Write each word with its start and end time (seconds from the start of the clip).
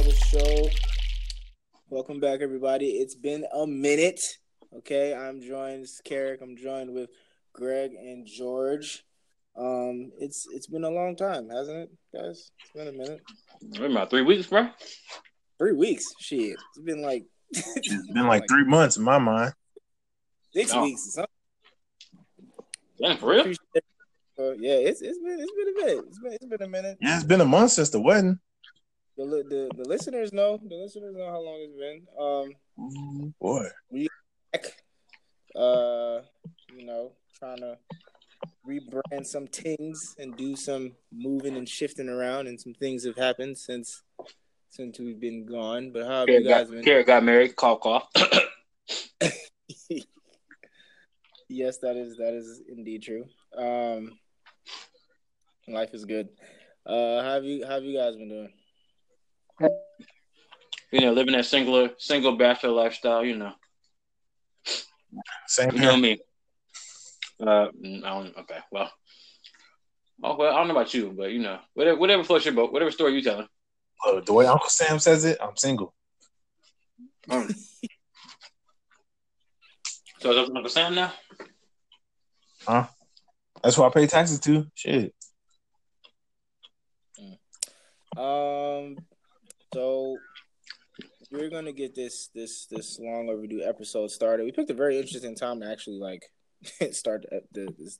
another 0.00 0.16
show. 0.16 0.68
Welcome 1.90 2.20
back, 2.20 2.40
everybody. 2.40 2.86
It's 2.92 3.14
been 3.14 3.44
a 3.54 3.66
minute. 3.66 4.20
Okay, 4.78 5.14
I'm 5.14 5.42
joined, 5.42 5.86
Carrick. 6.04 6.40
I'm 6.40 6.56
joined 6.56 6.94
with 6.94 7.10
Greg 7.52 7.92
and 7.92 8.26
George. 8.26 9.04
Um, 9.56 10.10
it's 10.18 10.46
it's 10.52 10.68
been 10.68 10.84
a 10.84 10.90
long 10.90 11.16
time, 11.16 11.50
hasn't 11.50 11.76
it, 11.76 11.90
guys? 12.14 12.50
It's 12.60 12.70
been 12.74 12.88
a 12.88 12.92
minute. 12.92 13.20
Been 13.72 13.90
about 13.90 14.08
three 14.08 14.22
weeks, 14.22 14.46
bro. 14.46 14.68
Three 15.58 15.72
weeks. 15.74 16.06
Shit, 16.18 16.56
it's 16.56 16.82
been 16.82 17.02
like 17.02 17.24
it's 17.50 18.12
been 18.12 18.26
like 18.26 18.44
three 18.48 18.64
months 18.64 18.96
in 18.96 19.02
my 19.02 19.18
mind. 19.18 19.52
Six 20.54 20.72
Oh. 20.72 20.82
weeks. 20.82 21.16
Or 21.18 21.26
Damn, 23.02 23.18
for 23.18 23.30
real? 23.30 23.46
Uh, 24.38 24.52
yeah, 24.52 24.72
it's 24.76 25.02
it's 25.02 25.18
been 25.18 25.38
it's 25.40 25.52
been 25.52 25.68
a 25.68 25.86
minute. 25.86 26.04
It's 26.08 26.18
been 26.20 26.32
it's 26.32 26.46
been 26.46 26.62
a 26.62 26.68
minute. 26.68 26.98
Yeah, 27.02 27.16
it's 27.16 27.24
been 27.24 27.40
a 27.42 27.44
month 27.46 27.72
since 27.72 27.90
the 27.90 28.00
wedding. 28.00 28.38
The, 29.20 29.44
the 29.48 29.70
the 29.76 29.88
listeners 29.88 30.32
know. 30.32 30.58
The 30.66 30.76
listeners 30.76 31.14
know 31.14 31.26
how 31.26 31.40
long 31.40 31.58
it's 31.60 31.76
been. 31.76 32.06
Um, 32.18 32.54
Boy, 33.38 33.68
heck, 34.50 34.64
uh, 35.54 36.20
you 36.74 36.86
know, 36.86 37.12
trying 37.38 37.58
to 37.58 37.76
rebrand 38.66 39.26
some 39.26 39.46
things 39.46 40.14
and 40.18 40.34
do 40.36 40.56
some 40.56 40.92
moving 41.12 41.56
and 41.56 41.68
shifting 41.68 42.08
around, 42.08 42.46
and 42.46 42.58
some 42.58 42.72
things 42.72 43.04
have 43.04 43.16
happened 43.16 43.58
since 43.58 44.02
since 44.70 44.98
we've 44.98 45.20
been 45.20 45.44
gone. 45.44 45.90
But 45.92 46.06
how 46.06 46.20
have 46.20 46.28
you 46.30 46.42
guys 46.42 46.68
got, 46.68 46.76
been? 46.76 46.84
Carrot 46.84 47.06
got 47.06 47.22
married. 47.22 47.54
Cough, 47.56 47.80
cough. 47.80 48.08
yes, 51.46 51.76
that 51.78 51.96
is 51.96 52.16
that 52.16 52.32
is 52.32 52.62
indeed 52.70 53.02
true. 53.02 53.26
Um, 53.54 54.18
life 55.68 55.92
is 55.92 56.06
good. 56.06 56.30
Uh, 56.86 57.22
how 57.22 57.34
have 57.34 57.44
you 57.44 57.66
how 57.66 57.74
have 57.74 57.84
you 57.84 57.98
guys 57.98 58.16
been 58.16 58.30
doing? 58.30 58.52
You 59.60 61.00
know, 61.00 61.12
living 61.12 61.34
that 61.34 61.46
singular, 61.46 61.90
single 61.98 62.36
bachelor 62.36 62.70
lifestyle. 62.70 63.24
You 63.24 63.36
know, 63.36 63.52
same 65.46 65.72
you 65.72 65.80
know 65.80 65.92
here. 65.92 66.00
me. 66.00 66.18
Uh, 67.40 67.68
mm, 67.82 68.04
I 68.04 68.10
don't. 68.10 68.36
Okay, 68.38 68.58
well. 68.70 68.90
Oh 70.22 70.36
well, 70.36 70.52
I 70.52 70.58
don't 70.58 70.68
know 70.68 70.74
about 70.74 70.92
you, 70.92 71.14
but 71.16 71.30
you 71.30 71.38
know, 71.38 71.58
whatever, 71.74 71.98
whatever 71.98 72.24
floats 72.24 72.44
your 72.44 72.54
boat, 72.54 72.72
whatever 72.72 72.90
story 72.90 73.14
you 73.14 73.22
telling. 73.22 73.48
Look, 74.04 74.26
the 74.26 74.32
way 74.32 74.46
Uncle 74.46 74.68
Sam 74.68 74.98
says 74.98 75.24
it, 75.24 75.38
I'm 75.42 75.56
single. 75.56 75.94
Um, 77.30 77.48
so 80.20 80.30
is 80.30 80.36
that 80.36 80.54
Uncle 80.54 80.68
Sam 80.68 80.94
now? 80.94 81.12
Huh? 82.66 82.86
That's 83.62 83.76
who 83.76 83.82
I 83.82 83.90
pay 83.90 84.06
taxes 84.06 84.40
to. 84.40 84.66
Shit. 84.74 85.14
Um, 88.16 88.96
so 89.72 90.16
we're 91.30 91.50
gonna 91.50 91.72
get 91.72 91.94
this 91.94 92.28
this 92.34 92.66
this 92.66 92.98
long 92.98 93.28
overdue 93.28 93.62
episode 93.62 94.10
started. 94.10 94.44
We 94.44 94.52
picked 94.52 94.70
a 94.70 94.74
very 94.74 94.98
interesting 94.98 95.34
time 95.34 95.60
to 95.60 95.70
actually 95.70 95.98
like 95.98 96.24
start 96.92 97.24
the, 97.52 97.72
this 97.78 97.98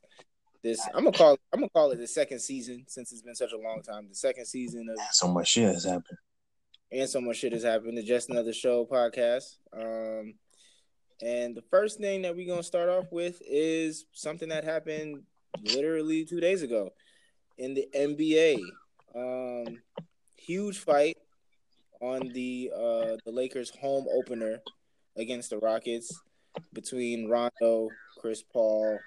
this. 0.62 0.80
I'm 0.94 1.04
gonna 1.04 1.16
call 1.16 1.38
I'm 1.52 1.60
gonna 1.60 1.70
call 1.70 1.90
it 1.92 1.98
the 1.98 2.06
second 2.06 2.40
season 2.40 2.84
since 2.88 3.12
it's 3.12 3.22
been 3.22 3.34
such 3.34 3.52
a 3.52 3.58
long 3.58 3.82
time. 3.82 4.06
The 4.08 4.14
second 4.14 4.46
season 4.46 4.88
of 4.90 4.98
So 5.12 5.28
much 5.28 5.48
shit 5.48 5.72
has 5.72 5.84
happened. 5.84 6.18
and 6.92 7.08
so 7.08 7.20
much 7.20 7.36
shit 7.36 7.52
has 7.52 7.62
happened. 7.62 7.96
The 7.96 8.02
Just 8.02 8.30
Another 8.30 8.52
Show 8.52 8.84
podcast. 8.84 9.56
Um, 9.72 10.34
and 11.22 11.54
the 11.54 11.62
first 11.70 12.00
thing 12.00 12.22
that 12.22 12.34
we're 12.34 12.48
gonna 12.48 12.62
start 12.62 12.88
off 12.88 13.06
with 13.12 13.40
is 13.46 14.06
something 14.12 14.48
that 14.48 14.64
happened 14.64 15.22
literally 15.62 16.24
two 16.24 16.40
days 16.40 16.62
ago 16.62 16.90
in 17.58 17.74
the 17.74 17.86
NBA. 17.94 18.58
Um, 19.14 19.82
huge 20.36 20.78
fight 20.78 21.16
on 22.00 22.28
the 22.32 22.70
uh 22.74 23.16
the 23.24 23.32
Lakers 23.32 23.70
home 23.80 24.06
opener 24.12 24.60
against 25.16 25.50
the 25.50 25.58
Rockets 25.58 26.20
between 26.72 27.28
Rondo, 27.28 27.88
Chris 28.18 28.42
Paul, 28.42 28.98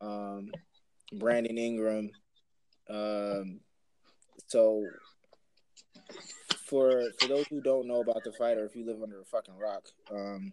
um, 0.00 0.52
Brandon 1.18 1.58
Ingram. 1.58 2.10
Um, 2.88 3.60
so 4.46 4.84
for 6.66 7.02
for 7.20 7.28
those 7.28 7.46
who 7.48 7.60
don't 7.60 7.86
know 7.86 8.00
about 8.00 8.22
the 8.24 8.32
fight, 8.32 8.58
or 8.58 8.64
if 8.64 8.76
you 8.76 8.84
live 8.86 9.02
under 9.02 9.20
a 9.20 9.24
fucking 9.24 9.58
rock, 9.58 9.86
um, 10.10 10.52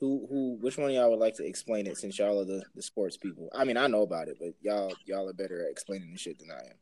who 0.00 0.26
who 0.28 0.58
which 0.60 0.76
one 0.76 0.90
of 0.90 0.94
y'all 0.94 1.10
would 1.10 1.18
like 1.18 1.34
to 1.36 1.46
explain 1.46 1.86
it 1.86 1.96
since 1.96 2.18
y'all 2.18 2.40
are 2.40 2.44
the, 2.44 2.62
the 2.74 2.82
sports 2.82 3.16
people? 3.16 3.48
I 3.54 3.64
mean, 3.64 3.76
I 3.76 3.86
know 3.86 4.02
about 4.02 4.28
it, 4.28 4.36
but 4.38 4.54
y'all 4.60 4.92
y'all 5.04 5.28
are 5.28 5.34
better 5.34 5.64
at 5.64 5.70
explaining 5.70 6.12
the 6.12 6.18
shit 6.18 6.38
than 6.38 6.50
I 6.50 6.60
am. 6.60 6.76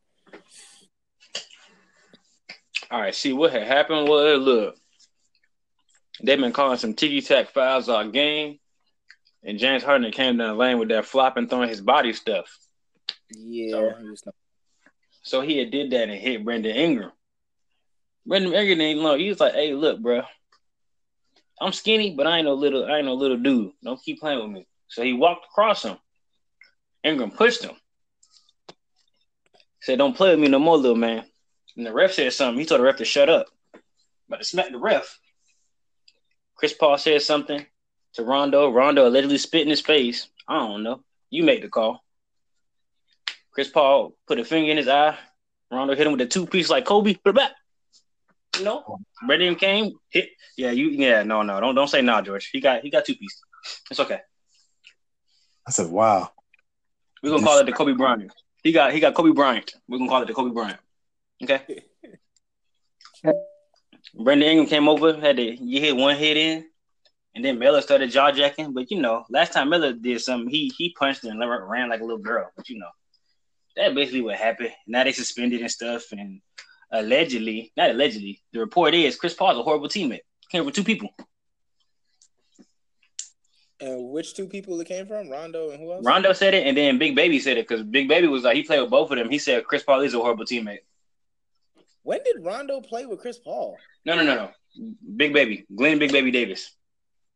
All 2.95 3.01
right, 3.01 3.13
see 3.13 3.33
what 3.33 3.51
had 3.51 3.67
happened 3.67 4.07
was 4.07 4.41
look, 4.41 4.77
they've 6.23 6.39
been 6.39 6.53
calling 6.53 6.79
some 6.79 6.95
tiki 6.95 7.21
tack 7.23 7.49
fouls 7.51 7.89
all 7.89 8.09
game, 8.09 8.61
and 9.43 9.59
James 9.59 9.83
Harden 9.83 10.13
came 10.13 10.37
down 10.37 10.51
the 10.51 10.55
lane 10.55 10.79
with 10.79 10.91
that 10.91 11.05
flopping, 11.05 11.49
throwing 11.49 11.69
his 11.69 11.81
body 11.81 12.13
stuff. 12.13 12.57
Yeah, 13.31 13.71
So- 13.71 13.95
he 13.99 14.05
not- 14.05 14.35
So 15.25 15.41
he 15.41 15.59
had 15.59 15.73
did 15.73 15.91
that 15.91 16.09
and 16.09 16.21
hit 16.21 16.45
Brandon 16.45 16.77
Ingram. 16.77 17.11
Brandon 18.27 18.55
Ingram 18.55 18.81
ain't 18.81 19.01
low. 19.01 19.19
He 19.19 19.29
was 19.29 19.41
like, 19.41 19.55
"Hey, 19.55 19.75
look, 19.75 19.99
bro, 19.99 20.23
I'm 21.61 21.73
skinny, 21.73 22.15
but 22.15 22.29
I 22.29 22.37
ain't 22.37 22.45
no 22.45 22.55
little, 22.55 22.85
I 22.85 22.99
ain't 22.99 23.07
no 23.07 23.15
little 23.15 23.39
dude. 23.39 23.73
Don't 23.83 24.01
keep 24.01 24.21
playing 24.21 24.41
with 24.41 24.53
me." 24.53 24.69
So 24.87 25.03
he 25.03 25.15
walked 25.15 25.47
across 25.47 25.83
him. 25.83 25.99
Ingram 27.03 27.33
pushed 27.33 27.65
him. 27.65 27.75
Said, 29.81 29.99
"Don't 29.99 30.17
play 30.17 30.31
with 30.31 30.39
me 30.39 30.47
no 30.47 30.61
more, 30.61 30.77
little 30.77 30.97
man." 30.97 31.29
And 31.77 31.87
the 31.87 31.93
ref 31.93 32.13
said 32.13 32.33
something. 32.33 32.59
He 32.59 32.67
told 32.67 32.81
the 32.81 32.85
ref 32.85 32.97
to 32.97 33.05
shut 33.05 33.29
up. 33.29 33.47
But 34.29 34.39
to 34.39 34.45
smack 34.45 34.71
the 34.71 34.79
ref, 34.79 35.19
Chris 36.55 36.73
Paul 36.73 36.99
said 36.99 37.23
something 37.23 37.67
to 38.15 38.23
Rondo. 38.23 38.71
Rondo 38.71 39.07
allegedly 39.07 39.39
spit 39.39 39.63
in 39.63 39.69
his 39.69 39.81
face. 39.81 40.29
I 40.49 40.59
don't 40.59 40.83
know. 40.83 41.03
You 41.31 41.43
made 41.43 41.63
the 41.63 41.69
call. 41.69 42.03
Chris 43.53 43.69
Paul 43.69 44.17
put 44.27 44.39
a 44.39 44.45
finger 44.45 44.71
in 44.71 44.77
his 44.77 44.89
eye. 44.89 45.17
Rondo 45.71 45.95
hit 45.95 46.07
him 46.07 46.13
with 46.13 46.21
a 46.21 46.27
two 46.27 46.47
piece 46.47 46.71
like 46.71 46.85
Kobe. 46.85 47.15
Put 47.15 47.31
it 47.31 47.37
back. 47.37 47.53
You 48.59 48.65
know, 48.65 48.99
Brandon 49.27 49.57
came 49.57 49.93
hit. 50.11 50.29
Yeah, 50.57 50.71
you. 50.71 50.89
Yeah, 50.91 51.25
no, 51.25 51.43
no, 51.43 51.61
don't 51.61 51.75
don't 51.75 51.89
say 51.89 52.03
nah, 52.03 52.23
George. 52.23 52.51
He 52.53 52.61
got 52.61 52.83
he 52.83 52.91
got 52.91 53.05
two 53.05 53.17
piece. 53.17 53.41
It's 53.91 53.99
okay. 53.99 54.21
I 55.67 55.71
said, 55.71 55.91
wow. 55.91 56.31
We're 57.23 57.31
gonna 57.31 57.43
call 57.43 57.59
it 57.59 57.67
the 57.67 57.73
Kobe 57.73 57.95
Bryant. 57.95 58.33
He 58.63 58.71
got 58.71 58.93
he 58.93 59.01
got 59.01 59.15
Kobe 59.15 59.33
Bryant. 59.33 59.75
We're 59.89 59.99
gonna 59.99 60.11
call 60.11 60.23
it 60.23 60.29
the 60.29 60.35
Kobe 60.35 60.53
Bryant. 60.53 60.79
Okay. 61.45 61.85
Brandon 64.15 64.49
Ingram 64.49 64.67
came 64.69 64.89
over, 64.89 65.15
had 65.15 65.37
to 65.37 65.43
you 65.43 65.81
hit 65.81 65.97
one 65.97 66.17
hit 66.17 66.37
in, 66.37 66.65
and 67.35 67.45
then 67.45 67.59
Miller 67.59 67.81
started 67.81 68.11
jaw 68.11 68.31
jacking. 68.33 68.73
But 68.73 68.91
you 68.91 69.01
know, 69.01 69.25
last 69.31 69.53
time 69.53 69.71
Miller 69.71 69.93
did 69.93 70.21
something, 70.21 70.49
he 70.49 70.73
he 70.77 70.95
punched 70.99 71.25
and 71.25 71.39
ran 71.41 71.89
like 71.89 72.01
a 72.01 72.05
little 72.05 72.19
girl. 72.19 72.51
But 72.57 72.69
you 72.69 72.79
know, 72.79 72.89
that 73.77 73.95
basically 73.95 74.23
what 74.23 74.37
happened. 74.37 74.71
Now 74.87 75.05
they 75.05 75.13
suspended 75.13 75.61
and 75.61 75.71
stuff, 75.71 76.05
and 76.13 76.41
allegedly, 76.91 77.73
not 77.77 77.91
allegedly, 77.91 78.41
the 78.53 78.61
report 78.61 78.95
is 78.95 79.17
Chris 79.17 79.35
Paul's 79.35 79.59
a 79.59 79.63
horrible 79.63 79.89
teammate. 79.89 80.21
Came 80.51 80.65
for 80.65 80.71
two 80.71 80.85
people. 80.85 81.11
And 83.81 84.11
which 84.11 84.35
two 84.35 84.47
people 84.47 84.81
it 84.81 84.87
came 84.87 85.07
from? 85.07 85.29
Rondo 85.29 85.71
and 85.71 85.81
who 85.81 85.93
else? 85.93 86.07
Rondo 86.07 86.33
said 86.33 86.55
it, 86.55 86.67
and 86.67 86.77
then 86.77 86.99
Big 86.99 87.17
Baby 87.17 87.41
said 87.41 87.59
it 87.59 87.69
because 87.69 87.83
Big 87.83 88.09
Baby 88.09 88.29
was 88.29 88.45
like 88.45 88.57
he 88.57 88.63
played 88.63 88.81
with 88.81 88.91
both 88.91 89.11
of 89.11 89.19
them. 89.19 89.29
He 89.29 89.39
said 89.39 89.65
Chris 89.65 89.83
Paul 89.83 90.01
is 90.01 90.15
a 90.15 90.21
horrible 90.21 90.45
teammate. 90.45 90.79
When 92.05 92.21
did 92.23 92.45
Rondo 92.45 92.81
play 92.81 93.07
with 93.07 93.21
Chris 93.21 93.39
Paul? 93.39 93.77
No, 94.05 94.15
no, 94.15 94.23
no, 94.23 94.35
no. 94.35 94.51
Big 95.17 95.33
Baby, 95.33 95.67
Glenn 95.75 95.99
Big 95.99 96.13
Baby 96.13 96.31
Davis. 96.31 96.71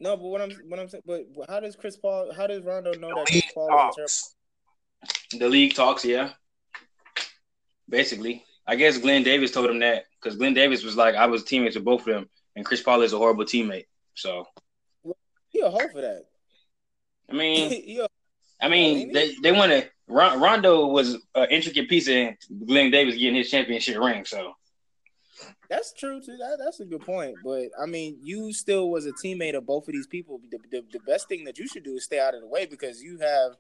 No, 0.01 0.17
but 0.17 0.27
what 0.27 0.41
I'm 0.41 0.51
what 0.69 0.79
I'm 0.79 0.89
saying, 0.89 1.03
but 1.07 1.25
how 1.49 1.59
does 1.59 1.75
Chris 1.75 1.97
Paul? 1.97 2.33
How 2.33 2.47
does 2.47 2.65
Rondo 2.65 2.93
know 2.93 3.09
that 3.09 3.27
Chris 3.27 3.51
Paul 3.53 3.89
is 3.89 3.97
terrible? 3.97 5.45
The 5.45 5.49
league 5.49 5.75
talks, 5.75 6.05
yeah. 6.05 6.31
Basically, 7.89 8.45
I 8.67 8.77
guess 8.77 8.99
Glenn 8.99 9.23
Davis 9.23 9.51
told 9.51 9.71
him 9.71 9.79
that 9.81 10.05
because 10.21 10.37
Glenn 10.37 10.55
Davis 10.55 10.85
was 10.85 10.97
like, 10.97 11.15
I 11.15 11.27
was 11.27 11.45
teammates 11.45 11.75
with 11.75 11.85
both 11.85 12.01
of 12.01 12.15
them, 12.15 12.29
and 12.55 12.65
Chris 12.65 12.83
Paul 12.83 13.03
is 13.03 13.13
a 13.13 13.19
horrible 13.19 13.45
teammate. 13.45 13.87
So, 14.15 14.47
He 15.49 15.61
a 15.61 15.71
hoe 15.71 15.89
for 15.93 16.03
that. 16.03 16.25
I 17.31 17.33
mean, 17.33 18.01
I 18.61 18.69
mean, 18.69 19.13
they 19.13 19.35
they 19.43 19.53
want 19.53 19.73
to. 19.73 19.89
Rondo 20.09 20.87
was 20.87 21.17
an 21.35 21.49
intricate 21.51 21.89
piece 21.89 22.09
in 22.09 22.37
Glenn 22.67 22.91
Davis 22.91 23.17
getting 23.17 23.37
his 23.37 23.51
championship 23.51 23.99
ring. 23.99 24.25
So, 24.25 24.55
that's 25.69 25.93
true 25.93 26.21
too. 26.21 26.37
That, 26.39 26.59
that's 26.65 26.81
a 26.81 26.85
good 26.85 27.03
point. 27.03 27.37
But 27.45 27.69
I 27.81 27.87
mean, 27.87 28.19
you 28.23 28.53
still 28.53 28.91
was 28.91 29.07
a 29.07 29.13
teammate 29.13 29.55
of 29.55 29.67
both 29.67 29.87
of 29.87 29.93
these 29.93 30.07
people. 30.07 30.41
The, 30.51 30.59
the, 30.71 30.85
the 30.93 31.01
best 31.01 31.29
thing 31.29 31.45
that 31.45 31.59
you 31.59 31.69
should 31.69 31.85
do 31.85 31.95
is 31.95 32.05
stay 32.05 32.19
out 32.19 32.35
of 32.35 32.41
the 32.41 32.47
way 32.47 32.67
because 32.67 33.03
you 33.03 33.19
have 33.19 33.53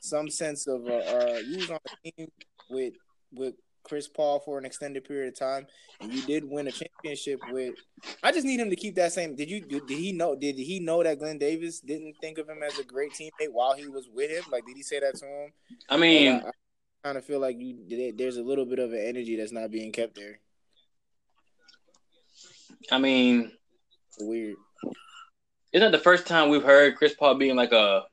some 0.00 0.28
sense 0.28 0.66
of 0.66 0.86
uh, 0.86 0.94
uh 0.94 1.40
you 1.46 1.58
was 1.58 1.70
on 1.70 1.78
a 1.86 2.10
team 2.10 2.28
with 2.68 2.94
with 3.32 3.54
Chris 3.84 4.08
Paul 4.08 4.40
for 4.40 4.58
an 4.58 4.64
extended 4.64 5.04
period 5.04 5.28
of 5.28 5.38
time, 5.38 5.66
and 6.00 6.12
you 6.12 6.22
did 6.22 6.44
win 6.48 6.68
a 6.68 6.72
championship 6.72 7.40
with. 7.50 7.74
I 8.22 8.32
just 8.32 8.46
need 8.46 8.60
him 8.60 8.70
to 8.70 8.76
keep 8.76 8.94
that 8.96 9.12
same. 9.12 9.34
Did 9.36 9.50
you? 9.50 9.60
Did, 9.60 9.88
he 9.88 10.12
know? 10.12 10.34
Did 10.36 10.56
he 10.56 10.80
know 10.80 11.02
that 11.02 11.18
Glenn 11.18 11.38
Davis 11.38 11.80
didn't 11.80 12.14
think 12.20 12.38
of 12.38 12.48
him 12.48 12.62
as 12.62 12.78
a 12.78 12.84
great 12.84 13.12
teammate 13.12 13.52
while 13.52 13.74
he 13.74 13.88
was 13.88 14.08
with 14.12 14.30
him? 14.30 14.44
Like, 14.50 14.66
did 14.66 14.76
he 14.76 14.82
say 14.82 15.00
that 15.00 15.16
to 15.16 15.26
him? 15.26 15.52
I 15.88 15.96
mean, 15.96 16.32
I, 16.32 16.48
I 16.48 16.52
kind 17.04 17.18
of 17.18 17.24
feel 17.24 17.40
like 17.40 17.56
you. 17.58 18.12
There's 18.16 18.36
a 18.36 18.42
little 18.42 18.64
bit 18.66 18.78
of 18.78 18.92
an 18.92 19.00
energy 19.00 19.36
that's 19.36 19.52
not 19.52 19.70
being 19.70 19.92
kept 19.92 20.14
there. 20.14 20.38
I 22.90 22.98
mean, 22.98 23.52
Weird. 24.20 24.56
isn't 25.72 25.88
it 25.88 25.92
the 25.92 25.98
first 25.98 26.26
time 26.26 26.48
we've 26.50 26.62
heard 26.64 26.96
Chris 26.96 27.14
Paul 27.14 27.36
being 27.36 27.56
like 27.56 27.72
a 27.72 28.04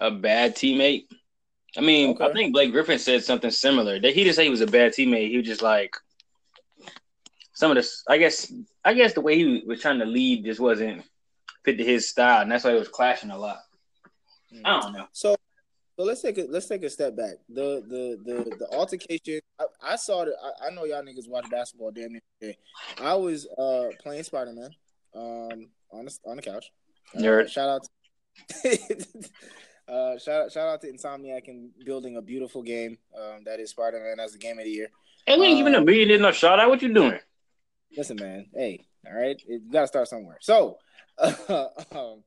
a 0.00 0.10
bad 0.10 0.54
teammate? 0.54 1.06
I 1.78 1.80
mean, 1.80 2.20
I 2.20 2.32
think 2.32 2.52
Blake 2.52 2.72
Griffin 2.72 2.98
said 2.98 3.22
something 3.22 3.52
similar. 3.52 4.00
That 4.00 4.12
he 4.12 4.24
didn't 4.24 4.34
say 4.34 4.44
he 4.44 4.50
was 4.50 4.60
a 4.60 4.66
bad 4.66 4.92
teammate. 4.92 5.30
He 5.30 5.36
was 5.36 5.46
just 5.46 5.62
like 5.62 5.94
some 7.54 7.70
of 7.70 7.76
this. 7.76 8.02
I 8.08 8.18
guess. 8.18 8.52
I 8.84 8.94
guess 8.94 9.14
the 9.14 9.20
way 9.20 9.36
he 9.36 9.62
was 9.64 9.80
trying 9.80 10.00
to 10.00 10.04
lead 10.04 10.44
just 10.44 10.58
wasn't 10.58 11.04
fit 11.64 11.78
to 11.78 11.84
his 11.84 12.08
style, 12.08 12.42
and 12.42 12.50
that's 12.50 12.64
why 12.64 12.72
it 12.72 12.78
was 12.78 12.88
clashing 12.88 13.30
a 13.30 13.38
lot. 13.38 13.60
I 14.64 14.80
don't 14.80 14.92
know. 14.92 15.06
So, 15.12 15.36
so 15.96 16.04
let's 16.04 16.20
take 16.20 16.38
a 16.38 16.46
let's 16.48 16.66
take 16.66 16.82
a 16.82 16.90
step 16.90 17.16
back. 17.16 17.34
The 17.48 17.84
the 17.86 18.18
the 18.24 18.56
the 18.56 18.68
altercation. 18.72 19.40
I, 19.60 19.66
I 19.80 19.96
saw 19.96 20.24
that. 20.24 20.34
I, 20.42 20.66
I 20.66 20.70
know 20.70 20.84
y'all 20.84 21.02
niggas 21.02 21.28
watch 21.28 21.48
basketball 21.48 21.92
damn 21.92 22.12
near 22.12 22.22
every 22.42 22.54
day. 22.54 22.58
I 23.00 23.14
was 23.14 23.46
uh 23.56 23.90
playing 24.02 24.24
Spider 24.24 24.52
Man, 24.52 24.70
um 25.14 25.68
on 25.92 26.06
the 26.06 26.18
on 26.24 26.36
the 26.36 26.42
couch. 26.42 26.72
Uh, 27.14 27.20
Nerd. 27.20 27.48
shout 27.48 27.68
out. 27.68 27.86
To, 28.62 28.78
uh, 29.88 30.18
shout 30.18 30.52
shout 30.52 30.68
out 30.68 30.80
to 30.82 30.92
Insomniac 30.92 31.48
and 31.48 31.70
building 31.84 32.16
a 32.16 32.22
beautiful 32.22 32.62
game. 32.62 32.98
Um, 33.16 33.44
that 33.44 33.60
is 33.60 33.70
Spider 33.70 34.00
Man 34.00 34.20
as 34.24 34.32
the 34.32 34.38
game 34.38 34.58
of 34.58 34.64
the 34.64 34.70
year. 34.70 34.88
Hey, 35.26 35.38
we 35.38 35.46
ain't 35.46 35.58
giving 35.58 35.74
Uh, 35.74 35.78
a 35.78 35.84
million 35.84 36.10
enough 36.10 36.34
shout 36.36 36.58
out. 36.58 36.68
What 36.68 36.82
you 36.82 36.92
doing? 36.92 37.18
Listen, 37.96 38.16
man. 38.16 38.46
Hey, 38.54 38.86
all 39.06 39.14
right. 39.14 39.40
You 39.46 39.60
got 39.70 39.82
to 39.82 39.86
start 39.86 40.08
somewhere. 40.08 40.38
So, 40.40 40.78
um, 41.18 42.22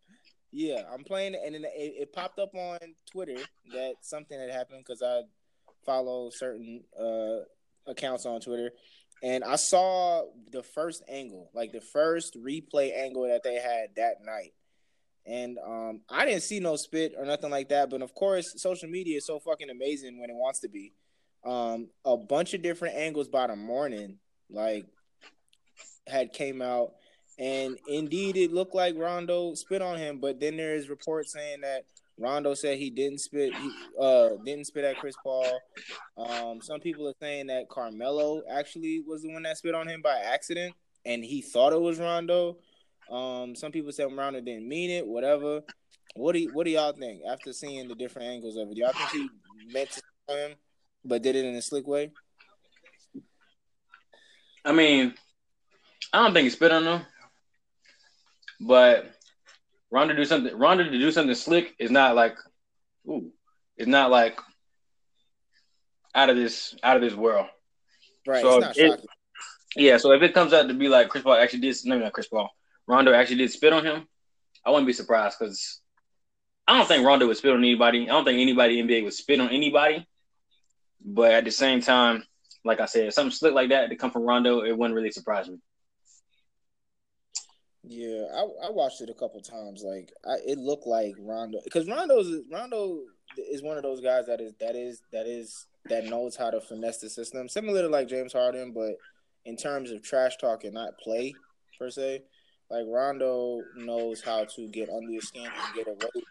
yeah, 0.52 0.82
I'm 0.92 1.04
playing, 1.04 1.34
it, 1.36 1.42
and 1.46 1.56
then 1.56 1.64
it, 1.66 1.94
it 2.00 2.14
popped 2.14 2.40
up 2.40 2.54
on 2.56 2.80
Twitter 3.12 3.38
that 3.74 3.94
something 4.02 4.40
had 4.40 4.50
happened 4.52 4.84
because 4.86 5.02
I 5.02 5.22
follow 5.86 6.30
certain 6.30 6.84
uh, 7.00 7.46
accounts 7.88 8.26
on 8.26 8.42
Twitter, 8.42 8.72
and 9.24 9.44
I 9.44 9.56
saw 9.56 10.24
the 10.52 10.64
first 10.64 11.04
angle, 11.08 11.50
like 11.54 11.72
the 11.72 11.82
first 11.82 12.36
replay 12.36 12.96
angle 12.96 13.28
that 13.28 13.44
they 13.44 13.56
had 13.56 13.96
that 13.96 14.24
night. 14.26 14.54
And 15.26 15.58
um, 15.60 16.02
I 16.10 16.26
didn't 16.26 16.44
see 16.44 16.60
no 16.60 16.76
spit 16.76 17.14
or 17.18 17.26
nothing 17.26 17.52
like 17.52 17.70
that, 17.70 17.90
but 17.90 18.02
of 18.02 18.14
course, 18.16 18.60
social 18.62 18.90
media 18.90 19.18
is 19.18 19.26
so 19.26 19.40
fucking 19.40 19.70
amazing 19.70 20.20
when 20.20 20.30
it 20.30 20.36
wants 20.36 20.60
to 20.62 20.70
be. 20.70 20.94
Um, 21.44 21.90
a 22.06 22.18
bunch 22.18 22.54
of 22.54 22.62
different 22.62 22.96
angles 22.96 23.28
by 23.28 23.48
the 23.48 23.56
morning, 23.56 24.18
like 24.50 24.86
had 26.08 26.34
came 26.34 26.62
out, 26.62 26.94
and 27.40 27.78
indeed 27.88 28.38
it 28.38 28.52
looked 28.52 28.76
like 28.76 28.96
Rondo 28.98 29.54
spit 29.56 29.82
on 29.82 29.98
him. 29.98 30.20
But 30.20 30.40
then 30.40 30.58
there 30.58 30.76
is 30.76 30.90
reports 30.90 31.34
saying 31.34 31.62
that 31.62 31.86
Rondo 32.20 32.54
said 32.54 32.78
he 32.78 32.90
didn't 32.90 33.20
spit, 33.20 33.56
he 33.56 33.72
uh 34.00 34.30
didn't 34.46 34.68
spit 34.68 34.84
at 34.84 34.98
Chris 34.98 35.16
Paul. 35.24 35.60
Um, 36.18 36.62
some 36.62 36.80
people 36.80 37.08
are 37.08 37.16
saying 37.20 37.48
that 37.48 37.70
Carmelo 37.70 38.44
actually 38.50 39.04
was 39.06 39.24
the 39.24 39.34
one 39.34 39.44
that 39.44 39.58
spit 39.58 39.74
on 39.74 39.88
him 39.88 40.02
by 40.02 40.20
accident, 40.20 40.76
and 41.06 41.24
he 41.24 41.42
thought 41.42 41.74
it 41.74 41.82
was 41.82 42.00
Rondo. 42.00 42.58
Um, 43.12 43.56
some 43.56 43.72
people 43.72 43.92
said 43.92 44.12
Rondo 44.16 44.40
didn't 44.42 44.68
mean 44.68 44.90
it. 44.90 45.06
Whatever. 45.06 45.62
What 46.16 46.34
do 46.34 46.40
y- 46.46 46.52
what 46.54 46.66
do 46.66 46.72
y'all 46.72 46.94
think 46.94 47.22
after 47.28 47.52
seeing 47.54 47.88
the 47.88 47.96
different 47.96 48.30
angles 48.30 48.56
of 48.58 48.70
it? 48.70 48.76
Do 48.76 48.82
y'all 48.82 48.94
think 48.94 49.10
he 49.12 49.30
meant 49.74 49.90
to 49.92 50.02
him, 50.36 50.56
but 51.06 51.22
did 51.22 51.36
it 51.36 51.46
in 51.46 51.56
a 51.56 51.62
slick 51.62 51.88
way? 51.88 52.12
I 54.64 54.72
mean, 54.72 55.14
I 56.14 56.24
don't 56.24 56.34
think 56.34 56.44
he 56.46 56.50
spit 56.50 56.72
on 56.72 56.84
him, 56.86 57.02
but 58.60 59.12
Rondo 59.90 60.14
do 60.16 60.26
something. 60.26 60.56
Rondo 60.58 60.84
to 60.84 60.90
do 60.92 61.12
something 61.12 61.34
slick 61.36 61.74
is 61.80 61.92
not 61.92 62.16
like, 62.16 62.36
ooh, 63.08 63.32
it's 63.78 63.88
not 63.88 64.12
like 64.12 64.40
out 66.14 66.30
of 66.30 66.36
this 66.36 66.76
out 66.84 66.96
of 66.98 67.02
this 67.02 67.14
world. 67.16 67.48
Right. 68.28 68.42
So 68.42 68.60
it- 68.78 69.06
Yeah, 69.76 69.98
so 69.98 70.12
if 70.12 70.22
it 70.22 70.34
comes 70.34 70.52
out 70.54 70.68
to 70.68 70.74
be 70.74 70.90
like 70.90 71.08
Chris 71.10 71.24
Paul 71.24 71.36
actually 71.36 71.62
did, 71.62 71.76
no, 71.86 71.98
not 71.98 72.12
Chris 72.14 72.28
Paul, 72.28 72.50
Rondo 72.92 73.14
actually 73.14 73.38
did 73.38 73.52
spit 73.52 73.72
on 73.72 73.86
him, 73.86 74.06
I 74.66 74.70
wouldn't 74.70 74.86
be 74.86 74.92
surprised 74.92 75.38
because 75.40 75.80
I 76.68 76.78
don't 76.78 76.88
think 76.88 77.06
Rondo 77.06 77.26
would 77.26 77.38
spit 77.38 77.54
on 77.54 77.60
anybody. 77.60 78.04
I 78.04 78.12
don't 78.12 78.26
think 78.26 78.40
anybody 78.40 78.80
in 78.80 78.88
NBA 78.88 79.06
would 79.06 79.14
spit 79.14 79.40
on 79.40 79.50
anybody. 79.50 80.06
But 81.04 81.32
at 81.32 81.46
the 81.46 81.52
same 81.52 81.80
time, 81.80 82.24
like 82.66 82.82
I 82.82 82.86
said, 82.86 83.14
something 83.14 83.32
slick 83.32 83.54
like 83.54 83.70
that 83.70 83.90
to 83.90 83.96
come 83.96 84.12
from 84.12 84.24
Rondo, 84.24 84.62
it 84.62 84.78
wouldn't 84.78 84.94
really 84.94 85.10
surprise 85.10 85.48
me. 85.48 85.58
Yeah, 87.84 88.26
I, 88.36 88.68
I 88.68 88.70
watched 88.72 89.00
it 89.00 89.10
a 89.10 89.14
couple 89.14 89.42
times. 89.42 89.84
Like, 89.84 90.12
I, 90.26 90.36
it 90.46 90.58
looked 90.58 90.86
like 90.86 91.16
Rondo 91.18 91.60
because 91.64 91.88
Rondo's 91.88 92.42
Rondo 92.52 93.00
is 93.38 93.64
one 93.64 93.78
of 93.78 93.84
those 93.84 94.02
guys 94.02 94.26
that 94.28 94.42
is 94.42 94.54
that 94.60 94.76
is 94.76 95.02
that 95.14 95.28
is 95.28 95.66
that 95.86 96.06
knows 96.06 96.36
how 96.36 96.52
to 96.52 96.60
finesse 96.60 96.98
the 96.98 97.10
system, 97.10 97.48
similar 97.48 97.84
to 97.84 97.88
like 97.88 98.10
James 98.10 98.34
Harden, 98.34 98.74
but 98.74 98.98
in 99.46 99.56
terms 99.56 99.92
of 99.92 100.04
trash 100.04 100.36
talk 100.38 100.66
and 100.66 100.74
not 100.74 101.00
play 101.00 101.34
per 101.80 101.90
se. 101.90 102.24
Like 102.72 102.86
Rondo 102.88 103.62
knows 103.76 104.22
how 104.22 104.46
to 104.46 104.68
get 104.70 104.90
under 104.90 105.12
your 105.12 105.22
skin 105.22 105.44
and 105.44 105.76
get 105.76 105.88
away 105.88 106.10
with 106.16 106.24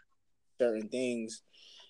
certain 0.59 0.89
things 0.89 1.43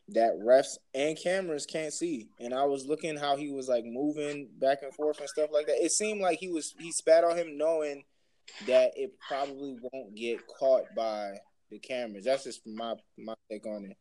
that 0.10 0.34
refs 0.44 0.78
and 0.94 1.18
cameras 1.18 1.66
can't 1.66 1.94
see. 1.94 2.28
And 2.38 2.54
I 2.54 2.66
was 2.66 2.86
looking 2.86 3.16
how 3.16 3.38
he 3.38 3.50
was 3.50 3.70
like 3.70 3.86
moving 3.86 4.50
back 4.60 4.80
and 4.84 4.94
forth 4.94 5.20
and 5.22 5.30
stuff 5.30 5.52
like 5.54 5.68
that. 5.68 5.82
It 5.82 5.94
seemed 5.94 6.20
like 6.20 6.40
he 6.40 6.50
was 6.50 6.76
he 6.78 6.92
spat 6.92 7.24
on 7.24 7.38
him 7.38 7.58
knowing 7.58 8.04
that 8.68 8.92
it 8.98 9.14
probably 9.26 9.78
won't 9.82 10.16
get 10.16 10.46
caught 10.60 10.84
by 10.98 11.38
the 11.70 11.80
cameras. 11.80 12.26
That's 12.26 12.44
just 12.44 12.68
my 12.68 12.96
my 13.18 13.36
take 13.50 13.66
on 13.66 13.86
it. 13.86 13.98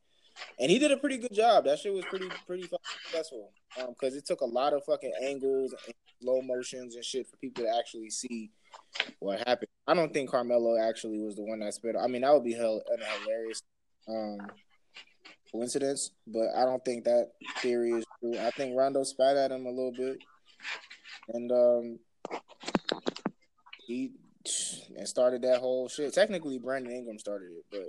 And 0.58 0.70
he 0.70 0.78
did 0.78 0.92
a 0.92 0.96
pretty 0.96 1.18
good 1.18 1.32
job. 1.32 1.64
That 1.64 1.78
shit 1.78 1.92
was 1.92 2.04
pretty 2.04 2.28
pretty 2.46 2.68
successful. 3.04 3.52
Um, 3.80 3.88
because 3.90 4.14
it 4.14 4.26
took 4.26 4.40
a 4.40 4.46
lot 4.46 4.72
of 4.72 4.84
fucking 4.84 5.12
angles 5.22 5.74
and 5.86 5.94
slow 6.20 6.42
motions 6.42 6.94
and 6.94 7.04
shit 7.04 7.26
for 7.28 7.36
people 7.36 7.64
to 7.64 7.76
actually 7.78 8.10
see 8.10 8.50
what 9.18 9.38
happened. 9.46 9.68
I 9.86 9.94
don't 9.94 10.12
think 10.12 10.30
Carmelo 10.30 10.78
actually 10.78 11.20
was 11.20 11.36
the 11.36 11.42
one 11.42 11.60
that 11.60 11.74
spit. 11.74 11.96
I 11.98 12.06
mean, 12.06 12.22
that 12.22 12.32
would 12.32 12.44
be 12.44 12.52
hell 12.52 12.82
an 12.90 13.00
hilarious 13.22 13.62
um 14.08 14.50
coincidence, 15.50 16.10
but 16.26 16.48
I 16.56 16.64
don't 16.64 16.84
think 16.84 17.04
that 17.04 17.32
theory 17.58 17.90
is 17.92 18.04
true. 18.20 18.38
I 18.38 18.50
think 18.50 18.76
Rondo 18.76 19.02
spat 19.02 19.36
at 19.36 19.50
him 19.50 19.66
a 19.66 19.70
little 19.70 19.92
bit, 19.92 20.18
and 21.28 21.50
um, 21.50 21.98
he 23.86 24.12
and 24.96 25.08
started 25.08 25.42
that 25.42 25.60
whole 25.60 25.88
shit. 25.88 26.12
Technically, 26.14 26.58
Brandon 26.58 26.92
Ingram 26.92 27.18
started 27.18 27.50
it, 27.50 27.64
but 27.70 27.88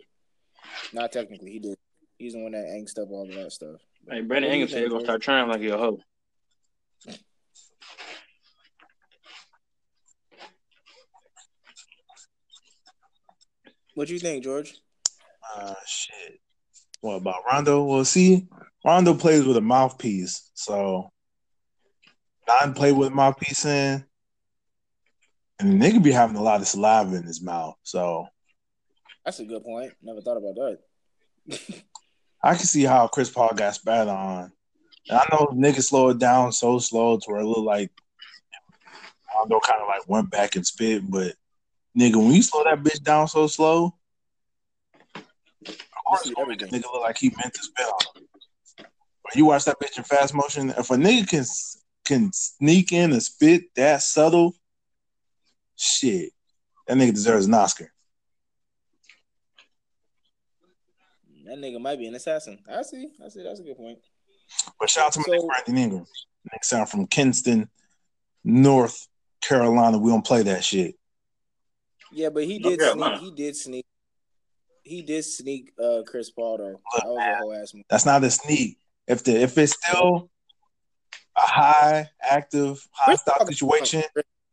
not 0.94 1.12
technically. 1.12 1.52
He 1.52 1.60
did. 1.60 1.78
He's 2.22 2.34
the 2.34 2.40
one 2.40 2.52
that 2.52 2.66
angst 2.66 3.02
up 3.02 3.10
all 3.10 3.28
of 3.28 3.34
that 3.34 3.52
stuff. 3.52 3.82
Hey, 4.08 4.22
Brandon 4.22 4.52
What 4.52 4.58
you 4.58 4.64
Ingram 4.64 4.70
said 4.70 4.84
he's 4.84 4.92
gonna 4.92 5.04
start 5.04 5.24
trying 5.24 5.50
like 5.50 5.62
you 5.62 5.74
a 5.74 5.78
hoe. 5.80 6.00
What 13.96 14.08
do 14.08 14.14
you 14.14 14.20
think, 14.20 14.44
George? 14.44 14.76
Uh, 15.56 15.74
shit. 15.88 16.40
What 17.02 17.16
about 17.16 17.42
Rondo? 17.52 17.86
Well, 17.86 18.06
see, 18.06 18.48
Rondo 18.86 19.16
plays 19.16 19.44
with 19.44 19.58
a 19.58 19.62
mouthpiece, 19.62 20.52
so 20.54 21.10
Don 22.46 22.76
play 22.76 22.92
with 22.92 23.12
mouthpiece 23.12 23.66
in, 23.66 24.06
and 25.60 25.82
the 25.82 25.90
nigga 25.90 26.04
be 26.04 26.12
having 26.12 26.36
a 26.36 26.44
lot 26.44 26.62
of 26.62 26.68
saliva 26.68 27.16
in 27.16 27.24
his 27.24 27.42
mouth. 27.42 27.78
So 27.82 28.28
That's 29.26 29.40
a 29.40 29.46
good 29.46 29.64
point. 29.64 29.92
Never 30.04 30.22
thought 30.22 30.38
about 30.38 30.78
that. 31.50 31.84
I 32.44 32.56
can 32.56 32.66
see 32.66 32.84
how 32.84 33.08
Chris 33.08 33.30
Paul 33.30 33.52
got 33.56 33.76
spat 33.76 34.08
on. 34.08 34.52
And 35.10 35.20
I 35.20 35.24
know 35.32 35.48
niggas 35.54 35.90
slowed 35.90 36.16
it 36.16 36.20
down 36.20 36.52
so 36.52 36.80
slow 36.80 37.18
to 37.18 37.26
where 37.32 37.42
it 37.42 37.46
looked 37.46 37.60
like 37.60 37.92
Rondo 39.36 39.60
kind 39.60 39.82
of 39.82 39.88
like 39.88 40.08
went 40.08 40.30
back 40.30 40.56
and 40.56 40.66
spit, 40.66 41.10
but 41.10 41.36
nigga, 41.98 42.16
when 42.16 42.32
you 42.32 42.42
slow 42.42 42.64
that 42.64 42.84
bitch 42.84 43.02
down 43.02 43.28
so 43.28 43.48
slow, 43.48 43.96
of 45.66 45.76
course 46.06 46.24
see 46.24 46.30
it's 46.30 46.36
gonna 46.36 46.54
everything. 46.54 46.70
nigga 46.70 46.94
look 46.94 47.02
like 47.02 47.18
he 47.18 47.34
meant 47.38 47.54
to 47.54 47.64
spit 47.64 47.86
on 47.86 48.22
him. 48.22 48.28
But 49.24 49.36
you 49.36 49.46
watch 49.46 49.66
that 49.66 49.80
bitch 49.80 49.98
in 49.98 50.04
fast 50.04 50.34
motion, 50.34 50.72
if 50.72 50.90
a 50.90 50.96
nigga 50.96 51.28
can 51.28 51.46
can 52.06 52.32
sneak 52.34 52.92
in 52.92 53.12
and 53.12 53.24
spit 53.24 53.74
that 53.76 54.02
subtle, 54.02 54.56
shit, 55.76 56.32
that 56.88 56.98
nigga 56.98 57.14
deserves 57.14 57.46
an 57.46 57.54
Oscar. 57.54 57.92
That 61.52 61.58
nigga 61.60 61.82
might 61.82 62.00
be 62.00 62.08
an 62.08 62.16
assassin. 62.16 62.60
I 62.72 62.82
see. 62.82 63.10
I 63.24 63.28
see. 63.28 63.44
That's 63.44 63.60
a 63.60 63.64
good 63.64 63.76
point. 63.76 64.00
But 64.80 64.90
shout 64.90 65.08
out 65.08 65.14
to 65.14 65.20
my 65.20 65.26
So- 65.26 65.32
nigga 65.34 65.48
Brandon 65.48 65.78
Ingram. 65.78 66.06
Nigga 66.50 66.64
sound 66.64 66.90
from 66.90 67.08
Kinston, 67.08 67.70
North 68.46 69.10
Carolina. 69.42 69.98
We 69.98 70.12
don't 70.12 70.26
play 70.26 70.44
that 70.44 70.64
shit. 70.64 70.96
Yeah, 72.14 72.30
but 72.30 72.46
he 72.46 72.58
did 72.58 72.80
sneak. 72.82 73.20
He 73.20 73.32
did 73.32 73.56
sneak. 73.58 73.86
He 74.84 75.02
did 75.02 75.26
sneak 75.26 75.74
uh 75.78 76.04
Chris 76.08 76.30
Paul 76.32 76.58
though. 76.58 76.82
That 76.98 77.06
was 77.06 77.18
a 77.22 77.38
whole 77.38 77.54
ass 77.54 77.74
move. 77.74 77.84
That's 77.90 78.06
not 78.06 78.24
a 78.24 78.32
sneak. 78.32 78.78
If 79.08 79.26
the 79.26 79.42
if 79.42 79.58
it's 79.58 79.76
still 79.76 80.30
a 81.36 81.42
high, 81.42 82.10
active, 82.22 82.88
hostile 82.94 83.46
situation, 83.46 84.04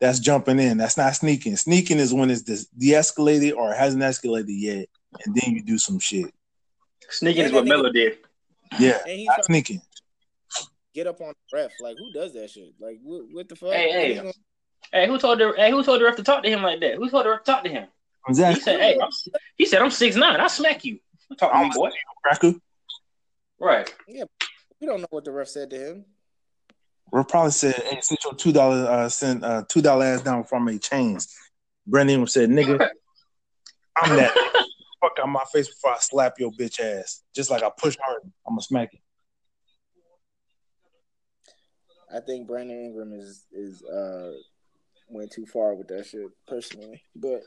that's 0.00 0.18
jumping 0.18 0.58
in. 0.58 0.78
That's 0.78 0.96
not 0.96 1.14
sneaking. 1.14 1.56
Sneaking 1.58 1.98
is 1.98 2.12
when 2.12 2.30
it's 2.30 2.42
de- 2.42 2.66
de-escalated 2.76 3.56
or 3.56 3.72
it 3.72 3.78
hasn't 3.78 4.02
escalated 4.02 4.46
yet, 4.48 4.88
and 5.24 5.34
then 5.36 5.54
you 5.54 5.62
do 5.62 5.78
some 5.78 6.00
shit. 6.00 6.34
Sneaking 7.10 7.44
is 7.46 7.52
what 7.52 7.64
that 7.64 7.70
nigga- 7.70 7.76
Melo 7.76 7.92
did. 7.92 8.18
Yeah, 8.78 8.98
And 9.06 9.18
he's 9.18 9.28
sneaking. 9.42 9.80
get 10.94 11.06
up 11.06 11.20
on 11.20 11.28
the 11.50 11.56
ref. 11.56 11.72
Like 11.80 11.96
who 11.98 12.12
does 12.12 12.32
that 12.34 12.50
shit? 12.50 12.74
Like 12.78 12.98
what, 13.02 13.22
what 13.32 13.48
the 13.48 13.56
fuck? 13.56 13.72
Hey, 13.72 13.86
What 13.86 13.94
hey. 13.96 14.14
gonna- 14.16 14.32
Hey, 14.92 15.06
who 15.06 15.18
told 15.18 15.38
the 15.38 15.52
hey 15.56 15.70
who 15.70 15.82
told 15.82 16.00
the 16.00 16.04
ref 16.04 16.16
to 16.16 16.22
talk 16.22 16.42
to 16.44 16.48
him 16.48 16.62
like 16.62 16.80
that? 16.80 16.94
Who 16.96 17.08
told 17.10 17.24
the 17.26 17.30
ref 17.30 17.44
to 17.44 17.50
talk 17.52 17.64
to 17.64 17.70
him? 17.70 17.88
He 18.26 18.30
Exactly. 18.32 18.60
said, 18.62 18.80
"Hey, 18.80 18.98
I'm, 19.02 19.10
he 19.56 19.66
said 19.66 19.82
I'm 19.82 19.90
six 19.90 20.16
nine. 20.16 20.38
I 20.40 20.46
smack 20.48 20.84
you. 20.84 20.98
Talk 21.38 21.52
to 21.52 21.58
me, 21.60 21.70
boy." 21.74 21.90
Cracker. 22.22 22.54
Right. 23.58 23.92
Yeah, 24.06 24.24
we 24.80 24.86
don't 24.86 25.00
know 25.00 25.06
what 25.10 25.24
the 25.24 25.32
ref 25.32 25.48
said 25.48 25.70
to 25.70 25.76
him. 25.78 26.04
We'll 27.12 27.24
probably 27.24 27.50
said, 27.52 27.74
"Hey, 27.74 27.98
sit 28.02 28.22
your 28.24 28.34
two 28.34 28.52
dollar 28.52 28.86
uh, 28.88 29.08
send 29.08 29.44
uh, 29.44 29.64
two 29.68 29.80
dollar 29.82 30.04
ass 30.06 30.22
down 30.22 30.44
from 30.44 30.64
my 30.64 30.76
chains." 30.78 31.34
Brandon 31.86 32.26
said, 32.26 32.50
"Nigga, 32.50 32.88
I'm 33.96 34.16
that 34.16 34.66
my 35.30 35.44
face 35.52 35.68
before 35.68 35.92
I 35.92 35.98
slap 36.00 36.34
your 36.38 36.50
bitch 36.52 36.80
ass." 36.80 37.22
Just 37.34 37.50
like 37.50 37.62
I 37.62 37.70
push 37.76 37.96
Harden, 38.02 38.32
I'm 38.46 38.54
gonna 38.54 38.62
smack 38.62 38.90
it. 38.92 39.00
I 42.14 42.20
think 42.20 42.46
Brandon 42.46 42.84
Ingram 42.84 43.12
is 43.12 43.46
is 43.52 43.82
uh 43.82 44.32
went 45.08 45.30
too 45.30 45.46
far 45.46 45.74
with 45.74 45.88
that 45.88 46.06
shit 46.06 46.28
personally, 46.46 47.02
but 47.14 47.42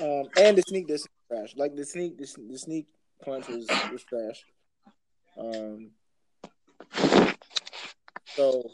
um 0.00 0.24
and 0.38 0.58
the 0.58 0.62
sneak 0.62 0.88
this 0.88 1.06
trash. 1.28 1.54
Like 1.56 1.74
the 1.74 1.84
sneak 1.84 2.18
the, 2.18 2.28
the 2.50 2.58
sneak 2.58 2.86
punch 3.24 3.48
was 3.48 3.66
was 3.90 4.04
trash. 4.04 4.44
Um. 5.38 5.90
So, 8.34 8.68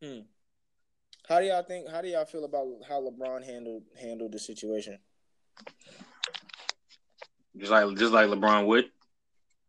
hmm. 0.00 0.20
How 1.28 1.40
do 1.40 1.46
y'all 1.46 1.62
think? 1.62 1.90
How 1.90 2.00
do 2.00 2.08
y'all 2.08 2.24
feel 2.24 2.44
about 2.44 2.66
how 2.88 3.02
LeBron 3.02 3.44
handled 3.44 3.82
handled 4.00 4.32
the 4.32 4.38
situation? 4.38 4.98
Just 7.58 7.70
like 7.70 7.96
just 7.96 8.12
like 8.12 8.28
LeBron 8.28 8.66
would, 8.66 8.90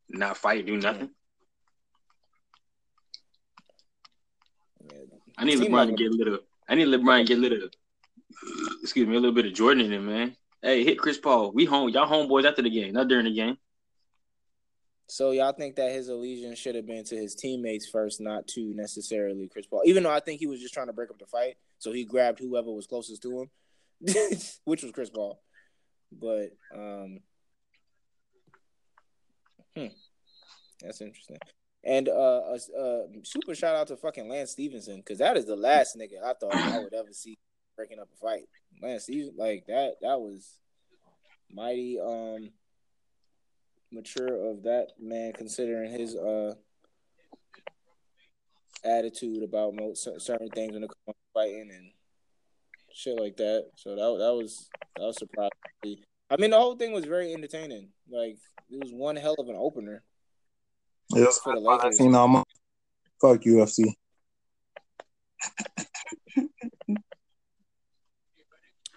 not 0.10 0.38
fight, 0.38 0.66
do 0.66 0.78
nothing. 0.78 1.10
Yeah. 4.84 5.00
I 5.38 5.46
need 5.46 5.60
LeBron 5.60 5.72
like 5.72 5.90
to 5.90 5.96
get 5.96 6.12
a 6.12 6.16
little. 6.16 6.40
I 6.68 6.76
need 6.76 6.88
LeBron 6.88 7.20
to 7.20 7.24
get 7.26 7.38
a 7.38 7.42
little. 7.42 7.70
Excuse 8.84 9.08
me, 9.08 9.16
a 9.16 9.20
little 9.20 9.36
bit 9.36 9.48
of 9.48 9.54
Jordan 9.54 9.86
in 9.86 9.92
him, 9.92 10.06
man. 10.06 10.36
Hey, 10.62 10.84
hit 10.84 11.00
Chris 11.00 11.18
Paul. 11.18 11.52
We 11.52 11.66
home. 11.66 11.90
Y'all 11.90 12.08
homeboys 12.08 12.46
after 12.46 12.62
the 12.62 12.70
game, 12.70 12.94
not 12.94 13.08
during 13.08 13.26
the 13.26 13.34
game. 13.34 13.58
So 15.08 15.32
y'all 15.32 15.54
think 15.54 15.76
that 15.78 15.92
his 15.92 16.08
allegiance 16.10 16.60
should 16.60 16.76
have 16.76 16.86
been 16.86 17.04
to 17.06 17.16
his 17.16 17.34
teammates 17.34 17.90
first, 17.90 18.22
not 18.22 18.48
to 18.50 18.74
necessarily 18.76 19.48
Chris 19.48 19.66
Paul. 19.66 19.82
Even 19.86 20.04
though 20.04 20.12
I 20.12 20.20
think 20.20 20.40
he 20.40 20.46
was 20.46 20.62
just 20.62 20.74
trying 20.74 20.86
to 20.86 20.94
break 20.94 21.10
up 21.10 21.18
the 21.18 21.26
fight, 21.26 21.56
so 21.80 21.92
he 21.92 22.06
grabbed 22.06 22.38
whoever 22.38 22.72
was 22.72 22.86
closest 22.86 23.24
to 23.24 23.42
him, 23.42 23.50
which 24.66 24.84
was 24.84 24.92
Chris 24.92 25.10
Paul. 25.10 25.42
But 26.12 26.52
um, 26.76 27.22
hmm, 29.80 29.94
that's 30.82 31.02
interesting. 31.02 31.38
And 31.84 32.10
uh, 32.10 32.42
a, 32.52 32.60
a 32.78 33.08
super 33.24 33.56
shout 33.56 33.76
out 33.76 33.88
to 33.88 33.98
fucking 33.98 34.28
Lance 34.28 34.52
Stephenson 34.52 34.98
because 34.98 35.20
that 35.20 35.38
is 35.38 35.46
the 35.46 35.56
last 35.56 35.98
nigga 35.98 36.24
I 36.24 36.34
thought 36.34 36.56
I 36.56 36.80
would 36.80 36.94
ever 36.94 37.14
see 37.14 37.38
breaking 37.78 38.00
up 38.00 38.10
a 38.14 38.18
fight. 38.18 38.44
Lance 38.82 39.04
Stephenson, 39.04 39.36
like 39.38 39.66
that, 39.68 39.96
that 40.02 40.20
was 40.20 40.58
mighty. 41.50 42.00
Um, 42.00 42.50
mature 43.92 44.52
of 44.52 44.64
that 44.64 44.90
man 45.00 45.34
considering 45.34 45.92
his 45.92 46.16
uh 46.16 46.54
attitude 48.86 49.44
about 49.44 49.76
most 49.76 50.08
certain 50.20 50.50
things 50.50 50.74
comes 50.88 50.90
to 51.08 51.14
fighting 51.34 51.70
and 51.72 51.92
shit 52.94 53.20
like 53.20 53.36
that. 53.38 53.70
So 53.76 53.92
that 53.92 54.24
that 54.24 54.34
was 54.34 54.70
that 54.96 55.06
was 55.06 55.18
surprising. 55.18 56.04
I 56.30 56.38
mean, 56.38 56.52
the 56.52 56.58
whole 56.58 56.76
thing 56.76 56.92
was 56.92 57.06
very 57.06 57.34
entertaining. 57.34 57.90
Like 58.10 58.38
it 58.70 58.84
was 58.84 58.92
one 58.94 59.16
hell 59.16 59.36
of 59.40 59.48
an 59.50 59.56
opener. 59.58 60.04
It 61.16 61.22
was 61.26 61.40
For 61.40 61.56
the 61.56 61.62
I 61.62 61.76
Lakers. 61.78 61.98
seen 61.98 62.14
all 62.16 62.28
my 62.28 62.44
fuck 63.22 63.42
UFC. 63.42 63.94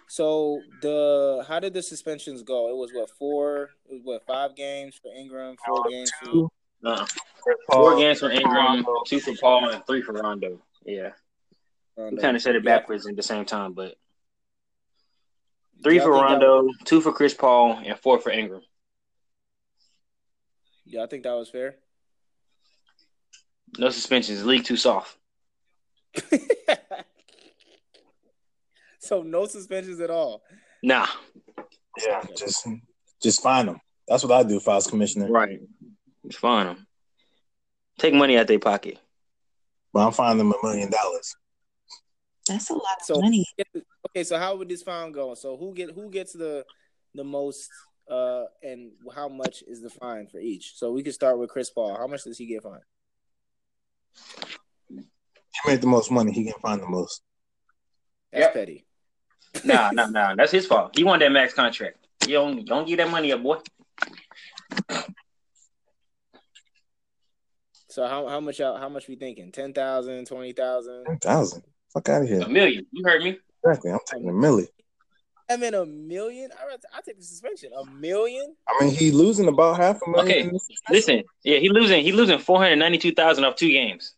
So 0.07 0.61
the 0.81 1.43
how 1.47 1.59
did 1.59 1.73
the 1.73 1.81
suspensions 1.81 2.43
go? 2.43 2.69
It 2.69 2.75
was 2.77 2.91
what 2.93 3.09
four? 3.17 3.71
It 3.89 3.93
was 3.93 4.01
what 4.03 4.25
five 4.27 4.55
games 4.55 4.99
for 5.01 5.11
Ingram, 5.11 5.55
four 5.65 5.83
games 5.89 6.11
for 6.19 6.25
Two, 6.25 6.49
Uh, 6.85 7.05
four 7.43 7.55
Paul, 7.69 7.97
games 7.99 8.19
for 8.19 8.29
Ingram, 8.29 8.85
two 9.07 9.19
for 9.19 9.33
Paul, 9.41 9.69
and 9.69 9.83
three 9.87 10.01
for 10.03 10.13
Rondo. 10.13 10.61
Yeah, 10.85 11.11
Rondo. 11.97 12.15
we 12.15 12.21
kind 12.21 12.35
of 12.35 12.43
said 12.43 12.55
it 12.55 12.63
Yeah. 12.63 12.77
backwards 12.77 13.07
at 13.07 13.15
the 13.15 13.23
same 13.23 13.45
time, 13.45 13.73
but 13.73 13.95
three 15.83 15.97
Y'all 15.97 16.05
for 16.05 16.13
think 16.13 16.39
that 16.39 16.45
Rondo, 16.45 16.69
two 16.85 17.01
for 17.01 17.11
Chris 17.11 17.33
Paul, 17.33 17.79
and 17.85 17.97
four 17.99 18.19
for 18.19 18.31
Ingram. 18.31 18.61
Yeah, 20.85 21.03
I 21.03 21.07
think 21.07 21.23
that 21.23 21.33
was 21.33 21.49
fair? 21.49 21.75
No 23.77 23.89
suspensions. 23.89 24.45
League 24.45 24.65
too 24.65 24.77
soft. 24.77 25.17
so 28.99 29.23
no 29.23 29.45
suspensions 29.45 29.99
at 29.99 30.11
all. 30.11 30.43
Nah. 30.83 31.07
Yeah, 32.05 32.23
just 32.35 32.67
just 33.21 33.41
find 33.41 33.67
them. 33.67 33.79
That's 34.07 34.23
what 34.23 34.33
I 34.33 34.43
do 34.43 34.57
if 34.57 34.67
I 34.67 34.75
was 34.75 34.87
commissioner. 34.87 35.31
Right. 35.31 35.59
It's 36.25 36.39
them. 36.39 36.87
Take 37.99 38.13
money 38.13 38.37
out 38.37 38.47
their 38.47 38.59
pocket. 38.59 38.99
But 39.93 40.05
I'm 40.05 40.13
finding 40.13 40.39
them 40.39 40.53
a 40.61 40.65
million 40.65 40.89
dollars. 40.89 41.35
That's 42.47 42.69
a 42.69 42.73
lot 42.73 42.97
of 42.99 43.05
So 43.05 43.21
money. 43.21 43.45
okay, 44.09 44.23
so 44.23 44.37
how 44.37 44.55
would 44.55 44.69
this 44.69 44.83
fine 44.83 45.11
go? 45.11 45.33
So 45.35 45.55
who 45.57 45.73
get 45.73 45.91
who 45.91 46.09
gets 46.09 46.33
the 46.33 46.65
the 47.15 47.23
most 47.23 47.69
uh 48.09 48.43
and 48.61 48.91
how 49.15 49.29
much 49.29 49.63
is 49.67 49.81
the 49.81 49.89
fine 49.89 50.27
for 50.27 50.39
each? 50.39 50.73
So 50.75 50.91
we 50.91 51.03
could 51.03 51.13
start 51.13 51.39
with 51.39 51.49
Chris 51.49 51.69
Paul. 51.69 51.95
How 51.97 52.07
much 52.07 52.23
does 52.23 52.37
he 52.37 52.45
get 52.45 52.63
fined? 52.63 52.81
He 54.89 55.69
made 55.69 55.81
the 55.81 55.87
most 55.87 56.11
money. 56.11 56.31
He 56.33 56.43
can 56.43 56.59
find 56.61 56.81
the 56.81 56.87
most. 56.87 57.21
That's 58.31 58.45
Yep. 58.45 58.53
petty. 58.53 58.85
Nah, 59.63 59.91
nah, 59.93 60.07
nah. 60.07 60.35
That's 60.35 60.51
his 60.51 60.65
fault. 60.65 60.97
He 60.97 61.03
won 61.03 61.19
that 61.19 61.31
max 61.31 61.53
contract. 61.53 61.97
You 62.27 62.33
don't 62.33 62.65
don't 62.65 62.87
give 62.87 62.97
that 62.97 63.09
money 63.09 63.31
up, 63.31 63.41
boy. 63.41 63.59
So 67.89 68.07
how 68.07 68.27
how 68.27 68.39
much 68.39 68.59
y'all- 68.59 68.77
how 68.77 68.89
much 68.89 69.07
we 69.07 69.15
thinking? 69.15 69.51
10,000, 69.51 70.25
20,000? 70.25 71.05
Ten 71.05 71.19
thousand. 71.19 71.63
Fuck 71.93 72.09
out 72.09 72.23
of 72.23 72.27
here. 72.27 72.41
A 72.41 72.49
million. 72.49 72.85
You 72.91 73.03
heard 73.05 73.23
me. 73.23 73.37
Exactly. 73.63 73.91
I'm 73.91 73.99
taking 74.05 74.29
a 74.29 74.33
milli. 74.33 74.67
I 75.49 75.57
mean 75.57 75.73
a 75.73 75.85
million? 75.85 76.49
I 76.51 76.75
I 76.97 77.01
take 77.01 77.17
the 77.17 77.23
suspension. 77.23 77.71
A 77.77 77.85
million? 77.85 78.55
I 78.67 78.83
mean, 78.83 78.93
he 78.93 79.11
losing 79.11 79.47
about 79.47 79.77
half 79.77 79.99
a 80.05 80.09
million. 80.09 80.47
Okay. 80.47 80.57
Listen, 80.89 81.23
yeah, 81.43 81.59
he 81.59 81.69
losing. 81.69 82.03
He 82.03 82.11
losing 82.11 82.39
four 82.39 82.57
hundred 82.57 82.77
ninety 82.77 82.97
two 82.97 83.13
thousand 83.13 83.43
off 83.43 83.55
two 83.55 83.69
games. 83.69 84.15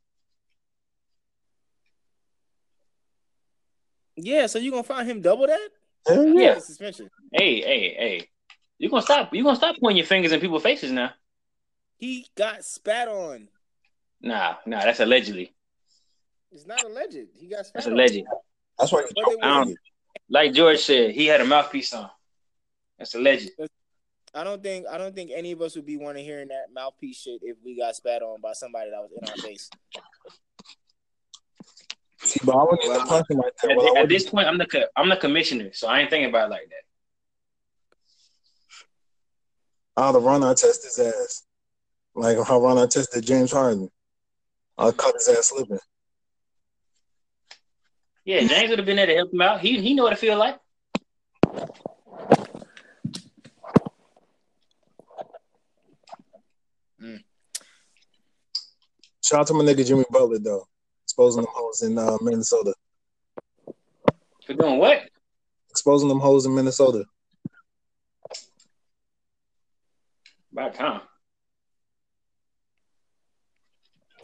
Yeah, 4.15 4.47
so 4.47 4.59
you 4.59 4.71
gonna 4.71 4.83
find 4.83 5.09
him 5.09 5.21
double 5.21 5.47
that? 5.47 5.69
Hell 6.07 6.25
yeah. 6.25 6.41
Yeah. 6.41 6.53
the 6.53 6.61
suspension. 6.61 7.09
Hey, 7.33 7.59
hey, 7.61 7.95
hey. 7.97 8.29
You 8.77 8.89
gonna 8.89 9.01
stop? 9.01 9.33
You 9.33 9.43
gonna 9.43 9.57
stop 9.57 9.75
pointing 9.81 9.97
your 9.97 10.05
fingers 10.05 10.31
in 10.31 10.39
people's 10.39 10.63
faces 10.63 10.91
now? 10.91 11.11
He 11.97 12.27
got 12.37 12.63
spat 12.63 13.07
on. 13.07 13.49
Nah, 14.21 14.55
nah. 14.65 14.81
That's 14.81 14.99
allegedly. 14.99 15.53
It's 16.55 16.65
not 16.65 16.83
alleged. 16.85 17.17
He 17.37 17.47
got 17.47 17.65
spat 17.65 17.73
That's 17.83 17.87
on. 17.87 17.93
alleged. 17.93 18.23
That's 18.79 18.91
why 18.91 19.01
you 19.01 19.07
But 19.13 19.25
choke 19.25 19.41
they 19.41 19.47
Um. 19.47 19.75
Like 20.29 20.53
George 20.53 20.79
said, 20.79 21.11
he 21.11 21.27
had 21.27 21.41
a 21.41 21.45
mouthpiece 21.45 21.93
on. 21.93 22.09
That's 22.97 23.13
alleged. 23.13 23.51
I 24.33 24.43
don't 24.43 24.63
think 24.63 24.87
I 24.87 24.97
don't 24.97 25.13
think 25.13 25.31
any 25.33 25.51
of 25.51 25.61
us 25.61 25.75
would 25.75 25.85
be 25.85 25.97
wanting 25.97 26.25
hearing 26.25 26.47
that 26.47 26.67
mouthpiece 26.73 27.17
shit 27.17 27.41
if 27.43 27.57
we 27.63 27.77
got 27.77 27.95
spat 27.95 28.23
on 28.23 28.41
by 28.41 28.53
somebody 28.53 28.89
that 28.89 28.99
was 29.01 29.11
in 29.21 29.29
our 29.29 29.35
face. 29.37 29.69
See, 32.23 32.39
but 32.43 32.55
I 32.55 32.63
wouldn't 32.63 32.83
even 32.83 32.97
Well, 32.97 33.07
punch 33.07 33.27
him 33.29 33.37
like 33.37 33.55
that. 33.61 33.71
At, 33.71 33.77
Well, 33.77 33.85
at 33.87 33.91
wouldn't- 33.91 34.09
this 34.09 34.29
point, 34.29 34.47
I'm 34.47 34.57
the 34.57 34.65
co- 34.65 34.87
I'm 34.95 35.09
the 35.09 35.17
commissioner, 35.17 35.71
so 35.73 35.87
I 35.87 35.99
ain't 35.99 36.09
thinking 36.09 36.29
about 36.29 36.47
it 36.47 36.51
like 36.51 36.69
that. 36.69 36.83
I'd 40.01 40.13
have 40.15 40.23
Ron 40.23 40.41
Artest 40.41 40.83
his 40.83 40.97
ass. 40.99 41.43
Like 42.15 42.37
how 42.47 42.61
Ron 42.61 42.87
tested 42.89 43.25
James 43.25 43.51
Harden. 43.51 43.91
I'll 44.77 44.93
cut 44.93 45.13
his 45.15 45.27
ass 45.27 45.47
slipping. 45.49 45.79
Yeah, 48.25 48.39
James 48.39 48.69
would 48.69 48.79
have 48.79 48.87
been 48.87 48.95
there 48.97 49.05
to 49.05 49.15
help 49.15 49.31
him 49.31 49.41
out. 49.41 49.61
He 49.61 49.79
he 49.79 49.93
know 49.93 50.03
what 50.03 50.13
it 50.13 50.19
feel 50.19 50.37
like. 50.37 50.59
Shout 59.23 59.39
out 59.39 59.47
to 59.47 59.53
my 59.55 59.63
nigga 59.63 59.85
Jimmy 59.85 60.05
Butler 60.11 60.37
though. 60.37 60.67
Exposing 61.03 61.41
them 61.41 61.51
hoes 61.51 61.81
in 61.81 61.97
uh, 61.97 62.17
Minnesota. 62.21 62.75
For 64.45 64.53
doing 64.53 64.77
what? 64.77 65.01
Exposing 65.71 66.09
them 66.09 66.19
hoes 66.19 66.45
in 66.45 66.53
Minnesota. 66.53 67.05
About 70.51 70.75
time. 70.75 71.01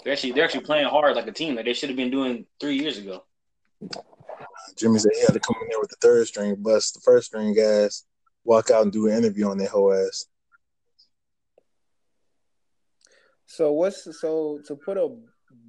They're 0.04 0.14
actually 0.14 0.34
they're 0.34 0.46
actually 0.46 0.66
playing 0.66 0.88
hard 0.88 1.16
like 1.16 1.28
a 1.28 1.32
team 1.32 1.56
that 1.56 1.66
they 1.66 1.74
should 1.74 1.90
have 1.90 1.98
been 1.98 2.12
doing 2.12 2.46
three 2.60 2.76
years 2.76 3.00
ago. 3.00 3.24
Jimmy 4.78 5.00
said 5.00 5.12
he 5.14 5.22
had 5.22 5.34
to 5.34 5.40
come 5.40 5.56
in 5.62 5.68
there 5.70 5.80
with 5.80 5.90
the 5.90 5.98
third 6.02 6.28
string, 6.28 6.56
bust 6.56 6.96
the 6.96 7.02
first 7.02 7.28
string 7.28 7.54
guys, 7.54 8.06
walk 8.44 8.72
out 8.72 8.84
and 8.84 8.92
do 8.92 9.08
an 9.08 9.18
interview 9.18 9.48
on 9.50 9.58
their 9.58 9.70
whole 9.70 9.94
ass. 9.94 10.26
So 13.46 13.72
what's 13.74 14.08
so 14.20 14.60
to 14.68 14.76
put 14.76 14.98
a 14.98 15.10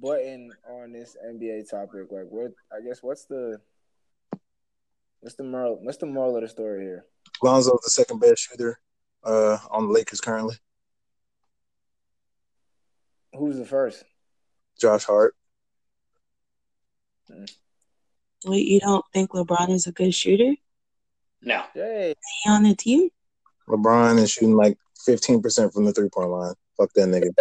button 0.01 0.51
on 0.69 0.93
this 0.93 1.17
NBA 1.27 1.69
topic? 1.69 2.07
Like, 2.09 2.27
what 2.29 2.51
I 2.71 2.85
guess 2.85 3.03
what's 3.03 3.25
the 3.25 3.59
What's 5.23 5.35
the 5.35 5.43
moral? 5.45 5.79
What's 5.81 5.99
the 5.99 6.05
moral 6.05 6.35
of 6.35 6.41
the 6.41 6.49
story 6.49 6.83
here? 6.83 7.05
Lonzo's 7.41 7.79
the 7.81 7.89
second 7.89 8.19
best 8.19 8.41
shooter 8.41 8.77
uh, 9.23 9.57
on 9.71 9.87
the 9.87 9.93
Lakers 9.93 10.19
currently. 10.19 10.55
Who's 13.33 13.57
the 13.57 13.63
first? 13.63 14.03
Josh 14.81 15.05
Hart. 15.05 15.33
Wait, 18.45 18.67
you 18.67 18.79
don't 18.79 19.05
think 19.13 19.31
LeBron 19.31 19.69
is 19.69 19.87
a 19.87 19.91
good 19.91 20.13
shooter? 20.13 20.53
No. 21.41 21.63
Hey, 21.73 22.11
Is 22.11 22.15
he 22.43 22.49
on 22.49 22.63
the 22.63 22.75
team? 22.75 23.09
LeBron 23.67 24.17
is 24.19 24.31
shooting 24.31 24.55
like 24.55 24.77
15% 25.07 25.73
from 25.73 25.85
the 25.85 25.93
three 25.93 26.09
point 26.09 26.29
line. 26.29 26.53
Fuck 26.77 26.91
that 26.93 27.07
nigga. 27.07 27.33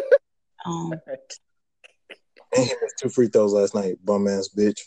Um, 0.64 0.92
and 2.56 2.64
he 2.64 2.74
missed 2.82 2.98
two 3.00 3.08
free 3.08 3.28
throws 3.28 3.52
last 3.52 3.74
night, 3.74 3.96
bum 4.04 4.28
ass 4.28 4.48
bitch. 4.56 4.80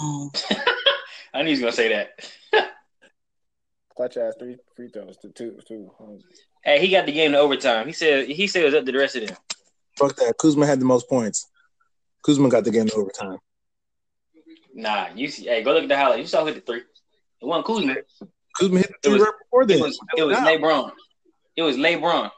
um, 0.00 0.30
I 1.34 1.42
knew 1.42 1.46
he 1.46 1.50
was 1.52 1.60
gonna 1.60 1.72
say 1.72 1.88
that. 1.88 2.30
clutch 3.96 4.16
ass 4.16 4.34
three 4.38 4.56
free 4.76 4.88
throws 4.88 5.16
to 5.18 5.28
two 5.30 5.58
two. 5.66 5.90
hey, 6.64 6.80
he 6.80 6.88
got 6.88 7.06
the 7.06 7.12
game 7.12 7.32
to 7.32 7.38
overtime. 7.38 7.86
He 7.86 7.92
said 7.92 8.26
he 8.28 8.46
said 8.46 8.62
it 8.62 8.66
was 8.66 8.74
up 8.74 8.86
to 8.86 8.92
the 8.92 8.98
rest 8.98 9.16
of 9.16 9.26
them. 9.26 9.36
Fuck 9.98 10.16
that. 10.16 10.34
Kuzma 10.38 10.66
had 10.66 10.80
the 10.80 10.84
most 10.84 11.08
points. 11.08 11.48
Kuzma 12.24 12.48
got 12.48 12.64
the 12.64 12.70
game 12.70 12.86
to 12.86 12.94
overtime. 12.94 13.38
Nah, 14.74 15.08
you 15.14 15.28
see, 15.28 15.44
hey, 15.44 15.62
go 15.62 15.72
look 15.72 15.84
at 15.84 15.88
the 15.88 15.96
highlight. 15.96 16.18
You 16.18 16.26
saw 16.26 16.40
who 16.40 16.46
hit 16.46 16.56
the 16.56 16.60
three. 16.60 16.80
It 17.40 17.46
wasn't 17.46 17.66
Kuzma. 17.66 17.94
Kuzma 18.58 18.78
hit 18.78 18.88
the 18.88 18.94
It 18.94 19.02
three 19.02 19.12
was- 19.14 19.22
right 19.22 19.32
before 19.44 19.62
It 19.62 19.66
this. 19.68 19.80
was 19.80 19.98
it 20.16 20.22
was 20.24 20.36
LeBron. 20.38 20.92
It 21.56 21.62
was 21.62 21.76
LeBron. 21.76 22.30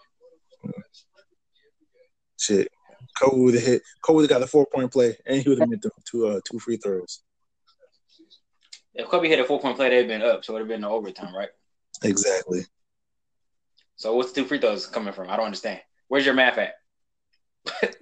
Shit. 2.39 2.69
Kobe 3.19 3.39
would 3.41 3.55
have 3.55 3.63
hit. 3.63 3.83
Kobe 4.03 4.17
would 4.17 4.23
have 4.25 4.29
got 4.31 4.41
the 4.41 4.47
four 4.47 4.67
point 4.67 4.93
play, 4.93 5.17
and 5.25 5.43
he 5.43 5.49
would 5.49 5.59
have 5.59 5.69
made 5.71 5.81
the 5.81 5.91
two 6.05 6.27
uh, 6.27 6.41
two 6.45 6.59
free 6.59 6.77
throws. 6.77 7.23
If 8.95 9.09
Kobe 9.09 9.29
hit 9.29 9.41
a 9.41 9.45
four 9.45 9.59
point 9.59 9.77
play, 9.77 9.89
they'd 9.89 10.07
been 10.07 10.21
up, 10.23 10.45
so 10.45 10.53
it 10.53 10.55
would 10.55 10.61
have 10.61 10.69
been 10.69 10.83
the 10.83 10.89
overtime, 10.91 11.35
right? 11.35 11.49
Exactly. 12.03 12.67
So 13.97 14.15
what's 14.15 14.33
the 14.33 14.43
two 14.43 14.47
free 14.47 14.59
throws 14.59 14.87
coming 14.87 15.15
from? 15.15 15.31
I 15.31 15.37
don't 15.37 15.47
understand. 15.47 15.81
Where's 16.09 16.27
your 16.27 16.35
math 16.35 16.59
at? 16.59 16.75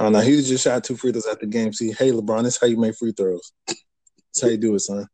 Oh 0.00 0.08
no, 0.10 0.20
he 0.20 0.40
just 0.42 0.62
shot 0.62 0.84
two 0.84 0.96
free 0.96 1.12
throws 1.12 1.26
at 1.26 1.40
the 1.40 1.46
game. 1.46 1.72
See, 1.72 1.92
hey 1.92 2.12
LeBron, 2.12 2.44
that's 2.44 2.60
how 2.60 2.66
you 2.66 2.76
make 2.76 2.96
free 2.96 3.12
throws. 3.12 3.52
That's 3.66 4.42
how 4.42 4.48
you 4.48 4.56
do 4.56 4.74
it, 4.74 4.80
son. 4.80 5.06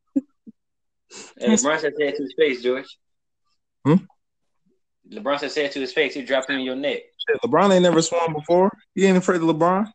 Hey, 1.38 1.48
LeBron 1.48 1.80
said 1.80 1.92
say 1.96 2.08
it 2.08 2.16
to 2.16 2.22
his 2.22 2.34
face, 2.36 2.62
George. 2.62 2.98
Hmm? 3.84 3.94
LeBron 5.10 5.38
said 5.38 5.52
say 5.52 5.64
it 5.64 5.72
to 5.72 5.80
his 5.80 5.92
face. 5.92 6.14
He 6.14 6.22
dropped 6.22 6.50
it 6.50 6.54
in 6.54 6.60
your 6.60 6.76
neck. 6.76 7.00
Shit, 7.28 7.40
LeBron 7.42 7.72
ain't 7.72 7.82
never 7.82 8.02
swung 8.02 8.34
before. 8.34 8.70
He 8.94 9.06
ain't 9.06 9.16
afraid 9.16 9.40
of 9.40 9.48
LeBron. 9.48 9.90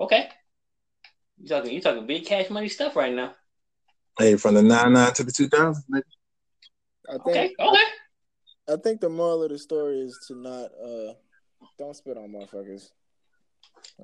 Okay. 0.00 0.28
You 1.40 1.48
talking 1.48 1.72
you 1.72 1.80
talking 1.80 2.06
big 2.06 2.24
cash 2.24 2.50
money 2.50 2.68
stuff 2.68 2.96
right 2.96 3.14
now. 3.14 3.32
Hey, 4.18 4.36
from 4.36 4.54
the 4.54 4.62
nine 4.62 4.92
nine 4.92 5.12
to 5.14 5.24
the 5.24 5.32
two 5.32 5.48
thousand. 5.48 5.84
I 5.92 7.12
think 7.18 7.26
Okay, 7.26 7.54
okay. 7.58 7.82
I 8.68 8.76
think 8.76 9.00
the 9.00 9.08
moral 9.08 9.42
of 9.42 9.50
the 9.50 9.58
story 9.58 10.00
is 10.00 10.18
to 10.28 10.36
not 10.36 10.70
uh 10.82 11.14
don't 11.78 11.94
spit 11.96 12.16
on 12.16 12.28
motherfuckers. 12.30 12.90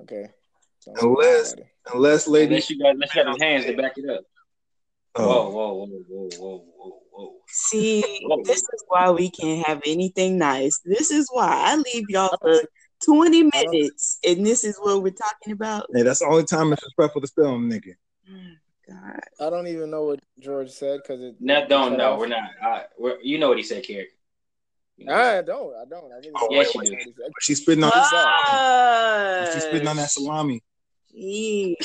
Okay. 0.01 0.29
Don't 0.85 1.01
Unless- 1.01 1.55
Unless 1.93 2.27
lady. 2.27 2.45
Unless 2.47 2.69
you 2.69 2.79
got 2.79 2.91
unless 2.91 3.15
you 3.15 3.23
got 3.23 3.31
them 3.31 3.39
hands 3.41 3.65
to 3.65 3.75
back 3.75 3.97
it 3.97 4.09
up. 4.09 4.23
Oh. 5.15 5.25
Whoa, 5.27 5.33
Oh, 5.33 5.49
whoa, 5.49 5.73
whoa, 5.75 5.89
whoa, 6.07 6.29
whoa, 6.37 6.65
whoa, 6.77 6.99
whoa. 7.11 7.35
see, 7.47 8.01
Whoa. 8.23 8.41
this 8.43 8.59
is 8.59 8.83
why 8.87 9.09
we 9.11 9.29
can't 9.29 9.65
have 9.65 9.81
anything 9.85 10.37
nice. 10.37 10.79
This 10.85 11.11
is 11.11 11.27
why 11.31 11.47
I 11.49 11.75
leave 11.75 12.05
y'all 12.09 12.37
for 12.41 12.61
20 13.05 13.43
minutes, 13.53 14.19
and 14.25 14.45
this 14.45 14.63
is 14.63 14.77
what 14.79 15.01
we're 15.01 15.09
talking 15.11 15.53
about. 15.53 15.87
hey, 15.93 16.03
that's 16.03 16.19
the 16.19 16.27
only 16.27 16.43
time 16.43 16.71
it's 16.73 16.83
respectful 16.83 17.21
to 17.21 17.27
spit 17.27 17.45
on 17.45 17.69
nigga. 17.69 17.95
Mm, 18.31 18.55
God. 18.87 19.19
I 19.39 19.49
don't 19.49 19.67
even 19.67 19.89
know 19.89 20.03
what 20.03 20.19
George 20.39 20.69
said 20.69 20.99
because 21.01 21.21
it. 21.21 21.35
No, 21.39 21.67
don't 21.67 21.89
cut 21.91 21.97
no, 21.97 22.17
we're 22.17 22.27
not. 22.27 22.49
I, 22.61 22.83
we're, 22.97 23.19
you 23.21 23.39
know 23.39 23.49
what 23.49 23.57
he 23.57 23.63
said, 23.63 23.83
Carrick. 23.83 24.09
I 25.07 25.41
don't. 25.41 25.75
I 25.75 25.85
don't. 25.85 26.11
I 26.11 26.15
really 26.17 26.31
Oh, 26.35 26.47
don't 26.47 26.51
yes, 26.53 26.75
know 26.75 26.83
you 26.83 26.97
do. 27.03 27.13
She's 27.39 27.61
spitting 27.61 27.83
on. 27.83 27.91
Ah, 27.93 29.45
She's 29.53 29.63
spitting 29.63 29.87
on 29.87 29.95
that 29.97 30.09
salami. 30.11 30.61
Gee. 31.11 31.77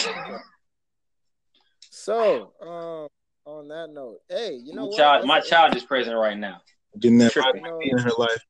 So, 1.90 2.52
um, 2.60 3.08
on 3.46 3.68
that 3.68 3.88
note, 3.90 4.20
hey, 4.28 4.54
you 4.54 4.74
know 4.74 4.82
my 4.82 4.88
what? 4.88 4.96
child, 4.96 5.26
my 5.26 5.40
child 5.40 5.76
is 5.76 5.84
present 5.84 6.16
right 6.16 6.36
now. 6.36 6.60
Getting 6.98 7.18
that 7.18 7.32
Tripping. 7.32 7.64
in 7.82 7.98
her 7.98 8.10
life. 8.18 8.44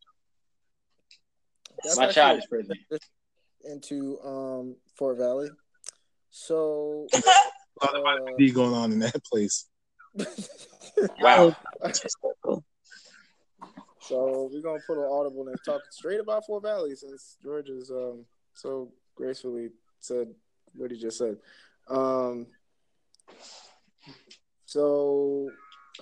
that's 1.83 1.97
my 1.97 2.11
child 2.11 2.39
is 2.39 2.47
present. 2.47 2.79
into 3.65 4.19
um 4.25 4.77
Fort 4.97 5.19
Valley. 5.19 5.51
So, 6.31 7.07
A 7.83 7.99
lot 8.01 8.19
of 8.21 8.39
D 8.39 8.51
going 8.51 8.73
on 8.75 8.93
in 8.93 8.99
that 9.01 9.23
place. 9.25 9.67
Wow. 11.21 11.55
So 14.09 14.51
we're 14.53 14.61
gonna 14.61 14.83
put 14.87 14.99
an 14.99 15.09
audible 15.11 15.49
and 15.49 15.57
talk 15.65 15.83
straight 15.91 16.21
about 16.21 16.45
Fort 16.47 16.63
Valley 16.63 16.95
since 16.95 17.37
George 17.43 17.69
is 17.69 17.91
um 17.91 18.25
so 18.55 18.93
gracefully 19.15 19.71
said 20.01 20.29
what 20.75 20.91
he 20.91 20.99
just 20.99 21.19
said. 21.19 21.37
Um, 21.89 22.47
so 24.67 25.51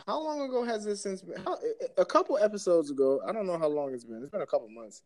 how 0.06 0.20
long 0.22 0.40
ago 0.42 0.64
has 0.64 0.84
this 0.84 1.02
since 1.02 1.22
been? 1.22 1.40
How, 1.42 1.58
a 1.98 2.04
couple 2.04 2.38
episodes 2.38 2.90
ago, 2.90 3.20
I 3.26 3.32
don't 3.32 3.46
know 3.46 3.58
how 3.58 3.68
long 3.68 3.92
it's 3.92 4.04
been. 4.04 4.22
It's 4.22 4.30
been 4.30 4.40
a 4.40 4.46
couple 4.46 4.68
months. 4.68 5.02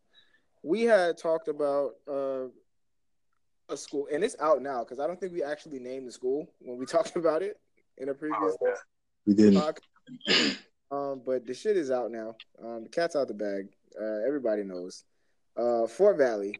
We 0.63 0.83
had 0.83 1.17
talked 1.17 1.49
about 1.49 1.91
uh, 2.09 2.45
a 3.69 3.77
school, 3.77 4.07
and 4.11 4.23
it's 4.23 4.35
out 4.39 4.61
now 4.61 4.83
because 4.83 4.99
I 4.99 5.07
don't 5.07 5.19
think 5.19 5.33
we 5.33 5.43
actually 5.43 5.79
named 5.79 6.07
the 6.07 6.11
school 6.11 6.47
when 6.59 6.77
we 6.77 6.85
talked 6.95 7.15
about 7.15 7.41
it 7.41 7.59
in 7.97 8.09
a 8.09 8.13
previous 8.13 8.55
We 9.25 9.33
didn't. 9.33 9.55
podcast. 9.61 10.57
Um, 10.91 11.21
but 11.25 11.45
the 11.45 11.53
shit 11.53 11.77
is 11.77 11.91
out 11.91 12.11
now. 12.11 12.35
Um, 12.63 12.83
the 12.83 12.89
cat's 12.89 13.15
out 13.15 13.27
the 13.27 13.33
bag. 13.33 13.67
Uh, 13.99 14.25
everybody 14.25 14.63
knows. 14.63 15.03
Uh, 15.57 15.87
Fort 15.87 16.17
Valley 16.17 16.59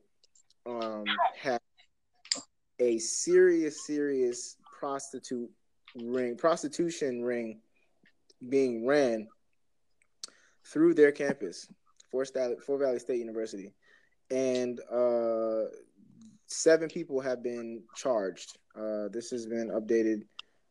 um, 0.65 1.05
had 1.39 1.61
a 2.79 2.97
serious, 2.97 3.85
serious 3.85 4.57
prostitute 4.79 5.49
ring, 5.95 6.35
prostitution 6.35 7.23
ring 7.23 7.61
being 8.49 8.85
ran 8.85 9.27
through 10.65 10.93
their 10.93 11.11
campus, 11.11 11.67
Fort 12.11 12.29
Valley, 12.33 12.55
Fort 12.65 12.81
Valley 12.81 12.99
State 12.99 13.19
University, 13.19 13.73
and 14.29 14.79
uh, 14.91 15.69
seven 16.47 16.89
people 16.89 17.21
have 17.21 17.41
been 17.41 17.83
charged. 17.95 18.57
Uh, 18.75 19.07
this 19.11 19.29
has 19.31 19.45
been 19.45 19.69
updated 19.69 20.23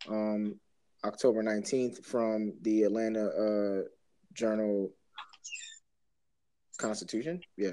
um, 0.09 0.61
October 1.07 1.43
19th 1.43 2.05
from 2.05 2.53
the 2.63 2.83
Atlanta 2.83 3.29
uh, 3.29 3.83
Journal 4.33 4.91
Constitution. 6.79 7.41
Yeah. 7.57 7.73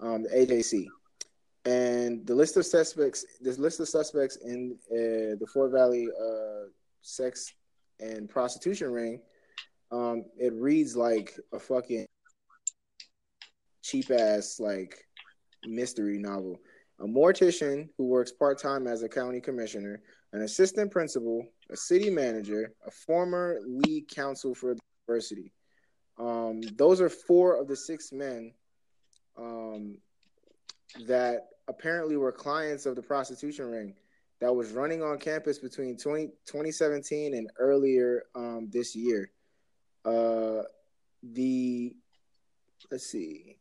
Um, 0.00 0.22
the 0.22 0.28
AJC. 0.30 0.86
And 1.64 2.26
the 2.26 2.34
list 2.34 2.56
of 2.56 2.64
suspects, 2.64 3.24
this 3.40 3.58
list 3.58 3.80
of 3.80 3.88
suspects 3.88 4.36
in 4.36 4.76
uh, 4.90 5.36
the 5.38 5.46
Fort 5.52 5.72
Valley 5.72 6.08
uh, 6.08 6.68
sex 7.02 7.52
and 8.00 8.28
prostitution 8.28 8.90
ring, 8.90 9.20
um, 9.90 10.24
it 10.38 10.52
reads 10.54 10.96
like 10.96 11.38
a 11.52 11.58
fucking 11.58 12.06
cheap 13.82 14.10
ass 14.10 14.60
like 14.60 14.94
mystery 15.66 16.18
novel. 16.18 16.58
A 17.00 17.04
mortician 17.04 17.88
who 17.96 18.06
works 18.06 18.32
part 18.32 18.58
time 18.58 18.86
as 18.86 19.02
a 19.02 19.08
county 19.08 19.40
commissioner, 19.40 20.00
an 20.32 20.42
assistant 20.42 20.90
principal, 20.90 21.44
a 21.70 21.76
city 21.76 22.10
manager, 22.10 22.72
a 22.86 22.90
former 22.90 23.58
league 23.66 24.08
counsel 24.08 24.54
for 24.54 24.74
the 24.74 24.80
university. 25.06 25.52
Um, 26.18 26.60
those 26.76 27.00
are 27.00 27.08
four 27.08 27.60
of 27.60 27.68
the 27.68 27.76
six 27.76 28.12
men 28.12 28.52
um, 29.36 29.98
that 31.06 31.48
apparently 31.68 32.16
were 32.16 32.32
clients 32.32 32.86
of 32.86 32.96
the 32.96 33.02
prostitution 33.02 33.66
ring 33.66 33.94
that 34.40 34.54
was 34.54 34.72
running 34.72 35.02
on 35.02 35.18
campus 35.18 35.58
between 35.58 35.96
20, 35.96 36.26
2017 36.46 37.34
and 37.34 37.50
earlier 37.58 38.24
um, 38.34 38.68
this 38.72 38.94
year. 38.94 39.30
Uh, 40.04 40.62
the 41.22 41.94
let's 42.90 43.06
see, 43.06 43.56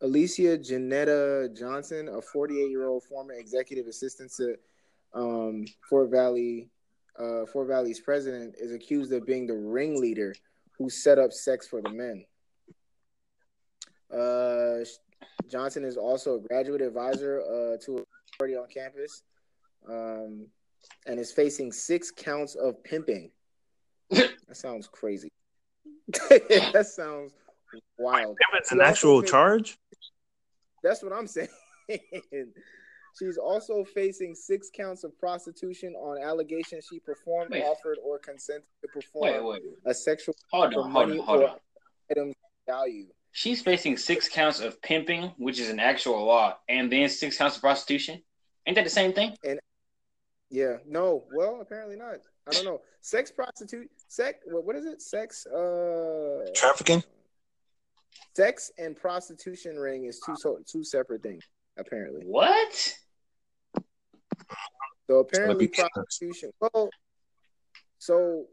Alicia 0.00 0.58
Janetta 0.58 1.50
Johnson, 1.56 2.08
a 2.08 2.20
48 2.20 2.70
year 2.70 2.88
old 2.88 3.04
former 3.04 3.34
executive 3.34 3.86
assistant 3.86 4.32
to 4.36 4.56
um, 5.14 5.64
Fort 5.88 6.10
Valley, 6.10 6.70
uh, 7.18 7.46
Fort 7.46 7.68
Valley's 7.68 8.00
president, 8.00 8.54
is 8.58 8.72
accused 8.72 9.12
of 9.12 9.26
being 9.26 9.46
the 9.46 9.56
ringleader 9.56 10.34
who 10.78 10.88
set 10.88 11.18
up 11.18 11.32
sex 11.32 11.66
for 11.66 11.82
the 11.82 11.90
men. 11.90 12.24
Uh, 14.12 14.84
Johnson 15.50 15.84
is 15.84 15.96
also 15.96 16.36
a 16.36 16.40
graduate 16.40 16.80
advisor 16.80 17.40
uh, 17.40 17.76
to 17.84 17.98
a 17.98 18.36
party 18.38 18.56
on 18.56 18.66
campus, 18.68 19.22
um, 19.88 20.46
and 21.06 21.18
is 21.18 21.32
facing 21.32 21.72
six 21.72 22.10
counts 22.10 22.54
of 22.54 22.82
pimping. 22.84 23.30
that 24.10 24.28
sounds 24.52 24.88
crazy. 24.88 25.30
that 26.30 26.86
sounds 26.86 27.32
wild. 27.98 28.36
It's 28.54 28.72
an 28.72 28.80
actual 28.80 29.22
charge, 29.22 29.78
That's 30.82 31.02
what 31.02 31.12
I'm 31.12 31.26
saying. 31.26 31.48
She's 33.18 33.36
also 33.38 33.84
facing 33.84 34.34
six 34.34 34.70
counts 34.74 35.02
of 35.04 35.18
prostitution 35.18 35.94
on 35.94 36.22
allegations 36.22 36.86
she 36.88 37.00
performed, 37.00 37.50
Wait. 37.50 37.64
offered, 37.64 37.98
or 38.04 38.18
consented 38.18 38.64
to 38.82 38.88
perform 38.88 39.44
Wait, 39.44 39.44
wait. 39.44 39.62
a 39.86 39.94
sexual 39.94 40.34
Hold 40.52 40.72
for 40.72 40.80
on, 40.82 40.90
hold 40.90 41.08
money 41.08 41.20
on, 41.20 41.26
hold 41.26 41.40
or 41.42 41.48
on. 41.50 41.56
items 42.10 42.30
of 42.30 42.74
value. 42.74 43.06
She's 43.32 43.60
facing 43.62 43.96
six 43.96 44.28
counts 44.28 44.60
of 44.60 44.80
pimping, 44.82 45.32
which 45.36 45.58
is 45.60 45.68
an 45.68 45.80
actual 45.80 46.24
law, 46.24 46.56
and 46.68 46.90
then 46.90 47.08
six 47.08 47.36
counts 47.36 47.56
of 47.56 47.62
prostitution. 47.62 48.22
Ain't 48.66 48.74
that 48.76 48.84
the 48.84 48.90
same 48.90 49.12
thing? 49.12 49.34
And 49.44 49.58
Yeah, 50.50 50.76
no. 50.86 51.24
Well, 51.34 51.58
apparently 51.60 51.96
not. 51.96 52.16
I 52.46 52.52
don't 52.52 52.64
know. 52.64 52.80
Sex 53.00 53.30
prostitute, 53.30 53.88
sex. 54.08 54.38
What, 54.46 54.64
what 54.64 54.76
is 54.76 54.86
it? 54.86 55.02
Sex. 55.02 55.46
Uh, 55.46 56.46
Trafficking? 56.54 57.02
sex 58.34 58.70
and 58.78 58.94
prostitution 58.96 59.76
ring 59.76 60.04
is 60.04 60.20
two 60.24 60.34
so 60.38 60.58
two 60.66 60.84
separate 60.84 61.22
things. 61.22 61.44
Apparently. 61.76 62.22
What? 62.24 62.94
So 65.08 65.20
apparently 65.20 65.68
prostitution. 65.68 66.50
Well, 66.60 66.90
so 67.98 68.44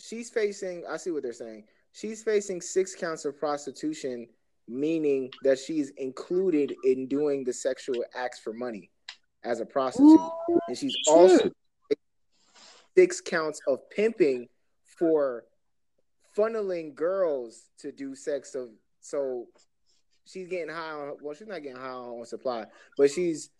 she's 0.00 0.30
facing. 0.30 0.84
I 0.88 0.96
see 0.96 1.10
what 1.10 1.22
they're 1.22 1.32
saying. 1.32 1.64
She's 1.92 2.22
facing 2.22 2.62
six 2.62 2.94
counts 2.94 3.26
of 3.26 3.38
prostitution, 3.38 4.28
meaning 4.66 5.30
that 5.42 5.58
she's 5.58 5.90
included 5.90 6.74
in 6.84 7.06
doing 7.06 7.44
the 7.44 7.52
sexual 7.52 8.02
acts 8.14 8.40
for 8.40 8.54
money 8.54 8.90
as 9.44 9.60
a 9.60 9.66
prostitute, 9.66 10.20
and 10.68 10.78
she's 10.78 10.96
also 11.06 11.50
six 12.96 13.20
counts 13.20 13.60
of 13.68 13.78
pimping 13.90 14.48
for 14.84 15.44
funneling 16.36 16.94
girls 16.94 17.68
to 17.78 17.92
do 17.92 18.14
sex. 18.14 18.52
So, 18.52 18.70
so 19.00 19.48
she's 20.24 20.48
getting 20.48 20.74
high 20.74 20.92
on. 20.92 21.16
Well, 21.20 21.34
she's 21.34 21.48
not 21.48 21.62
getting 21.62 21.80
high 21.80 21.90
on 21.90 22.24
supply, 22.24 22.66
but 22.96 23.10
she's 23.10 23.50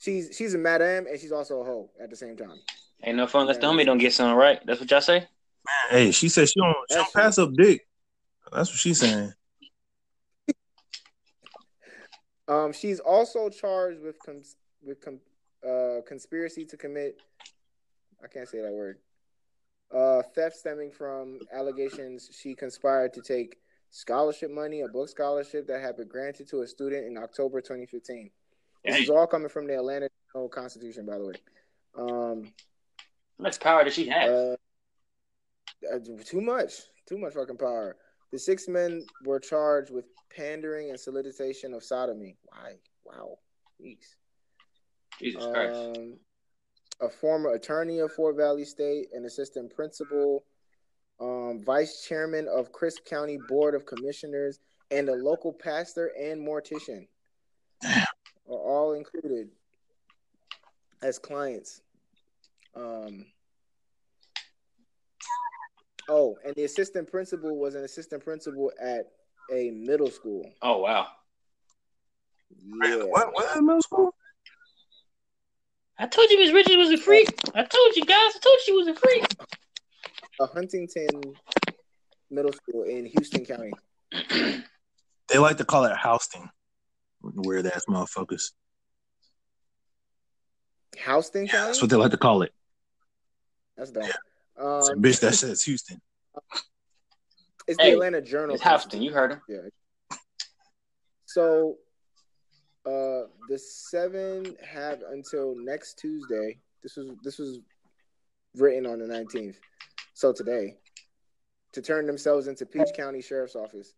she's 0.00 0.34
she's 0.36 0.54
a 0.54 0.58
madam 0.58 1.06
and 1.06 1.20
she's 1.20 1.30
also 1.30 1.60
a 1.60 1.64
hoe 1.64 1.90
at 2.02 2.10
the 2.10 2.16
same 2.16 2.36
time. 2.36 2.58
Ain't 3.04 3.16
no 3.16 3.26
fun 3.26 3.42
unless 3.42 3.58
the 3.58 3.66
homie 3.66 3.86
don't 3.86 3.98
get 3.98 4.12
something 4.12 4.36
right. 4.36 4.60
That's 4.66 4.80
what 4.80 4.90
y'all 4.90 5.00
say? 5.00 5.26
Hey, 5.90 6.10
she 6.10 6.28
said 6.28 6.48
she 6.48 6.58
don't, 6.60 6.76
she 6.90 6.96
don't 6.96 7.12
pass 7.12 7.38
up 7.38 7.52
dick. 7.54 7.86
That's 8.52 8.70
what 8.70 8.78
she's 8.78 8.98
saying. 8.98 9.32
Um, 12.48 12.72
she's 12.72 12.98
also 12.98 13.48
charged 13.48 14.02
with 14.02 14.18
cons- 14.18 14.56
with 14.82 15.00
com- 15.00 15.20
uh, 15.64 16.00
conspiracy 16.04 16.64
to 16.64 16.76
commit. 16.76 17.16
I 18.24 18.26
can't 18.26 18.48
say 18.48 18.60
that 18.60 18.72
word. 18.72 18.98
Uh, 19.94 20.22
theft 20.34 20.56
stemming 20.56 20.90
from 20.90 21.38
allegations 21.52 22.28
she 22.36 22.56
conspired 22.56 23.12
to 23.12 23.22
take 23.22 23.58
scholarship 23.90 24.50
money, 24.50 24.80
a 24.80 24.88
book 24.88 25.08
scholarship 25.08 25.68
that 25.68 25.80
had 25.80 25.96
been 25.96 26.08
granted 26.08 26.48
to 26.48 26.62
a 26.62 26.66
student 26.66 27.06
in 27.06 27.16
October 27.18 27.60
2015. 27.60 28.32
This 28.84 28.94
Dang. 28.94 29.02
is 29.02 29.10
all 29.10 29.26
coming 29.26 29.48
from 29.48 29.66
the 29.66 29.74
Atlanta 29.76 30.08
Constitution, 30.50 31.06
by 31.06 31.18
the 31.18 31.26
way. 31.26 31.34
Um, 31.98 32.44
How 33.38 33.42
much 33.42 33.60
power 33.60 33.84
does 33.84 33.94
she 33.94 34.08
have? 34.08 34.30
uh, 34.30 34.56
uh, 35.92 35.98
too 36.24 36.40
much, 36.40 36.72
too 37.08 37.18
much 37.18 37.34
fucking 37.34 37.56
power. 37.58 37.96
The 38.32 38.38
six 38.38 38.68
men 38.68 39.04
were 39.24 39.40
charged 39.40 39.92
with 39.92 40.04
pandering 40.34 40.90
and 40.90 41.00
solicitation 41.00 41.74
of 41.74 41.82
sodomy. 41.82 42.36
Why? 42.44 42.76
Wow. 43.04 43.38
Jeez. 43.82 44.14
Jesus 45.18 45.44
Christ. 45.44 45.74
Um, 45.74 46.18
a 47.00 47.08
former 47.08 47.50
attorney 47.54 47.98
of 47.98 48.12
Fort 48.12 48.36
Valley 48.36 48.64
State, 48.64 49.08
an 49.12 49.24
assistant 49.24 49.74
principal, 49.74 50.44
um, 51.20 51.62
vice 51.64 52.06
chairman 52.06 52.46
of 52.48 52.72
Crisp 52.72 53.04
County 53.04 53.38
Board 53.48 53.74
of 53.74 53.84
Commissioners, 53.84 54.60
and 54.90 55.08
a 55.08 55.14
local 55.14 55.52
pastor 55.52 56.12
and 56.20 56.46
mortician 56.46 57.06
Damn. 57.82 58.06
Are 58.50 58.58
all 58.58 58.92
included 58.94 59.48
as 61.02 61.18
clients. 61.18 61.80
Um, 62.74 63.26
oh, 66.08 66.36
and 66.44 66.54
the 66.54 66.64
assistant 66.64 67.10
principal 67.10 67.56
was 67.56 67.74
an 67.74 67.84
assistant 67.84 68.24
principal 68.24 68.72
at 68.80 69.06
a 69.52 69.70
middle 69.70 70.10
school. 70.10 70.44
Oh 70.62 70.78
wow. 70.78 71.06
Yeah. 72.82 72.96
What? 73.04 73.32
What 73.32 73.56
in 73.56 73.66
middle 73.66 73.82
school? 73.82 74.14
I 75.98 76.06
told 76.06 76.30
you 76.30 76.38
Miss 76.38 76.52
Richards 76.52 76.76
was 76.76 76.90
a 76.90 76.96
freak. 76.96 77.28
I 77.54 77.62
told 77.62 77.96
you 77.96 78.04
guys. 78.04 78.32
I 78.34 78.38
told 78.42 78.56
you 78.56 78.62
she 78.64 78.72
was 78.72 78.88
a 78.88 78.94
freak. 78.94 79.24
a 80.40 80.46
Huntington 80.46 81.34
Middle 82.30 82.52
School 82.52 82.84
in 82.84 83.04
Houston 83.04 83.44
County. 83.44 83.72
They 85.28 85.38
like 85.38 85.58
to 85.58 85.64
call 85.64 85.84
it 85.84 85.96
housing. 85.96 86.48
Weird 87.22 87.66
ass 87.66 87.84
motherfuckers. 87.88 88.52
Houston 91.04 91.46
Yeah, 91.46 91.52
County? 91.52 91.66
that's 91.68 91.80
what 91.82 91.90
they 91.90 91.96
like 91.96 92.10
to 92.10 92.16
call 92.16 92.42
it. 92.42 92.52
That's 93.76 93.90
dumb. 93.90 94.04
It's 94.04 94.14
a 94.58 94.62
Um, 94.92 95.02
bitch 95.02 95.20
that 95.20 95.34
says 95.34 95.62
Houston. 95.62 96.00
it's 97.66 97.76
the 97.78 97.82
Hey, 97.84 97.92
Atlanta 97.92 98.20
Journal. 98.20 98.54
It's 98.54 98.64
Houston. 98.64 99.02
You 99.02 99.12
heard 99.12 99.32
him. 99.32 99.40
Yeah. 99.48 100.16
So, 101.26 101.76
uh, 102.84 103.28
the 103.48 103.58
seven 103.58 104.56
have 104.66 105.02
until 105.10 105.54
next 105.56 105.98
Tuesday. 105.98 106.58
This 106.82 106.96
was 106.96 107.08
this 107.22 107.38
was 107.38 107.60
written 108.56 108.86
on 108.86 108.98
the 108.98 109.06
nineteenth. 109.06 109.58
So 110.14 110.32
today, 110.32 110.76
to 111.72 111.82
turn 111.82 112.06
themselves 112.06 112.48
into 112.48 112.66
Peach 112.66 112.88
County 112.96 113.22
Sheriff's 113.22 113.54
Office. 113.54 113.94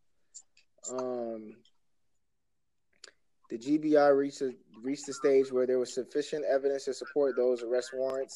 Um, 0.90 1.54
the 3.52 3.58
GBI 3.58 4.16
reached 4.16 4.40
a, 4.40 4.54
reached 4.82 5.06
the 5.06 5.12
stage 5.12 5.52
where 5.52 5.66
there 5.66 5.78
was 5.78 5.92
sufficient 5.92 6.42
evidence 6.46 6.86
to 6.86 6.94
support 6.94 7.36
those 7.36 7.62
arrest 7.62 7.90
warrants. 7.92 8.34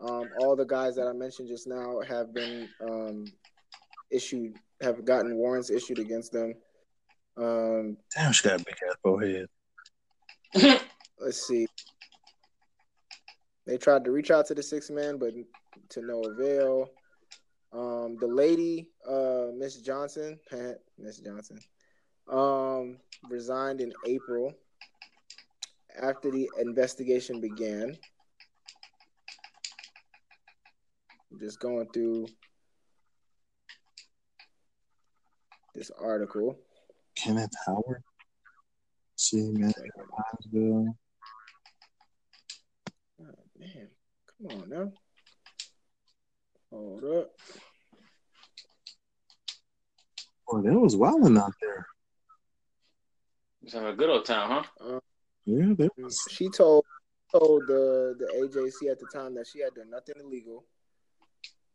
Um, 0.00 0.30
all 0.40 0.56
the 0.56 0.64
guys 0.64 0.96
that 0.96 1.06
I 1.06 1.12
mentioned 1.12 1.48
just 1.48 1.66
now 1.66 2.00
have 2.08 2.32
been 2.32 2.70
um, 2.80 3.26
issued, 4.10 4.56
have 4.80 5.04
gotten 5.04 5.36
warrants 5.36 5.68
issued 5.68 5.98
against 5.98 6.32
them. 6.32 6.54
Um, 7.36 7.98
Damn, 8.16 8.32
she 8.32 8.48
got 8.48 8.62
a 8.62 8.64
big 8.64 8.74
ass 8.88 8.96
forehead. 9.02 9.48
let's 11.20 11.46
see. 11.46 11.66
They 13.66 13.76
tried 13.76 14.04
to 14.06 14.12
reach 14.12 14.30
out 14.30 14.46
to 14.46 14.54
the 14.54 14.62
six 14.62 14.88
men, 14.88 15.18
but 15.18 15.34
to 15.90 16.00
no 16.00 16.22
avail. 16.22 16.88
Um, 17.70 18.16
the 18.18 18.28
lady, 18.28 18.88
uh, 19.06 19.48
Miss 19.54 19.76
Johnson, 19.82 20.38
Miss 20.98 21.18
Johnson, 21.18 21.58
um, 22.28 22.98
resigned 23.28 23.80
in 23.80 23.92
April 24.06 24.54
after 26.02 26.30
the 26.30 26.48
investigation 26.60 27.40
began. 27.40 27.96
I'm 31.30 31.38
just 31.38 31.60
going 31.60 31.88
through 31.92 32.26
this 35.74 35.90
article. 36.00 36.58
Kenneth 37.16 37.50
Howard. 37.66 38.02
See, 39.16 39.50
man. 39.52 39.72
Hinesville. 40.52 40.94
Man, 43.58 43.88
come 44.26 44.60
on 44.60 44.68
now. 44.68 44.92
Hold 46.70 47.04
up. 47.04 47.30
Boy, 50.48 50.60
that 50.62 50.78
was 50.78 50.96
wilding 50.96 51.38
out 51.38 51.54
there. 51.60 51.86
It's 53.64 53.72
having 53.72 53.88
a 53.88 53.96
good 53.96 54.10
old 54.10 54.26
time, 54.26 54.64
huh? 54.78 55.00
Yeah, 55.46 55.72
that 55.78 55.90
was. 55.96 56.18
She 56.30 56.50
told 56.50 56.84
told 57.32 57.62
the 57.66 58.14
the 58.18 58.26
AJC 58.36 58.90
at 58.90 59.00
the 59.00 59.06
time 59.12 59.34
that 59.36 59.46
she 59.50 59.60
had 59.60 59.74
done 59.74 59.90
nothing 59.90 60.16
illegal. 60.22 60.64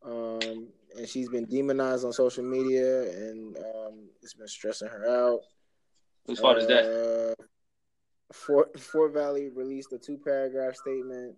Um, 0.05 0.69
and 0.95 1.07
she's 1.07 1.29
been 1.29 1.45
demonized 1.45 2.05
on 2.05 2.13
social 2.13 2.43
media, 2.43 3.11
and 3.11 3.57
um, 3.57 4.09
it's 4.21 4.35
been 4.35 4.47
stressing 4.47 4.87
her 4.87 5.09
out. 5.09 5.41
Whose 6.25 6.39
fault 6.39 6.59
is 6.59 6.67
that? 6.67 7.35
Uh, 7.39 7.43
Fort 8.31 8.79
Fort 8.79 9.11
Valley 9.11 9.49
released 9.49 9.91
a 9.91 9.97
two 9.97 10.19
paragraph 10.23 10.75
statement 10.75 11.35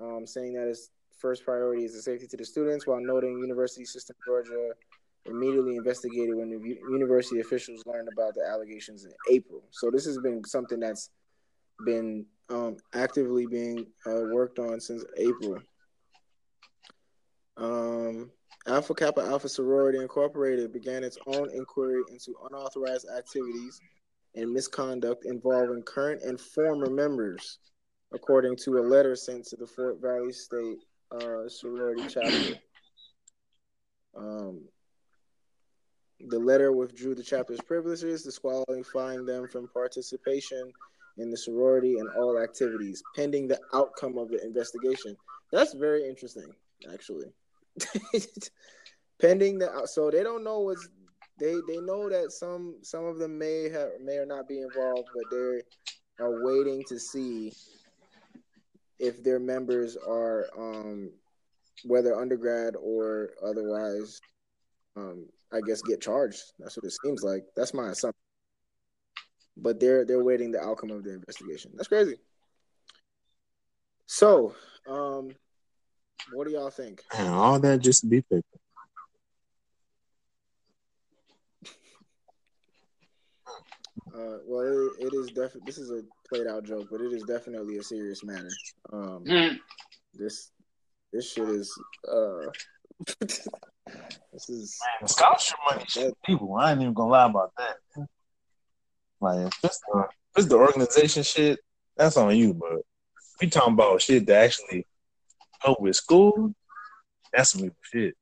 um, 0.00 0.26
saying 0.26 0.54
that 0.54 0.68
its 0.68 0.90
first 1.18 1.44
priority 1.44 1.84
is 1.84 1.92
the 1.92 2.02
safety 2.02 2.28
to 2.28 2.36
the 2.36 2.44
students, 2.44 2.86
while 2.86 3.00
noting 3.00 3.40
University 3.40 3.84
System 3.84 4.14
Georgia 4.24 4.74
immediately 5.26 5.76
investigated 5.76 6.34
when 6.34 6.50
the 6.50 6.58
university 6.90 7.40
officials 7.40 7.82
learned 7.86 8.08
about 8.12 8.34
the 8.34 8.44
allegations 8.46 9.04
in 9.04 9.12
April. 9.30 9.62
So 9.70 9.90
this 9.90 10.04
has 10.06 10.18
been 10.18 10.44
something 10.44 10.80
that's 10.80 11.10
been 11.84 12.26
um, 12.50 12.76
actively 12.94 13.46
being 13.46 13.86
uh, 14.06 14.22
worked 14.32 14.58
on 14.58 14.80
since 14.80 15.04
April. 15.16 15.58
Um, 17.56 18.30
Alpha 18.66 18.94
Kappa 18.94 19.20
Alpha 19.20 19.48
Sorority 19.48 19.98
Incorporated 19.98 20.72
began 20.72 21.04
its 21.04 21.18
own 21.26 21.50
inquiry 21.50 22.02
into 22.10 22.34
unauthorized 22.50 23.08
activities 23.16 23.80
and 24.34 24.52
misconduct 24.52 25.24
involving 25.26 25.82
current 25.82 26.22
and 26.22 26.40
former 26.40 26.88
members, 26.88 27.58
according 28.12 28.56
to 28.56 28.78
a 28.78 28.80
letter 28.80 29.14
sent 29.14 29.44
to 29.46 29.56
the 29.56 29.66
Fort 29.66 30.00
Valley 30.00 30.32
State 30.32 30.78
uh, 31.10 31.48
sorority 31.48 32.04
chapter. 32.08 32.54
Um, 34.16 34.62
the 36.28 36.38
letter 36.38 36.72
withdrew 36.72 37.14
the 37.14 37.22
chapter's 37.22 37.60
privileges, 37.60 38.22
disqualifying 38.22 39.26
them 39.26 39.48
from 39.48 39.68
participation 39.68 40.72
in 41.18 41.30
the 41.30 41.36
sorority 41.36 41.98
and 41.98 42.08
all 42.16 42.38
activities 42.38 43.02
pending 43.14 43.48
the 43.48 43.60
outcome 43.74 44.16
of 44.18 44.28
the 44.28 44.42
investigation. 44.44 45.16
That's 45.50 45.74
very 45.74 46.08
interesting, 46.08 46.50
actually. 46.92 47.32
pending 49.20 49.58
the 49.58 49.86
so 49.86 50.10
they 50.10 50.22
don't 50.22 50.44
know 50.44 50.60
what's 50.60 50.88
they 51.38 51.54
they 51.66 51.78
know 51.78 52.08
that 52.08 52.32
some 52.32 52.76
some 52.82 53.04
of 53.04 53.18
them 53.18 53.38
may 53.38 53.68
have 53.68 53.90
may 54.02 54.16
or 54.16 54.26
not 54.26 54.48
be 54.48 54.60
involved, 54.60 55.08
but 55.14 55.24
they 55.30 55.62
are 56.22 56.44
waiting 56.44 56.82
to 56.88 56.98
see 56.98 57.52
if 58.98 59.22
their 59.24 59.40
members 59.40 59.96
are 59.96 60.46
um 60.56 61.10
whether 61.84 62.14
undergrad 62.14 62.76
or 62.76 63.30
otherwise 63.44 64.20
um 64.96 65.26
I 65.52 65.60
guess 65.60 65.82
get 65.82 66.00
charged. 66.00 66.40
That's 66.58 66.76
what 66.76 66.84
it 66.84 66.92
seems 67.04 67.22
like. 67.22 67.44
That's 67.56 67.74
my 67.74 67.90
assumption. 67.90 68.18
But 69.56 69.78
they're 69.80 70.04
they're 70.04 70.22
waiting 70.24 70.50
the 70.50 70.60
outcome 70.60 70.90
of 70.90 71.04
the 71.04 71.12
investigation. 71.12 71.72
That's 71.74 71.88
crazy. 71.88 72.16
So, 74.06 74.54
um, 74.88 75.30
what 76.32 76.46
do 76.46 76.52
y'all 76.52 76.70
think? 76.70 77.02
Man, 77.12 77.28
all 77.28 77.58
that 77.60 77.80
just 77.80 78.00
to 78.02 78.06
be 78.06 78.22
paper. 78.22 78.42
Uh, 84.14 84.36
well, 84.46 84.60
it, 84.98 85.06
it 85.06 85.14
is 85.14 85.28
definitely 85.28 85.62
this 85.64 85.78
is 85.78 85.90
a 85.90 86.02
played 86.28 86.46
out 86.46 86.64
joke, 86.64 86.86
but 86.90 87.00
it 87.00 87.12
is 87.12 87.22
definitely 87.22 87.78
a 87.78 87.82
serious 87.82 88.22
matter. 88.22 88.50
Um, 88.92 89.24
Mm. 89.24 89.58
this 90.14 90.50
this 91.12 91.30
shit 91.32 91.48
is 91.48 91.72
uh, 92.10 92.46
this 94.32 94.48
is 94.48 94.78
Man, 95.00 95.08
scholarship 95.08 95.56
money 95.68 95.84
shit 95.88 96.14
people. 96.24 96.54
I 96.54 96.72
ain't 96.72 96.82
even 96.82 96.94
gonna 96.94 97.10
lie 97.10 97.26
about 97.26 97.52
that. 97.58 98.06
Like 99.20 99.46
if 99.46 99.58
it's 99.62 99.80
the, 99.80 100.00
if 100.00 100.38
it's 100.38 100.46
the 100.46 100.56
organization 100.56 101.22
shit, 101.22 101.60
that's 101.96 102.16
on 102.16 102.36
you. 102.36 102.54
But 102.54 102.82
we 103.40 103.48
talking 103.48 103.74
about 103.74 104.02
shit 104.02 104.26
that 104.26 104.44
actually 104.44 104.86
help 105.60 105.80
with 105.80 105.96
school. 105.96 106.54
That's 107.32 107.50
some 107.50 107.70
shit. 107.82 108.14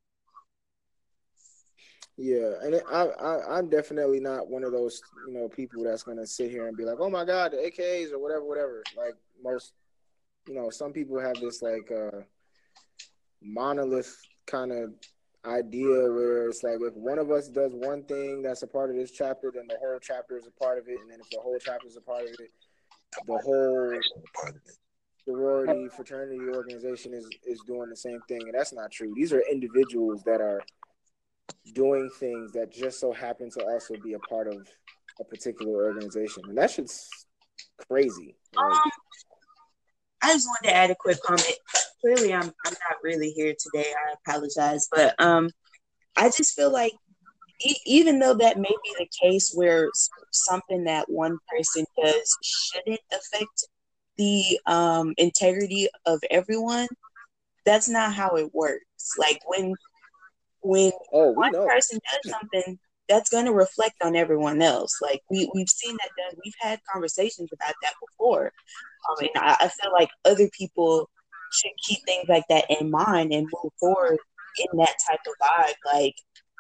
Yeah, 2.17 2.53
and 2.63 2.83
I, 2.93 3.07
I 3.07 3.59
I'm 3.59 3.71
definitely 3.71 4.21
not 4.21 4.51
one 4.51 4.63
of 4.63 4.73
those 4.73 5.01
you 5.27 5.33
know 5.33 5.49
people 5.49 5.85
that's 5.85 6.03
gonna 6.03 6.27
sit 6.27 6.51
here 6.51 6.69
and 6.69 6.77
be 6.77 6.85
like, 6.85 7.01
oh 7.01 7.09
my 7.09 7.25
god, 7.25 7.53
the 7.53 7.57
AKAs 7.57 8.13
or 8.13 8.19
whatever, 8.19 8.45
whatever. 8.45 8.83
Like 8.97 9.15
most, 9.43 9.73
you 10.47 10.55
know, 10.55 10.69
some 10.69 10.93
people 10.93 11.19
have 11.19 11.41
this 11.41 11.63
like 11.63 11.91
uh 11.91 12.21
monolith 13.43 14.15
kind 14.47 14.71
of 14.71 14.93
idea 15.45 15.89
where 15.89 16.49
it's 16.49 16.63
like 16.63 16.79
if 16.81 16.95
one 16.95 17.19
of 17.19 17.31
us 17.31 17.49
does 17.49 17.73
one 17.75 18.05
thing 18.05 18.43
that's 18.43 18.63
a 18.63 18.67
part 18.67 18.91
of 18.91 18.97
this 18.97 19.11
chapter, 19.11 19.51
then 19.55 19.67
the 19.69 19.77
whole 19.81 19.99
chapter 20.01 20.37
is 20.37 20.47
a 20.47 20.51
part 20.63 20.79
of 20.79 20.89
it, 20.89 20.99
and 21.01 21.11
then 21.11 21.19
if 21.21 21.31
the 21.31 21.41
whole 21.41 21.59
chapter 21.61 21.87
is 21.87 21.97
a 21.97 22.01
part 22.01 22.23
of 22.25 22.31
it, 22.39 22.51
the 23.27 23.39
whole 23.39 23.99
sorority 25.25 25.89
fraternity 25.89 26.39
organization 26.55 27.15
is 27.15 27.29
is 27.47 27.61
doing 27.67 27.89
the 27.89 27.97
same 27.97 28.21
thing, 28.29 28.41
and 28.43 28.55
that's 28.55 28.73
not 28.73 28.91
true. 28.91 29.13
These 29.15 29.33
are 29.33 29.43
individuals 29.51 30.23
that 30.25 30.41
are 30.41 30.63
doing 31.75 32.09
things 32.19 32.53
that 32.53 32.73
just 32.73 33.01
so 33.01 33.13
happen 33.13 33.51
to 33.51 33.65
also 33.67 33.95
be 34.03 34.15
a 34.15 34.19
part 34.21 34.49
of 34.49 34.67
a 35.21 35.25
particular 35.25 35.85
organization, 35.85 36.43
and 36.49 36.57
that 36.57 36.71
shit's 36.71 37.09
crazy. 37.89 38.37
Like, 38.55 38.65
Um, 38.65 38.91
I 40.23 40.33
just 40.35 40.47
wanted 40.47 40.69
to 40.69 40.77
add 40.77 40.91
a 40.91 40.95
quick 40.95 41.21
comment. 41.23 41.57
Clearly, 42.01 42.33
I'm 42.33 42.53
I'm 42.65 42.73
not 42.89 42.97
really 43.03 43.31
here 43.31 43.55
today. 43.59 43.93
I 43.93 44.15
apologize, 44.25 44.89
but 44.91 45.15
um, 45.19 45.51
I 46.17 46.31
just 46.31 46.55
feel 46.55 46.73
like 46.73 46.93
e- 47.61 47.77
even 47.87 48.19
though 48.19 48.35
that 48.35 48.59
may 48.59 48.75
be 48.83 48.95
the 48.99 49.09
case 49.21 49.53
where 49.55 49.91
something 50.31 50.85
that 50.85 51.11
one 51.11 51.39
person 51.49 51.85
does 52.03 52.39
shouldn't 52.43 53.01
affect 53.13 53.67
the 54.17 54.59
um 54.67 55.15
integrity 55.19 55.89
of 56.07 56.21
everyone, 56.31 56.89
that's 57.65 57.89
not 57.89 58.15
how 58.15 58.37
it 58.37 58.55
works. 58.55 59.15
Like 59.19 59.41
when 59.47 59.75
when 60.63 60.93
oh, 61.13 61.33
one 61.33 61.53
know. 61.53 61.67
person 61.67 61.99
does 62.11 62.33
something 62.33 62.79
that's 63.09 63.31
going 63.31 63.47
to 63.47 63.53
reflect 63.53 63.97
on 64.03 64.15
everyone 64.15 64.63
else 64.63 64.99
like 65.03 65.21
we, 65.31 65.51
we've 65.55 65.69
seen 65.69 65.97
that 65.97 66.11
done 66.17 66.39
we've 66.45 66.55
had 66.61 66.79
conversations 66.93 67.49
about 67.53 67.75
that 67.83 67.95
before 68.01 68.53
i 69.09 69.23
mean 69.23 69.31
I, 69.37 69.57
I 69.61 69.69
feel 69.69 69.93
like 69.93 70.11
other 70.25 70.49
people 70.57 71.09
should 71.53 71.73
keep 71.87 71.99
things 72.05 72.29
like 72.29 72.45
that 72.49 72.65
in 72.81 72.91
mind 72.91 73.33
and 73.33 73.49
move 73.63 73.73
forward 73.79 74.19
in 74.59 74.79
that 74.79 74.95
type 75.09 75.21
of 75.27 75.35
vibe 75.41 75.75
like 75.95 76.15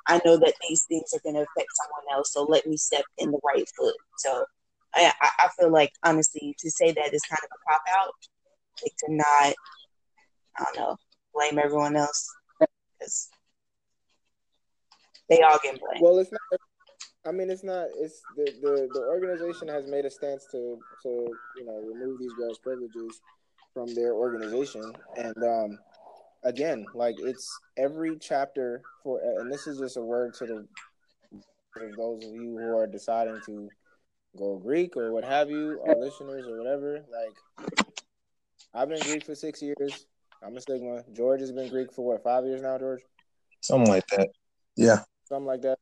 i 0.08 0.20
know 0.24 0.36
that 0.36 0.54
these 0.68 0.84
things 0.88 1.12
are 1.14 1.20
going 1.24 1.34
to 1.34 1.42
affect 1.42 1.68
someone 1.74 2.16
else 2.16 2.32
so 2.32 2.44
let 2.44 2.66
me 2.66 2.76
step 2.76 3.04
in 3.18 3.30
the 3.30 3.40
right 3.44 3.68
foot 3.76 3.94
so 4.18 4.44
i, 4.94 5.12
I 5.38 5.48
feel 5.58 5.70
like 5.70 5.92
honestly 6.04 6.54
to 6.58 6.70
say 6.70 6.92
that 6.92 7.14
is 7.14 7.22
kind 7.22 7.40
of 7.42 7.50
a 7.52 7.70
cop 7.70 7.82
out 7.98 8.14
like 8.82 8.92
to 8.98 9.14
not 9.14 9.54
i 10.58 10.64
don't 10.64 10.76
know 10.76 10.96
blame 11.34 11.58
everyone 11.58 11.96
else 11.96 12.28
because 12.98 13.30
they 15.30 15.40
all 15.42 15.58
get 15.62 15.78
blamed 15.80 16.02
Well, 16.02 16.18
it's 16.18 16.32
not. 16.32 16.40
I 17.24 17.32
mean, 17.32 17.50
it's 17.50 17.62
not. 17.62 17.86
It's 17.98 18.20
the, 18.36 18.44
the 18.60 18.88
the 18.92 19.00
organization 19.06 19.68
has 19.68 19.86
made 19.86 20.04
a 20.04 20.10
stance 20.10 20.44
to 20.50 20.78
to 21.04 21.08
you 21.56 21.64
know 21.64 21.80
remove 21.80 22.18
these 22.18 22.32
girls' 22.34 22.58
privileges 22.58 23.20
from 23.80 23.94
their 23.94 24.12
organization, 24.12 24.92
and 25.16 25.36
um, 25.42 25.78
again, 26.44 26.84
like 26.94 27.14
it's 27.18 27.58
every 27.78 28.18
chapter 28.18 28.82
for, 29.02 29.20
and 29.38 29.50
this 29.50 29.66
is 29.66 29.78
just 29.78 29.96
a 29.96 30.02
word 30.02 30.34
to 30.34 30.44
the 30.44 30.66
those 31.96 32.22
of 32.24 32.34
you 32.34 32.58
who 32.58 32.76
are 32.76 32.86
deciding 32.86 33.40
to 33.46 33.70
go 34.36 34.58
Greek 34.58 34.96
or 34.98 35.12
what 35.12 35.24
have 35.24 35.48
you, 35.48 35.80
our 35.86 35.96
listeners 35.96 36.46
or 36.46 36.58
whatever. 36.58 37.04
Like, 37.10 37.72
I've 38.74 38.88
been 38.88 39.00
Greek 39.00 39.24
for 39.24 39.34
six 39.34 39.62
years. 39.62 40.06
I'm 40.42 40.56
a 40.56 40.60
Sigma. 40.60 41.04
George 41.14 41.40
has 41.40 41.52
been 41.52 41.70
Greek 41.70 41.90
for 41.92 42.04
what 42.04 42.22
five 42.22 42.44
years 42.44 42.60
now, 42.60 42.76
George 42.76 43.00
Something 43.62 43.90
like 43.90 44.06
that. 44.08 44.28
Yeah. 44.76 44.98
something 45.24 45.46
like 45.46 45.62
that. 45.62 45.78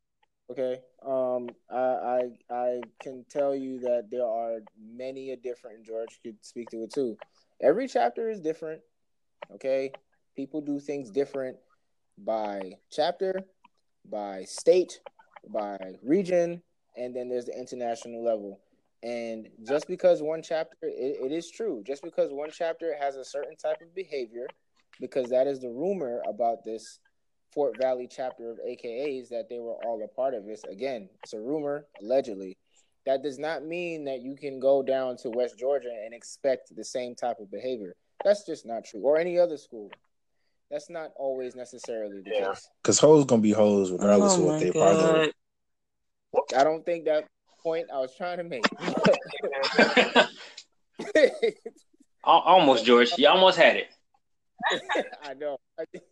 Okay. 0.51 0.79
Um, 1.05 1.49
I, 1.71 1.79
I 1.79 2.21
I 2.51 2.81
can 3.03 3.25
tell 3.31 3.55
you 3.55 3.81
that 3.81 4.09
there 4.11 4.25
are 4.25 4.61
many 4.81 5.31
a 5.31 5.37
different. 5.37 5.85
George 5.85 6.19
could 6.25 6.37
speak 6.43 6.71
to 6.71 6.85
it 6.85 6.93
too. 6.93 7.17
Every 7.61 7.89
chapter 7.89 8.31
is 8.31 8.41
different. 8.41 8.83
Okay. 9.55 9.93
People 10.37 10.61
do 10.61 10.79
things 10.79 11.11
different 11.11 11.57
by 12.25 12.75
chapter, 12.91 13.41
by 14.09 14.45
state, 14.45 15.01
by 15.49 15.77
region, 16.03 16.63
and 16.97 17.15
then 17.15 17.29
there's 17.29 17.47
the 17.47 17.59
international 17.59 18.25
level. 18.25 18.61
And 19.03 19.49
just 19.67 19.87
because 19.87 20.23
one 20.23 20.43
chapter, 20.43 20.77
it, 20.83 21.19
it 21.25 21.33
is 21.33 21.51
true. 21.51 21.83
Just 21.87 22.03
because 22.03 22.33
one 22.33 22.51
chapter 22.53 22.97
has 22.99 23.17
a 23.17 23.25
certain 23.25 23.57
type 23.57 23.81
of 23.81 23.95
behavior, 23.95 24.47
because 25.01 25.31
that 25.31 25.47
is 25.47 25.61
the 25.61 25.71
rumor 25.71 26.23
about 26.29 26.65
this 26.65 26.99
Fort 27.53 27.79
Valley 27.79 28.09
chapter 28.11 28.51
of 28.51 28.59
AKAs 28.59 29.29
that 29.31 29.49
they 29.49 29.59
were 29.59 29.77
all 29.85 30.03
a 30.05 30.09
part 30.09 30.35
of 30.35 30.45
this. 30.45 30.65
Again, 30.65 31.09
it's 31.23 31.33
a 31.33 31.41
rumor, 31.41 31.87
allegedly. 32.01 32.57
That 33.09 33.23
does 33.23 33.39
not 33.39 33.65
mean 33.65 34.05
that 34.05 34.21
you 34.21 34.37
can 34.37 34.61
go 34.61 34.83
down 34.83 35.17
to 35.23 35.31
West 35.31 35.59
Georgia 35.59 35.89
and 36.05 36.13
expect 36.13 36.77
the 36.77 36.85
same 36.85 37.15
type 37.15 37.39
of 37.41 37.51
behavior. 37.51 37.95
That's 38.23 38.45
just 38.45 38.67
not 38.67 38.85
true. 38.85 39.01
Or 39.01 39.17
any 39.17 39.39
other 39.39 39.57
school. 39.57 39.91
That's 40.71 40.91
not 40.91 41.13
always 41.17 41.57
necessarily 41.57 42.21
the 42.21 42.31
Yeah. 42.31 42.49
case. 42.51 42.69
Because 42.83 42.99
hoes 42.99 43.25
gonna 43.25 43.41
be 43.41 43.53
hoes 43.53 43.91
regardless 43.91 44.35
Oh 44.35 44.41
of 44.41 44.45
what 44.45 44.53
my 44.53 44.59
they 44.61 44.71
part 44.73 44.97
of. 44.97 45.33
I 46.55 46.65
don't 46.65 46.85
think 46.85 47.07
that 47.07 47.25
point 47.63 47.87
I 47.91 47.99
was 47.99 48.15
trying 48.15 48.37
to 48.37 48.45
make. 48.45 48.67
Almost, 52.25 52.85
George. 52.85 53.11
You 53.17 53.29
almost 53.29 53.57
had 53.57 53.77
it. 53.77 53.89
I 55.23 55.33
know. 55.33 55.57
I 55.81 55.85
think- 55.87 56.05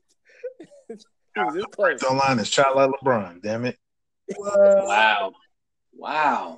He 0.88 0.94
was 1.42 1.54
this 1.54 1.64
close. 1.66 2.02
Online 2.04 2.38
is 2.38 2.48
shot 2.48 2.74
like 2.74 2.88
LeBron. 2.88 3.42
Damn 3.42 3.66
it. 3.66 3.76
Wow. 4.38 4.86
Wow. 4.86 5.32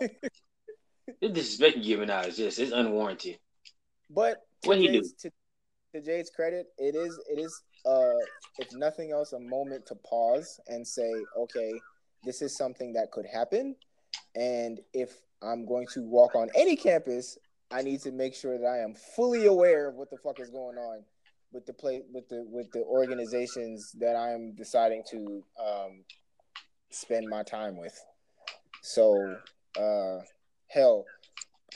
this 1.21 1.33
disrespect 1.33 1.79
you 1.79 1.97
giving 1.97 2.11
out 2.11 2.27
is 2.27 2.37
just 2.37 2.59
it's 2.59 2.73
unwarranted. 2.73 3.39
But 4.11 4.43
What'd 4.65 4.83
he 4.83 4.89
do? 4.89 5.03
To, 5.03 5.31
to 5.95 6.01
Jade's 6.01 6.31
credit, 6.31 6.67
it 6.79 6.95
is 6.95 7.19
it 7.31 7.39
is 7.39 7.63
uh 7.87 8.19
if 8.59 8.69
nothing 8.75 9.13
else 9.13 9.33
a 9.33 9.41
moment 9.41 9.87
to 9.87 9.95
pause 9.97 10.61
and 10.69 10.87
say, 10.87 11.11
okay, 11.37 11.73
this 12.25 12.43
is 12.43 12.57
something 12.57 12.93
that 12.95 13.11
could 13.11 13.27
happen, 13.27 13.77
and 14.35 14.81
if 14.93 15.21
I'm 15.43 15.67
going 15.67 15.87
to 15.95 16.03
walk 16.03 16.35
on 16.35 16.49
any 16.55 16.77
campus, 16.77 17.39
I 17.71 17.83
need 17.83 18.01
to 18.03 18.11
make 18.11 18.35
sure 18.35 18.59
that 18.59 18.67
I 18.67 18.79
am 18.79 18.95
fully 18.95 19.47
aware 19.47 19.89
of 19.89 19.95
what 19.95 20.11
the 20.11 20.17
fuck 20.17 20.41
is 20.41 20.51
going 20.51 20.79
on 20.79 21.05
with 21.53 21.67
the 21.67 21.73
play 21.73 22.03
with 22.13 22.29
the 22.29 22.45
with 22.49 22.71
the 22.73 22.83
organizations 22.83 23.93
that 24.01 24.17
I'm 24.17 24.55
deciding 24.55 25.03
to 25.11 25.45
um 25.61 26.05
spend 26.91 27.29
my 27.29 27.43
time 27.43 27.77
with. 27.77 27.99
So 28.83 29.37
uh 29.79 30.21
hell, 30.69 31.07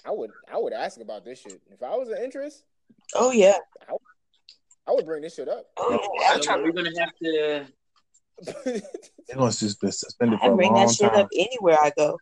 I 0.04 0.10
would 0.10 0.30
I 0.52 0.58
would 0.58 0.72
ask 0.72 1.00
about 1.00 1.24
this 1.24 1.40
shit. 1.40 1.60
If 1.70 1.82
I 1.82 1.96
was 1.96 2.08
an 2.08 2.22
interest, 2.22 2.64
Oh 3.14 3.30
yeah. 3.30 3.58
I 4.88 4.90
would 4.90 5.06
bring 5.06 5.22
this 5.22 5.36
shit 5.36 5.48
up. 5.48 5.66
Oh 5.76 6.08
yeah. 6.20 6.40
So 6.40 6.62
we're 6.62 6.72
gonna 6.72 6.90
have 6.98 7.12
to 7.22 7.66
They're 8.64 9.36
gonna 9.36 9.52
just 9.52 9.80
be 9.80 9.90
suspended 9.90 10.40
I 10.42 10.46
for 10.46 10.52
a 10.52 10.56
bring 10.56 10.72
long 10.72 10.86
that 10.86 10.94
shit 10.94 11.10
time. 11.12 11.20
up 11.20 11.28
anywhere 11.36 11.78
I 11.80 11.92
go. 11.96 12.18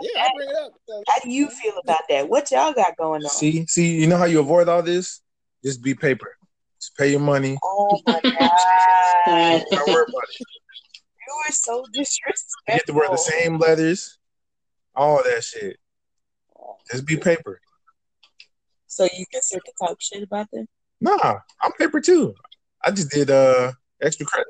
Yeah, 0.00 0.22
I 0.22 0.30
bring 0.34 0.48
it 0.48 0.56
up. 0.56 0.72
How 1.08 1.20
do 1.22 1.30
you 1.30 1.48
feel 1.50 1.74
about 1.82 2.02
that? 2.08 2.28
What 2.28 2.50
y'all 2.50 2.72
got 2.72 2.96
going 2.96 3.22
on? 3.22 3.30
See, 3.30 3.66
see, 3.66 4.00
you 4.00 4.06
know 4.06 4.16
how 4.16 4.24
you 4.24 4.40
avoid 4.40 4.68
all 4.68 4.82
this? 4.82 5.20
Just 5.64 5.82
be 5.82 5.94
paper. 5.94 6.36
Just 6.80 6.96
pay 6.96 7.10
your 7.10 7.20
money. 7.20 7.58
Oh 7.62 8.00
my 8.06 8.20
god, 8.22 9.62
Don't 9.70 9.88
worry 9.88 10.04
about 10.08 10.22
it. 10.40 10.46
You 11.30 11.36
are 11.48 11.52
so 11.52 11.84
disrespectful. 11.92 12.64
You 12.68 12.74
have 12.74 12.84
to 12.84 12.92
wear 12.92 13.08
the 13.08 13.16
same 13.16 13.58
leathers, 13.58 14.18
all 14.94 15.22
that 15.22 15.44
shit. 15.44 15.78
Just 16.90 17.06
be 17.06 17.16
paper. 17.16 17.60
So 18.86 19.04
you 19.04 19.24
can 19.30 19.42
sit 19.42 19.62
to 19.64 19.72
talk 19.80 19.98
shit 20.00 20.22
about 20.22 20.50
them. 20.52 20.66
Nah, 21.00 21.38
I'm 21.62 21.72
paper 21.72 22.00
too. 22.00 22.34
I 22.84 22.90
just 22.90 23.10
did 23.10 23.30
uh 23.30 23.72
extra 24.02 24.26
credit. 24.26 24.48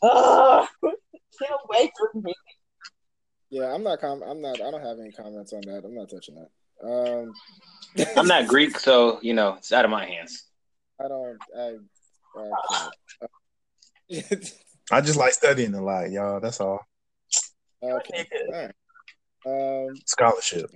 Oh, 0.00 0.66
get 0.82 1.50
away 1.64 1.92
from 1.98 2.22
me. 2.22 2.34
Yeah, 3.50 3.74
I'm 3.74 3.82
not. 3.82 4.00
Com- 4.00 4.22
I'm 4.22 4.40
not. 4.40 4.60
I 4.60 4.70
don't 4.70 4.82
have 4.82 4.98
any 4.98 5.10
comments 5.12 5.52
on 5.52 5.62
that. 5.62 5.82
I'm 5.84 5.94
not 5.94 6.10
touching 6.10 6.36
that. 6.36 6.48
Um, 6.86 7.32
I'm 8.16 8.26
not 8.26 8.46
Greek, 8.46 8.78
so 8.78 9.18
you 9.22 9.34
know 9.34 9.54
it's 9.54 9.72
out 9.72 9.84
of 9.84 9.90
my 9.90 10.06
hands. 10.06 10.44
I 11.00 11.08
don't. 11.08 11.38
I. 11.56 11.76
I 12.38 12.52
can't. 14.10 14.54
I 14.90 15.00
just 15.00 15.18
like 15.18 15.32
studying 15.32 15.74
a 15.74 15.82
lot, 15.82 16.10
y'all. 16.10 16.40
That's 16.40 16.60
all. 16.60 16.86
okay. 17.82 18.26
All 18.46 18.52
right. 18.52 19.88
Um. 19.88 19.94
Scholarship. 20.06 20.70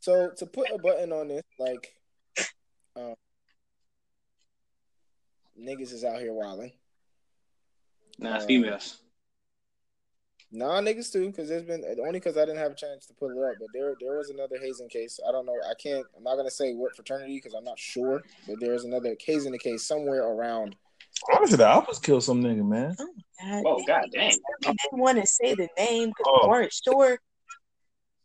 So 0.00 0.30
to 0.36 0.46
put 0.46 0.70
a 0.72 0.78
button 0.78 1.12
on 1.12 1.28
this, 1.28 1.42
like, 1.58 1.92
um, 2.96 3.14
niggas 5.60 5.92
is 5.92 6.04
out 6.04 6.20
here 6.20 6.32
wilding. 6.32 6.72
Nah, 8.18 8.36
Uh, 8.36 8.40
females. 8.40 8.98
Nah, 10.50 10.80
niggas 10.80 11.12
too, 11.12 11.26
because 11.26 11.48
there's 11.48 11.64
been 11.64 11.84
only 12.00 12.12
because 12.12 12.38
I 12.38 12.46
didn't 12.46 12.58
have 12.58 12.72
a 12.72 12.74
chance 12.74 13.04
to 13.06 13.14
put 13.14 13.32
it 13.32 13.38
up, 13.38 13.56
but 13.60 13.68
there 13.74 13.94
there 14.00 14.16
was 14.16 14.30
another 14.30 14.56
hazing 14.58 14.88
case. 14.88 15.20
I 15.28 15.30
don't 15.30 15.44
know. 15.44 15.56
I 15.68 15.74
can't. 15.74 16.06
I'm 16.16 16.24
not 16.24 16.36
gonna 16.36 16.50
say 16.50 16.72
what 16.72 16.96
fraternity 16.96 17.34
because 17.36 17.52
I'm 17.54 17.64
not 17.64 17.78
sure, 17.78 18.22
but 18.46 18.58
there 18.58 18.72
was 18.72 18.84
another 18.84 19.14
hazing 19.22 19.56
case 19.58 19.84
somewhere 19.84 20.22
around. 20.26 20.74
Honestly, 21.32 21.56
the 21.56 21.64
Alphas 21.64 22.02
killed 22.02 22.24
some 22.24 22.42
nigga, 22.42 22.66
man. 22.66 22.96
Oh 22.98 23.06
God, 23.40 23.62
Oh 23.66 23.82
god 23.86 24.04
damn. 24.12 24.30
We 24.30 24.66
didn't 24.66 25.00
want 25.00 25.18
to 25.18 25.26
say 25.26 25.54
the 25.54 25.68
name 25.76 26.08
because 26.10 26.26
Oh. 26.26 26.40
we 26.42 26.48
weren't 26.48 26.72
sure. 26.72 27.18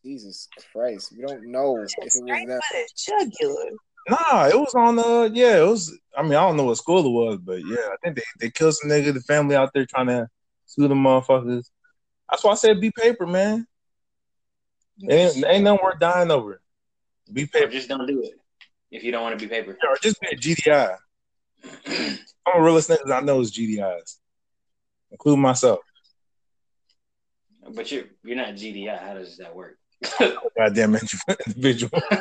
Jesus 0.05 0.49
Christ, 0.71 1.13
we 1.15 1.21
don't 1.23 1.45
know 1.51 1.83
if 1.83 1.91
it 1.97 2.03
was 2.03 2.13
straight 2.13 2.47
for 2.47 2.61
the 2.71 2.89
jugular. 2.95 3.69
Nah, 4.09 4.47
it 4.47 4.59
was 4.59 4.73
on 4.75 4.99
uh 4.99 5.29
yeah, 5.33 5.61
it 5.61 5.67
was 5.67 5.97
I 6.17 6.23
mean, 6.23 6.33
I 6.33 6.41
don't 6.41 6.57
know 6.57 6.65
what 6.65 6.77
school 6.77 7.05
it 7.05 7.09
was, 7.09 7.39
but 7.41 7.65
yeah, 7.65 7.77
I 7.91 7.95
think 8.03 8.17
they, 8.17 8.23
they 8.39 8.49
killed 8.51 8.75
some 8.75 8.89
nigga, 8.89 9.13
the 9.13 9.21
family 9.21 9.55
out 9.55 9.71
there 9.73 9.85
trying 9.85 10.07
to 10.07 10.27
sue 10.65 10.87
the 10.89 10.93
motherfuckers. 10.93 11.69
That's 12.29 12.43
why 12.43 12.51
I 12.51 12.55
said 12.55 12.81
be 12.81 12.91
paper, 12.91 13.25
man. 13.25 13.65
Ain't, 15.09 15.43
ain't 15.45 15.63
nothing 15.63 15.79
worth 15.83 15.99
dying 15.99 16.31
over. 16.31 16.61
Be 17.31 17.43
Or 17.43 17.47
paper. 17.47 17.71
just 17.71 17.87
don't 17.87 18.05
do 18.07 18.21
it 18.23 18.33
if 18.91 19.03
you 19.03 19.11
don't 19.11 19.23
want 19.23 19.39
to 19.39 19.45
be 19.45 19.49
paper. 19.49 19.77
Or 19.89 19.95
just 20.01 20.19
be 20.19 20.27
a 20.27 20.35
GDI. 20.35 20.97
I'm 22.45 22.61
a 22.61 22.63
realest 22.63 22.89
niggas 22.89 23.11
I 23.11 23.21
know 23.21 23.39
is 23.39 23.51
GDIs. 23.51 24.17
Including 25.11 25.41
myself. 25.41 25.79
but 27.73 27.91
you're 27.91 28.05
you're 28.23 28.35
not 28.35 28.55
GDI. 28.55 28.99
How 28.99 29.13
does 29.13 29.37
that 29.37 29.55
work? 29.55 29.77
Goddamn 30.57 30.95
individual. 30.95 32.01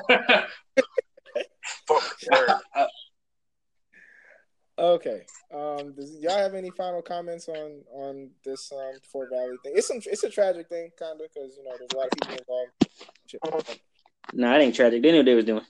Okay. 4.79 5.23
Um, 5.55 5.93
does 5.93 6.17
y'all 6.21 6.39
have 6.39 6.55
any 6.55 6.71
final 6.71 7.03
comments 7.03 7.49
on 7.49 7.83
on 7.93 8.31
this 8.45 8.73
um 8.73 8.95
Fort 9.11 9.29
Valley 9.31 9.57
thing? 9.63 9.75
It's 9.77 9.87
some. 9.87 9.99
It's 10.07 10.25
a 10.25 10.31
tragic 10.31 10.69
thing, 10.69 10.91
kind 10.99 11.21
of, 11.21 11.29
because 11.33 11.57
you 11.57 11.63
know 11.63 11.73
there's 11.79 11.93
a 11.93 11.97
lot 11.97 12.07
of 12.07 12.19
people 12.19 12.37
involved. 13.45 13.81
No, 14.33 14.49
nah, 14.49 14.57
it 14.57 14.63
ain't 14.63 14.75
tragic. 14.75 15.03
They 15.03 15.13
knew 15.13 15.19
what 15.19 15.27
they 15.27 15.35
was 15.35 15.45
doing. 15.45 15.65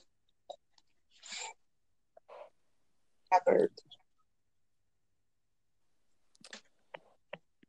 Pepper. 3.31 3.69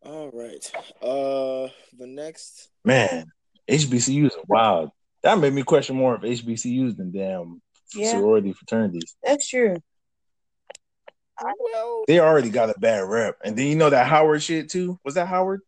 All 0.04 0.30
right. 0.32 0.70
Uh, 1.02 1.68
the 1.98 2.06
next. 2.06 2.68
Man, 2.84 3.26
HBCUs 3.68 4.36
are 4.36 4.44
wild. 4.46 4.90
That 5.22 5.38
made 5.38 5.52
me 5.54 5.62
question 5.62 5.96
more 5.96 6.14
of 6.14 6.22
HBCUs 6.22 6.96
than 6.96 7.10
damn 7.10 7.62
Yeah, 7.94 8.10
sorority 8.10 8.52
fraternities. 8.52 9.16
that's 9.22 9.48
true. 9.48 9.76
Well, 11.42 12.04
They 12.06 12.20
already 12.20 12.50
got 12.50 12.70
a 12.70 12.78
bad 12.78 13.00
rep. 13.08 13.38
And 13.44 13.56
then 13.56 13.66
you 13.66 13.74
know 13.76 13.90
that 13.90 14.06
Howard 14.06 14.42
shit 14.42 14.68
too? 14.70 14.98
Was 15.04 15.14
that 15.14 15.26
Howard? 15.28 15.62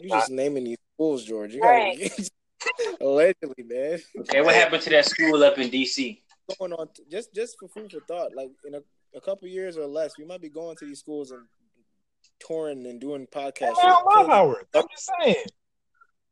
you 0.00 0.08
just 0.10 0.30
naming 0.30 0.64
these 0.64 0.78
schools, 0.96 1.24
George. 1.24 1.54
You 1.54 1.60
gotta 1.60 2.30
allegedly, 3.00 3.64
man. 3.64 3.98
Okay, 4.20 4.40
what 4.42 4.54
happened 4.54 4.82
to 4.82 4.90
that 4.90 5.04
school 5.06 5.42
up 5.44 5.58
in 5.58 5.70
DC? 5.70 6.20
Going 6.58 6.72
on 6.72 6.88
t- 6.88 7.04
just 7.10 7.34
just 7.34 7.56
for 7.58 7.68
food 7.68 7.92
for 7.92 8.00
thought. 8.00 8.34
Like 8.34 8.50
in 8.66 8.74
a, 8.74 8.80
a 9.14 9.20
couple 9.20 9.46
years 9.48 9.76
or 9.76 9.86
less, 9.86 10.18
we 10.18 10.24
might 10.24 10.40
be 10.42 10.48
going 10.48 10.76
to 10.76 10.86
these 10.86 10.98
schools 11.00 11.30
and 11.30 11.42
touring 12.40 12.86
and 12.86 13.00
doing 13.00 13.26
podcasts. 13.26 13.76
I 13.82 13.88
don't 13.88 14.06
love 14.06 14.26
Howard. 14.28 14.66
I'm 14.74 14.84
just 14.90 15.10
saying. 15.20 15.36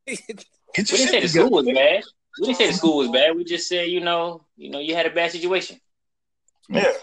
We 0.77 0.83
your 0.83 0.97
didn't 0.97 1.09
say 1.09 1.21
the 1.21 1.27
school 1.27 1.49
was 1.49 1.65
bad. 1.65 2.03
We 2.39 2.45
didn't 2.45 2.57
say 2.57 2.67
the 2.67 2.73
school 2.73 2.97
was 2.97 3.09
bad. 3.09 3.35
We 3.35 3.43
just 3.43 3.67
said, 3.67 3.89
you 3.89 4.01
know, 4.01 4.45
you 4.55 4.69
know, 4.69 4.77
you 4.77 4.93
had 4.93 5.07
a 5.07 5.09
bad 5.09 5.31
situation. 5.31 5.79
Yeah. 6.69 6.93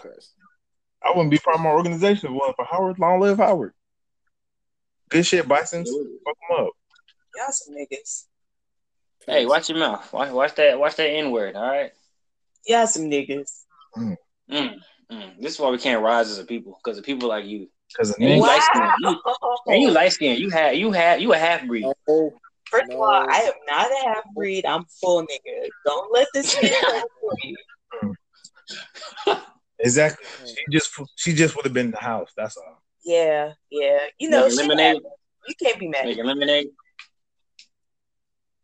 I 1.03 1.09
wouldn't 1.09 1.31
be 1.31 1.37
part 1.37 1.57
of 1.57 1.61
my 1.61 1.69
organization 1.69 2.27
if 2.27 2.31
it 2.31 2.33
wasn't 2.33 2.55
for 2.55 2.65
Howard. 2.65 2.97
Long 2.97 3.19
live 3.19 3.37
Howard. 3.37 3.73
Good 5.09 5.25
shit, 5.25 5.47
Bisons. 5.47 5.89
Fuck 5.89 6.37
them 6.49 6.65
up. 6.65 6.69
Y'all 7.35 7.51
some 7.51 7.75
niggas. 7.75 8.23
Hey, 9.25 9.45
watch 9.45 9.69
your 9.69 9.77
mouth. 9.77 10.11
Watch, 10.11 10.31
watch 10.31 10.55
that. 10.55 10.79
Watch 10.79 10.95
that 10.95 11.09
N 11.09 11.31
word. 11.31 11.55
All 11.55 11.69
right. 11.69 11.91
Y'all 12.65 12.87
some 12.87 13.03
niggas. 13.03 13.63
Mm, 13.97 14.17
mm. 14.51 14.79
This 15.39 15.53
is 15.53 15.59
why 15.59 15.69
we 15.69 15.77
can't 15.77 16.03
rise 16.03 16.29
as 16.29 16.39
a 16.39 16.45
people 16.45 16.79
because 16.83 16.97
of 16.97 17.05
people 17.05 17.29
like 17.29 17.45
you. 17.45 17.69
Because 17.89 18.09
of 18.11 18.15
And 18.19 18.29
you 18.29 18.35
me. 18.35 18.41
light 18.41 18.61
skinned. 18.63 18.91
You, 18.99 19.21
and 19.67 19.81
you 19.81 19.91
light 19.91 20.11
skinned. 20.13 20.39
You 20.39 20.49
had 20.49 20.77
you 20.77 20.91
had 20.91 21.21
you 21.21 21.33
a 21.33 21.37
half 21.37 21.65
breed. 21.65 21.85
Oh, 22.07 22.33
First 22.69 22.89
No. 22.89 22.95
of 22.95 23.01
all, 23.01 23.29
I 23.29 23.37
am 23.37 23.53
not 23.67 23.89
a 23.89 24.07
half 24.09 24.23
breed. 24.35 24.65
I'm 24.65 24.83
full 25.01 25.21
nigga. 25.23 25.69
Don't 25.85 26.11
let 26.13 26.27
this 26.33 26.53
get 26.59 26.71
for 27.21 27.31
you. 27.43 27.55
Hmm. 27.93 28.11
Exactly. 29.79 30.25
She 30.45 30.55
just 30.71 30.91
she 31.15 31.33
just 31.33 31.55
would 31.55 31.65
have 31.65 31.73
been 31.73 31.87
in 31.87 31.91
the 31.91 31.97
house. 31.99 32.31
That's 32.35 32.57
all. 32.57 32.81
Yeah, 33.05 33.53
yeah. 33.69 33.99
You 34.19 34.29
know, 34.29 34.43
Making 34.43 34.57
shit 34.57 34.67
lemonade. 34.67 34.85
happens. 34.95 35.05
you 35.47 35.55
can't 35.63 35.79
be 35.79 35.87
mad. 35.87 36.05
Making 36.05 36.25
lemonade. 36.25 36.67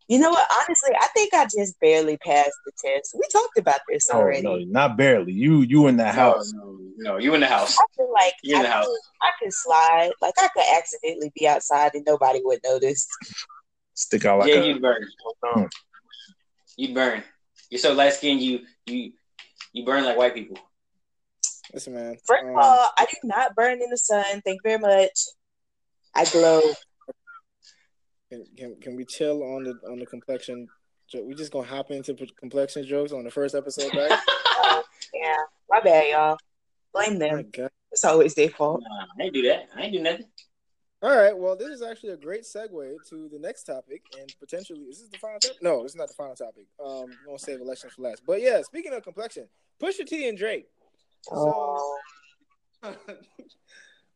You 0.09 0.19
know 0.19 0.29
what? 0.31 0.47
Honestly, 0.51 0.91
I 0.99 1.07
think 1.07 1.33
I 1.33 1.45
just 1.45 1.79
barely 1.79 2.17
passed 2.17 2.51
the 2.65 2.71
test. 2.83 3.15
We 3.15 3.21
talked 3.31 3.57
about 3.57 3.79
this 3.89 4.09
No, 4.11 4.19
already. 4.19 4.41
no, 4.43 4.57
not 4.57 4.97
barely. 4.97 5.31
You 5.31 5.61
you 5.61 5.87
in 5.87 5.97
that 5.97 6.13
house. 6.13 6.51
No, 6.53 6.77
no, 6.97 7.13
no, 7.13 7.17
you 7.17 7.33
in 7.35 7.41
the 7.41 7.47
house. 7.47 7.77
I 7.79 7.85
feel 7.95 8.11
like 8.11 8.33
You 8.43 8.55
in 8.55 8.59
I 8.61 8.63
the 8.63 8.69
house. 8.69 8.85
could, 8.85 8.99
I 9.21 9.31
could 9.41 9.53
slide. 9.53 10.11
Like 10.21 10.33
I 10.37 10.47
could 10.49 10.65
accidentally 10.77 11.31
be 11.39 11.47
outside 11.47 11.91
and 11.93 12.03
nobody 12.05 12.41
would 12.43 12.59
notice. 12.65 13.07
Stick 13.93 14.25
out 14.25 14.39
like 14.39 14.49
yeah, 14.49 14.55
a 14.55 14.65
you'd 14.67 14.81
burn. 14.81 15.05
thumb. 15.41 15.69
You'd 16.75 16.93
burn. 16.93 17.23
You're 17.69 17.79
so 17.79 17.93
light 17.93 18.13
skinned. 18.13 18.41
You 18.41 18.61
you 18.85 19.13
you 19.71 19.85
burn 19.85 20.03
like 20.03 20.17
white 20.17 20.33
people. 20.33 20.57
listen, 21.73 21.93
man. 21.93 22.17
First 22.25 22.43
Um, 22.43 22.49
of 22.49 22.55
all, 22.57 22.89
I 22.97 23.05
do 23.05 23.17
not 23.23 23.55
burn 23.55 23.81
in 23.81 23.89
the 23.89 23.97
sun. 23.97 24.23
Thank 24.43 24.59
you 24.63 24.77
very 24.77 24.79
much. 24.79 25.17
I 26.15 26.25
glow. 26.25 26.61
Can, 28.33 28.45
can, 28.57 28.75
can 28.81 28.95
we 28.95 29.05
chill 29.05 29.43
on 29.43 29.63
the 29.63 29.79
on 29.87 29.99
the 29.99 30.07
complexion? 30.07 30.67
We 31.13 31.35
just 31.35 31.51
gonna 31.51 31.67
hop 31.67 31.91
into 31.91 32.15
complexion 32.39 32.83
jokes 32.83 33.11
on 33.11 33.23
the 33.23 33.29
first 33.31 33.53
episode, 33.53 33.93
right? 33.93 34.19
Yeah, 35.13 35.35
my 35.69 35.79
bad, 35.79 36.09
y'all. 36.09 36.37
Blame 36.91 37.17
oh 37.17 37.19
them. 37.19 37.49
god! 37.51 37.69
It's 37.91 38.03
always 38.03 38.33
their 38.33 38.49
fault. 38.49 38.81
Nah, 38.81 39.05
I 39.19 39.25
ain't 39.25 39.33
do 39.33 39.43
that. 39.43 39.67
I 39.75 39.83
ain't 39.83 39.93
do 39.93 39.99
nothing. 39.99 40.25
All 41.03 41.15
right, 41.15 41.37
well, 41.37 41.55
this 41.55 41.67
is 41.67 41.83
actually 41.83 42.11
a 42.11 42.17
great 42.17 42.43
segue 42.43 43.07
to 43.09 43.29
the 43.31 43.37
next 43.37 43.65
topic, 43.65 44.01
and 44.17 44.33
potentially, 44.39 44.85
this 44.87 44.97
is 44.97 45.03
this 45.03 45.11
the 45.11 45.17
final 45.19 45.39
topic? 45.39 45.61
No, 45.61 45.83
this 45.83 45.91
is 45.91 45.97
not 45.97 46.07
the 46.07 46.15
final 46.15 46.35
topic. 46.35 46.65
Um, 46.83 47.05
we're 47.05 47.27
gonna 47.27 47.39
save 47.39 47.61
elections 47.61 47.93
for 47.93 48.01
last. 48.01 48.23
But 48.25 48.41
yeah, 48.41 48.61
speaking 48.63 48.93
of 48.93 49.03
complexion, 49.03 49.47
Pusha 49.79 50.07
T 50.07 50.27
and 50.27 50.37
Drake. 50.37 50.65
Oh, 51.31 51.99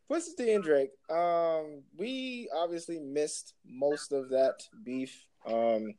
Pusha 0.09 0.35
T 0.37 0.53
and 0.53 0.63
Drake. 0.63 0.91
Um, 1.09 1.83
we 1.97 2.49
obviously 2.55 2.99
missed 2.99 3.53
most 3.65 4.11
of 4.13 4.29
that 4.29 4.63
beef. 4.83 5.25
Um, 5.45 5.93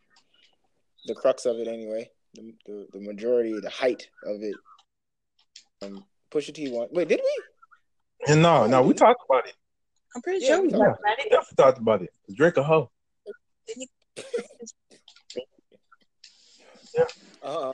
the 1.06 1.14
crux 1.14 1.44
of 1.46 1.56
it, 1.59 1.68
anyway. 1.68 2.11
The, 2.34 2.52
the, 2.66 2.86
the 2.92 3.00
majority, 3.00 3.59
the 3.61 3.70
height 3.70 4.09
of 4.24 4.42
it. 4.42 4.54
Um, 5.82 6.04
Pusha 6.30 6.54
T 6.54 6.70
won. 6.70 6.88
Wait, 6.92 7.09
did 7.09 7.20
we? 7.22 8.32
And 8.32 8.42
no, 8.42 8.66
no, 8.66 8.82
we 8.82 8.94
talked 8.94 9.22
about 9.28 9.46
it. 9.46 9.54
I'm 10.16 10.22
pretty 10.22 10.44
Yeah, 10.44 10.54
sure 10.54 10.62
we 10.62 10.68
we 10.68 10.72
talked 10.72 11.00
about 11.00 11.18
it. 11.18 11.30
Definitely 11.30 11.56
talked 11.56 11.78
about 11.78 12.02
it. 12.02 12.11
Drake 12.34 12.56
a 12.56 12.62
hoe. 12.62 12.90
yeah. 13.76 13.84
Uh-huh. 17.42 17.72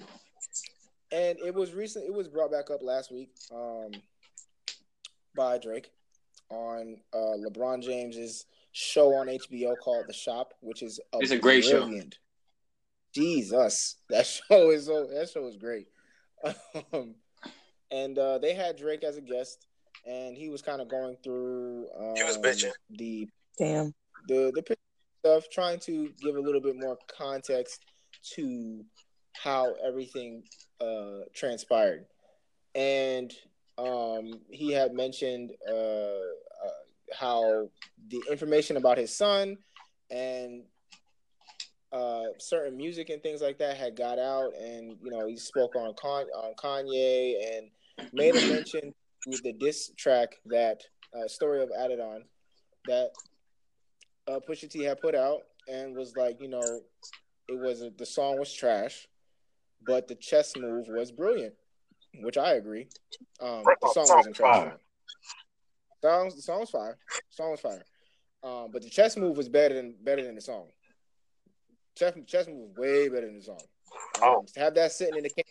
And 1.11 1.39
it 1.39 1.55
was 1.55 1.73
recent. 1.73 2.05
It 2.05 2.13
was 2.13 2.29
brought 2.29 2.51
back 2.51 2.71
up 2.71 2.83
last 2.83 3.11
week 3.11 3.31
um, 3.53 3.91
by 5.35 5.57
Drake. 5.59 5.91
On 6.51 6.97
uh, 7.13 7.37
LeBron 7.47 7.83
James's 7.83 8.47
show 8.73 9.15
on 9.15 9.27
HBO 9.29 9.75
called 9.83 10.05
The 10.09 10.13
Shop, 10.13 10.55
which 10.61 10.83
is 10.83 11.01
a 11.13 11.19
It's 11.19 11.31
a 11.31 11.39
great 11.39 11.65
show. 11.65 11.81
brilliant. 11.85 12.19
Jesus, 13.15 13.97
that 14.11 14.27
show 14.49 14.71
is 14.71 14.87
so 14.87 15.07
that 15.07 15.31
show 15.31 15.47
is 15.47 15.57
great. 15.57 15.87
Um, 16.93 17.15
and 17.91 18.19
uh, 18.19 18.39
they 18.39 18.55
had 18.55 18.77
Drake 18.77 19.05
as 19.05 19.17
a 19.17 19.21
guest, 19.21 19.67
and 20.07 20.37
he 20.37 20.49
was 20.49 20.63
kind 20.63 20.81
of 20.81 20.89
going 20.89 21.17
through 21.23 21.87
um, 21.99 22.17
He 22.17 22.25
was 22.25 22.37
bitching. 22.39 22.73
the 22.91 23.29
Damn. 23.59 23.95
the 24.29 24.51
the 24.55 24.63
picture 24.63 24.81
stuff, 25.25 25.45
trying 25.51 25.79
to 25.81 26.11
give 26.21 26.37
a 26.37 26.41
little 26.41 26.61
bit 26.61 26.75
more 26.77 26.99
context 27.17 27.81
to 28.35 28.85
how 29.33 29.75
everything 29.87 30.43
uh, 30.81 31.21
transpired, 31.35 32.07
and 32.75 33.33
um, 33.79 34.41
he 34.51 34.73
had 34.73 34.95
mentioned 34.95 35.53
uh, 35.69 35.75
uh, 35.75 36.81
how 37.19 37.69
the 38.09 38.23
information 38.31 38.77
about 38.77 38.99
his 38.99 39.15
son 39.15 39.57
and 40.11 40.63
uh, 41.95 42.25
certain 42.39 42.77
music 42.77 43.09
and 43.11 43.23
things 43.23 43.41
like 43.41 43.59
that 43.59 43.77
had 43.77 43.97
got 43.97 44.19
out, 44.19 44.53
and 44.57 44.97
you 45.03 45.11
know 45.11 45.27
he 45.27 45.37
spoke 45.37 45.77
on 45.77 45.95
Con- 46.01 46.27
on 46.35 46.53
Kanye 46.55 47.35
and 47.57 47.71
made 48.13 48.35
a 48.35 48.49
mention 48.53 48.93
with 49.27 49.43
the 49.43 49.53
diss 49.53 49.93
track 49.97 50.37
that 50.47 50.83
uh, 51.17 51.29
story 51.29 51.63
of 51.63 51.71
Adidon 51.71 52.23
that 52.87 53.11
uh, 54.27 54.41
Pusha 54.49 54.69
T 54.69 54.83
had 54.83 55.01
put 55.01 55.15
out, 55.15 55.43
and 55.69 55.97
was 55.97 56.17
like, 56.17 56.41
you 56.41 56.49
know, 56.49 56.81
it 57.49 57.59
was 57.59 57.85
the 57.97 58.07
song 58.07 58.39
was 58.39 58.53
trash, 58.53 59.07
but 59.87 60.09
the 60.09 60.17
chess 60.17 60.57
move 60.57 60.87
was 60.89 61.13
brilliant, 61.13 61.55
which 62.21 62.37
I 62.39 62.55
agree. 62.55 62.89
Um, 63.41 63.63
the 63.83 63.91
song 63.93 64.07
wasn't 64.09 64.37
trash. 64.37 64.73
Song, 66.03 66.31
the 66.35 66.43
song 66.43 66.61
was 66.61 66.71
fire. 66.71 66.99
The 67.15 67.35
song 67.35 67.51
was 67.53 67.61
fire. 67.61 67.85
Um, 68.43 68.69
but 68.73 68.83
the 68.83 68.91
chess 68.91 69.17
move 69.17 69.37
was 69.37 69.49
better 69.49 69.75
than 69.75 69.95
better 70.03 70.23
than 70.23 70.35
the 70.35 70.41
song. 70.41 70.69
Chess, 71.97 72.13
chess 72.27 72.47
move 72.47 72.69
was 72.69 72.77
way 72.77 73.09
better 73.09 73.27
than 73.27 73.37
the 73.39 73.43
song. 73.45 73.61
Um, 74.23 74.23
Oh. 74.23 74.45
to 74.55 74.61
have 74.61 74.75
that 74.75 74.93
sitting 74.93 75.17
in 75.17 75.23
the 75.23 75.31
can. 75.31 75.45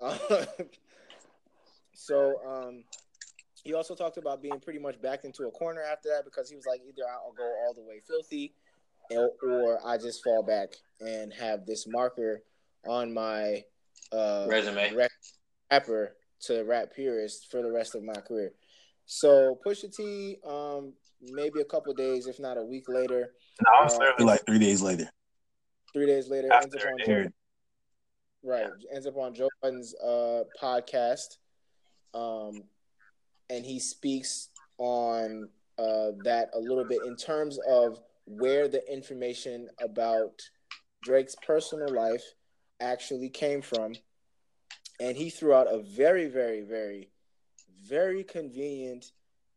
Uh, 0.00 0.44
so 1.94 2.34
um, 2.46 2.84
he 3.62 3.74
also 3.74 3.94
talked 3.94 4.16
about 4.16 4.42
being 4.42 4.58
pretty 4.60 4.78
much 4.78 5.00
backed 5.00 5.24
into 5.24 5.44
a 5.44 5.50
corner 5.50 5.82
after 5.82 6.08
that 6.08 6.24
because 6.24 6.48
he 6.48 6.56
was 6.56 6.66
like, 6.66 6.80
either 6.86 7.02
I'll 7.08 7.32
go 7.32 7.44
all 7.66 7.74
the 7.74 7.82
way 7.82 8.00
filthy, 8.06 8.54
or, 9.10 9.30
or 9.42 9.78
I 9.86 9.98
just 9.98 10.24
fall 10.24 10.42
back 10.42 10.70
and 11.00 11.32
have 11.34 11.66
this 11.66 11.86
marker 11.86 12.42
on 12.86 13.12
my 13.12 13.62
uh, 14.12 14.46
Resume. 14.48 14.94
rap- 14.94 15.10
rapper 15.70 16.16
to 16.42 16.62
rap 16.64 16.92
purist 16.94 17.50
for 17.50 17.62
the 17.62 17.70
rest 17.70 17.94
of 17.94 18.02
my 18.02 18.14
career. 18.14 18.52
So 19.06 19.58
Pusha 19.66 19.94
T, 19.94 20.36
um, 20.46 20.92
maybe 21.20 21.60
a 21.60 21.64
couple 21.64 21.92
days, 21.94 22.26
if 22.26 22.38
not 22.40 22.56
a 22.56 22.62
week 22.62 22.88
later, 22.88 23.32
No, 23.66 23.80
I 23.80 23.84
was 23.84 23.96
literally 23.98 24.24
like 24.24 24.44
three 24.46 24.58
days 24.58 24.82
later 24.82 25.08
three 25.92 26.06
days 26.06 26.28
later, 26.28 26.48
ends 26.54 26.72
up 26.74 26.82
on 26.86 27.00
it 27.00 27.06
Joe, 27.06 27.12
aired. 27.12 27.32
right, 28.44 28.68
ends 28.94 29.06
up 29.08 29.16
on 29.16 29.34
Joe 29.34 29.48
Budden's 29.60 29.94
uh, 29.96 30.44
podcast, 30.60 31.38
um, 32.14 32.62
and 33.48 33.64
he 33.64 33.80
speaks 33.80 34.50
on 34.78 35.48
uh, 35.78 36.12
that 36.22 36.50
a 36.54 36.58
little 36.60 36.84
bit 36.84 37.00
in 37.06 37.16
terms 37.16 37.58
of 37.68 37.98
where 38.26 38.68
the 38.68 38.80
information 38.92 39.68
about 39.82 40.40
Drake's 41.02 41.34
personal 41.44 41.92
life 41.92 42.22
actually 42.80 43.28
came 43.28 43.62
from, 43.62 43.94
and 45.00 45.16
he 45.16 45.30
threw 45.30 45.54
out 45.54 45.72
a 45.72 45.78
very, 45.78 46.26
very, 46.26 46.60
very, 46.62 47.08
very 47.88 48.22
convenient 48.22 49.12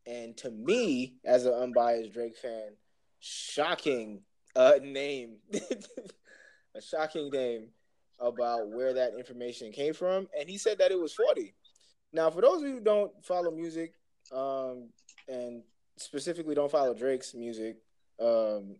and 0.06 0.36
to 0.38 0.52
me, 0.52 1.16
as 1.24 1.46
an 1.46 1.54
unbiased 1.54 2.14
Drake 2.14 2.38
fan, 2.38 2.72
shocking 3.20 4.22
uh, 4.56 4.74
name, 4.82 5.38
a 6.76 6.82
shocking 6.82 7.30
name 7.30 7.70
about 8.20 8.70
where 8.70 8.94
that 8.94 9.14
information 9.18 9.72
came 9.72 9.94
from, 9.94 10.28
and 10.38 10.50
he 10.50 10.58
said 10.58 10.78
that 10.80 10.92
it 10.92 11.00
was 11.00 11.14
forty. 11.14 11.54
Now, 12.12 12.30
for 12.30 12.42
those 12.42 12.62
of 12.62 12.68
you 12.68 12.76
who 12.76 12.82
don't 12.82 13.12
follow 13.24 13.50
music, 13.50 13.94
um, 14.32 14.90
and 15.28 15.64
specifically 15.98 16.54
don't 16.54 16.72
follow 16.72 16.94
Drake's 16.94 17.34
music, 17.34 17.78
um, 18.20 18.76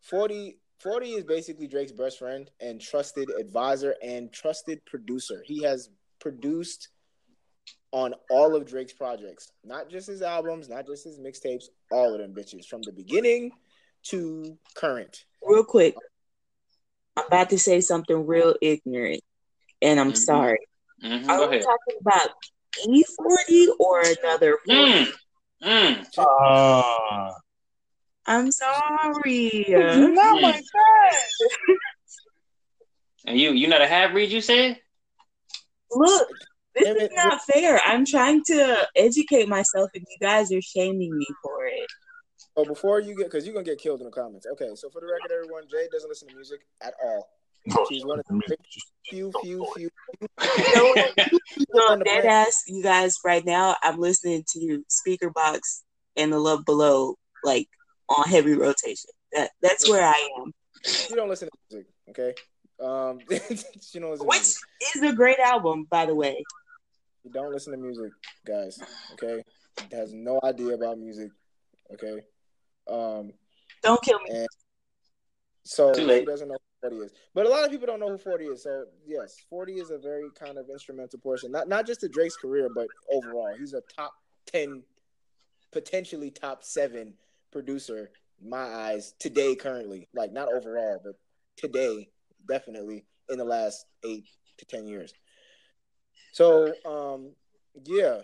40, 0.00 0.58
40 0.80 1.12
is 1.12 1.24
basically 1.24 1.66
Drake's 1.66 1.92
best 1.92 2.18
friend 2.18 2.50
and 2.60 2.80
trusted 2.80 3.30
advisor 3.38 3.94
and 4.02 4.32
trusted 4.32 4.84
producer. 4.84 5.42
He 5.44 5.62
has 5.62 5.90
produced 6.20 6.88
on 7.92 8.14
all 8.30 8.54
of 8.54 8.66
Drake's 8.66 8.92
projects, 8.92 9.52
not 9.64 9.88
just 9.88 10.06
his 10.06 10.22
albums, 10.22 10.68
not 10.68 10.86
just 10.86 11.04
his 11.04 11.18
mixtapes, 11.18 11.64
all 11.90 12.12
of 12.12 12.20
them 12.20 12.34
bitches 12.34 12.66
from 12.66 12.82
the 12.82 12.92
beginning 12.92 13.52
to 14.04 14.58
current. 14.74 15.24
Real 15.42 15.64
quick, 15.64 15.94
I'm 17.16 17.26
about 17.26 17.50
to 17.50 17.58
say 17.58 17.80
something 17.80 18.26
real 18.26 18.54
ignorant, 18.60 19.22
and 19.80 19.98
I'm 19.98 20.12
Mhm. 20.12 20.16
sorry. 20.16 20.66
Mhm, 21.02 21.28
Are 21.30 21.50
we 21.50 21.58
talking 21.58 21.96
about 22.00 22.30
E40 22.86 23.68
or 23.78 24.02
another 24.02 24.58
40? 24.66 25.12
Mm, 25.62 26.06
mm. 26.06 26.06
Ah, 26.18 27.34
I'm 28.26 28.50
sorry. 28.50 29.66
not 29.68 30.42
like 30.42 30.64
that. 30.72 31.16
And 33.26 33.38
you, 33.38 33.52
you 33.52 33.66
not 33.68 33.82
a 33.82 33.86
half 33.86 34.12
breed 34.12 34.30
you 34.30 34.40
said? 34.40 34.78
Look, 35.90 36.28
this 36.74 36.84
Damn 36.84 36.96
is 36.96 37.02
it, 37.04 37.12
not 37.14 37.40
fair. 37.42 37.80
I'm 37.84 38.04
trying 38.04 38.42
to 38.46 38.86
educate 38.94 39.48
myself, 39.48 39.90
and 39.94 40.04
you 40.08 40.16
guys 40.20 40.52
are 40.52 40.62
shaming 40.62 41.16
me 41.16 41.26
for 41.42 41.66
it. 41.66 41.86
So 42.56 42.64
before 42.64 43.00
you 43.00 43.16
get, 43.16 43.26
because 43.26 43.44
you're 43.44 43.54
gonna 43.54 43.64
get 43.64 43.78
killed 43.78 44.00
in 44.00 44.06
the 44.06 44.12
comments. 44.12 44.46
Okay, 44.52 44.70
so 44.74 44.88
for 44.90 45.00
the 45.00 45.06
record, 45.06 45.30
everyone, 45.32 45.64
Jay 45.70 45.88
doesn't 45.92 46.08
listen 46.08 46.28
to 46.28 46.34
music 46.34 46.60
at 46.82 46.94
all. 47.04 47.28
She's 47.88 48.04
one 48.04 48.20
of 48.20 48.24
the 48.28 48.56
few, 49.10 49.32
few, 49.42 49.66
few. 49.76 49.90
No, 50.74 50.94
no, 51.74 51.80
on 51.90 51.98
the 51.98 52.04
dead 52.04 52.24
ass, 52.24 52.62
you 52.68 52.82
guys. 52.82 53.16
Right 53.24 53.44
now, 53.44 53.76
I'm 53.82 53.98
listening 53.98 54.44
to 54.52 54.84
Speakerboxxx 54.88 55.82
and 56.16 56.32
The 56.32 56.38
Love 56.38 56.64
Below, 56.64 57.16
like 57.42 57.68
on 58.08 58.28
heavy 58.28 58.54
rotation. 58.54 59.10
That 59.32 59.50
that's 59.62 59.88
where 59.88 60.06
I 60.06 60.28
am. 60.40 60.52
She 60.84 61.14
don't 61.14 61.28
listen 61.28 61.48
to 61.48 61.58
music. 61.70 61.92
Okay, 62.10 62.34
um, 62.84 63.18
she 63.82 63.98
don't 63.98 64.10
listen. 64.12 64.26
Which 64.26 64.54
is 64.94 65.02
a 65.02 65.12
great 65.12 65.38
album, 65.38 65.86
by 65.90 66.06
the 66.06 66.14
way. 66.14 66.42
She 67.22 67.30
don't 67.30 67.52
listen 67.52 67.72
to 67.72 67.78
music, 67.78 68.12
guys. 68.46 68.78
Okay, 69.14 69.42
has 69.92 70.12
no 70.12 70.40
idea 70.44 70.74
about 70.74 70.98
music. 70.98 71.30
Okay, 71.92 72.20
um, 72.88 73.32
Don't 73.82 74.02
kill 74.02 74.18
me. 74.20 74.30
and 74.30 74.48
so 75.64 75.92
Too 75.92 76.00
she 76.02 76.06
late. 76.06 76.26
doesn't 76.26 76.48
know 76.48 76.54
who 76.82 76.88
40 76.90 76.96
is. 77.06 77.12
But 77.34 77.46
a 77.46 77.48
lot 77.48 77.64
of 77.64 77.70
people 77.70 77.86
don't 77.86 77.98
know 78.00 78.10
who 78.10 78.18
40 78.18 78.44
is. 78.46 78.62
So 78.62 78.84
yes, 79.06 79.36
40 79.50 79.74
is 79.74 79.90
a 79.90 79.98
very 79.98 80.28
kind 80.38 80.58
of 80.58 80.68
instrumental 80.70 81.18
portion, 81.18 81.50
not 81.50 81.68
not 81.68 81.86
just 81.86 82.00
to 82.00 82.08
Drake's 82.08 82.36
career, 82.36 82.68
but 82.72 82.86
overall. 83.12 83.54
He's 83.58 83.72
a 83.74 83.82
top 83.94 84.12
10, 84.46 84.82
potentially 85.72 86.30
top 86.30 86.62
seven 86.64 87.14
producer, 87.60 88.10
in 88.42 88.50
my 88.50 88.58
eyes, 88.64 89.14
today 89.18 89.54
currently. 89.54 90.08
Like 90.14 90.30
not 90.30 90.52
overall, 90.52 91.00
but 91.02 91.14
today, 91.56 92.10
definitely 92.46 93.06
in 93.30 93.38
the 93.38 93.44
last 93.44 93.86
eight 94.04 94.26
to 94.58 94.66
ten 94.66 94.86
years. 94.86 95.12
So 96.32 96.72
um 96.84 97.30
yeah, 97.86 98.20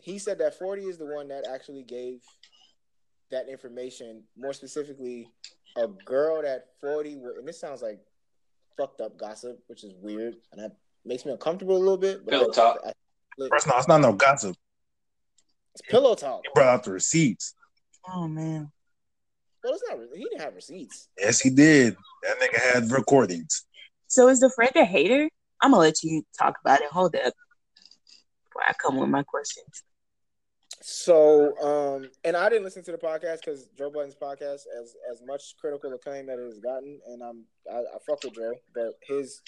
he 0.00 0.18
said 0.18 0.38
that 0.38 0.56
40 0.58 0.82
is 0.84 0.98
the 0.98 1.04
one 1.06 1.28
that 1.28 1.44
actually 1.52 1.82
gave 1.82 2.20
that 3.32 3.48
information, 3.48 4.22
more 4.36 4.52
specifically, 4.52 5.28
a 5.76 5.86
girl 6.04 6.42
that 6.42 6.66
40 6.80 7.16
wa- 7.16 7.30
and 7.38 7.46
this 7.46 7.60
sounds 7.60 7.82
like 7.82 8.00
fucked 8.76 9.00
up 9.00 9.16
gossip, 9.18 9.58
which 9.66 9.82
is 9.84 9.94
weird, 10.00 10.36
and 10.52 10.60
that 10.62 10.76
makes 11.04 11.24
me 11.24 11.32
uncomfortable 11.32 11.76
a 11.76 11.78
little 11.78 11.96
bit. 11.98 12.24
But 12.24 12.30
Pillow 12.32 12.50
I- 12.50 12.54
talk. 12.54 12.78
I- 12.86 12.92
First, 13.48 13.66
no, 13.68 13.78
it's 13.78 13.88
not 13.88 14.00
no 14.02 14.12
gossip. 14.12 14.54
it's 15.74 15.82
pillow 15.88 16.14
talk. 16.14 16.42
He 16.44 16.50
brought 16.54 16.68
out 16.68 16.84
the 16.84 16.92
receipts. 16.92 17.54
Oh 18.08 18.28
man. 18.28 18.70
Well, 19.62 19.74
it's 19.74 19.82
not. 19.88 19.98
He 20.14 20.24
didn't 20.24 20.40
have 20.40 20.54
receipts. 20.54 21.08
Yes, 21.18 21.40
he 21.40 21.50
did. 21.50 21.96
That 22.22 22.40
nigga 22.40 22.72
had 22.72 22.90
recordings. 22.90 23.66
So 24.06 24.28
is 24.28 24.40
the 24.40 24.50
friend 24.50 24.72
a 24.74 24.84
hater? 24.84 25.28
I'm 25.60 25.72
gonna 25.72 25.82
let 25.82 26.02
you 26.02 26.22
talk 26.38 26.56
about 26.64 26.80
it. 26.80 26.90
Hold 26.90 27.14
up. 27.16 27.34
Before 28.48 28.62
I 28.66 28.72
come 28.82 28.96
with 28.96 29.10
my 29.10 29.22
questions. 29.22 29.84
So, 30.82 31.58
um, 31.60 32.10
and 32.24 32.36
I 32.36 32.48
didn't 32.48 32.64
listen 32.64 32.82
to 32.84 32.92
the 32.92 32.98
podcast 32.98 33.40
because 33.44 33.68
Joe 33.76 33.90
Budden's 33.90 34.14
podcast, 34.14 34.62
as 34.80 34.96
as 35.12 35.20
much 35.26 35.54
critical 35.60 35.92
acclaim 35.92 36.26
that 36.26 36.38
it 36.38 36.44
has 36.44 36.58
gotten, 36.58 36.98
and 37.06 37.22
I'm 37.22 37.44
I, 37.70 37.80
I 37.80 37.98
fuck 38.06 38.24
with 38.24 38.34
Joe, 38.34 38.54
but 38.74 38.94
his 39.02 39.42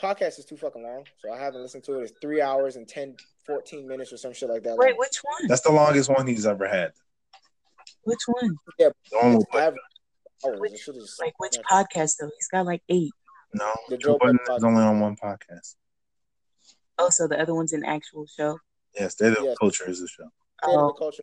podcast 0.00 0.38
is 0.38 0.44
too 0.44 0.56
fucking 0.56 0.82
long, 0.82 1.04
so 1.18 1.32
I 1.32 1.38
haven't 1.38 1.62
listened 1.62 1.84
to 1.84 2.00
it. 2.00 2.02
It's 2.02 2.12
three 2.20 2.42
hours 2.42 2.76
and 2.76 2.86
10, 2.86 3.16
14 3.46 3.88
minutes 3.88 4.12
or 4.12 4.18
some 4.18 4.32
shit 4.32 4.48
like 4.48 4.62
that. 4.64 4.76
Wait, 4.76 4.90
long. 4.90 4.98
which 4.98 5.20
one? 5.22 5.48
That's 5.48 5.62
the 5.62 5.72
longest 5.72 6.10
one 6.10 6.26
he's 6.26 6.46
ever 6.46 6.68
had. 6.68 6.92
Which 8.04 8.20
one? 8.26 8.56
The 8.78 8.92
one 9.12 9.36
with- 9.38 9.54
Average. 9.54 9.80
Which- 10.44 10.72
It 10.72 10.78
should 10.78 10.94
just- 10.96 11.20
Like 11.20 11.34
which 11.38 11.56
podcast 11.70 12.16
though? 12.20 12.30
He's 12.36 12.48
got 12.48 12.66
like 12.66 12.82
eight. 12.88 13.12
no, 13.54 13.72
The 13.88 13.96
Joe 13.98 14.12
Joe 14.14 14.18
Budden 14.18 14.38
Budden 14.46 14.56
is 14.56 14.64
only 14.64 14.82
on 14.82 15.00
one 15.00 15.16
podcast. 15.16 15.76
Oh, 16.98 17.10
so 17.10 17.26
the 17.28 17.40
other 17.40 17.54
one's 17.54 17.72
an 17.72 17.84
actual 17.84 18.26
show. 18.26 18.58
Yes, 18.98 19.14
they're 19.14 19.30
the 19.30 19.42
Yes. 19.42 19.56
culture 19.58 19.88
is 19.88 20.00
the 20.00 20.08
show. 20.08 20.24
State 20.62 20.74
of 20.74 20.80
Oh, 20.80 20.86
the 20.88 20.92
culture 20.94 21.22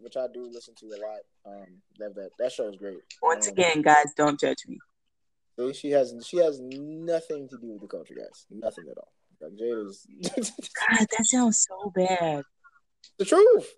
which 0.00 0.16
I 0.16 0.26
do 0.32 0.48
listen 0.50 0.74
to 0.76 0.86
a 0.86 0.96
lot. 0.96 1.20
Um, 1.44 1.82
love 2.00 2.14
that. 2.14 2.30
That 2.38 2.50
show 2.50 2.66
is 2.68 2.76
great. 2.76 2.98
Once 3.22 3.46
Um, 3.46 3.52
again, 3.52 3.82
guys, 3.82 4.06
don't 4.16 4.40
judge 4.40 4.64
me. 4.66 4.78
see, 5.58 5.72
she 5.74 5.90
has 5.90 6.14
she 6.26 6.38
has 6.38 6.60
nothing 6.60 7.46
to 7.50 7.58
do 7.58 7.72
with 7.72 7.82
the 7.82 7.86
culture, 7.88 8.14
guys. 8.14 8.46
Nothing 8.50 8.88
at 8.90 8.96
all. 8.98 9.12
Like 9.40 9.54
Jade 9.56 9.86
is 9.86 10.06
God, 10.88 11.06
that 11.10 11.24
sounds 11.24 11.66
so 11.68 11.90
bad. 11.94 12.42
the 13.18 13.24
truth. 13.26 13.74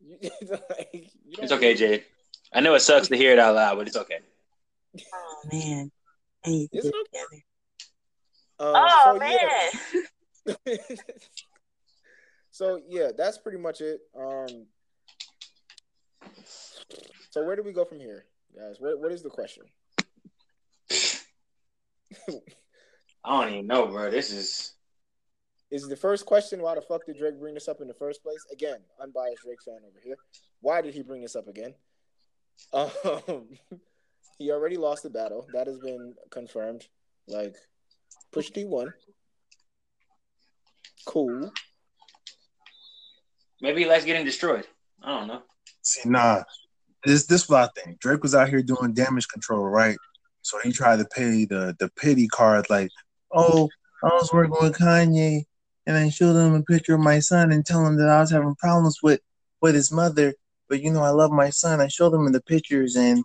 You- 0.00 0.18
like, 0.50 1.10
It's 1.38 1.52
okay, 1.52 1.74
Jay. 1.74 2.04
I 2.52 2.60
know 2.60 2.74
it 2.74 2.80
sucks 2.80 3.08
to 3.08 3.16
hear 3.16 3.32
it 3.32 3.38
out 3.38 3.54
loud, 3.54 3.76
but 3.78 3.86
it's 3.86 3.96
okay. 3.96 4.18
Oh 5.14 5.42
man, 5.52 5.90
I 6.44 6.48
need 6.50 6.70
to 6.72 6.78
Is 6.78 6.84
get 6.84 6.94
it 6.94 7.04
together. 7.12 7.42
Um, 8.58 8.74
Oh 8.76 9.00
so, 9.04 9.18
man, 9.18 9.38
yeah. 10.46 10.86
so 12.50 12.80
yeah, 12.88 13.10
that's 13.16 13.38
pretty 13.38 13.58
much 13.58 13.80
it. 13.80 14.00
Um, 14.18 14.66
so 17.30 17.44
where 17.44 17.56
do 17.56 17.62
we 17.62 17.72
go 17.72 17.84
from 17.84 18.00
here, 18.00 18.24
guys? 18.54 18.76
What 18.80 18.98
what 18.98 19.12
is 19.12 19.22
the 19.22 19.30
question? 19.30 19.64
I 23.24 23.44
don't 23.44 23.52
even 23.52 23.66
know, 23.66 23.86
bro. 23.86 24.10
This 24.10 24.32
is 24.32 24.72
Is 25.70 25.88
the 25.88 25.96
first 25.96 26.26
question 26.26 26.62
why 26.62 26.74
the 26.74 26.80
fuck 26.80 27.06
did 27.06 27.18
Drake 27.18 27.38
bring 27.38 27.54
this 27.54 27.68
up 27.68 27.80
in 27.80 27.86
the 27.86 27.94
first 27.94 28.22
place? 28.22 28.44
Again, 28.52 28.78
unbiased 29.00 29.42
Drake 29.44 29.62
fan 29.64 29.78
over 29.86 30.00
here. 30.02 30.16
Why 30.60 30.82
did 30.82 30.94
he 30.94 31.02
bring 31.02 31.22
this 31.22 31.36
up 31.36 31.46
again? 31.46 31.74
Um, 32.72 32.90
he 34.38 34.50
already 34.50 34.76
lost 34.76 35.04
the 35.04 35.10
battle. 35.10 35.46
That 35.52 35.68
has 35.68 35.78
been 35.78 36.14
confirmed. 36.30 36.86
Like, 37.28 37.54
push 38.32 38.50
D 38.50 38.64
one. 38.64 38.92
Cool. 41.06 41.52
maybe 43.62 43.82
he 43.82 43.88
likes 43.88 44.04
getting 44.04 44.24
destroyed. 44.24 44.66
I 45.02 45.18
don't 45.18 45.28
know. 45.28 45.42
See, 45.82 46.08
nah, 46.08 46.42
this 47.04 47.26
this 47.26 47.48
what 47.48 47.70
I 47.70 47.80
think. 47.80 48.00
Drake 48.00 48.22
was 48.22 48.34
out 48.34 48.48
here 48.48 48.62
doing 48.62 48.92
damage 48.92 49.28
control, 49.28 49.62
right? 49.62 49.96
So 50.42 50.58
he 50.62 50.72
tried 50.72 50.98
to 50.98 51.04
pay 51.06 51.44
the 51.44 51.76
the 51.78 51.88
pity 51.96 52.26
card, 52.26 52.68
like, 52.68 52.90
oh, 53.32 53.68
I 54.02 54.08
was 54.08 54.32
working 54.32 54.56
with 54.60 54.76
Kanye, 54.76 55.44
and 55.90 55.98
I 55.98 56.08
showed 56.08 56.36
him 56.36 56.54
a 56.54 56.62
picture 56.62 56.94
of 56.94 57.00
my 57.00 57.18
son 57.18 57.50
and 57.50 57.66
tell 57.66 57.84
him 57.84 57.96
that 57.96 58.08
I 58.08 58.20
was 58.20 58.30
having 58.30 58.54
problems 58.54 59.00
with 59.02 59.20
with 59.60 59.74
his 59.74 59.90
mother, 59.90 60.34
but 60.68 60.80
you 60.80 60.92
know 60.92 61.02
I 61.02 61.10
love 61.10 61.32
my 61.32 61.50
son. 61.50 61.80
I 61.80 61.88
showed 61.88 62.14
him 62.14 62.26
in 62.26 62.32
the 62.32 62.42
pictures, 62.42 62.96
and 62.96 63.24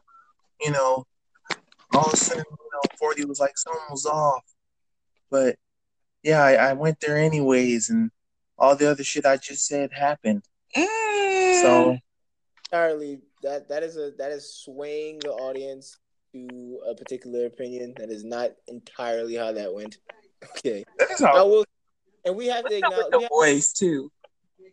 you 0.59 0.71
know, 0.71 1.05
all 1.93 2.07
of 2.07 2.13
a 2.13 2.17
sudden, 2.17 2.43
you 2.49 2.69
know, 2.73 2.95
Forty 2.97 3.23
was 3.23 3.39
like 3.39 3.55
something 3.57 3.83
was 3.91 4.07
off, 4.07 4.43
but 5.29 5.57
yeah, 6.23 6.41
I, 6.43 6.53
I 6.53 6.73
went 6.73 6.99
there 7.01 7.17
anyways, 7.17 7.89
and 7.91 8.09
all 8.57 8.75
the 8.75 8.89
other 8.89 9.03
shit 9.03 9.27
I 9.27 9.37
just 9.37 9.67
said 9.67 9.91
happened. 9.93 10.43
Mm. 10.75 11.61
So. 11.61 11.97
entirely 12.71 13.21
that 13.43 13.69
that 13.69 13.83
is 13.83 13.95
a 13.95 14.11
that 14.17 14.31
is 14.31 14.55
swaying 14.55 15.19
the 15.19 15.31
audience 15.31 15.97
to 16.33 16.79
a 16.89 16.95
particular 16.95 17.45
opinion 17.45 17.93
that 17.97 18.09
is 18.09 18.23
not 18.23 18.51
entirely 18.67 19.35
how 19.35 19.51
that 19.51 19.73
went. 19.73 19.97
Okay, 20.57 20.83
That 20.99 21.09
is 21.09 21.21
I 21.23 21.31
how 21.31 21.47
will, 21.47 21.65
and 22.25 22.35
we 22.35 22.47
have 22.47 22.65
to 22.65 22.73
What's 22.81 22.83
up 22.83 22.89
with 22.91 23.05
acknowledge 23.07 23.11
the 23.11 23.17
we 23.17 23.23
have, 23.23 23.29
voice 23.29 23.73
too? 23.73 24.11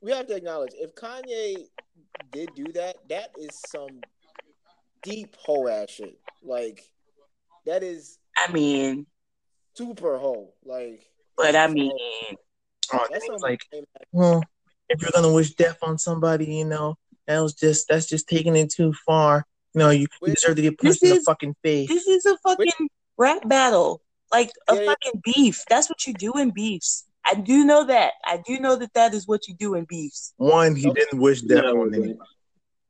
we 0.00 0.10
have 0.12 0.26
to 0.26 0.34
acknowledge 0.36 0.72
if 0.74 0.94
Kanye 0.94 1.66
did 2.32 2.50
do 2.54 2.64
that, 2.74 2.96
that 3.08 3.30
is 3.38 3.60
some 3.68 4.00
deep 5.02 5.36
hoe 5.38 5.68
ass 5.68 5.90
shit. 5.90 6.18
Like 6.42 6.82
that 7.66 7.82
is 7.82 8.18
I 8.36 8.50
mean, 8.52 9.06
super 9.74 10.18
hoe. 10.18 10.52
Like 10.64 11.04
but 11.36 11.56
I 11.56 11.66
mean, 11.68 11.92
Oh, 12.94 13.06
that's 13.10 13.26
like, 13.42 13.62
well, 14.10 14.42
if 14.90 15.00
you're 15.00 15.10
gonna 15.14 15.32
wish 15.32 15.54
death 15.54 15.78
on 15.82 15.96
somebody, 15.96 16.44
you 16.56 16.64
know, 16.66 16.96
that 17.26 17.40
was 17.40 17.54
just 17.54 17.88
that's 17.88 18.06
just 18.06 18.28
taking 18.28 18.54
it 18.56 18.70
too 18.70 18.92
far. 19.06 19.46
You 19.74 19.78
know, 19.78 19.90
you, 19.90 20.06
you 20.20 20.34
deserve 20.34 20.56
to 20.56 20.62
get 20.62 20.78
this 20.78 20.98
punched 20.98 21.02
in 21.04 21.08
the 21.10 21.14
is- 21.16 21.24
fucking 21.24 21.54
face. 21.62 21.88
this 21.88 22.06
is 22.06 22.26
a 22.26 22.36
fucking 22.38 22.88
rap 23.16 23.48
battle, 23.48 24.02
like 24.30 24.50
a 24.68 24.74
Yeah, 24.74 24.80
yeah. 24.80 24.86
fucking 24.88 25.22
beef. 25.24 25.64
That's 25.70 25.88
what 25.88 26.06
you 26.06 26.12
do 26.12 26.32
in 26.36 26.50
beefs. 26.50 27.04
I 27.24 27.34
do 27.34 27.64
know 27.64 27.84
that. 27.86 28.14
I 28.24 28.42
do 28.44 28.58
know 28.58 28.76
that 28.76 28.94
that 28.94 29.14
is 29.14 29.26
what 29.28 29.46
you 29.48 29.54
do 29.54 29.74
in 29.74 29.84
beefs. 29.84 30.34
One, 30.38 30.74
he 30.76 30.88
Okay. 30.90 31.00
didn't 31.00 31.20
wish 31.20 31.42
death 31.42 31.64
No, 31.64 31.82
on 31.82 31.94
anyone. 31.94 32.18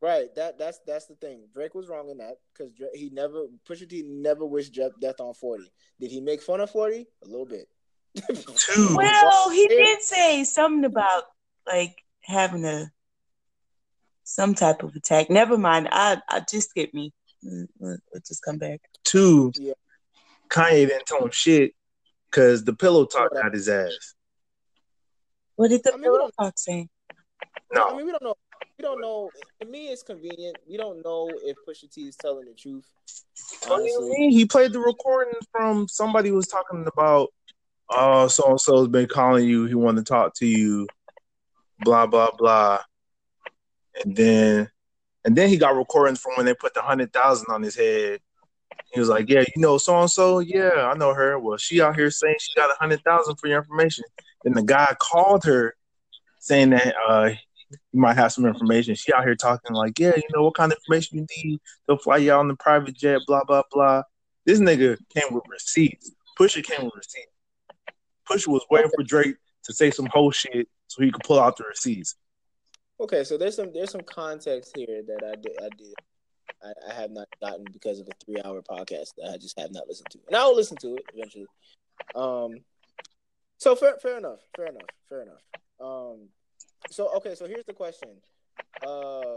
Right. 0.01 0.35
That 0.35 0.59
that's 0.59 0.81
that's 0.87 1.07
the 1.07 1.15
thing. 1.15 1.43
Drake 1.55 1.75
was 1.75 1.89
wrong 1.89 2.09
in 2.11 2.19
that 2.19 2.37
because 2.53 2.73
he 2.95 3.11
never 3.11 3.47
Pusha 3.69 3.89
T 3.89 4.03
never 4.05 4.45
wished 4.45 4.73
je- 4.73 4.89
death 5.01 5.21
on 5.21 5.33
Forty. 5.35 5.71
Did 6.01 6.11
he 6.11 6.21
make 6.21 6.43
fun 6.43 6.61
of 6.61 6.71
Forty? 6.71 7.07
A 7.25 7.29
little 7.29 7.47
bit. 7.47 7.69
Two. 8.57 8.89
Well, 8.97 9.51
he 9.51 9.69
did 9.69 10.03
say 10.03 10.45
something 10.45 10.85
about 10.85 11.25
like 11.67 11.95
having 12.23 12.65
a 12.65 12.91
some 14.25 14.55
type 14.55 14.83
of 14.83 14.95
attack. 14.97 15.31
Never 15.31 15.57
mind. 15.57 15.89
I 15.93 16.21
I 16.29 16.41
just 16.51 16.75
get 16.75 16.93
me. 16.95 17.13
Mm, 17.45 17.67
We'll, 17.79 17.99
we'll 18.13 18.23
just 18.27 18.43
come 18.43 18.59
back. 18.59 18.81
Two, 19.05 19.53
Yeah. 19.57 19.75
Kanye 20.49 20.89
didn't 20.89 21.07
tell 21.07 21.25
him 21.25 21.31
shit 21.31 21.73
because 22.31 22.65
the 22.65 22.73
pillow 22.75 23.05
talk 23.05 23.31
Hold 23.33 23.43
got 23.43 23.55
his 23.55 23.69
ass. 23.69 24.15
What 25.57 25.69
did 25.69 25.83
the 25.85 25.93
I 25.93 25.97
mean, 25.97 26.11
we 26.11 26.19
pillow 26.19 26.31
talk 26.39 26.59
say? 26.59 26.89
No, 27.73 27.89
I 27.89 27.97
mean, 27.97 28.07
we 28.07 28.13
don't 28.13 28.23
know. 28.23 28.35
We 28.79 28.83
don't 28.83 29.01
know. 29.01 29.31
To 29.61 29.67
me, 29.67 29.89
it's 29.89 30.03
convenient. 30.03 30.57
We 30.69 30.77
don't 30.77 31.05
know 31.05 31.31
if 31.45 31.57
Pusha 31.69 31.91
T 31.91 32.03
is 32.03 32.17
telling 32.17 32.47
the 32.47 32.55
truth. 32.55 32.85
what 33.67 33.79
do 33.79 33.85
you 33.85 33.99
Honestly, 33.99 34.19
mean? 34.19 34.31
He 34.31 34.47
played 34.47 34.73
the 34.73 34.81
recording 34.81 35.41
from 35.51 35.89
somebody 35.89 36.31
was 36.31 36.47
talking 36.47 36.87
about, 36.87 37.29
oh, 37.91 38.29
so 38.29 38.51
and 38.51 38.61
so's 38.61 38.89
been 38.89 39.07
calling 39.07 39.47
you. 39.47 39.67
He 39.67 39.75
wanted 39.75 40.07
to 40.07 40.13
talk 40.13 40.35
to 40.37 40.47
you. 40.47 40.87
Blah 41.81 42.07
blah 42.07 42.31
blah. 42.37 42.79
And 44.03 44.17
then, 44.17 44.71
and 45.25 45.37
then 45.37 45.49
he 45.49 45.59
got 45.59 45.77
recordings 45.77 46.21
from 46.21 46.33
when 46.37 46.47
they 46.47 46.55
put 46.55 46.75
the 46.75 46.83
hundred 46.83 47.13
thousand 47.13 47.53
on 47.53 47.63
his 47.63 47.77
head. 47.77 48.21
He 48.93 49.01
was 49.01 49.09
like, 49.09 49.29
"Yeah, 49.29 49.41
you 49.55 49.63
know, 49.63 49.79
so 49.79 49.99
and 49.99 50.11
so. 50.11 50.39
Yeah, 50.39 50.91
I 50.93 50.95
know 50.95 51.15
her. 51.15 51.39
Well, 51.39 51.57
she 51.59 51.81
out 51.81 51.95
here 51.97 52.11
saying 52.11 52.37
she 52.41 52.55
got 52.59 52.71
a 52.71 52.75
hundred 52.79 53.03
thousand 53.05 53.37
for 53.37 53.49
your 53.49 53.59
information." 53.59 54.05
Then 54.45 54.55
the 54.55 54.63
guy 54.63 54.95
called 54.99 55.45
her, 55.45 55.75
saying 56.41 56.71
that 56.71 56.95
uh, 57.09 57.31
you 57.93 58.01
might 58.01 58.17
have 58.17 58.33
some 58.33 58.47
information. 58.47 58.95
She 58.95 59.13
out 59.13 59.25
here 59.25 59.35
talking 59.35 59.75
like, 59.75 59.99
"Yeah, 59.99 60.13
you 60.17 60.23
know, 60.35 60.45
what 60.45 60.55
kind 60.55 60.73
of 60.73 60.79
information 60.79 61.19
you 61.19 61.27
need? 61.37 61.61
They'll 61.87 61.99
fly 61.99 62.19
you 62.19 62.33
out 62.33 62.41
on 62.41 62.49
the 62.49 62.57
private 62.57 62.97
jet." 62.97 63.21
Blah 63.27 63.45
blah 63.45 63.63
blah. 63.71 64.03
This 64.45 64.59
nigga 64.59 64.99
came 65.15 65.33
with 65.33 65.45
receipts. 65.49 66.11
Pusha 66.39 66.63
came 66.65 66.85
with 66.85 66.95
receipts. 66.97 67.29
Pusha 68.29 68.49
was 68.49 68.65
waiting 68.71 68.91
for 68.95 69.03
Drake 69.05 69.37
to 69.65 69.73
say 69.73 69.91
some 69.91 70.07
whole 70.07 70.31
shit 70.31 70.69
so 70.89 71.03
he 71.03 71.11
could 71.11 71.23
pull 71.23 71.41
out 71.41 71.57
the 71.57 71.65
receipts. 71.65 72.17
okay. 73.01 73.25
So 73.25 73.39
there's 73.39 73.57
some 73.57 73.73
there's 73.73 73.91
some 73.91 74.03
context 74.03 74.73
here 74.77 75.03
that 75.07 75.25
I 75.25 75.37
did 75.37 75.57
I 75.61 75.69
did 75.77 75.95
I, 76.89 76.95
have 76.95 77.11
not 77.11 77.29
gotten 77.41 77.65
because 77.73 78.01
of 78.01 78.09
a 78.09 78.25
three 78.25 78.41
hour 78.45 78.63
podcast 78.63 79.15
that 79.19 79.31
I 79.33 79.37
just 79.37 79.59
have 79.59 79.73
not 79.73 79.89
listened 79.89 80.11
to, 80.11 80.19
and 80.27 80.37
I 80.37 80.45
will 80.45 80.57
listen 80.57 80.77
to 80.79 80.97
it 80.97 81.05
eventually. 81.15 81.47
Um. 82.15 82.61
So 83.63 83.77
fair 83.77 83.97
fair 84.03 84.19
enough. 84.19 84.41
Fair 84.57 84.67
enough. 84.67 84.89
Fair 85.09 85.23
enough. 85.23 85.41
Um. 85.81 86.31
So 86.91 87.15
okay. 87.19 87.37
So 87.37 87.47
here's 87.47 87.65
the 87.65 87.73
question. 87.73 88.09
Uh, 88.85 89.37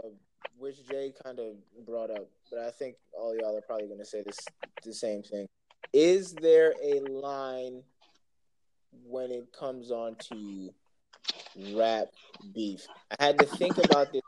which 0.58 0.84
Jay 0.88 1.12
kind 1.22 1.38
of 1.38 1.54
brought 1.86 2.10
up, 2.10 2.28
but 2.50 2.58
I 2.58 2.72
think 2.72 2.96
all 3.16 3.36
y'all 3.36 3.56
are 3.56 3.60
probably 3.60 3.86
going 3.86 4.00
to 4.00 4.04
say 4.04 4.24
this 4.26 4.38
the 4.82 4.92
same 4.92 5.22
thing. 5.22 5.46
Is 5.92 6.32
there 6.32 6.74
a 6.82 6.98
line 7.08 7.84
when 9.04 9.30
it 9.30 9.52
comes 9.52 9.92
on 9.92 10.16
to 10.30 10.70
rap 11.76 12.08
beef? 12.52 12.84
I 13.20 13.26
had 13.26 13.38
to 13.38 13.46
think 13.46 13.78
about 13.78 14.12
this 14.12 14.22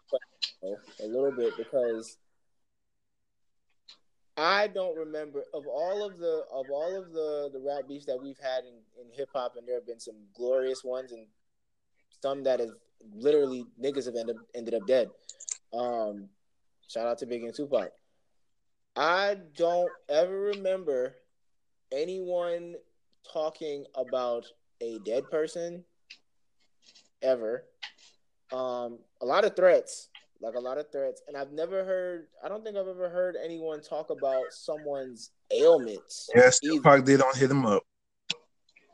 a 1.02 1.06
little 1.08 1.32
bit 1.32 1.56
because 1.56 2.16
I 4.38 4.68
don't 4.68 4.96
remember 4.96 5.42
of 5.52 5.66
all 5.66 6.06
of 6.06 6.18
the 6.18 6.44
of 6.52 6.66
all 6.70 6.96
of 6.96 7.12
the 7.12 7.50
the 7.52 7.60
rap 7.60 7.88
beefs 7.88 8.06
that 8.06 8.22
we've 8.22 8.38
had 8.38 8.64
in, 8.64 8.74
in 9.00 9.10
hip 9.12 9.30
hop, 9.34 9.54
and 9.56 9.66
there 9.66 9.74
have 9.74 9.86
been 9.86 9.98
some 9.98 10.14
glorious 10.34 10.84
ones 10.84 11.10
and 11.10 11.26
some 12.22 12.44
that 12.44 12.60
have 12.60 12.70
literally 13.14 13.64
niggas 13.82 14.06
have 14.06 14.14
ended 14.14 14.36
ended 14.54 14.74
up 14.74 14.86
dead. 14.86 15.10
Um, 15.72 16.28
shout 16.88 17.06
out 17.06 17.18
to 17.18 17.26
Big 17.26 17.42
and 17.42 17.54
Tupac. 17.54 17.90
I 18.94 19.36
don't 19.56 19.90
ever 20.08 20.40
remember 20.40 21.14
anyone 21.92 22.76
talking 23.32 23.84
about 23.96 24.46
a 24.80 24.98
dead 25.04 25.28
person 25.30 25.84
ever. 27.22 27.64
Um, 28.52 29.00
a 29.20 29.26
lot 29.26 29.44
of 29.44 29.56
threats, 29.56 30.08
like 30.40 30.54
a 30.54 30.60
lot 30.60 30.78
of 30.78 30.90
threats, 30.92 31.22
and 31.26 31.36
I've 31.36 31.52
never 31.52 31.84
heard. 31.84 32.26
I 32.44 32.48
don't 32.48 32.62
think 32.64 32.76
I've 32.76 32.86
ever 32.88 33.08
heard 33.08 33.36
anyone 33.42 33.80
talk 33.82 34.10
about 34.10 34.44
someone's 34.50 35.30
ailments. 35.50 36.28
Yes, 36.34 36.60
either. 36.62 36.74
Tupac 36.76 37.04
did 37.04 37.20
on 37.22 37.34
hit 37.34 37.50
him 37.50 37.66
up. 37.66 37.82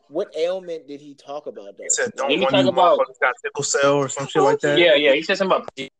What 0.08 0.34
ailment 0.36 0.86
did 0.86 1.00
he 1.00 1.14
talk 1.14 1.46
about? 1.46 1.76
Though? 1.76 1.82
He 1.84 1.90
said, 1.90 2.12
"Don't 2.16 2.28
Didn't 2.28 2.40
he 2.40 2.44
one 2.44 2.54
of 2.54 2.60
you 2.66 2.72
talk 2.72 2.72
about- 2.72 2.98
motherfuckers 2.98 3.20
got 3.20 3.34
sickle 3.40 3.62
cell 3.64 3.94
or 3.94 4.08
some 4.08 4.26
shit 4.26 4.42
like 4.42 4.60
that." 4.60 4.78
Yeah, 4.78 4.94
yeah. 4.94 5.12
He 5.12 5.22
said 5.22 5.38
something 5.38 5.56
about 5.58 5.90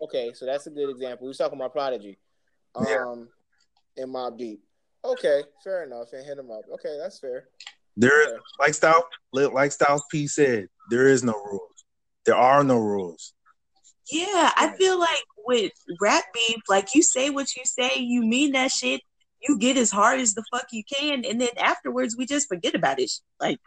Okay, 0.00 0.32
so 0.34 0.44
that's 0.44 0.66
a 0.66 0.70
good 0.70 0.90
example. 0.90 1.24
We 1.26 1.28
was 1.28 1.38
talking 1.38 1.58
about 1.58 1.72
Prodigy, 1.72 2.18
um, 2.74 2.84
Yeah. 2.86 4.02
in 4.04 4.10
Mobb 4.10 4.36
Deep. 4.36 4.62
Okay, 5.04 5.42
fair 5.64 5.84
enough, 5.84 6.12
and 6.12 6.24
hit 6.24 6.36
him 6.38 6.50
up. 6.50 6.64
Okay, 6.70 6.98
that's 6.98 7.18
fair. 7.18 7.48
There, 7.96 8.28
Okay. 8.28 8.38
like 8.60 8.74
Styles, 8.74 9.04
like 9.32 9.72
Styles 9.72 10.02
P 10.10 10.26
said, 10.26 10.68
there 10.90 11.06
is 11.08 11.24
no 11.24 11.32
rules. 11.32 11.84
There 12.24 12.34
are 12.36 12.62
no 12.62 12.78
rules. 12.78 13.32
Yeah, 14.10 14.52
I 14.56 14.74
feel 14.78 14.98
like 14.98 15.24
with 15.46 15.72
rap 16.00 16.24
beef, 16.32 16.62
like 16.68 16.94
you 16.94 17.02
say 17.02 17.30
what 17.30 17.54
you 17.56 17.62
say, 17.64 17.96
you 17.96 18.22
mean 18.22 18.52
that 18.52 18.70
shit. 18.70 19.00
You 19.46 19.58
get 19.58 19.76
as 19.76 19.90
hard 19.90 20.20
as 20.20 20.34
the 20.34 20.44
fuck 20.52 20.66
you 20.72 20.82
can, 20.84 21.24
and 21.24 21.40
then 21.40 21.50
afterwards 21.58 22.16
we 22.16 22.26
just 22.26 22.48
forget 22.48 22.74
about 22.74 22.98
it. 23.00 23.10
Like, 23.40 23.60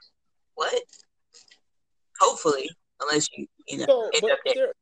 what? 0.55 0.73
Hopefully, 2.19 2.69
unless 3.01 3.27
you, 3.35 3.47
you 3.67 3.77
know, 3.79 3.85
So, 3.85 4.03
end 4.13 4.21
but, 4.21 4.31
up 4.31 4.39
if 4.45 4.55
there. 4.55 4.65
there, 4.65 4.73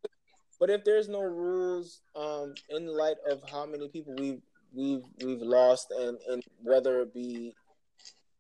but 0.60 0.70
if 0.70 0.84
there's 0.84 1.10
no 1.10 1.22
rules, 1.22 2.02
um, 2.16 2.54
in 2.70 2.88
light 2.88 3.18
of 3.30 3.42
how 3.50 3.66
many 3.66 3.90
people 3.90 4.16
we've 4.18 4.42
we've 4.74 5.04
we've 5.24 5.42
lost, 5.42 5.92
and 5.92 6.18
and 6.30 6.44
whether 6.64 7.02
it 7.02 7.14
be, 7.14 7.54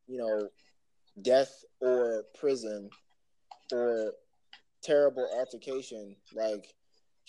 you 0.07 0.17
know, 0.17 0.49
death 1.21 1.51
or 1.81 2.23
prison 2.39 2.89
or 3.71 4.13
terrible 4.81 5.27
altercation, 5.37 6.15
like, 6.33 6.73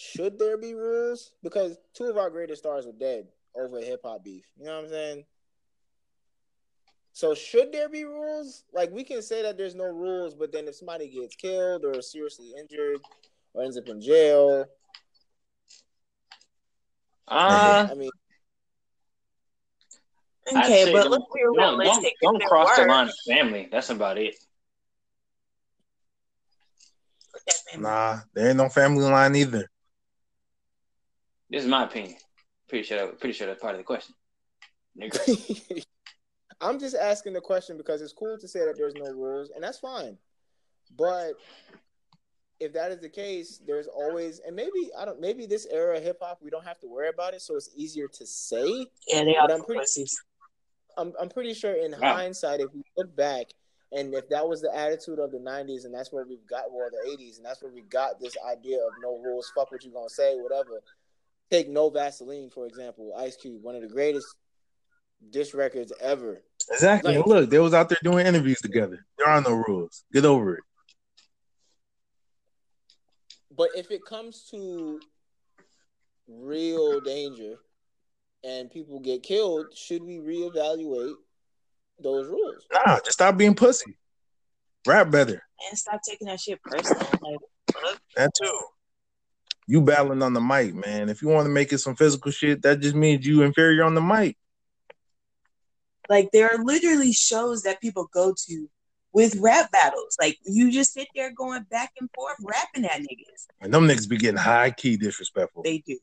should 0.01 0.39
there 0.39 0.57
be 0.57 0.75
rules? 0.75 1.33
Because 1.43 1.77
two 1.93 2.05
of 2.05 2.17
our 2.17 2.31
greatest 2.31 2.63
stars 2.63 2.87
are 2.87 2.93
dead 2.93 3.27
over 3.57 3.81
hip 3.81 4.03
hop 4.05 4.23
beef. 4.23 4.45
You 4.57 4.67
know 4.67 4.77
what 4.77 4.85
I'm 4.85 4.91
saying? 4.91 5.25
So 7.13 7.35
should 7.35 7.73
there 7.73 7.89
be 7.89 8.05
rules? 8.05 8.63
Like 8.73 8.93
we 8.93 9.03
can 9.03 9.23
say 9.23 9.43
that 9.43 9.59
there's 9.59 9.75
no 9.75 9.87
rules, 9.87 10.37
but 10.37 10.53
then 10.53 10.69
if 10.69 10.77
somebody 10.77 11.09
gets 11.09 11.35
killed 11.35 11.85
or 11.85 12.01
seriously 12.01 12.53
injured 12.57 13.01
or 13.55 13.65
ends 13.65 13.77
up 13.77 13.89
in 13.89 14.01
jail, 14.01 14.67
Uh, 17.27 17.89
I 17.91 17.95
mean, 17.95 18.11
Okay, 20.51 20.93
but 20.93 21.03
don't, 21.03 21.11
let's 21.11 21.25
be 21.35 21.41
don't, 21.43 21.57
don't, 21.57 22.07
don't 22.23 22.37
If 22.37 22.43
it 22.43 22.49
cross 22.49 22.75
the 22.77 22.87
line 22.87 23.09
of 23.09 23.15
family. 23.27 23.69
That's 23.71 23.91
about 23.91 24.17
it. 24.17 24.37
Nah, 27.77 28.21
there 28.33 28.49
ain't 28.49 28.57
no 28.57 28.69
family 28.69 29.05
line 29.05 29.35
either. 29.35 29.69
This 31.51 31.65
is 31.65 31.69
my 31.69 31.85
opinion. 31.85 32.17
Pretty 32.69 32.85
sure. 32.87 32.99
That, 32.99 33.21
pretty 33.21 33.33
sure 33.33 33.47
that's 33.47 33.61
part 33.61 33.75
of 33.75 33.79
the 33.79 33.85
question. 33.85 34.15
I'm 36.61 36.79
just 36.81 36.97
asking 36.97 37.33
the 37.35 37.41
question 37.41 37.77
because 37.77 38.03
it's 38.03 38.13
cool 38.13 38.37
to 38.39 38.49
say 38.49 38.61
that 38.61 38.77
there's 38.77 38.95
no 38.95 39.11
rules, 39.13 39.51
and 39.55 39.63
that's 39.63 39.79
fine. 39.79 40.19
But 40.97 41.35
if 42.59 42.73
that 42.73 42.91
is 42.91 42.99
the 43.01 43.09
case, 43.09 43.61
there's 43.67 43.87
always 43.87 44.41
and 44.41 44.57
maybe 44.57 44.91
I 44.99 45.05
don't 45.05 45.21
maybe 45.21 45.47
this 45.47 45.67
era 45.71 45.97
of 45.99 46.03
hip 46.03 46.19
hop 46.21 46.39
we 46.43 46.51
don't 46.51 46.65
have 46.65 46.81
to 46.81 46.89
worry 46.89 47.09
about 47.09 47.35
it, 47.35 47.43
so 47.43 47.55
it's 47.57 47.71
easier 47.77 48.09
to 48.09 48.27
say. 48.27 48.87
yeah, 49.07 49.25
they 49.25 49.37
But 49.41 49.51
are 49.53 49.55
I'm 49.55 49.65
pretty- 49.65 50.07
I'm 50.97 51.13
I'm 51.21 51.29
pretty 51.29 51.55
sure 51.55 51.75
in 51.75 51.93
Wow. 51.93 52.15
hindsight, 52.15 52.59
if 52.61 52.73
we 52.75 52.83
look 52.97 53.15
back 53.15 53.47
and 53.93 54.13
if 54.13 54.29
that 54.31 54.47
was 54.49 54.61
the 54.61 54.75
attitude 54.77 55.21
of 55.21 55.31
the 55.31 55.39
'90s 55.39 55.85
and 55.85 55.95
that's 55.95 56.13
where 56.13 56.27
we've 56.27 56.45
got 56.49 56.73
well 56.73 56.89
the 56.91 57.09
'80s 57.09 57.37
and 57.37 57.47
that's 57.47 57.63
where 57.63 57.71
we 57.73 57.83
got 57.83 58.19
this 58.21 58.35
idea 58.51 58.79
of 58.79 58.93
no 59.01 59.19
rules, 59.19 59.53
fuck 59.55 59.71
what 59.71 59.85
you 59.85 59.93
gonna 59.93 60.09
say, 60.09 60.35
whatever. 60.35 60.83
Take 61.51 61.69
No 61.69 61.89
Vaseline 61.91 62.51
for 62.51 62.67
example, 62.67 63.15
Ice 63.17 63.37
Cube, 63.37 63.63
one 63.63 63.75
of 63.75 63.83
the 63.83 63.89
greatest 63.89 64.27
diss 65.31 65.55
records 65.55 65.93
ever. 66.01 66.43
Exactly. 66.71 67.17
Like- 67.17 67.27
Look, 67.27 67.51
they 67.51 67.59
was 67.59 67.75
out 67.75 67.89
there 67.89 67.99
doing 68.03 68.27
interviews 68.27 68.61
together. 68.61 69.05
There 69.17 69.29
are 69.29 69.41
no 69.41 69.53
rules. 69.53 70.05
Get 70.13 70.25
over 70.25 70.57
it. 70.57 70.65
But 73.57 73.71
if 73.75 73.91
it 73.91 74.05
comes 74.05 74.47
to 74.51 75.01
real 76.29 77.01
danger 77.01 77.55
and 78.45 78.71
people 78.71 79.01
get 79.01 79.23
killed, 79.23 79.67
should 79.75 80.03
we 80.05 80.19
reevaluate 80.19 81.15
those 81.99 82.29
rules? 82.29 82.65
Nah, 82.73 82.97
just 82.99 83.13
stop 83.15 83.37
being 83.37 83.55
pussy. 83.55 83.99
Rap 84.87 85.11
better. 85.11 85.43
And 85.69 85.79
stop 85.79 86.01
taking 86.09 86.29
that 86.29 86.39
shit 86.41 86.63
personal. 86.63 87.05
Like. 87.21 87.39
That 88.17 88.31
too. 88.41 88.61
You 89.71 89.83
battling 89.83 90.23
on 90.23 90.33
the 90.33 90.41
mic, 90.41 90.75
man. 90.75 91.11
If 91.11 91.21
you 91.21 91.29
want 91.29 91.45
to 91.45 91.51
make 91.51 91.73
it 91.75 91.79
some 91.79 91.95
physical 91.95 92.33
shit, 92.33 92.63
that 92.63 92.81
just 92.81 92.95
means 92.97 93.27
you 93.27 93.43
inferior 93.43 93.85
on 93.85 93.95
the 93.95 94.01
mic. 94.01 94.37
Like 96.09 96.31
there 96.33 96.49
are 96.49 96.65
literally 96.65 97.13
shows 97.13 97.63
that 97.63 97.81
people 97.83 98.09
go 98.13 98.35
to 98.47 98.71
with 99.13 99.37
rap 99.37 99.71
battles. 99.71 100.17
Like 100.19 100.39
you 100.47 100.73
just 100.73 100.95
sit 100.95 101.09
there 101.15 101.33
going 101.35 101.65
back 101.71 101.93
and 102.01 102.09
forth 102.15 102.37
rapping 102.43 102.87
at 102.87 103.03
niggas. 103.03 103.47
And 103.61 103.73
them 103.73 103.87
niggas 103.87 104.09
be 104.09 104.17
getting 104.17 104.39
high 104.39 104.71
key 104.71 104.97
disrespectful. 104.97 105.63
They 105.63 105.79
do. 105.87 105.99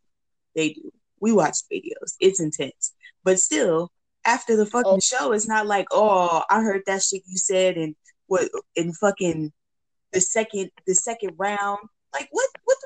They 0.55 0.69
do. 0.69 0.91
We 1.19 1.31
watch 1.31 1.57
videos. 1.73 2.13
It's 2.19 2.39
intense. 2.39 2.93
But 3.23 3.39
still, 3.39 3.91
after 4.25 4.55
the 4.55 4.67
fucking 4.67 4.91
Oh. 4.91 4.99
show, 5.01 5.31
it's 5.31 5.47
not 5.47 5.65
like, 5.65 5.87
oh, 5.89 6.43
I 6.51 6.61
heard 6.61 6.83
that 6.85 7.01
shit 7.01 7.23
you 7.25 7.37
said 7.37 7.77
and 7.77 7.95
what 8.27 8.47
in 8.75 8.93
fucking 8.93 9.51
the 10.13 10.21
second 10.21 10.69
the 10.85 10.93
second 10.93 11.33
round. 11.37 11.79
Like 12.13 12.27
what 12.31 12.47
what 12.63 12.77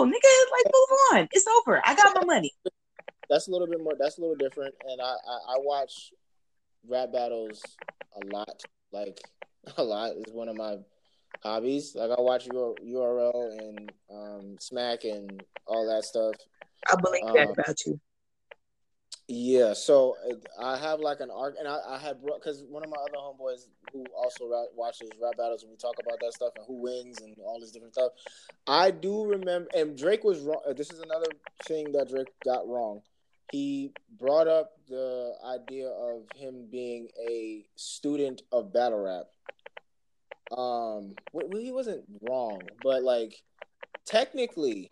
the 0.00 0.06
nigga, 0.06 0.52
like 0.52 0.72
move 0.72 0.98
on. 1.12 1.28
It's 1.32 1.46
over. 1.46 1.80
I 1.84 1.94
got 1.94 2.14
my 2.14 2.24
money. 2.24 2.52
That's 3.30 3.48
a 3.48 3.50
little 3.50 3.66
bit 3.66 3.82
more. 3.82 3.94
That's 3.98 4.18
a 4.18 4.20
little 4.20 4.36
different. 4.36 4.74
And 4.86 5.00
I 5.00 5.04
I, 5.04 5.54
I 5.54 5.56
watch 5.58 6.12
rap 6.88 7.12
battles 7.12 7.62
a 8.22 8.26
lot. 8.34 8.62
Like 8.92 9.20
a 9.76 9.82
lot 9.82 10.12
is 10.16 10.32
one 10.32 10.48
of 10.48 10.56
my 10.56 10.76
hobbies. 11.42 11.94
Like 11.94 12.10
I 12.16 12.20
watch 12.20 12.46
your 12.46 12.74
URL 12.76 13.58
and 13.58 13.92
um, 14.12 14.56
Smack 14.60 15.04
and 15.04 15.42
all 15.66 15.86
that 15.88 16.04
stuff. 16.04 16.34
I 16.90 16.96
believe 16.96 17.22
that 17.34 17.46
Um, 17.46 17.52
about 17.52 17.76
you. 17.86 18.00
Yeah, 19.26 19.72
so 19.72 20.16
uh, 20.30 20.34
I 20.62 20.76
have 20.76 21.00
like 21.00 21.20
an 21.20 21.30
arc, 21.30 21.54
and 21.58 21.66
I, 21.66 21.78
I 21.88 21.98
had 21.98 22.18
because 22.22 22.62
one 22.68 22.84
of 22.84 22.90
my 22.90 22.96
other 22.96 23.16
homeboys 23.16 23.68
who 23.90 24.04
also 24.14 24.46
rap, 24.50 24.66
watches 24.76 25.08
rap 25.20 25.38
battles, 25.38 25.62
and 25.62 25.70
we 25.70 25.78
talk 25.78 25.94
about 25.98 26.20
that 26.20 26.34
stuff 26.34 26.52
and 26.56 26.64
who 26.66 26.74
wins 26.82 27.22
and 27.22 27.34
all 27.42 27.58
this 27.58 27.70
different 27.70 27.94
stuff. 27.94 28.12
I 28.66 28.90
do 28.90 29.24
remember, 29.24 29.68
and 29.74 29.96
Drake 29.96 30.24
was 30.24 30.40
wrong. 30.40 30.60
uh, 30.68 30.74
This 30.74 30.90
is 30.90 31.00
another 31.00 31.28
thing 31.62 31.92
that 31.92 32.10
Drake 32.10 32.28
got 32.44 32.68
wrong. 32.68 33.00
He 33.50 33.92
brought 34.18 34.46
up 34.46 34.72
the 34.88 35.32
idea 35.46 35.88
of 35.88 36.24
him 36.36 36.66
being 36.70 37.08
a 37.26 37.64
student 37.76 38.42
of 38.52 38.74
battle 38.74 39.00
rap. 39.00 39.26
Um, 40.50 41.14
well, 41.32 41.48
he 41.58 41.72
wasn't 41.72 42.04
wrong, 42.28 42.60
but 42.82 43.02
like 43.02 43.42
technically, 44.04 44.90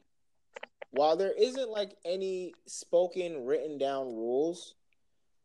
while 0.92 1.16
there 1.16 1.32
isn't 1.32 1.70
like 1.70 1.96
any 2.04 2.54
spoken 2.66 3.44
written 3.44 3.78
down 3.78 4.06
rules 4.06 4.74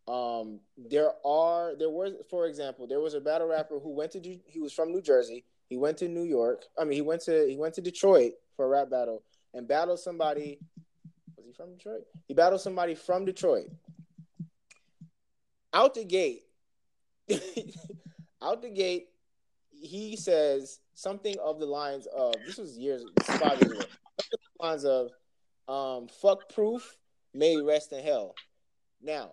um 0.08 0.60
there 0.78 1.12
are 1.26 1.76
there 1.78 1.90
was 1.90 2.14
for 2.30 2.48
example 2.48 2.88
there 2.88 3.00
was 3.00 3.14
a 3.14 3.20
battle 3.20 3.48
rapper 3.48 3.80
who 3.80 3.90
went 3.90 4.12
to 4.12 4.20
Do- 4.20 4.40
he 4.46 4.60
was 4.60 4.72
from 4.72 4.92
new 4.92 5.02
jersey. 5.02 5.44
He 5.70 5.76
went 5.76 5.98
to 5.98 6.08
new 6.08 6.24
york. 6.24 6.64
I 6.80 6.86
mean 6.86 6.94
he 6.94 7.02
went 7.02 7.22
to 7.24 7.46
he 7.48 7.58
went 7.58 7.74
to 7.74 7.82
detroit 7.82 8.34
for 8.56 8.66
a 8.66 8.70
rap 8.70 8.90
battle 8.90 9.24
and 9.54 9.68
battled 9.68 10.00
somebody. 10.00 10.60
Was 11.36 11.46
he 11.46 11.52
from 11.52 11.74
detroit? 11.74 12.04
He 12.28 12.34
battled 12.34 12.62
somebody 12.62 12.96
from 12.96 13.26
detroit. 13.26 13.68
Out 15.74 15.94
the 15.94 16.06
gate 16.06 16.44
out 18.42 18.62
the 18.62 18.70
gate 18.70 19.10
he 19.72 20.16
says 20.16 20.80
something 20.94 21.36
of 21.44 21.60
the 21.60 21.66
lines 21.66 22.08
of 22.16 22.34
this 22.46 22.58
was 22.58 22.78
years 22.78 23.04
five 23.24 23.62
years 23.62 23.74
ago. 23.74 23.86
Lines 24.60 24.86
of 24.86 25.12
um, 25.68 26.08
fuck 26.08 26.50
proof 26.54 26.98
may 27.34 27.58
rest 27.58 27.92
in 27.92 28.04
hell. 28.04 28.36
Now, 29.02 29.32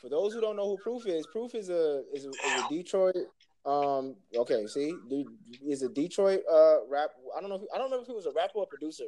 for 0.00 0.08
those 0.08 0.32
who 0.32 0.40
don't 0.40 0.56
know 0.56 0.68
who 0.68 0.76
proof 0.78 1.06
is, 1.06 1.26
proof 1.26 1.54
is 1.54 1.68
a 1.68 2.02
is 2.12 2.24
a, 2.24 2.28
is 2.28 2.64
a 2.64 2.68
Detroit. 2.68 3.16
Um, 3.66 4.16
okay, 4.34 4.66
see, 4.66 4.94
is 5.66 5.82
a 5.82 5.88
Detroit 5.88 6.40
uh 6.50 6.86
rap. 6.88 7.10
I 7.36 7.40
don't 7.40 7.50
know. 7.50 7.56
If, 7.56 7.62
I 7.74 7.78
don't 7.78 7.90
know 7.90 8.00
if 8.00 8.06
he 8.06 8.12
was 8.12 8.26
a 8.26 8.32
rapper 8.32 8.58
or 8.58 8.66
producer. 8.66 9.04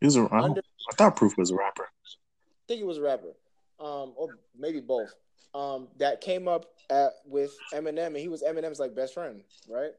He 0.00 0.06
was 0.06 0.16
a, 0.16 0.22
I, 0.30 0.40
Under, 0.40 0.60
I 0.60 0.94
thought 0.96 1.16
Proof 1.16 1.36
was 1.36 1.50
a 1.50 1.56
rapper. 1.56 1.84
I 1.84 2.64
think 2.66 2.78
he 2.78 2.84
was 2.84 2.98
a 2.98 3.02
rapper, 3.02 3.34
um, 3.80 4.12
or 4.16 4.38
maybe 4.56 4.80
both. 4.80 5.14
Um, 5.54 5.88
that 5.98 6.20
came 6.20 6.46
up 6.46 6.66
at 6.90 7.12
with 7.24 7.56
Eminem, 7.72 8.08
and 8.08 8.16
he 8.16 8.28
was 8.28 8.42
Eminem's 8.42 8.78
like 8.78 8.94
best 8.94 9.14
friend, 9.14 9.42
right? 9.68 9.92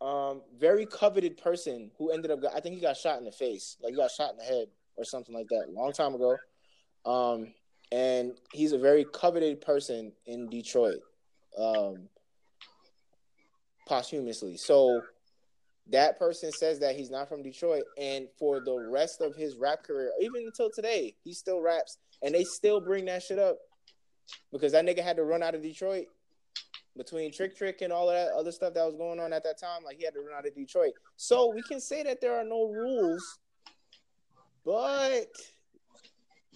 Um, 0.00 0.40
very 0.58 0.86
coveted 0.86 1.36
person 1.36 1.90
who 1.98 2.10
ended 2.10 2.30
up. 2.30 2.40
I 2.54 2.60
think 2.60 2.74
he 2.74 2.80
got 2.80 2.96
shot 2.96 3.18
in 3.18 3.24
the 3.24 3.32
face, 3.32 3.76
like 3.82 3.92
he 3.92 3.96
got 3.96 4.10
shot 4.10 4.32
in 4.32 4.38
the 4.38 4.44
head 4.44 4.68
or 4.96 5.04
something 5.04 5.34
like 5.34 5.48
that, 5.48 5.66
a 5.68 5.72
long 5.72 5.92
time 5.92 6.14
ago. 6.14 6.36
Um, 7.04 7.52
and 7.92 8.32
he's 8.52 8.72
a 8.72 8.78
very 8.78 9.04
coveted 9.12 9.60
person 9.60 10.12
in 10.26 10.48
Detroit, 10.48 11.00
um, 11.58 12.08
posthumously. 13.86 14.56
So 14.56 15.02
that 15.90 16.18
person 16.18 16.52
says 16.52 16.78
that 16.80 16.96
he's 16.96 17.10
not 17.10 17.28
from 17.28 17.42
Detroit, 17.42 17.84
and 17.98 18.28
for 18.38 18.60
the 18.60 18.88
rest 18.90 19.20
of 19.20 19.34
his 19.34 19.56
rap 19.56 19.82
career, 19.82 20.12
even 20.20 20.44
until 20.46 20.70
today, 20.70 21.14
he 21.24 21.32
still 21.32 21.60
raps, 21.60 21.98
and 22.22 22.34
they 22.34 22.44
still 22.44 22.80
bring 22.80 23.06
that 23.06 23.22
shit 23.22 23.38
up 23.38 23.58
because 24.52 24.72
that 24.72 24.86
nigga 24.86 25.02
had 25.02 25.16
to 25.16 25.24
run 25.24 25.42
out 25.42 25.54
of 25.54 25.62
Detroit 25.62 26.06
between 26.96 27.32
Trick 27.32 27.56
Trick 27.56 27.82
and 27.82 27.92
all 27.92 28.08
of 28.10 28.14
that 28.14 28.32
other 28.32 28.52
stuff 28.52 28.74
that 28.74 28.84
was 28.84 28.94
going 28.96 29.20
on 29.20 29.32
at 29.32 29.44
that 29.44 29.58
time. 29.58 29.82
Like 29.84 29.96
he 29.98 30.04
had 30.04 30.14
to 30.14 30.20
run 30.20 30.36
out 30.36 30.46
of 30.46 30.54
Detroit, 30.54 30.92
so 31.16 31.52
we 31.54 31.62
can 31.62 31.80
say 31.80 32.02
that 32.02 32.20
there 32.20 32.34
are 32.38 32.44
no 32.44 32.66
rules, 32.68 33.38
but 34.64 35.28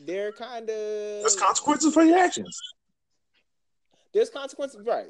they're 0.05 0.33
kind 0.33 0.69
of 0.69 0.77
There's 1.23 1.37
consequences 1.37 1.95
for 1.95 2.03
your 2.03 2.19
actions. 2.19 2.59
there's 4.13 4.31
consequences, 4.31 4.85
right? 4.87 5.07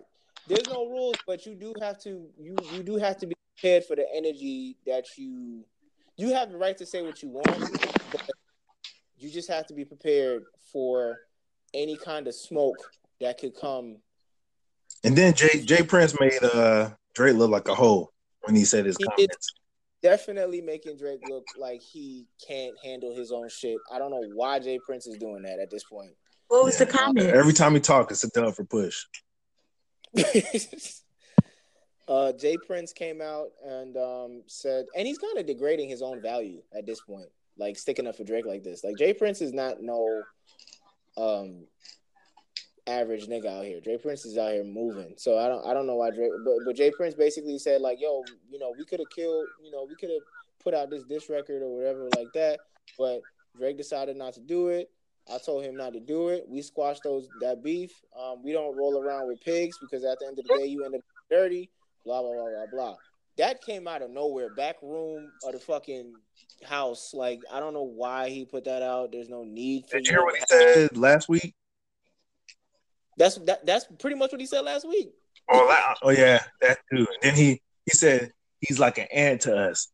There's 0.46 0.68
no 0.68 0.86
rules, 0.88 1.16
but 1.26 1.46
you 1.46 1.54
do 1.54 1.72
have 1.80 1.98
to 2.02 2.28
you 2.38 2.56
you 2.72 2.82
do 2.82 2.96
have 2.96 3.16
to 3.18 3.26
be 3.26 3.34
prepared 3.56 3.84
for 3.84 3.96
the 3.96 4.06
energy 4.14 4.76
that 4.86 5.06
you 5.16 5.64
you 6.16 6.32
have 6.34 6.50
the 6.50 6.56
right 6.58 6.76
to 6.78 6.86
say 6.86 7.02
what 7.02 7.22
you 7.22 7.28
want, 7.30 7.46
but 8.12 8.30
you 9.16 9.30
just 9.30 9.48
have 9.48 9.66
to 9.68 9.74
be 9.74 9.84
prepared 9.84 10.44
for 10.70 11.18
any 11.72 11.96
kind 11.96 12.28
of 12.28 12.34
smoke 12.34 12.76
that 13.20 13.38
could 13.38 13.54
come. 13.56 13.96
And 15.04 15.16
then 15.16 15.34
Jay 15.34 15.60
J. 15.62 15.82
Prince 15.82 16.18
made 16.18 16.42
uh 16.42 16.90
Drake 17.14 17.36
look 17.36 17.50
like 17.50 17.68
a 17.68 17.74
hoe 17.74 18.10
when 18.42 18.56
he 18.56 18.64
said 18.64 18.86
his 18.86 18.96
He 18.96 19.04
comments. 19.04 19.52
Definitely 20.02 20.60
making 20.60 20.96
Drake 20.96 21.20
look 21.28 21.44
like 21.58 21.80
he 21.80 22.26
can't 22.46 22.74
handle 22.82 23.14
his 23.14 23.32
own 23.32 23.48
shit. 23.48 23.78
I 23.92 23.98
don't 23.98 24.10
know 24.10 24.24
why 24.34 24.58
J. 24.58 24.78
Prince 24.84 25.06
is 25.06 25.16
doing 25.16 25.42
that 25.42 25.58
at 25.60 25.70
this 25.70 25.84
point. 25.84 26.10
What 26.48 26.64
was 26.64 26.76
the 26.76 26.86
comment? 26.86 27.28
Every 27.28 27.54
time 27.54 27.74
he 27.74 27.80
talks, 27.80 28.12
it's 28.12 28.24
a 28.24 28.28
dub 28.28 28.54
for 28.54 28.64
Push. 28.64 29.04
uh, 32.08 32.32
J. 32.32 32.58
Prince 32.66 32.92
came 32.92 33.22
out 33.22 33.48
and 33.66 33.96
um, 33.96 34.42
said, 34.46 34.84
and 34.94 35.06
he's 35.06 35.16
kind 35.16 35.38
of 35.38 35.46
degrading 35.46 35.88
his 35.88 36.02
own 36.02 36.20
value 36.20 36.60
at 36.76 36.84
this 36.84 37.00
point, 37.00 37.28
like 37.56 37.78
sticking 37.78 38.06
up 38.06 38.16
for 38.16 38.24
Drake 38.24 38.44
like 38.44 38.62
this. 38.62 38.84
Like 38.84 38.98
J. 38.98 39.14
Prince 39.14 39.40
is 39.40 39.54
not 39.54 39.80
no 39.80 40.22
um 41.16 41.64
average 42.86 43.26
nigga 43.26 43.46
out 43.46 43.64
here. 43.64 43.80
J. 43.80 43.96
Prince 43.96 44.24
is 44.24 44.36
out 44.36 44.52
here 44.52 44.64
moving, 44.64 45.14
so 45.16 45.38
I 45.38 45.48
don't 45.48 45.66
I 45.66 45.74
don't 45.74 45.86
know 45.86 45.96
why 45.96 46.10
Drake, 46.10 46.32
but 46.44 46.54
but 46.64 46.76
J. 46.76 46.90
Prince 46.90 47.14
basically 47.14 47.58
said 47.58 47.80
like, 47.80 48.00
yo, 48.00 48.24
you 48.50 48.58
know, 48.58 48.74
we 48.78 48.84
could 48.84 49.00
have 49.00 49.10
killed, 49.10 49.46
you 49.62 49.70
know, 49.70 49.86
we 49.88 49.94
could 49.94 50.10
have 50.10 50.22
put 50.62 50.74
out 50.74 50.90
this 50.90 51.04
diss 51.04 51.28
record 51.28 51.62
or 51.62 51.76
whatever 51.76 52.08
like 52.16 52.32
that, 52.34 52.60
but 52.98 53.20
Drake 53.56 53.76
decided 53.76 54.16
not 54.16 54.34
to 54.34 54.40
do 54.40 54.68
it. 54.68 54.90
I 55.32 55.38
told 55.38 55.64
him 55.64 55.76
not 55.76 55.94
to 55.94 56.00
do 56.00 56.28
it. 56.28 56.44
We 56.48 56.60
squashed 56.60 57.02
those 57.02 57.28
that 57.40 57.62
beef. 57.62 57.92
Um, 58.18 58.42
we 58.42 58.52
don't 58.52 58.76
roll 58.76 59.02
around 59.02 59.28
with 59.28 59.40
pigs 59.40 59.78
because 59.78 60.04
at 60.04 60.18
the 60.20 60.26
end 60.26 60.38
of 60.38 60.44
the 60.44 60.58
day, 60.58 60.66
you 60.66 60.84
end 60.84 60.94
up 60.94 61.00
dirty. 61.30 61.70
Blah 62.04 62.20
blah 62.20 62.32
blah 62.32 62.50
blah 62.50 62.66
blah. 62.70 62.96
That 63.38 63.62
came 63.62 63.88
out 63.88 64.02
of 64.02 64.10
nowhere, 64.10 64.50
back 64.50 64.76
room 64.82 65.32
of 65.44 65.52
the 65.52 65.58
fucking 65.58 66.12
house. 66.62 67.14
Like 67.14 67.40
I 67.50 67.58
don't 67.58 67.72
know 67.72 67.82
why 67.82 68.28
he 68.28 68.44
put 68.44 68.64
that 68.64 68.82
out. 68.82 69.12
There's 69.12 69.30
no 69.30 69.44
need 69.44 69.86
for. 69.86 69.96
Did 69.96 70.08
you 70.08 70.12
hear 70.12 70.22
what 70.22 70.36
he 70.36 70.42
said 70.46 70.96
last 70.96 71.28
week? 71.28 71.54
That's 73.16 73.36
that, 73.46 73.64
that's 73.66 73.86
pretty 73.98 74.16
much 74.16 74.32
what 74.32 74.40
he 74.40 74.46
said 74.46 74.62
last 74.62 74.86
week. 74.88 75.10
Oh, 75.50 75.66
la- 75.68 75.94
oh 76.02 76.10
yeah, 76.10 76.42
that 76.60 76.78
too. 76.90 76.98
And 76.98 77.06
then 77.22 77.34
he 77.34 77.60
he 77.86 77.90
said 77.92 78.32
he's 78.60 78.78
like 78.78 78.98
an 78.98 79.06
ant 79.12 79.42
to 79.42 79.56
us. 79.56 79.88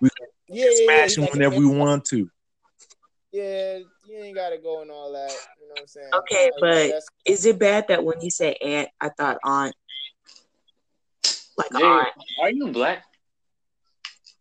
We 0.00 0.08
yeah, 0.48 0.64
yeah. 0.66 0.84
Smash 0.84 1.04
He's 1.04 1.16
him 1.18 1.22
like, 1.24 1.32
whenever 1.34 1.56
we 1.56 1.66
want 1.66 2.04
to. 2.06 2.28
Yeah, 3.32 3.78
you 4.06 4.18
ain't 4.18 4.34
gotta 4.36 4.58
go 4.58 4.82
and 4.82 4.90
all 4.90 5.12
that. 5.12 5.30
You 5.60 5.68
know 5.68 5.74
what 5.74 5.80
I'm 5.82 5.86
saying? 5.86 6.10
Okay, 6.14 6.50
Like, 6.60 6.90
but- 6.90 7.02
Is 7.24 7.46
it 7.46 7.58
bad 7.58 7.86
that 7.88 8.04
when 8.04 8.20
you 8.20 8.30
said 8.30 8.56
aunt, 8.60 8.88
I 9.00 9.08
thought 9.10 9.38
aunt? 9.44 9.74
Like 11.56 11.70
Jay, 11.70 11.82
aunt. 11.84 12.08
are 12.42 12.50
you 12.50 12.68
black? 12.72 13.04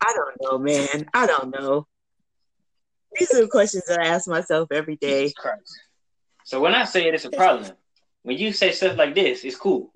I 0.03 0.13
don't 0.13 0.35
know, 0.41 0.57
man. 0.57 1.05
I 1.13 1.27
don't 1.27 1.51
know. 1.51 1.87
These 3.17 3.33
are 3.33 3.41
the 3.41 3.47
questions 3.47 3.83
that 3.87 3.99
I 3.99 4.07
ask 4.07 4.27
myself 4.27 4.71
every 4.71 4.95
day. 4.95 5.23
Jesus 5.23 5.33
Christ. 5.37 5.79
So 6.45 6.59
when 6.59 6.73
I 6.73 6.85
say 6.85 7.07
it, 7.07 7.13
it's 7.13 7.25
a 7.25 7.29
problem. 7.29 7.71
When 8.23 8.37
you 8.37 8.53
say 8.53 8.71
stuff 8.71 8.97
like 8.97 9.15
this, 9.15 9.43
it's 9.43 9.55
cool. 9.55 9.91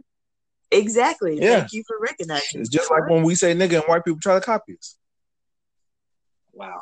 Exactly. 0.71 1.39
Yeah. 1.39 1.59
Thank 1.59 1.73
you 1.73 1.83
for 1.87 1.97
recognizing. 1.99 2.61
It's 2.61 2.69
just 2.69 2.89
like 2.89 3.09
when 3.09 3.23
we 3.23 3.35
say 3.35 3.53
nigga 3.53 3.75
and 3.75 3.83
white 3.83 4.03
people 4.03 4.19
try 4.19 4.35
to 4.35 4.41
copy 4.41 4.75
us. 4.77 4.97
Wow. 6.53 6.81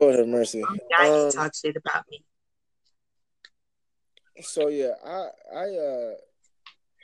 Lord 0.00 0.16
have 0.16 0.28
mercy. 0.28 0.62
Now 0.90 1.04
you 1.04 1.12
Um, 1.26 1.32
talk 1.32 1.52
shit 1.54 1.76
about 1.76 2.04
me. 2.10 2.24
So 4.40 4.68
yeah, 4.68 4.94
I 5.04 5.28
I 5.54 5.64
uh, 5.76 6.14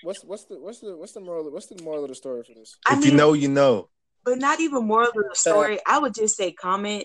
what's 0.02 0.24
what's 0.24 0.44
the 0.44 0.58
what's 0.58 0.80
the 0.80 0.96
what's 0.96 1.12
the 1.12 1.20
moral 1.20 1.50
what's 1.50 1.66
the 1.66 1.80
moral 1.82 2.02
of 2.04 2.08
the 2.08 2.14
story 2.14 2.42
for 2.42 2.54
this? 2.54 2.76
I 2.86 2.94
if 2.94 3.00
mean, 3.00 3.10
you 3.10 3.16
know, 3.16 3.32
you 3.34 3.48
know. 3.48 3.88
but 4.24 4.38
not 4.38 4.60
even 4.60 4.86
moral 4.86 5.08
of 5.08 5.14
the 5.14 5.34
story. 5.34 5.78
I 5.86 5.98
would 5.98 6.14
just 6.14 6.36
say 6.36 6.52
comment. 6.52 7.04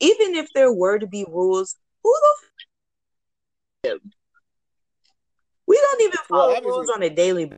Even 0.00 0.34
if 0.34 0.48
there 0.54 0.72
were 0.72 0.98
to 0.98 1.06
be 1.06 1.24
rules, 1.28 1.74
who 2.02 2.14
the 3.82 3.90
f- 3.90 4.00
we 5.68 5.76
don't 5.76 6.00
even 6.02 6.18
follow 6.28 6.48
obviously- 6.54 6.70
rules 6.70 6.90
on 6.90 7.02
a 7.02 7.10
daily. 7.10 7.52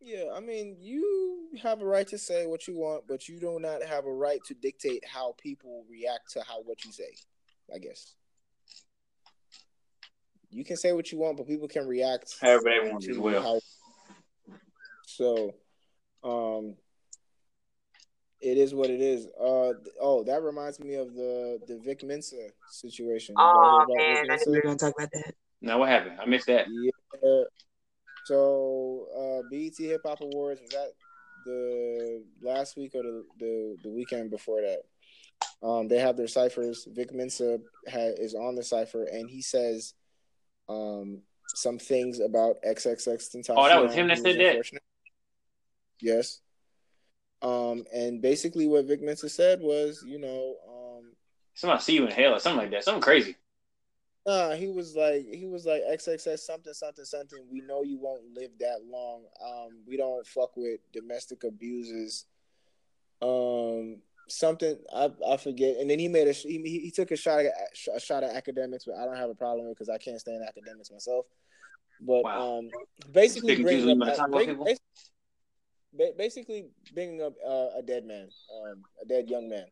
Yeah, 0.00 0.32
I 0.34 0.40
mean, 0.40 0.76
you 0.80 1.50
have 1.62 1.82
a 1.82 1.86
right 1.86 2.08
to 2.08 2.18
say 2.18 2.46
what 2.46 2.66
you 2.66 2.74
want, 2.74 3.06
but 3.06 3.28
you 3.28 3.38
do 3.38 3.58
not 3.60 3.82
have 3.82 4.06
a 4.06 4.12
right 4.12 4.42
to 4.46 4.54
dictate 4.54 5.04
how 5.06 5.34
people 5.38 5.84
react 5.88 6.32
to 6.32 6.42
how 6.42 6.62
what 6.62 6.84
you 6.84 6.92
say. 6.92 7.14
I 7.74 7.78
guess 7.78 8.14
you 10.50 10.64
can 10.64 10.78
say 10.78 10.92
what 10.92 11.12
you 11.12 11.18
want, 11.18 11.36
but 11.36 11.46
people 11.46 11.68
can 11.68 11.86
react 11.86 12.36
However 12.40 12.62
they 12.64 12.90
want 12.90 13.04
to 13.04 13.10
as 13.10 13.18
well. 13.18 13.42
how. 13.42 13.60
So, 15.06 15.54
um, 16.24 16.76
it 18.40 18.56
is 18.56 18.74
what 18.74 18.90
it 18.90 19.00
is. 19.00 19.26
Uh, 19.40 19.72
oh, 20.00 20.22
that 20.24 20.42
reminds 20.42 20.78
me 20.80 20.94
of 20.94 21.14
the 21.14 21.60
the 21.66 21.78
Vic 21.78 22.02
Mensa 22.04 22.50
situation. 22.66 23.34
You 23.38 23.44
Oh 23.44 23.84
man, 23.88 24.24
about 24.24 24.30
I 24.30 24.36
knew 24.36 24.52
we 24.52 24.56
were 24.56 24.62
gonna 24.62 24.76
talk 24.76 24.94
about 24.96 25.10
that. 25.12 25.34
Now 25.60 25.78
what 25.78 25.88
happened? 25.88 26.18
I 26.20 26.26
missed 26.26 26.46
that. 26.46 26.66
Yeah. 26.70 27.42
So 28.24 29.06
uh 29.16 29.48
BET 29.50 29.76
Hip 29.78 30.02
Hop 30.04 30.20
Awards 30.20 30.60
was 30.60 30.70
that 30.70 30.92
the 31.44 32.22
last 32.42 32.76
week 32.76 32.94
or 32.94 33.02
the, 33.02 33.24
the 33.38 33.76
the 33.84 33.90
weekend 33.90 34.30
before 34.30 34.60
that. 34.62 34.80
Um, 35.60 35.88
they 35.88 35.98
have 35.98 36.16
their 36.16 36.28
ciphers. 36.28 36.86
Vic 36.88 37.12
Mensa 37.12 37.58
ha- 37.90 38.14
is 38.16 38.34
on 38.34 38.54
the 38.54 38.62
cipher, 38.62 39.04
and 39.04 39.28
he 39.28 39.42
says 39.42 39.94
um 40.68 41.22
some 41.54 41.78
things 41.78 42.20
about 42.20 42.56
XXXTentacion. 42.62 43.54
Oh, 43.56 43.66
that 43.66 43.82
was 43.82 43.94
him 43.94 44.08
that 44.08 44.18
said 44.18 44.38
that? 44.38 44.80
Yes. 46.00 46.40
Um, 47.42 47.84
and 47.94 48.20
basically 48.20 48.66
what 48.66 48.84
Vic 48.86 49.00
Mensa 49.02 49.28
said 49.28 49.60
was, 49.60 50.02
you 50.06 50.18
know, 50.18 50.56
um, 50.68 51.12
Somebody 51.54 51.82
see 51.82 51.94
you 51.94 52.04
in 52.06 52.10
hell 52.12 52.34
or 52.34 52.38
something 52.40 52.58
like 52.62 52.70
that. 52.70 52.84
Something 52.84 53.02
crazy. 53.02 53.36
Nah, 54.26 54.52
he 54.52 54.68
was 54.68 54.94
like 54.94 55.26
he 55.26 55.46
was 55.46 55.64
like 55.64 55.82
XXX 55.90 56.38
something 56.40 56.72
something 56.74 57.04
something. 57.04 57.38
We 57.50 57.60
know 57.62 57.82
you 57.82 57.98
won't 57.98 58.22
live 58.34 58.50
that 58.60 58.80
long. 58.88 59.22
Um, 59.44 59.80
we 59.86 59.96
don't 59.96 60.26
fuck 60.26 60.56
with 60.56 60.80
domestic 60.92 61.44
abusers. 61.44 62.26
Um, 63.22 64.02
something 64.28 64.76
I 64.94 65.10
I 65.26 65.36
forget. 65.38 65.78
And 65.78 65.88
then 65.88 65.98
he 65.98 66.08
made 66.08 66.28
a 66.28 66.32
he 66.32 66.58
he 66.82 66.90
took 66.90 67.10
a 67.10 67.16
shot 67.16 67.40
at 67.40 67.52
a 67.94 67.98
shot 68.00 68.22
at 68.22 68.36
academics, 68.36 68.84
but 68.84 68.96
I 68.96 69.04
don't 69.04 69.16
have 69.16 69.30
a 69.30 69.34
problem 69.34 69.66
with 69.68 69.76
because 69.78 69.88
I 69.88 69.98
can't 69.98 70.20
stand 70.20 70.42
academics 70.46 70.90
myself. 70.90 71.24
But 72.00 72.22
Wow. 72.22 72.58
um, 72.58 72.70
basically 73.10 73.60
bringing 73.62 73.90
up 73.90 73.98
by 73.98 74.10
the 74.10 74.16
time 74.16 74.30
bring- 74.30 74.48
people? 74.50 74.64
bas- 74.66 74.78
ba- 75.98 76.12
basically 76.16 76.70
bringing 76.94 77.20
up 77.20 77.34
uh, 77.46 77.68
a 77.76 77.82
dead 77.84 78.06
man, 78.06 78.28
um, 78.54 78.84
a 79.02 79.06
dead 79.06 79.28
young 79.28 79.48
man, 79.48 79.66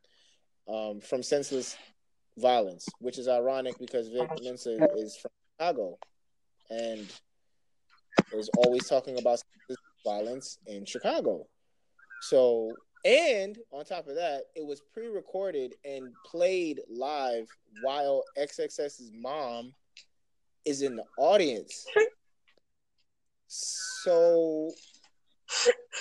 um, 0.68 1.00
from 1.00 1.22
senseless 1.22 1.76
violence, 2.36 2.86
which 2.98 3.18
is 3.18 3.28
ironic 3.28 3.78
because 3.78 4.08
Vic 4.08 4.28
Mensa 4.42 4.88
is 4.96 5.16
from 5.16 5.30
Chicago 5.58 5.98
and 6.68 7.06
is 8.32 8.50
always 8.58 8.86
talking 8.88 9.18
about 9.18 9.40
violence 10.04 10.58
in 10.66 10.84
Chicago. 10.84 11.46
So, 12.20 12.74
and 13.04 13.56
on 13.70 13.84
top 13.84 14.08
of 14.08 14.16
that, 14.16 14.42
it 14.54 14.66
was 14.66 14.82
pre-recorded 14.92 15.74
and 15.84 16.12
played 16.26 16.80
live 16.90 17.48
while 17.80 18.24
XXS's 18.36 19.12
mom 19.14 19.72
is 20.64 20.82
in 20.82 20.96
the 20.96 21.04
audience. 21.16 21.86
So 23.46 24.72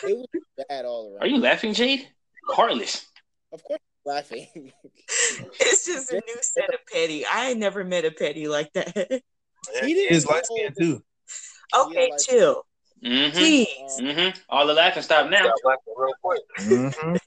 it 0.03 0.17
was 0.17 0.27
bad 0.69 0.85
all 0.85 1.11
around. 1.11 1.21
Are 1.23 1.27
you 1.27 1.37
laughing, 1.39 1.73
Jade? 1.73 2.07
Heartless. 2.49 3.07
Of 3.51 3.63
course, 3.63 3.79
I'm 4.05 4.13
laughing. 4.13 4.71
It's 5.59 5.85
just 5.85 6.11
a 6.11 6.15
new 6.15 6.35
set 6.41 6.73
of 6.73 6.79
petty. 6.91 7.25
I 7.25 7.49
ain't 7.49 7.59
never 7.59 7.83
met 7.83 8.05
a 8.05 8.11
petty 8.11 8.47
like 8.47 8.71
that. 8.73 8.93
He 9.81 9.93
didn't 9.93 10.13
His 10.13 10.25
light 10.27 10.43
know 10.49 10.55
skin 10.55 10.73
that- 10.75 10.81
too. 10.81 11.03
Okay, 11.75 12.09
like- 12.11 12.19
chill. 12.19 12.65
Mm-hmm. 13.03 13.37
Jeez. 13.37 13.99
Mm-hmm. 14.01 14.39
All 14.49 14.65
the 14.67 14.73
laughing 14.73 15.03
stop 15.03 15.29
now. 15.29 15.51
Mhm. 16.59 17.17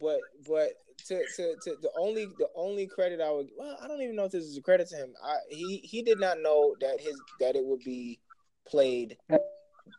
but 0.00 0.20
but 0.46 0.68
to, 1.06 1.22
to, 1.36 1.54
to 1.62 1.76
the 1.82 1.90
only 1.98 2.26
the 2.38 2.48
only 2.54 2.86
credit 2.86 3.20
I 3.20 3.30
would 3.30 3.48
well 3.56 3.76
I 3.82 3.88
don't 3.88 4.00
even 4.02 4.16
know 4.16 4.24
if 4.24 4.32
this 4.32 4.44
is 4.44 4.56
a 4.56 4.62
credit 4.62 4.88
to 4.90 4.96
him. 4.96 5.12
I 5.22 5.36
he 5.50 5.78
he 5.78 6.02
did 6.02 6.18
not 6.20 6.40
know 6.40 6.76
that 6.80 7.00
his 7.00 7.18
that 7.40 7.56
it 7.56 7.64
would 7.64 7.80
be 7.84 8.18
played. 8.66 9.16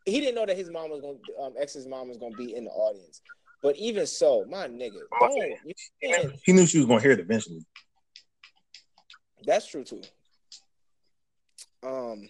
He 0.06 0.20
didn't 0.20 0.36
know 0.36 0.46
that 0.46 0.58
his 0.58 0.70
mom 0.70 0.90
was 0.90 1.02
gonna 1.02 1.46
um 1.46 1.54
ex's 1.60 1.88
mom 1.88 2.10
was 2.10 2.18
to 2.18 2.30
be 2.38 2.56
in 2.56 2.66
the 2.66 2.72
audience. 2.72 3.22
But 3.62 3.76
even 3.78 4.06
so, 4.06 4.46
my 4.50 4.68
nigga, 4.68 5.02
don't 5.20 5.54
can't, 6.02 6.34
He 6.44 6.54
knew 6.54 6.66
she 6.66 6.78
was 6.78 6.88
gonna 6.88 7.02
hear 7.02 7.12
it 7.12 7.20
eventually. 7.20 7.66
That's 9.46 9.68
true 9.68 9.84
too. 9.84 10.02
Um. 11.84 12.30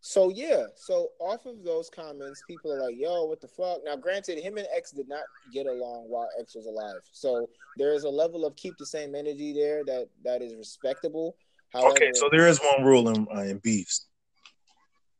So 0.00 0.30
yeah, 0.30 0.66
so 0.76 1.08
off 1.18 1.46
of 1.46 1.64
those 1.64 1.90
comments, 1.90 2.40
people 2.46 2.72
are 2.72 2.80
like, 2.80 2.94
"Yo, 2.96 3.24
what 3.24 3.40
the 3.40 3.48
fuck?" 3.48 3.80
Now, 3.84 3.96
granted, 3.96 4.38
him 4.38 4.56
and 4.56 4.68
X 4.72 4.92
did 4.92 5.08
not 5.08 5.24
get 5.52 5.66
along 5.66 6.08
while 6.08 6.28
X 6.38 6.54
was 6.54 6.66
alive, 6.66 7.00
so 7.10 7.48
there 7.76 7.92
is 7.92 8.04
a 8.04 8.08
level 8.08 8.46
of 8.46 8.54
keep 8.54 8.78
the 8.78 8.86
same 8.86 9.16
energy 9.16 9.52
there 9.52 9.82
that 9.84 10.08
that 10.22 10.42
is 10.42 10.54
respectable. 10.54 11.36
However, 11.72 11.96
Okay, 11.96 12.12
so 12.14 12.28
there 12.30 12.46
is 12.46 12.60
one 12.60 12.84
rule 12.84 13.08
in, 13.08 13.26
uh, 13.34 13.40
in 13.40 13.58
beefs. 13.58 14.06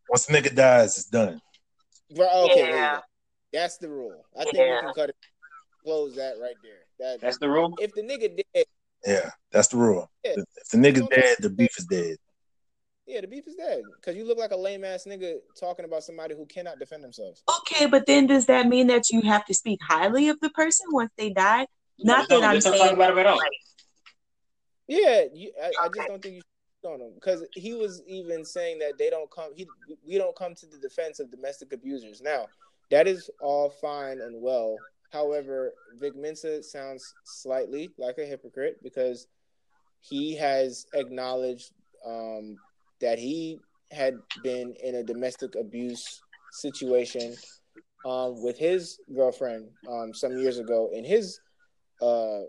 Once 0.09 0.26
the 0.26 0.32
nigga 0.34 0.54
dies, 0.54 0.96
it's 0.98 1.07
done. 1.09 1.40
Right, 2.16 2.28
oh, 2.32 2.50
okay, 2.50 2.68
Yeah. 2.70 3.00
that's 3.52 3.78
the 3.78 3.88
rule. 3.88 4.24
I 4.38 4.44
think 4.44 4.57
Yeah. 4.57 4.74
we 4.76 4.80
can 4.82 4.94
cut 4.94 5.09
it. 5.11 5.16
close 5.82 6.16
that 6.16 6.34
right 6.40 6.57
there. 6.64 6.80
That 6.98 7.20
That's 7.20 7.38
the 7.38 7.48
rule. 7.48 7.72
if 7.80 7.92
the 7.94 8.02
nigga 8.02 8.36
did, 8.36 8.66
Yeah, 9.07 9.30
that's 9.52 9.68
the 9.68 9.76
rule. 9.76 10.11
Yeah. 10.24 10.32
If 10.32 10.44
if 10.57 10.68
the 10.70 10.78
nigga's 10.78 11.07
dead, 11.09 11.36
the 11.38 11.48
beef 11.50 11.78
is 11.78 11.84
dead. 11.84 12.16
yeah, 13.07 13.20
the 13.20 13.28
beef 13.28 13.46
is 13.46 13.54
dead. 13.54 13.82
Because 13.94 14.16
you 14.16 14.24
look 14.26 14.36
like 14.36 14.50
a 14.50 14.57
lame 14.57 14.82
ass 14.82 15.04
nigga 15.07 15.38
talking 15.61 15.84
about 15.84 16.02
somebody 16.02 16.34
who 16.34 16.44
cannot 16.46 16.80
defend 16.80 17.04
themselves. 17.04 17.44
Okay, 17.61 17.86
but 17.86 18.04
then 18.07 18.26
does 18.26 18.46
that 18.46 18.66
mean 18.66 18.88
that 18.88 19.11
you 19.11 19.20
have 19.22 19.44
to 19.44 19.54
speak 19.54 19.78
highly 19.80 20.28
of 20.28 20.40
the 20.40 20.50
person 20.50 20.86
once 20.90 21.12
they 21.16 21.30
die? 21.30 21.66
Not 22.00 22.28
Just 22.28 22.30
that 22.30 22.42
I'm 22.42 22.54
just 22.57 22.66
saying 22.66 22.78
talk 22.82 22.92
about 22.94 23.12
it 23.12 23.18
at 23.18 23.26
all. 23.26 23.40
Yeah, 24.88 25.24
you, 25.32 25.52
I, 25.62 25.72
I 25.84 25.88
just 25.88 26.09
don't 26.09 26.20
think 26.22 26.34
you 26.36 26.40
should 26.40 26.55
on 26.87 27.01
him 27.01 27.12
because 27.14 27.45
he 27.55 27.74
was 27.74 28.03
even 28.07 28.45
saying 28.45 28.78
that 28.78 28.99
they 28.99 29.11
don't 29.11 29.30
come. 29.30 29.51
He 29.55 29.66
we 30.07 30.16
don't 30.16 30.37
come 30.37 30.55
to 30.55 30.66
the 30.66 30.78
defense 30.78 31.20
of 31.20 31.30
domestic 31.30 31.72
abusers. 31.72 32.22
Now, 32.22 32.47
that 32.91 33.07
is 33.07 33.30
all 33.41 33.70
fine 33.70 34.20
and 34.20 34.41
well. 34.41 34.76
However, 35.12 35.72
Vic 35.99 36.16
Mensa 36.16 36.62
sounds 36.62 37.14
slightly 37.24 37.91
like 37.99 38.18
a 38.18 38.24
hypocrite 38.24 38.78
because 38.82 39.28
he 40.01 40.37
has 40.37 40.87
acknowledged 40.95 41.72
um, 42.07 42.57
that 43.01 43.18
he 43.18 43.59
had 43.91 44.14
been 44.43 44.74
in 44.82 44.97
a 44.97 45.03
domestic 45.03 45.55
abuse 45.55 46.22
situation 46.53 47.34
um, 48.05 48.43
with 48.43 48.59
his 48.59 48.99
girlfriend 49.14 49.68
um, 49.89 50.12
some 50.14 50.37
years 50.39 50.59
ago 50.59 50.91
in 50.93 51.05
his 51.05 51.41
uh, 52.03 52.41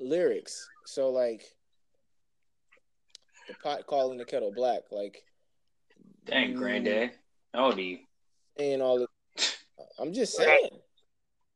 lyrics. 0.00 0.68
So 0.86 1.10
like 1.10 1.55
the 3.48 3.54
pot 3.62 3.86
calling 3.86 4.18
the 4.18 4.24
kettle 4.24 4.52
black, 4.54 4.82
like 4.90 5.22
Dang, 6.24 6.50
you 6.52 6.56
granddad. 6.56 7.12
How 7.54 7.66
old 7.66 7.78
are 7.78 7.82
you? 7.82 7.98
saying 8.58 8.80
all 8.82 8.98
the. 8.98 9.06
I'm 9.98 10.12
just 10.12 10.34
saying. 10.36 10.68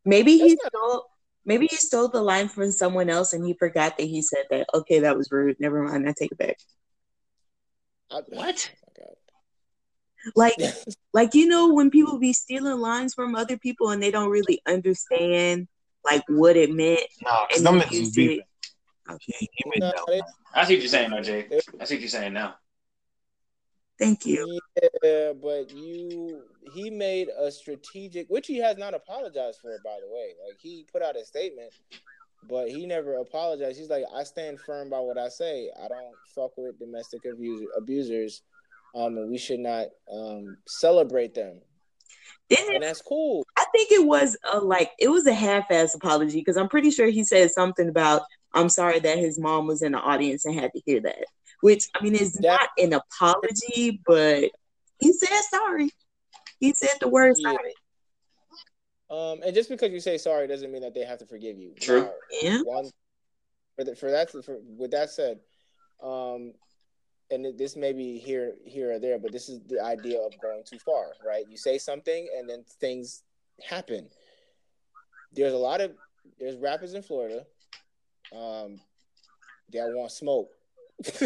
maybe 0.04 0.38
he 0.38 0.48
not- 0.62 0.72
stole 0.72 1.04
maybe 1.46 1.66
he 1.70 1.76
stole 1.76 2.08
the 2.08 2.20
line 2.22 2.48
from 2.48 2.70
someone 2.70 3.08
else 3.08 3.32
and 3.32 3.44
he 3.44 3.54
forgot 3.54 3.96
that 3.98 4.04
he 4.04 4.22
said 4.22 4.44
that. 4.50 4.66
Okay, 4.74 5.00
that 5.00 5.16
was 5.16 5.30
rude. 5.32 5.56
Never 5.58 5.82
mind, 5.82 6.08
I 6.08 6.14
take 6.16 6.32
it 6.32 6.38
back. 6.38 6.56
I, 8.10 8.20
What? 8.28 8.70
Oh 9.00 9.14
Like 10.36 10.54
like 11.14 11.34
you 11.34 11.46
know 11.46 11.72
when 11.72 11.90
people 11.90 12.18
be 12.18 12.32
stealing 12.32 12.78
lines 12.78 13.14
from 13.14 13.34
other 13.34 13.56
people 13.58 13.90
and 13.90 14.02
they 14.02 14.10
don't 14.10 14.30
really 14.30 14.60
understand 14.66 15.66
like 16.04 16.22
what 16.28 16.56
it 16.56 16.70
meant. 16.72 17.00
Nah, 17.22 17.46
because 17.48 17.58
And 17.64 17.66
them 17.66 17.74
you 17.76 17.80
niggas 17.82 17.88
was 17.90 17.98
used 18.00 18.14
beefing. 18.16 18.38
it- 18.38 19.16
He, 19.20 19.48
he 19.52 19.70
made 19.70 19.80
Nah, 19.80 19.90
that 19.92 20.04
they- 20.06 20.20
line. 20.20 20.28
I 20.52 20.64
see 20.64 20.74
what 20.74 20.82
you're 20.82 20.88
saying, 20.88 21.10
though, 21.10 21.22
Jay. 21.22 21.46
I 21.80 21.84
see 21.84 21.94
what 21.94 22.00
you're 22.00 22.08
saying 22.08 22.32
now. 22.32 22.56
Thank 23.98 24.24
you. 24.24 24.58
Yeah, 25.02 25.32
but 25.34 25.70
you 25.70 26.42
he 26.72 26.88
made 26.88 27.28
a 27.28 27.50
strategic, 27.50 28.28
which 28.28 28.46
he 28.46 28.56
has 28.58 28.78
not 28.78 28.94
apologized 28.94 29.60
for, 29.60 29.76
by 29.84 29.98
the 30.00 30.08
way. 30.08 30.32
Like 30.42 30.58
he 30.58 30.86
put 30.90 31.02
out 31.02 31.16
a 31.16 31.24
statement, 31.24 31.70
but 32.48 32.70
he 32.70 32.86
never 32.86 33.18
apologized. 33.18 33.78
He's 33.78 33.90
like, 33.90 34.04
I 34.14 34.24
stand 34.24 34.58
firm 34.60 34.88
by 34.88 35.00
what 35.00 35.18
I 35.18 35.28
say. 35.28 35.70
I 35.78 35.88
don't 35.88 36.14
fuck 36.34 36.52
with 36.56 36.78
domestic 36.78 37.26
abuser, 37.26 37.66
abusers, 37.76 38.42
um, 38.94 39.18
and 39.18 39.30
we 39.30 39.36
should 39.36 39.60
not 39.60 39.88
um 40.10 40.56
celebrate 40.66 41.34
them, 41.34 41.60
Didn't 42.48 42.76
and 42.76 42.82
that's 42.82 43.02
cool. 43.02 43.44
I 43.58 43.66
think 43.72 43.92
it 43.92 44.06
was 44.06 44.34
a 44.50 44.60
like 44.60 44.92
it 44.98 45.08
was 45.08 45.26
a 45.26 45.34
half-ass 45.34 45.94
apology 45.94 46.38
because 46.38 46.56
I'm 46.56 46.70
pretty 46.70 46.90
sure 46.90 47.08
he 47.08 47.22
said 47.22 47.50
something 47.50 47.88
about 47.90 48.22
I'm 48.54 48.68
sorry 48.68 48.98
that 49.00 49.18
his 49.18 49.38
mom 49.38 49.66
was 49.66 49.82
in 49.82 49.92
the 49.92 49.98
audience 49.98 50.44
and 50.44 50.54
had 50.54 50.72
to 50.74 50.80
hear 50.84 51.00
that. 51.00 51.24
Which 51.60 51.88
I 51.94 52.02
mean 52.02 52.14
is 52.14 52.32
That- 52.34 52.42
not 52.42 52.68
an 52.78 52.92
apology, 52.94 54.00
but 54.06 54.50
he 54.98 55.12
said 55.12 55.40
sorry. 55.50 55.90
He 56.58 56.72
said 56.74 56.96
the 57.00 57.08
word 57.08 57.36
Yeah. 57.38 57.52
sorry. 57.52 57.74
Um, 59.10 59.42
and 59.42 59.54
just 59.54 59.68
because 59.68 59.90
you 59.92 60.00
say 60.00 60.18
sorry 60.18 60.46
doesn't 60.46 60.70
mean 60.70 60.82
that 60.82 60.94
they 60.94 61.04
have 61.04 61.18
to 61.18 61.26
forgive 61.26 61.58
you. 61.58 61.74
True. 61.74 62.02
Now, 62.02 62.14
Yeah. 62.42 62.60
one 62.62 62.90
for 63.76 63.84
the, 63.84 63.96
for 63.96 64.10
that 64.10 64.30
for 64.30 64.58
with 64.60 64.90
that 64.92 65.10
said, 65.10 65.40
um, 66.02 66.54
and 67.30 67.56
this 67.58 67.76
may 67.76 67.92
be 67.92 68.18
here 68.18 68.56
here 68.64 68.92
or 68.92 68.98
there, 68.98 69.18
but 69.18 69.32
this 69.32 69.48
is 69.48 69.60
the 69.66 69.80
idea 69.82 70.20
of 70.20 70.38
going 70.40 70.64
too 70.64 70.78
far, 70.78 71.12
right? 71.24 71.46
You 71.48 71.56
say 71.56 71.78
something 71.78 72.28
and 72.36 72.48
then 72.48 72.64
things 72.64 73.22
happen. 73.62 74.08
There's 75.32 75.52
a 75.52 75.58
lot 75.58 75.80
of 75.80 75.96
there's 76.38 76.56
rappers 76.56 76.94
in 76.94 77.02
Florida, 77.02 77.46
um, 78.32 78.80
that 79.72 79.88
want 79.88 80.12
smoke. 80.12 80.50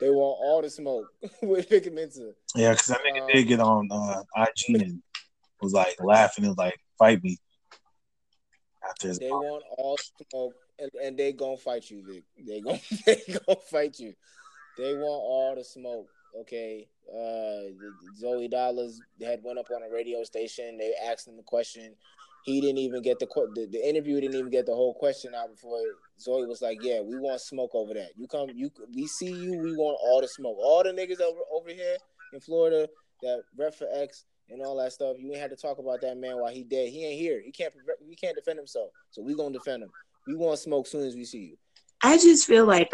they 0.00 0.10
want 0.10 0.38
all 0.40 0.60
the 0.62 0.70
smoke 0.70 1.06
with 1.42 1.68
Vic 1.68 1.92
Mensa. 1.92 2.32
Yeah, 2.54 2.72
because 2.72 2.88
that 2.88 3.00
nigga 3.00 3.22
Um, 3.22 3.28
did 3.32 3.48
get 3.48 3.60
on 3.60 3.88
uh, 3.90 4.22
IG 4.36 4.82
and 4.82 5.02
was 5.60 5.72
like 5.72 5.96
laughing 6.02 6.44
and 6.44 6.50
was 6.50 6.58
like, 6.58 6.78
fight 6.98 7.22
me. 7.22 7.38
After 8.82 9.08
his 9.08 9.18
They 9.18 9.30
want 9.30 9.64
all 9.76 9.98
smoke, 10.30 10.54
and, 10.78 10.90
and 11.02 11.18
they 11.18 11.32
gonna 11.32 11.56
fight 11.56 11.90
you, 11.90 12.02
Vic. 12.06 12.24
They 12.46 12.60
gonna 12.60 12.80
they 13.06 13.22
gonna 13.26 13.60
fight 13.70 13.98
you. 13.98 14.14
They 14.78 14.94
want 14.94 15.02
all 15.02 15.54
the 15.56 15.64
smoke. 15.64 16.08
Okay. 16.40 16.88
Uh, 17.12 17.74
Zoey 18.22 18.50
Dollaz 18.50 18.98
had 19.20 19.40
went 19.42 19.58
up 19.58 19.66
on 19.70 19.82
a 19.82 19.92
radio 19.92 20.22
station. 20.24 20.78
They 20.78 20.94
asked 21.04 21.26
him 21.26 21.36
the 21.36 21.42
question. 21.42 21.94
He 22.42 22.60
didn't 22.60 22.78
even 22.78 23.02
get 23.02 23.18
the 23.18 23.26
the, 23.54 23.66
the 23.66 23.88
interview. 23.88 24.20
Didn't 24.20 24.36
even 24.36 24.50
get 24.50 24.66
the 24.66 24.74
whole 24.74 24.94
question 24.94 25.34
out 25.34 25.50
before 25.50 25.78
Zoey 26.18 26.46
was 26.46 26.62
like, 26.62 26.78
"Yeah, 26.80 27.00
we 27.00 27.16
want 27.16 27.40
smoke 27.40 27.74
over 27.74 27.94
that. 27.94 28.10
You 28.16 28.26
come, 28.26 28.50
you 28.54 28.70
we 28.94 29.06
see 29.06 29.32
you. 29.32 29.54
We 29.54 29.72
want 29.74 29.98
all 30.00 30.20
the 30.20 30.28
smoke. 30.28 30.56
All 30.58 30.82
the 30.82 30.90
niggas 30.90 31.20
over 31.20 31.40
over 31.52 31.70
here 31.70 31.96
in 32.32 32.40
Florida 32.40 32.88
that 33.22 33.42
rep 33.56 33.74
for 33.74 33.88
X 33.92 34.24
and 34.48 34.62
all 34.62 34.76
that 34.78 34.92
stuff. 34.92 35.16
You 35.18 35.32
ain't 35.32 35.40
had 35.40 35.50
to 35.50 35.56
talk 35.56 35.78
about 35.78 36.00
that 36.00 36.16
man 36.16 36.38
while 36.38 36.52
he 36.52 36.64
dead. 36.64 36.88
He 36.88 37.04
ain't 37.04 37.20
here. 37.20 37.40
He 37.44 37.52
can't. 37.52 37.72
He 38.08 38.16
can't 38.16 38.36
defend 38.36 38.58
himself. 38.58 38.90
So 39.10 39.22
we 39.22 39.34
gonna 39.34 39.52
defend 39.52 39.82
him. 39.82 39.90
We 40.26 40.34
want 40.34 40.58
smoke 40.58 40.86
soon 40.86 41.06
as 41.06 41.14
we 41.14 41.24
see 41.24 41.38
you. 41.38 41.56
I 42.02 42.16
just 42.16 42.46
feel 42.46 42.64
like 42.64 42.90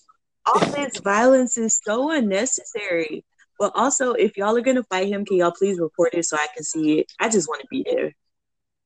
all 0.46 0.60
this 0.60 0.98
violence 0.98 1.56
is 1.56 1.80
so 1.82 2.10
unnecessary. 2.10 3.24
But 3.58 3.72
also, 3.74 4.12
if 4.12 4.36
y'all 4.36 4.56
are 4.56 4.62
gonna 4.62 4.84
fight 4.84 5.08
him, 5.08 5.24
can 5.24 5.38
y'all 5.38 5.52
please 5.52 5.78
report 5.78 6.14
it 6.14 6.24
so 6.24 6.36
I 6.36 6.48
can 6.54 6.64
see 6.64 7.00
it? 7.00 7.12
I 7.20 7.28
just 7.28 7.48
want 7.48 7.60
to 7.62 7.66
be 7.70 7.84
there. 7.88 8.14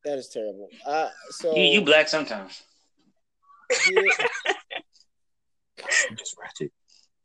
That 0.04 0.18
is 0.18 0.28
terrible. 0.28 0.68
Uh, 0.86 1.08
so 1.30 1.54
You 1.56 1.62
you 1.64 1.80
black 1.82 2.08
sometimes. 2.08 2.62
here- 3.88 4.04
just 6.16 6.36
ratchet. 6.40 6.72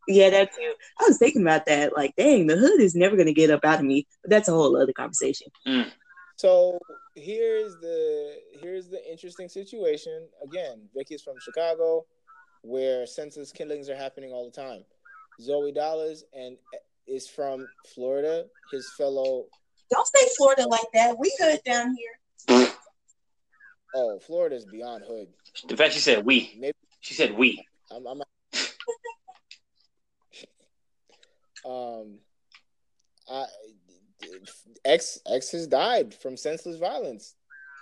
Yeah, 0.07 0.30
that 0.32 0.53
too. 0.55 0.73
I 0.99 1.03
was 1.07 1.17
thinking 1.19 1.41
about 1.43 1.65
that. 1.67 1.95
Like, 1.95 2.15
dang, 2.15 2.47
the 2.47 2.57
hood 2.57 2.80
is 2.82 2.95
never 2.95 3.15
gonna 3.15 3.34
get 3.34 3.51
up 3.51 3.63
out 3.63 3.80
of 3.80 3.86
me. 3.86 4.07
But 4.23 4.32
that's 4.32 4.49
a 4.49 4.53
whole 4.53 4.75
other 4.82 4.93
conversation. 4.93 5.47
So 6.38 6.80
here's 7.15 7.75
the 7.75 8.38
here's 8.61 8.88
the 8.88 9.07
interesting 9.11 9.49
situation. 9.49 10.27
Again, 10.43 10.82
Vicky's 10.95 11.21
from 11.21 11.36
Chicago, 11.39 12.05
where 12.63 13.05
senseless 13.05 13.51
killings 13.51 13.89
are 13.89 13.95
happening 13.95 14.32
all 14.32 14.45
the 14.45 14.51
time. 14.51 14.84
Zoey 15.41 15.75
Dollaz 15.75 16.23
and 16.34 16.57
is 17.07 17.27
from 17.27 17.67
Florida. 17.93 18.45
His 18.71 18.89
fellow 18.97 19.45
Don't 19.91 20.07
say 20.07 20.27
Florida 20.38 20.67
like 20.67 20.88
that. 20.93 21.19
We 21.19 21.32
hood 21.39 21.59
down 21.65 21.93
here. 21.95 22.19
Oh, 23.95 24.19
Florida's 24.19 24.65
beyond 24.65 25.03
hood. 25.07 25.27
The 25.67 25.77
fact 25.77 25.93
she 25.93 25.99
said 25.99 26.25
we. 26.25 26.55
Maybe 26.59 26.75
She 27.01 27.13
said 27.13 27.33
we. 27.33 27.65
I'm, 27.91 28.05
I'm 28.05 28.21
um 31.71 32.19
I 33.29 33.45
X 34.85 35.19
X 35.27 35.51
has 35.51 35.67
died 35.67 36.13
from 36.13 36.37
senseless 36.37 36.77
violence. 36.77 37.35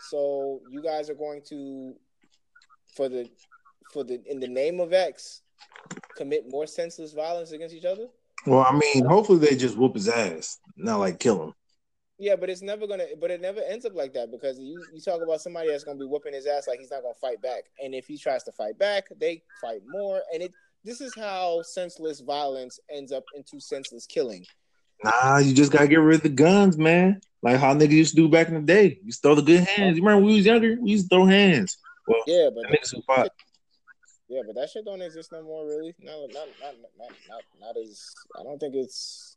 So 0.09 0.61
you 0.69 0.81
guys 0.81 1.09
are 1.09 1.15
going 1.15 1.41
to 1.49 1.95
for 2.95 3.09
the 3.09 3.29
for 3.91 4.03
the 4.03 4.21
in 4.25 4.39
the 4.39 4.47
name 4.47 4.79
of 4.79 4.93
X 4.93 5.41
commit 6.15 6.49
more 6.49 6.67
senseless 6.67 7.13
violence 7.13 7.51
against 7.51 7.75
each 7.75 7.85
other? 7.85 8.07
Well, 8.45 8.65
I 8.67 8.77
mean, 8.77 9.05
hopefully 9.05 9.39
they 9.39 9.55
just 9.55 9.77
whoop 9.77 9.95
his 9.95 10.09
ass, 10.09 10.59
not 10.75 10.99
like 10.99 11.19
kill 11.19 11.43
him. 11.43 11.53
Yeah, 12.19 12.35
but 12.35 12.49
it's 12.49 12.63
never 12.63 12.87
gonna 12.87 13.05
but 13.19 13.29
it 13.29 13.41
never 13.41 13.61
ends 13.61 13.85
up 13.85 13.93
like 13.93 14.13
that 14.13 14.31
because 14.31 14.59
you, 14.59 14.83
you 14.93 14.99
talk 14.99 15.21
about 15.21 15.39
somebody 15.41 15.69
that's 15.69 15.83
gonna 15.83 15.99
be 15.99 16.05
whooping 16.05 16.33
his 16.33 16.47
ass 16.47 16.67
like 16.67 16.79
he's 16.79 16.89
not 16.89 17.03
gonna 17.03 17.13
fight 17.21 17.41
back. 17.41 17.63
And 17.83 17.93
if 17.93 18.07
he 18.07 18.17
tries 18.17 18.43
to 18.45 18.51
fight 18.51 18.77
back, 18.79 19.05
they 19.19 19.43
fight 19.61 19.81
more. 19.87 20.21
And 20.33 20.41
it 20.41 20.51
this 20.83 21.01
is 21.01 21.13
how 21.15 21.61
senseless 21.61 22.21
violence 22.21 22.79
ends 22.89 23.11
up 23.11 23.23
into 23.35 23.59
senseless 23.59 24.05
killing. 24.05 24.45
Nah, 25.03 25.37
you 25.37 25.53
just 25.53 25.71
gotta 25.71 25.87
get 25.87 25.97
rid 25.97 26.17
of 26.17 26.23
the 26.23 26.29
guns, 26.29 26.77
man. 26.77 27.21
Like 27.43 27.57
how 27.57 27.73
niggas 27.73 27.91
used 27.91 28.15
to 28.15 28.21
do 28.21 28.29
back 28.29 28.47
in 28.47 28.55
the 28.55 28.61
day. 28.61 28.99
You 29.03 29.11
throw 29.11 29.35
the 29.35 29.43
good 29.43 29.63
hands. 29.63 29.97
You 29.97 30.03
remember 30.03 30.23
when 30.23 30.31
we 30.31 30.37
was 30.37 30.45
younger? 30.45 30.75
We 30.81 30.91
used 30.91 31.09
to 31.09 31.15
throw 31.15 31.25
hands. 31.25 31.77
Well, 32.07 32.21
Yeah, 32.25 32.49
but 32.53 32.71
niggas 32.71 32.95
who 32.95 33.01
fought. 33.03 33.31
Yeah, 34.27 34.41
but 34.45 34.55
that 34.55 34.69
shit 34.69 34.83
don't 34.83 35.01
exist 35.01 35.31
no 35.31 35.41
more, 35.43 35.65
really. 35.65 35.95
No, 36.01 36.27
not, 36.27 36.47
not, 36.61 36.75
not, 36.97 37.11
not, 37.29 37.41
not 37.61 37.77
as. 37.77 38.13
I 38.37 38.43
don't 38.43 38.59
think 38.59 38.75
it's. 38.75 39.36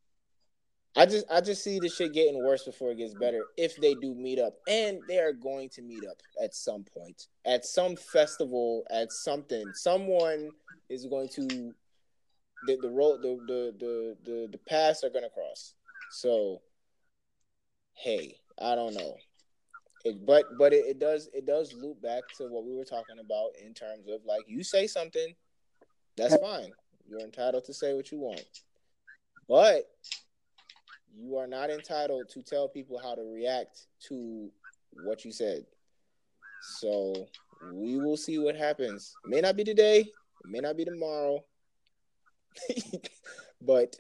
I 0.97 1.07
just, 1.07 1.25
I 1.31 1.41
just 1.41 1.63
see 1.63 1.79
the 1.79 1.89
shit 1.89 2.13
getting 2.13 2.43
worse 2.43 2.65
before 2.65 2.91
it 2.91 2.99
gets 2.99 3.15
better. 3.15 3.45
If 3.57 3.77
they 3.77 3.95
do 3.95 4.15
meet 4.15 4.41
up, 4.41 4.55
and 4.67 4.99
they 5.07 5.19
are 5.19 5.33
going 5.33 5.69
to 5.71 5.83
meet 5.83 6.05
up 6.05 6.17
at 6.43 6.55
some 6.55 6.85
point, 6.85 7.29
at 7.45 7.65
some 7.65 7.97
festival, 7.97 8.85
at 8.91 9.13
something, 9.13 9.73
someone 9.75 10.51
is 10.89 11.07
going 11.07 11.29
to. 11.31 11.75
The 12.67 12.77
the 12.77 12.91
road, 12.91 13.23
the 13.23 13.41
the 13.47 13.75
the 13.79 14.17
the, 14.25 14.49
the 14.53 14.59
paths 14.59 15.03
are 15.03 15.09
gonna 15.09 15.31
cross. 15.31 15.75
So, 16.11 16.61
hey, 17.95 18.37
I 18.61 18.75
don't 18.75 18.93
know. 18.93 19.17
It, 20.05 20.27
but 20.27 20.45
but 20.59 20.73
it, 20.73 20.85
it 20.87 20.99
does 20.99 21.29
it 21.33 21.47
does 21.47 21.73
loop 21.73 22.03
back 22.03 22.23
to 22.37 22.45
what 22.45 22.65
we 22.65 22.75
were 22.75 22.85
talking 22.85 23.19
about 23.19 23.51
in 23.65 23.73
terms 23.75 24.09
of 24.09 24.25
like 24.27 24.45
you 24.47 24.63
say 24.63 24.87
something, 24.87 25.35
that's 26.17 26.37
fine. 26.37 26.73
You're 27.09 27.21
entitled 27.21 27.65
to 27.65 27.75
say 27.75 27.95
what 27.95 28.11
you 28.13 28.19
want, 28.19 28.45
but 29.49 29.85
you 31.17 31.37
are 31.37 31.47
not 31.47 31.71
entitled 31.71 32.29
to 32.31 32.43
tell 32.43 32.69
people 32.69 32.99
how 32.99 33.15
to 33.15 33.23
react 33.23 33.87
to 34.09 34.51
what 35.05 35.25
you 35.25 35.33
said. 35.33 35.65
So 36.63 37.27
we 37.73 37.99
will 37.99 38.17
see 38.17 38.39
what 38.39 38.57
happens. 38.57 39.15
It 39.25 39.31
may 39.31 39.41
not 39.41 39.57
be 39.57 39.65
today, 39.65 40.01
it 40.01 40.51
may 40.51 40.61
not 40.61 40.77
be 40.77 40.85
tomorrow, 40.85 41.45
but 43.63 43.97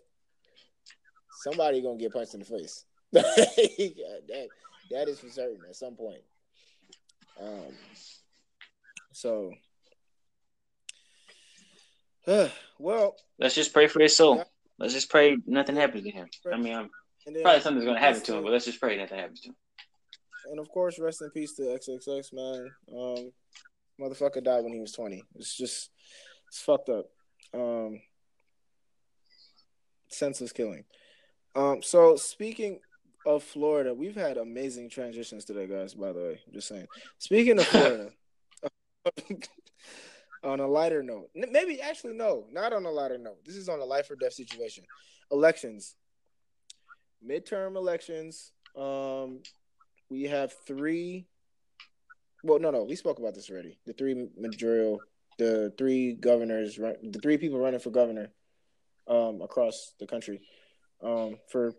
somebody 1.43 1.81
gonna 1.81 1.99
get 1.99 2.13
punched 2.13 2.35
in 2.35 2.41
the 2.41 2.47
face. 2.47 2.85
that 3.13 4.49
that 4.91 5.09
is 5.09 5.21
for 5.21 5.31
certain 5.31 5.61
at 5.69 5.77
some 5.77 5.95
point. 5.95 6.23
Um. 7.41 7.75
So, 9.13 9.53
well, 12.79 13.17
let's 13.39 13.55
just 13.55 13.73
pray 13.73 13.87
for 13.87 14.01
his 14.01 14.17
soul. 14.17 14.45
Let's 14.81 14.95
just 14.95 15.11
pray 15.11 15.37
nothing 15.47 15.77
happens 15.77 16.05
to 16.05 16.11
him. 16.11 16.27
I 16.51 16.57
mean, 16.57 16.75
I'm, 16.75 16.91
then, 17.27 17.43
probably 17.43 17.61
something's 17.61 17.85
gonna 17.85 18.01
happen 18.01 18.23
to 18.23 18.37
him, 18.39 18.43
but 18.43 18.53
let's 18.53 18.65
just 18.65 18.81
pray 18.81 18.97
nothing 18.97 19.19
happens 19.19 19.43
to 19.43 19.49
him. 19.51 19.57
And 20.51 20.59
of 20.59 20.71
course, 20.71 20.99
rest 20.99 21.21
in 21.21 21.31
peace 21.31 21.55
to 21.57 21.63
XXX 21.63 22.33
man. 22.33 22.71
Um, 22.91 23.33
motherfucker 24.01 24.43
died 24.43 24.65
when 24.65 24.73
he 24.73 24.81
was 24.81 24.93
twenty. 24.93 25.23
It's 25.35 25.55
just 25.55 25.91
it's 26.49 26.63
fucked 26.63 26.89
up. 26.89 27.07
Um, 27.53 28.01
senseless 30.09 30.53
killing. 30.53 30.85
Um, 31.55 31.83
so 31.83 32.17
speaking 32.17 32.81
of 33.27 33.43
Florida, 33.43 33.93
we've 33.93 34.17
had 34.17 34.39
amazing 34.39 34.89
transitions 34.89 35.45
today, 35.45 35.67
guys. 35.67 35.93
By 35.93 36.13
the 36.13 36.21
way, 36.21 36.41
I'm 36.47 36.55
just 36.55 36.69
saying. 36.69 36.87
Speaking 37.19 37.59
of 37.59 37.67
Florida, 37.67 38.11
on 40.43 40.61
a 40.61 40.67
lighter 40.67 41.03
note, 41.03 41.31
maybe 41.35 41.81
actually 41.81 42.15
no, 42.15 42.47
not 42.51 42.73
on 42.73 42.85
a 42.87 42.91
lighter 42.91 43.19
note. 43.19 43.45
This 43.45 43.57
is 43.57 43.69
on 43.69 43.81
a 43.81 43.85
life 43.85 44.11
or 44.11 44.17
death 44.17 44.33
situation. 44.33 44.85
Elections, 45.31 45.97
midterm 47.27 47.77
elections. 47.77 48.53
Um, 48.77 49.41
we 50.09 50.25
have 50.25 50.53
three. 50.67 51.27
Well, 52.43 52.59
no, 52.59 52.71
no, 52.71 52.85
we 52.85 52.97
spoke 52.97 53.19
about 53.19 53.35
this 53.35 53.51
already. 53.51 53.79
The 53.87 53.93
three 53.93 54.29
majorial, 54.41 54.99
the 55.39 55.73
three 55.77 56.15
governors, 56.15 56.77
the 56.77 57.21
three 57.23 57.37
people 57.37 57.59
running 57.59 57.81
for 57.81 57.91
governor, 57.91 58.31
um, 59.07 59.43
across 59.43 59.93
the 60.01 60.07
country, 60.07 60.41
um, 61.03 61.37
for 61.51 61.75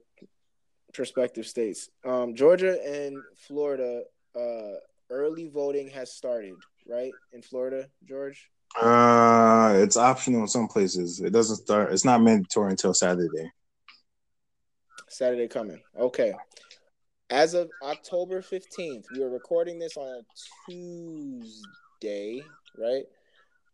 prospective 0.93 1.47
states. 1.47 1.89
Um, 2.05 2.35
Georgia 2.35 2.77
and 2.85 3.17
Florida, 3.37 4.03
uh, 4.35 4.75
early 5.09 5.47
voting 5.47 5.89
has 5.89 6.11
started, 6.13 6.53
right? 6.87 7.11
In 7.33 7.41
Florida, 7.41 7.87
George? 8.03 8.49
Uh, 8.79 9.73
it's 9.75 9.97
optional 9.97 10.41
in 10.41 10.47
some 10.47 10.67
places. 10.67 11.19
It 11.19 11.31
doesn't 11.31 11.57
start. 11.57 11.91
It's 11.91 12.05
not 12.05 12.21
mandatory 12.21 12.71
until 12.71 12.93
Saturday. 12.93 13.51
Saturday 15.09 15.47
coming. 15.47 15.81
Okay. 15.99 16.33
As 17.29 17.53
of 17.53 17.69
October 17.81 18.41
15th, 18.41 19.05
we 19.13 19.23
are 19.23 19.29
recording 19.29 19.79
this 19.79 19.97
on 19.97 20.07
a 20.07 20.21
Tuesday, 20.69 22.43
right? 22.77 23.03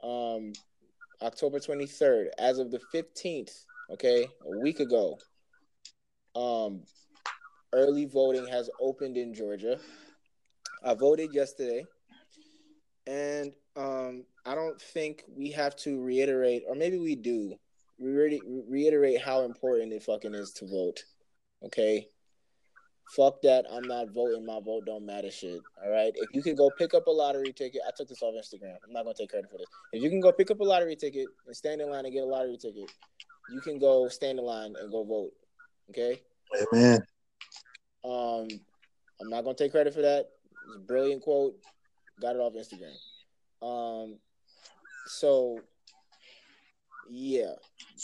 Um 0.03 0.53
October 1.21 1.59
23rd. 1.59 2.27
As 2.37 2.59
of 2.59 2.69
the 2.71 2.79
15th, 2.93 3.65
okay, 3.91 4.27
a 4.45 4.59
week 4.59 4.79
ago, 4.79 5.17
um 6.35 6.81
early 7.73 8.05
voting 8.05 8.47
has 8.47 8.69
opened 8.79 9.17
in 9.17 9.33
Georgia. 9.33 9.79
I 10.83 10.93
voted 10.93 11.33
yesterday, 11.33 11.85
and 13.07 13.53
um, 13.75 14.25
I 14.45 14.53
don't 14.53 14.79
think 14.79 15.23
we 15.35 15.51
have 15.51 15.75
to 15.77 16.01
reiterate, 16.01 16.63
or 16.67 16.75
maybe 16.75 16.97
we 16.97 17.15
do, 17.15 17.55
re- 17.99 18.41
reiterate 18.69 19.21
how 19.21 19.43
important 19.43 19.93
it 19.93 20.03
fucking 20.03 20.35
is 20.35 20.51
to 20.53 20.67
vote. 20.67 21.03
Okay, 21.63 22.07
fuck 23.15 23.41
that. 23.41 23.65
I'm 23.71 23.87
not 23.87 24.11
voting. 24.13 24.45
My 24.45 24.59
vote 24.59 24.85
don't 24.85 25.05
matter. 25.05 25.31
Shit. 25.31 25.61
All 25.83 25.89
right. 25.89 26.11
If 26.15 26.29
you 26.33 26.43
can 26.43 26.55
go 26.55 26.69
pick 26.77 26.93
up 26.93 27.07
a 27.07 27.11
lottery 27.11 27.53
ticket, 27.53 27.81
I 27.87 27.91
took 27.95 28.09
this 28.09 28.21
off 28.21 28.35
Instagram. 28.35 28.75
I'm 28.85 28.93
not 28.93 29.03
gonna 29.03 29.15
take 29.17 29.29
credit 29.29 29.49
for 29.49 29.57
this. 29.57 29.67
If 29.93 30.03
you 30.03 30.09
can 30.09 30.19
go 30.19 30.31
pick 30.31 30.51
up 30.51 30.59
a 30.59 30.63
lottery 30.63 30.95
ticket 30.95 31.27
and 31.45 31.55
stand 31.55 31.81
in 31.81 31.89
line 31.89 32.05
and 32.05 32.13
get 32.13 32.23
a 32.23 32.27
lottery 32.27 32.57
ticket, 32.57 32.91
you 33.49 33.61
can 33.61 33.79
go 33.79 34.09
stand 34.09 34.37
in 34.37 34.45
line 34.45 34.75
and 34.79 34.91
go 34.91 35.03
vote. 35.03 35.31
Okay. 35.89 36.21
Amen. 36.73 36.99
Um, 38.03 38.47
I'm 39.21 39.29
not 39.29 39.43
gonna 39.43 39.55
take 39.55 39.71
credit 39.71 39.93
for 39.93 40.01
that. 40.01 40.29
It's 40.67 40.75
a 40.75 40.79
brilliant 40.79 41.21
quote. 41.21 41.55
Got 42.21 42.35
it 42.35 42.39
off 42.39 42.53
Instagram. 42.53 42.95
Um, 43.61 44.17
so 45.05 45.59
yeah, 47.09 47.53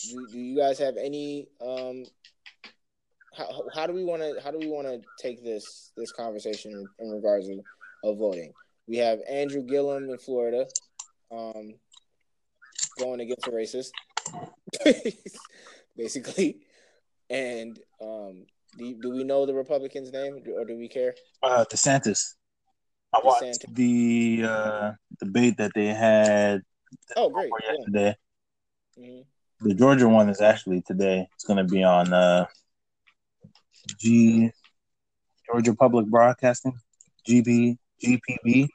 do, 0.09 0.28
do 0.32 0.39
you 0.39 0.57
guys 0.57 0.80
have 0.80 0.97
any 0.97 1.47
um? 1.61 2.05
How, 3.36 3.64
how 3.74 3.88
do 3.88 3.93
we 3.93 4.03
want 4.03 4.22
to 4.22 4.39
how 4.43 4.51
do 4.51 4.59
we 4.59 4.70
want 4.70 4.88
to 4.88 5.01
take 5.20 5.43
this 5.43 5.91
this 5.97 6.11
conversation 6.11 6.86
in, 6.99 7.09
regards 7.09 7.49
of, 7.49 7.57
of 8.03 8.18
voting? 8.18 8.53
We 8.88 8.97
have 8.97 9.20
Andrew 9.30 9.64
Gillum 9.64 10.09
in 10.09 10.18
Florida, 10.18 10.68
um, 11.32 11.74
going 12.99 13.22
against 13.22 13.47
a 13.47 13.51
racist, 13.51 13.91
basically, 15.97 16.59
and 17.30 17.80
um, 18.01 18.45
do, 18.78 18.95
do 19.01 19.11
we 19.11 19.24
know 19.24 19.45
the 19.45 19.53
Republican's 19.53 20.11
name, 20.11 20.43
or 20.55 20.66
do 20.66 20.78
we 20.78 20.88
care? 20.88 21.16
Uh, 21.41 21.66
DeSantis. 21.72 22.34
I 23.14 23.20
watched 23.24 23.43
DeSantis. 23.43 23.76
the 23.76 24.43
uh, 24.45 24.91
debate 25.20 25.57
that 25.57 25.72
they 25.76 25.88
had. 25.88 26.61
Oh, 27.16 27.30
great! 27.30 27.49
Yesterday. 27.68 28.16
Yeah. 28.97 29.07
Mm-hmm. 29.07 29.68
The 29.68 29.76
Georgia 29.76 30.09
one 30.09 30.30
is 30.30 30.41
actually 30.41 30.82
today. 30.82 31.28
It's 31.36 31.45
going 31.45 31.57
to 31.57 31.64
be 31.64 31.84
on 31.84 32.11
uh, 32.11 32.45
G 33.99 34.51
Georgia 35.45 35.74
Public 35.74 36.07
Broadcasting, 36.07 36.74
GB 37.28 37.78
GPB. 38.03 38.68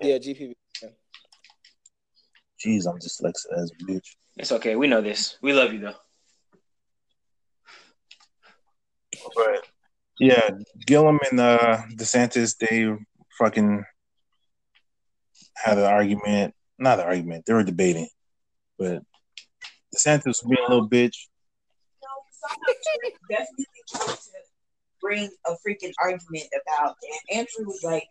Yeah, 0.00 0.16
GPB. 0.16 0.54
Yeah. 0.82 0.88
Jeez, 2.64 2.86
I'm 2.86 2.98
dyslexic 2.98 3.52
as 3.56 3.70
a 3.70 3.84
bitch. 3.84 4.16
It's 4.36 4.52
okay. 4.52 4.76
We 4.76 4.86
know 4.86 5.00
this. 5.00 5.38
We 5.42 5.52
love 5.52 5.72
you 5.72 5.80
though. 5.80 5.94
But 9.34 9.66
yeah, 10.18 10.50
Gillum 10.86 11.18
and 11.30 11.40
uh, 11.40 11.82
DeSantis, 11.94 12.56
they 12.58 12.96
fucking 13.38 13.84
had 15.56 15.78
an 15.78 15.84
argument. 15.84 16.54
Not 16.78 16.98
an 17.00 17.06
argument. 17.06 17.46
They 17.46 17.52
were 17.52 17.62
debating, 17.62 18.08
but 18.78 19.02
DeSantis 19.94 20.26
was 20.26 20.42
being 20.48 20.64
a 20.66 20.70
little 20.70 20.88
bitch. 20.88 21.16
No, 22.02 22.08
definitely 23.30 23.66
trying 23.88 24.08
to 24.08 24.22
bring 25.00 25.30
a 25.46 25.52
freaking 25.52 25.92
argument 26.02 26.48
about, 26.62 26.96
and 27.02 27.38
Andrew 27.38 27.66
was 27.66 27.80
like, 27.84 28.04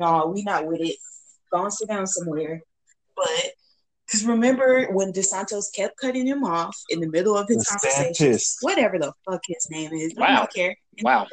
"No, 0.00 0.26
we 0.26 0.42
not 0.42 0.66
with 0.66 0.80
it. 0.80 0.96
Go 1.52 1.64
and 1.64 1.72
sit 1.72 1.88
down 1.88 2.06
somewhere." 2.06 2.60
But 3.16 3.52
because 4.06 4.24
remember 4.24 4.86
when 4.92 5.12
DeSantis 5.12 5.66
kept 5.74 5.96
cutting 5.98 6.26
him 6.26 6.42
off 6.44 6.76
in 6.90 7.00
the 7.00 7.08
middle 7.08 7.36
of 7.36 7.46
his 7.48 7.66
DeSantis. 7.66 7.92
conversation, 7.92 8.38
whatever 8.62 8.98
the 8.98 9.12
fuck 9.24 9.42
his 9.46 9.68
name 9.70 9.92
is, 9.92 10.14
wow. 10.16 10.26
I 10.26 10.36
don't 10.36 10.52
care. 10.52 10.76
Wow. 11.02 11.26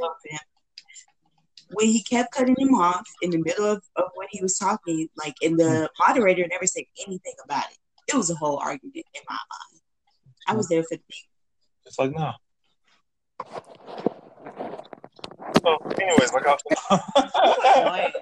When 1.69 1.87
he 1.87 2.03
kept 2.03 2.33
cutting 2.33 2.55
him 2.57 2.75
off 2.75 3.07
in 3.21 3.31
the 3.31 3.39
middle 3.39 3.65
of, 3.65 3.83
of 3.95 4.05
when 4.15 4.27
he 4.31 4.41
was 4.41 4.57
talking, 4.57 5.07
like, 5.17 5.35
and 5.41 5.59
the 5.59 5.89
moderator 5.99 6.45
never 6.49 6.67
said 6.67 6.83
anything 7.05 7.33
about 7.43 7.65
it. 7.71 7.77
It 8.07 8.15
was 8.15 8.29
a 8.29 8.35
whole 8.35 8.57
argument 8.59 8.95
in 8.95 9.21
my 9.27 9.33
mind. 9.35 9.81
I 10.47 10.53
was 10.53 10.67
there 10.67 10.83
for 10.83 10.95
the 10.95 11.03
people. 11.09 11.31
It's 11.85 11.97
like, 11.97 12.11
no. 12.11 12.33
So, 15.63 15.77
anyways, 15.99 16.31
like 16.33 16.45
I 16.45 18.11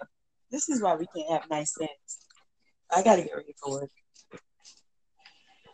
This 0.52 0.70
is 0.70 0.82
why 0.82 0.96
we 0.96 1.06
can't 1.16 1.32
have 1.32 1.50
nice 1.50 1.74
things. 1.78 1.90
I 2.96 3.04
gotta 3.04 3.24
get 3.24 3.36
ready 3.36 3.56
for 3.62 3.82
work. 3.82 3.90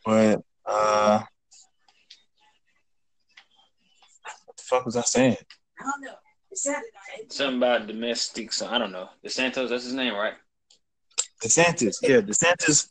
But 0.05 0.41
uh 0.65 1.22
what 4.45 4.57
the 4.57 4.63
fuck 4.63 4.86
was 4.86 4.95
I 4.95 5.01
saying? 5.01 5.38
I 5.80 5.84
don't 5.84 6.01
know. 6.01 6.15
Something 7.30 7.57
about 7.57 7.88
domestic. 7.88 8.51
So 8.53 8.68
I 8.68 8.78
don't 8.78 8.91
know. 8.91 9.10
DeSantis, 9.26 9.70
that's 9.70 9.86
his 9.86 9.93
name, 9.93 10.14
right? 10.14 10.34
DeSantis, 11.43 11.97
yeah, 12.01 12.22
DeSantis. 12.22 12.88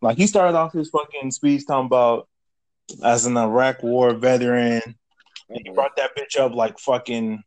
Like 0.00 0.16
he 0.16 0.26
started 0.26 0.56
off 0.56 0.72
his 0.72 0.90
fucking 0.90 1.30
speech 1.30 1.66
talking 1.66 1.86
about 1.86 2.28
as 3.02 3.26
an 3.26 3.36
Iraq 3.36 3.82
War 3.82 4.14
veteran. 4.14 4.82
And 4.82 4.94
he 5.48 5.64
mm-hmm. 5.64 5.74
brought 5.74 5.96
that 5.96 6.16
bitch 6.16 6.38
up 6.38 6.54
like 6.54 6.78
fucking 6.78 7.42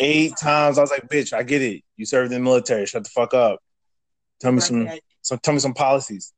eight 0.00 0.36
times. 0.36 0.78
I 0.78 0.80
was 0.80 0.90
like, 0.90 1.08
bitch, 1.08 1.32
I 1.32 1.42
get 1.42 1.62
it. 1.62 1.82
You 1.96 2.06
served 2.06 2.32
in 2.32 2.40
the 2.40 2.44
military. 2.44 2.86
Shut 2.86 3.04
the 3.04 3.10
fuck 3.10 3.34
up. 3.34 3.60
Tell 4.40 4.52
me 4.52 4.60
some, 4.60 4.88
some 5.22 5.38
tell 5.38 5.54
me 5.54 5.60
some 5.60 5.74
policies. 5.74 6.32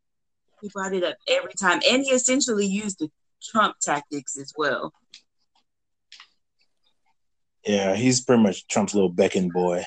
He 0.60 0.68
brought 0.68 0.94
it 0.94 1.04
up 1.04 1.16
every 1.26 1.52
time, 1.58 1.80
and 1.90 2.02
he 2.02 2.10
essentially 2.10 2.66
used 2.66 2.98
the 2.98 3.10
Trump 3.42 3.76
tactics 3.80 4.36
as 4.38 4.52
well. 4.56 4.92
Yeah, 7.66 7.94
he's 7.94 8.22
pretty 8.22 8.42
much 8.42 8.66
Trump's 8.68 8.94
little 8.94 9.08
becking 9.08 9.50
boy. 9.50 9.84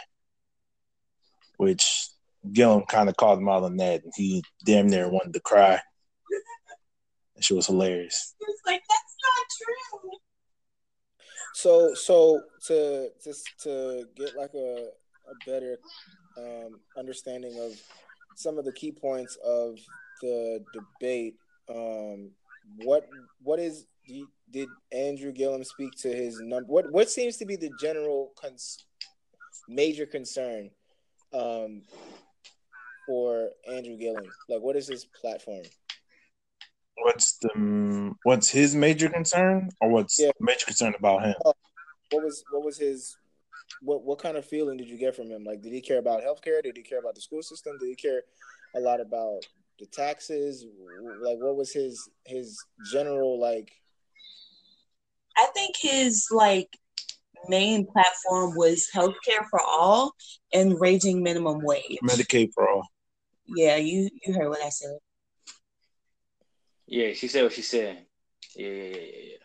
which 1.57 2.09
Gillum 2.51 2.83
kind 2.83 3.09
of 3.09 3.17
called 3.17 3.39
him 3.39 3.49
out 3.49 3.63
on 3.63 3.77
that, 3.77 4.03
and 4.03 4.13
he 4.15 4.43
damn 4.63 4.87
near 4.87 5.09
wanted 5.09 5.33
to 5.33 5.39
cry. 5.39 5.81
That 7.35 7.43
shit 7.43 7.57
was 7.57 7.67
hilarious. 7.67 8.35
He 8.39 8.45
was 8.45 8.59
like, 8.65 8.81
"That's 8.87 9.15
not 9.25 9.45
true." 10.01 10.11
So 11.53 11.93
so 11.95 12.41
to 12.67 13.09
to 13.23 13.33
to 13.63 14.05
get 14.15 14.35
like 14.35 14.53
a 14.53 14.89
a 15.29 15.45
better 15.45 15.77
um, 16.37 16.79
understanding 16.97 17.59
of 17.59 17.79
some 18.35 18.57
of 18.57 18.65
the 18.65 18.71
key 18.71 18.91
points 18.91 19.37
of 19.43 19.77
the 20.21 20.63
debate, 20.73 21.35
um, 21.69 22.31
what 22.77 23.07
what 23.41 23.59
is 23.59 23.85
did 24.49 24.69
Andrew 24.91 25.31
Gillum 25.31 25.63
speak 25.63 25.93
to 26.01 26.09
his 26.09 26.39
number? 26.39 26.67
What 26.71 26.91
what 26.91 27.09
seems 27.09 27.37
to 27.37 27.45
be 27.45 27.55
the 27.55 27.69
general 27.79 28.31
cons- 28.39 28.85
major 29.67 30.05
concern 30.05 30.71
um, 31.33 31.81
for 33.05 33.49
Andrew 33.67 33.97
Gillum? 33.97 34.25
Like, 34.49 34.61
what 34.61 34.75
is 34.75 34.87
his 34.87 35.05
platform? 35.05 35.63
What's 37.03 37.37
the 37.37 38.13
what's 38.23 38.49
his 38.49 38.75
major 38.75 39.09
concern, 39.09 39.69
or 39.81 39.89
what's 39.89 40.19
Yeah. 40.19 40.31
the 40.39 40.45
major 40.45 40.65
concern 40.65 40.93
about 40.97 41.23
him? 41.25 41.35
What 41.43 42.23
was 42.23 42.43
what 42.49 42.63
was 42.63 42.77
his 42.77 43.17
what 43.81 44.03
what 44.03 44.19
kind 44.19 44.37
of 44.37 44.45
feeling 44.45 44.77
did 44.77 44.89
you 44.89 44.97
get 44.97 45.15
from 45.15 45.29
him? 45.29 45.43
Like, 45.43 45.61
did 45.61 45.73
he 45.73 45.81
care 45.81 45.99
about 45.99 46.23
healthcare? 46.23 46.63
Did 46.63 46.77
he 46.77 46.83
care 46.83 46.99
about 46.99 47.15
the 47.15 47.21
school 47.21 47.43
system? 47.43 47.77
Did 47.77 47.89
he 47.89 47.95
care 47.95 48.23
a 48.75 48.79
lot 48.79 48.99
about 49.01 49.41
the 49.79 49.85
taxes? 49.85 50.65
Like, 51.21 51.37
what 51.37 51.55
was 51.55 51.71
his 51.71 52.09
his 52.25 52.57
general 52.91 53.39
like? 53.39 53.71
I 55.37 55.47
think 55.53 55.75
his 55.79 56.27
like 56.31 56.69
main 57.47 57.85
platform 57.85 58.55
was 58.55 58.87
healthcare 58.93 59.45
for 59.49 59.61
all 59.61 60.13
and 60.53 60.79
raising 60.79 61.23
minimum 61.23 61.59
wage. 61.61 61.99
Medicaid 62.03 62.51
for 62.53 62.69
all. 62.69 62.87
Yeah, 63.45 63.77
you 63.77 64.09
you 64.25 64.33
heard 64.33 64.49
what 64.49 64.61
I 64.61 64.69
said. 64.69 64.97
Yeah, 66.87 67.13
she 67.13 67.27
said 67.27 67.43
what 67.43 67.53
she 67.53 67.61
said. 67.61 68.05
Yeah, 68.55 68.67
yeah, 68.67 68.83
yeah, 68.83 68.95
yeah. 68.95 69.23
yeah. 69.31 69.37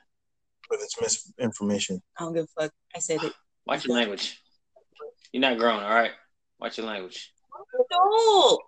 But 0.69 0.79
it's 0.81 1.01
misinformation. 1.39 2.03
I 2.19 2.25
don't 2.25 2.35
give 2.35 2.47
a 2.57 2.63
fuck. 2.63 2.73
I 2.95 2.99
said 2.99 3.23
it. 3.23 3.33
Watch 3.67 3.85
your 3.85 3.97
language. 3.97 4.41
You're 5.33 5.41
not 5.41 5.59
grown, 5.59 5.83
all 5.83 5.95
right? 5.95 6.13
Watch 6.59 6.79
your 6.79 6.87
language. 6.87 7.33
No. 7.91 8.59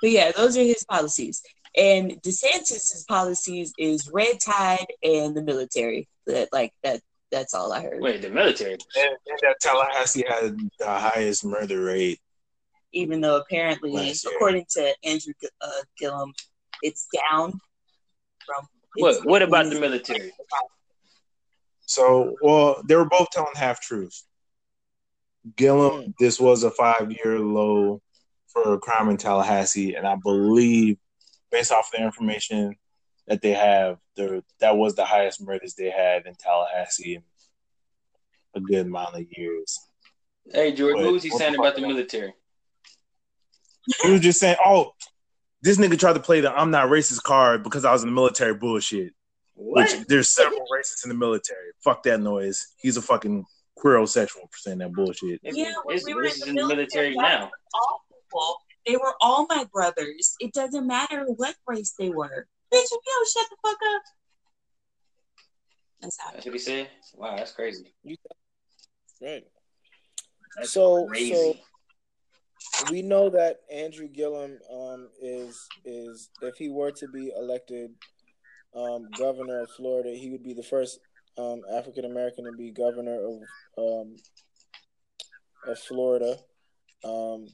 But 0.00 0.10
yeah, 0.10 0.32
those 0.32 0.56
are 0.56 0.62
his 0.62 0.84
policies. 0.84 1.42
And 1.76 2.20
DeSantis's 2.22 3.04
policies 3.08 3.72
is 3.78 4.10
red 4.12 4.38
tide 4.44 4.86
and 5.02 5.36
the 5.36 5.42
military. 5.42 6.08
That 6.26 6.48
like 6.52 6.72
that. 6.82 7.00
That's 7.32 7.54
all 7.54 7.72
I 7.72 7.80
heard. 7.82 8.00
Wait, 8.00 8.22
the 8.22 8.28
military. 8.30 8.72
And, 8.72 9.16
and 9.26 9.38
that 9.42 9.54
Tallahassee 9.60 10.24
had 10.28 10.58
the 10.80 10.86
highest 10.88 11.44
murder 11.44 11.84
rate. 11.84 12.18
Even 12.92 13.20
though 13.20 13.36
apparently, 13.36 14.12
according 14.34 14.64
to 14.70 14.92
Andrew 15.04 15.32
uh, 15.60 15.70
Gillum, 15.96 16.32
it's 16.82 17.06
down 17.30 17.52
from. 18.44 18.66
What 18.96 19.10
it's- 19.10 19.24
what 19.24 19.42
about 19.42 19.66
the 19.70 19.78
military? 19.78 20.32
So, 21.86 22.34
well, 22.42 22.82
they 22.86 22.96
were 22.96 23.04
both 23.04 23.30
telling 23.30 23.54
half 23.54 23.80
truths. 23.80 24.26
Gillum, 25.56 26.02
Mm. 26.02 26.14
this 26.18 26.38
was 26.40 26.62
a 26.64 26.70
five 26.70 27.10
year 27.12 27.38
low 27.38 28.00
for 28.48 28.78
crime 28.78 29.08
in 29.08 29.16
Tallahassee, 29.16 29.94
and 29.94 30.06
I 30.06 30.16
believe, 30.16 30.98
based 31.50 31.72
off 31.72 31.90
the 31.92 32.02
information 32.02 32.76
that 33.26 33.42
they 33.42 33.52
have, 33.52 33.98
there 34.16 34.40
that 34.60 34.76
was 34.76 34.94
the 34.94 35.04
highest 35.04 35.40
murders 35.42 35.74
they 35.74 35.90
had 35.90 36.26
in 36.26 36.34
Tallahassee 36.34 37.16
in 37.16 37.22
a 38.54 38.60
good 38.60 38.86
amount 38.86 39.16
of 39.16 39.26
years. 39.30 39.78
Hey 40.52 40.72
George, 40.72 40.94
What- 40.94 41.04
what 41.04 41.12
was 41.14 41.22
he 41.22 41.30
saying 41.30 41.54
about 41.54 41.76
the 41.76 41.82
military? 41.82 42.34
He 44.02 44.10
was 44.10 44.20
just 44.20 44.40
saying, 44.40 44.56
"Oh, 44.64 44.92
this 45.62 45.78
nigga 45.78 45.98
tried 45.98 46.14
to 46.14 46.20
play 46.20 46.40
the 46.40 46.52
I'm 46.52 46.70
not 46.70 46.88
racist 46.88 47.22
card 47.22 47.62
because 47.62 47.84
I 47.84 47.92
was 47.92 48.02
in 48.02 48.08
the 48.08 48.14
military 48.14 48.54
bullshit." 48.54 49.12
What? 49.54 49.90
Which 49.92 50.06
there's 50.06 50.30
several 50.30 50.60
racists 50.72 51.04
in 51.04 51.08
the 51.10 51.14
military. 51.14 51.70
Fuck 51.84 52.02
that 52.04 52.20
noise. 52.20 52.74
He's 52.80 52.96
a 52.96 53.02
fucking 53.02 53.44
queerosexual 53.78 54.50
for 54.50 54.58
saying 54.58 54.78
that 54.78 54.92
bullshit. 54.92 55.40
It's, 55.42 55.56
Yeah, 55.56 55.72
it's 55.88 56.04
we 56.04 56.14
were 56.14 56.24
in 56.24 56.54
the 56.54 56.66
military 56.66 57.14
that 57.14 57.20
now. 57.22 57.50
All 57.74 58.04
people, 58.08 58.56
they 58.86 58.96
were 58.96 59.14
all 59.20 59.46
my 59.48 59.66
brothers. 59.72 60.34
It 60.40 60.52
doesn't 60.52 60.86
matter 60.86 61.24
what 61.36 61.54
race 61.66 61.94
they 61.98 62.10
were. 62.10 62.46
Bitch, 62.72 62.82
if 62.84 62.90
you 62.92 63.00
don't 63.06 63.28
shut 63.28 63.46
the 63.50 63.56
fuck 63.68 63.78
up. 63.94 64.02
That's 66.00 66.16
how. 66.20 66.32
That's 66.32 66.44
what 66.46 66.54
he 66.54 66.58
said. 66.60 66.88
Wow, 67.14 67.36
that's 67.36 67.52
crazy. 67.52 67.92
Right. 69.20 69.44
That's 70.56 70.70
So- 70.72 71.06
crazy. 71.06 71.62
we 72.90 73.02
know 73.02 73.28
that 73.30 73.60
Andrew 73.72 74.08
Gillum 74.08 74.58
um, 74.72 75.08
is 75.20 75.58
is 75.84 76.30
if 76.42 76.56
he 76.56 76.68
were 76.68 76.90
to 76.92 77.08
be 77.08 77.32
elected 77.36 77.90
um, 78.74 79.08
governor 79.18 79.62
of 79.62 79.70
Florida, 79.76 80.10
he 80.10 80.30
would 80.30 80.42
be 80.42 80.54
the 80.54 80.62
first 80.62 81.00
um, 81.38 81.62
African 81.74 82.04
American 82.04 82.44
to 82.44 82.52
be 82.52 82.70
governor 82.70 83.18
of 83.26 83.40
um, 83.78 84.16
of 85.66 85.78
Florida, 85.78 86.36
um, 87.04 87.46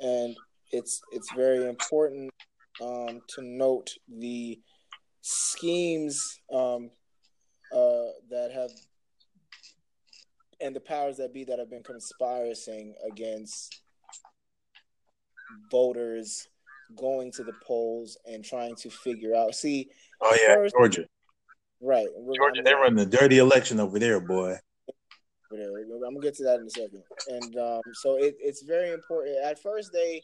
and 0.00 0.36
it's 0.72 1.00
it's 1.12 1.32
very 1.34 1.66
important 1.66 2.30
um, 2.82 3.20
to 3.28 3.42
note 3.42 3.90
the 4.08 4.58
schemes 5.20 6.38
um, 6.52 6.90
uh, 7.72 8.10
that 8.30 8.50
have 8.52 8.70
and 10.60 10.74
the 10.74 10.80
powers 10.80 11.16
that 11.18 11.32
be 11.32 11.44
that 11.44 11.58
have 11.58 11.70
been 11.70 11.82
conspiring 11.82 12.94
against 13.10 13.80
voters 15.70 16.48
going 16.96 17.30
to 17.32 17.44
the 17.44 17.52
polls 17.66 18.16
and 18.26 18.44
trying 18.44 18.74
to 18.76 18.90
figure 18.90 19.34
out. 19.34 19.54
See, 19.54 19.88
Oh 20.20 20.36
yeah, 20.42 20.54
First- 20.56 20.74
Georgia. 20.74 21.04
right, 21.80 22.08
Georgia, 22.36 22.58
I'm- 22.58 22.64
they 22.64 22.74
run 22.74 22.94
the 22.96 23.06
dirty 23.06 23.38
election 23.38 23.78
over 23.80 23.98
there, 23.98 24.20
boy. 24.20 24.56
I'm 25.50 26.14
gonna 26.14 26.20
get 26.20 26.34
to 26.36 26.44
that 26.44 26.60
in 26.60 26.66
a 26.66 26.70
second. 26.70 27.02
And 27.28 27.56
um, 27.56 27.80
so 27.94 28.16
it, 28.16 28.36
it's 28.40 28.62
very 28.62 28.92
important. 28.92 29.36
At 29.42 29.58
first, 29.58 29.92
they 29.92 30.22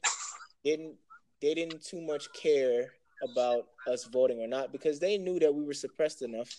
didn't 0.64 0.94
they 1.40 1.54
didn't 1.54 1.84
too 1.84 2.00
much 2.00 2.32
care 2.32 2.92
about 3.22 3.66
us 3.86 4.04
voting 4.04 4.40
or 4.40 4.46
not 4.46 4.72
because 4.72 4.98
they 4.98 5.16
knew 5.16 5.38
that 5.38 5.54
we 5.54 5.64
were 5.64 5.74
suppressed 5.74 6.22
enough 6.22 6.50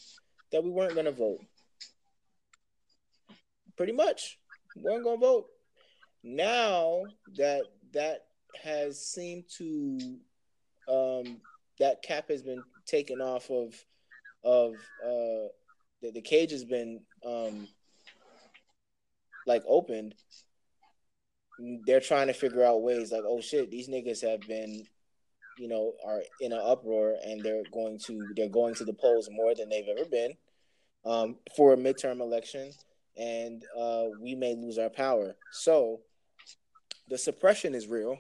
that 0.52 0.64
we 0.64 0.70
weren't 0.70 0.96
gonna 0.96 1.12
vote. 1.12 1.40
Pretty 3.78 3.94
much, 3.94 4.40
we 4.76 4.84
weren't 4.84 5.04
gonna 5.04 5.18
vote. 5.18 5.48
Now 6.24 7.04
that 7.38 7.64
that 7.94 8.26
has 8.64 9.00
seemed 9.06 9.44
to 9.58 10.18
um, 10.88 11.38
that 11.80 12.02
cap 12.02 12.30
has 12.30 12.42
been 12.42 12.64
taken 12.86 13.22
off 13.22 13.50
of 13.50 13.74
of 14.44 14.74
uh, 15.04 15.50
the, 16.02 16.12
the 16.14 16.22
cage 16.22 16.52
has 16.52 16.64
been 16.64 17.02
um, 17.26 17.68
like 19.46 19.64
opened, 19.68 20.16
they're 21.86 22.00
trying 22.00 22.28
to 22.28 22.34
figure 22.34 22.64
out 22.64 22.82
ways 22.82 23.12
like, 23.12 23.24
oh 23.26 23.42
shit, 23.42 23.72
these 23.72 23.88
niggas 23.88 24.22
have 24.30 24.42
been, 24.42 24.86
you 25.58 25.68
know, 25.68 25.94
are 26.06 26.22
in 26.42 26.52
an 26.52 26.62
uproar 26.62 27.16
and 27.26 27.42
they're 27.44 27.64
going 27.74 28.00
to 28.06 28.22
they're 28.36 28.50
going 28.50 28.76
to 28.76 28.86
the 28.86 28.94
polls 28.94 29.30
more 29.32 29.56
than 29.56 29.70
they've 29.70 29.88
ever 29.88 30.06
been 30.10 30.34
um, 31.06 31.38
for 31.56 31.74
a 31.74 31.78
midterm 31.78 32.20
election, 32.20 32.72
and 33.18 33.64
uh, 33.80 34.06
we 34.20 34.36
may 34.36 34.56
lose 34.56 34.78
our 34.78 34.90
power. 34.90 35.36
So 35.52 36.02
the 37.08 37.18
suppression 37.18 37.76
is 37.76 37.88
real. 37.88 38.18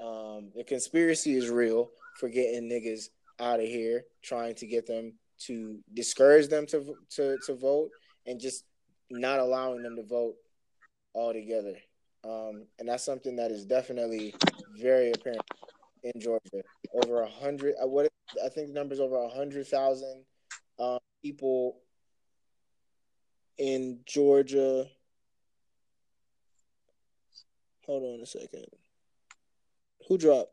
Um, 0.00 0.50
the 0.54 0.64
conspiracy 0.64 1.36
is 1.36 1.48
real 1.48 1.90
for 2.18 2.28
getting 2.28 2.68
niggas 2.68 3.08
out 3.38 3.60
of 3.60 3.66
here, 3.66 4.04
trying 4.22 4.54
to 4.56 4.66
get 4.66 4.86
them 4.86 5.14
to 5.46 5.78
discourage 5.94 6.48
them 6.48 6.66
to 6.66 6.94
to 7.10 7.38
to 7.46 7.54
vote 7.54 7.90
and 8.26 8.40
just 8.40 8.64
not 9.20 9.40
allowing 9.40 9.82
them 9.82 9.96
to 9.96 10.02
vote 10.02 10.34
altogether. 11.14 11.76
Um, 12.24 12.66
and 12.78 12.88
that's 12.88 13.04
something 13.04 13.36
that 13.36 13.50
is 13.50 13.64
definitely 13.64 14.34
very 14.80 15.12
apparent 15.12 15.42
in 16.02 16.20
Georgia. 16.20 16.62
Over 16.94 17.22
a 17.22 17.28
hundred, 17.28 17.74
I 17.80 17.84
what 17.84 18.10
I 18.44 18.48
think 18.48 18.68
the 18.68 18.74
number's 18.74 19.00
over 19.00 19.16
a 19.16 19.28
hundred 19.28 19.66
thousand 19.66 20.24
um, 20.78 20.98
people 21.22 21.78
in 23.58 24.00
Georgia. 24.06 24.86
Hold 27.86 28.02
on 28.02 28.22
a 28.22 28.26
second. 28.26 28.66
Who 30.08 30.18
dropped? 30.18 30.52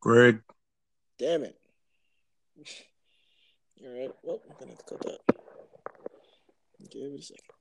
Greg, 0.00 0.40
Damn 1.20 1.44
it. 1.44 1.56
All 3.84 3.92
right. 3.92 4.10
Well, 4.22 4.40
I'm 4.48 4.56
gonna 4.58 4.70
have 4.70 4.78
to 4.78 4.84
cut 4.84 5.00
that. 5.02 5.36
Give 6.90 7.12
it 7.12 7.20
a 7.20 7.22
second. 7.22 7.59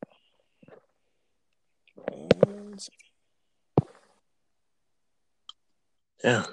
One 2.07 2.77
second. 2.77 2.89
yeah. 6.23 6.45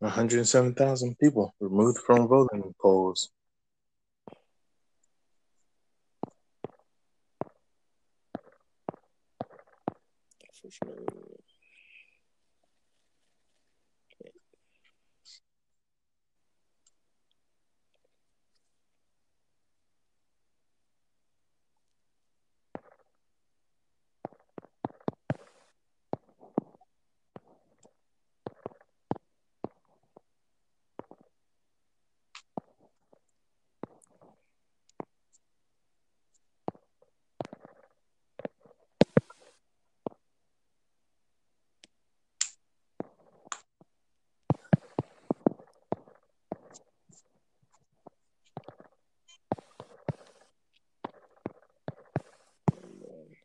107,000 0.00 1.18
people 1.18 1.54
removed 1.60 1.98
from 1.98 2.26
voting 2.26 2.74
polls. 2.80 3.30
Unfortunately. 10.62 11.06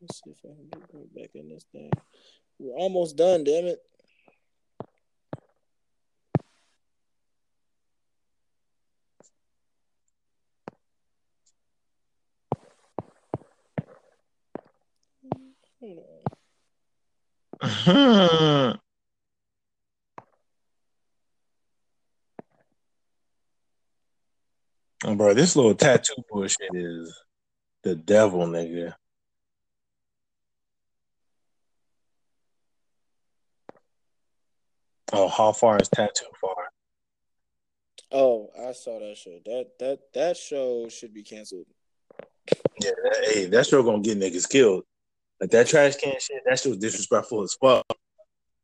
see 0.00 0.14
if 0.26 0.38
I 0.44 0.54
can 0.54 0.68
get 0.70 0.82
right 0.92 1.14
back 1.14 1.30
in 1.34 1.48
this 1.48 1.64
thing. 1.72 1.90
We're 2.58 2.76
almost 2.76 3.16
done, 3.16 3.44
damn 3.44 3.66
it. 3.66 3.80
On. 17.62 18.78
Oh, 25.04 25.14
bro, 25.14 25.34
this 25.34 25.54
little 25.54 25.74
tattoo 25.74 26.14
bullshit 26.28 26.70
is 26.74 27.14
the 27.82 27.94
devil, 27.94 28.46
nigga. 28.46 28.94
Oh, 35.12 35.28
how 35.28 35.52
far 35.52 35.78
is 35.80 35.88
tattoo 35.88 36.26
far? 36.40 36.56
Oh, 38.12 38.50
I 38.58 38.72
saw 38.72 38.98
that 38.98 39.16
show. 39.16 39.38
That 39.44 39.70
that 39.78 39.98
that 40.14 40.36
show 40.36 40.88
should 40.88 41.12
be 41.14 41.22
canceled. 41.22 41.66
Yeah, 42.80 42.90
that, 43.02 43.24
hey, 43.32 43.46
that 43.46 43.66
show 43.66 43.82
gonna 43.82 44.00
get 44.00 44.18
niggas 44.18 44.48
killed. 44.48 44.84
Like 45.40 45.50
that 45.50 45.66
trash 45.66 45.96
can 45.96 46.14
shit, 46.18 46.42
that 46.46 46.58
shit 46.58 46.70
was 46.70 46.78
disrespectful 46.78 47.42
as 47.42 47.54
fuck. 47.60 47.84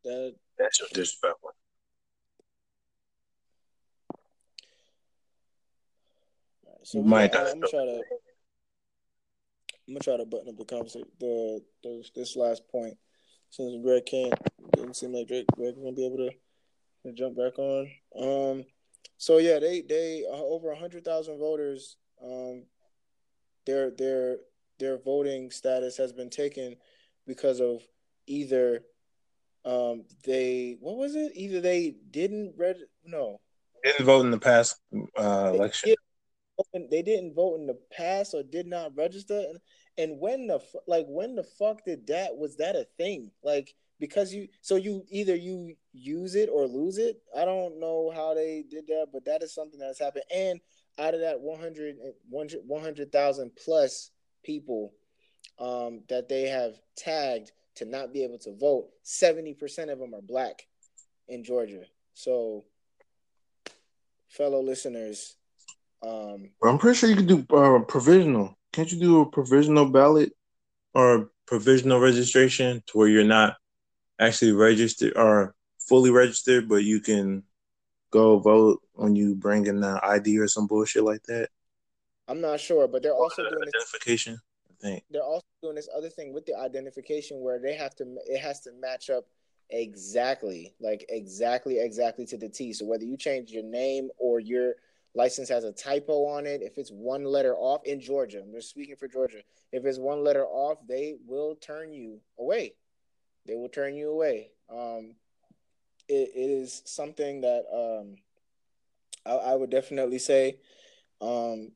That 0.05 0.35
That 0.59 0.70
shit 0.74 0.85
was 0.85 0.90
disrespectful. 0.93 1.51
so 6.85 6.98
You 6.98 7.05
we 7.05 7.10
might 7.10 7.32
got- 7.32 7.44
not 7.44 7.52
I'm 7.52 7.60
gonna 7.60 7.70
try 7.70 7.85
to 7.85 8.02
I'm 9.89 9.94
gonna 9.94 10.01
try 10.01 10.16
to 10.16 10.24
button 10.24 10.48
up 10.48 10.56
the 10.56 10.64
conversation 10.64 11.09
the, 11.20 11.62
the 11.82 12.05
this 12.14 12.36
last 12.36 12.66
point. 12.69 12.97
Since 13.51 13.82
Greg 13.85 14.06
can't 14.06 14.32
didn't 14.83 14.97
seem 14.97 15.13
like 15.13 15.29
Drake 15.29 15.47
Greg 15.55 15.75
gonna 15.77 15.93
be 15.93 16.07
able 16.07 16.19
to, 16.19 16.31
to 17.05 17.13
jump 17.13 17.37
back 17.37 17.59
on. 17.59 17.91
Um 18.19 18.65
so 19.17 19.39
yeah, 19.39 19.59
they 19.59 19.83
they 19.83 20.25
uh, 20.29 20.37
over 20.37 20.71
a 20.71 20.79
hundred 20.79 21.05
thousand 21.05 21.39
voters. 21.39 21.97
Um, 22.23 22.65
their 23.67 23.91
their 23.91 24.39
their 24.79 24.99
voting 24.99 25.51
status 25.51 25.97
has 25.97 26.13
been 26.13 26.31
taken 26.31 26.77
because 27.27 27.61
of 27.61 27.83
either 28.27 28.83
um 29.65 30.05
they 30.25 30.77
what 30.81 30.97
was 30.97 31.15
it? 31.15 31.33
Either 31.35 31.61
they 31.61 31.95
didn't 32.11 32.55
read 32.57 32.79
no 33.05 33.41
Didn't 33.85 34.07
vote 34.07 34.25
in 34.25 34.31
the 34.31 34.39
past 34.39 34.81
uh, 35.17 35.53
election. 35.55 35.95
They 36.91 37.03
didn't 37.03 37.35
vote 37.35 37.61
in 37.61 37.67
the 37.67 37.79
past 37.93 38.35
or 38.35 38.43
did 38.43 38.67
not 38.67 38.97
register. 38.97 39.39
And, 39.39 39.59
and 39.99 40.21
when 40.21 40.47
the 40.47 40.61
like 40.87 41.07
when 41.09 41.35
the 41.35 41.45
fuck 41.45 41.85
did 41.85 42.09
that 42.09 42.37
was 42.37 42.57
that 42.57 42.77
a 42.77 42.87
thing? 42.99 43.31
Like 43.43 43.75
because 44.03 44.35
you 44.35 44.49
so 44.62 44.74
you 44.74 45.05
either 45.11 45.37
you 45.37 45.77
use 45.93 46.35
it 46.35 46.49
or 46.53 46.66
lose 46.66 46.99
it. 46.99 47.23
I 47.39 47.45
don't 47.45 47.79
know 47.79 48.11
how 48.12 48.35
they 48.35 48.65
did 48.69 48.89
that, 48.89 49.11
but 49.12 49.24
that 49.27 49.45
is 49.45 49.55
something 49.55 49.79
that's 49.79 50.01
happened. 50.01 50.24
And 50.35 50.59
out 50.99 51.15
of 51.15 51.20
that 51.20 51.41
100 51.41 51.99
100,000 52.29 53.51
plus 53.65 54.11
people 54.43 54.93
um, 55.61 56.03
that 56.09 56.29
they 56.29 56.49
have 56.49 56.74
tagged 56.97 57.53
to 57.77 57.85
not 57.85 58.12
be 58.12 58.24
able 58.24 58.39
to 58.39 58.53
vote, 58.57 58.89
70% 59.05 59.93
of 59.93 60.01
them 60.01 60.16
are 60.16 60.20
black 60.20 60.66
in 61.29 61.45
Georgia. 61.45 61.85
So 62.12 62.65
fellow 64.31 64.62
listeners, 64.62 65.37
um, 66.03 66.51
I'm 66.65 66.79
pretty 66.79 66.99
sure 66.99 67.09
you 67.09 67.15
could 67.15 67.29
do 67.29 67.47
uh, 67.57 67.79
provisional. 67.85 68.59
Can't 68.73 68.91
you 68.91 68.99
do 68.99 69.20
a 69.20 69.31
provisional 69.31 69.89
ballot 69.89 70.33
or 70.93 71.31
provisional 71.47 72.01
registration 72.01 72.83
to 72.89 72.99
where 72.99 73.09
you're 73.09 73.23
not 73.23 73.59
actually 74.18 74.52
registered 74.52 75.16
or 75.16 75.55
fully 75.80 76.10
registered, 76.10 76.68
but 76.68 76.84
you 76.84 77.01
can 77.01 77.43
go 78.10 78.39
vote 78.39 78.80
when 78.93 79.16
you 79.16 79.34
bring 79.34 79.66
in 79.66 79.80
the 79.80 80.01
ID 80.02 80.39
or 80.39 80.48
some 80.48 80.66
bullshit 80.66 81.05
like 81.05 81.22
that? 81.24 81.48
I'm 82.28 82.40
not 82.40 82.60
sure, 82.60 82.86
but 82.86 83.02
they're 83.02 83.14
also 83.14 83.43
doing 83.43 83.64
this. 83.64 83.74
identification. 83.74 84.39
I 84.68 84.74
think. 84.80 85.05
They're 85.10 85.22
also 85.22 85.47
doing 85.62 85.74
this 85.74 85.89
other 85.94 86.09
thing 86.09 86.32
with 86.32 86.47
the 86.47 86.56
identification 86.56 87.40
where 87.40 87.59
they 87.59 87.74
have 87.74 87.94
to. 87.97 88.16
It 88.26 88.39
has 88.39 88.60
to 88.60 88.72
match 88.72 89.10
up 89.10 89.24
exactly, 89.70 90.74
like 90.80 91.05
exactly, 91.09 91.78
exactly 91.80 92.26
to 92.26 92.36
the 92.36 92.48
T. 92.48 92.72
So 92.72 92.86
whether 92.86 93.05
you 93.05 93.16
change 93.16 93.51
your 93.51 93.64
name 93.64 94.10
or 94.18 94.40
your 94.40 94.74
license 95.14 95.48
has 95.48 95.64
a 95.64 95.72
typo 95.72 96.26
on 96.26 96.47
it, 96.47 96.62
if 96.62 96.78
it's 96.78 96.90
one 96.90 97.24
letter 97.24 97.55
off 97.55 97.84
in 97.84 98.01
Georgia, 98.01 98.40
I'm 98.43 98.52
just 98.52 98.70
speaking 98.70 98.97
for 98.97 99.09
Georgia. 99.09 99.43
If 99.72 99.84
it's 99.84 99.98
one 99.98 100.24
letter 100.24 100.44
off, 100.44 100.78
they 100.86 101.16
will 101.26 101.56
turn 101.56 101.93
you 101.93 102.20
away. 102.39 102.74
They 103.47 103.55
will 103.55 103.69
turn 103.69 103.94
you 103.94 104.10
away. 104.10 104.51
Um, 104.70 105.16
it, 106.09 106.31
it 106.35 106.51
is 106.51 106.82
something 106.85 107.40
that 107.40 107.64
um, 107.73 108.16
I, 109.27 109.52
I 109.52 109.55
would 109.55 109.70
definitely 109.70 110.19
say 110.19 110.59
um, 111.20 111.73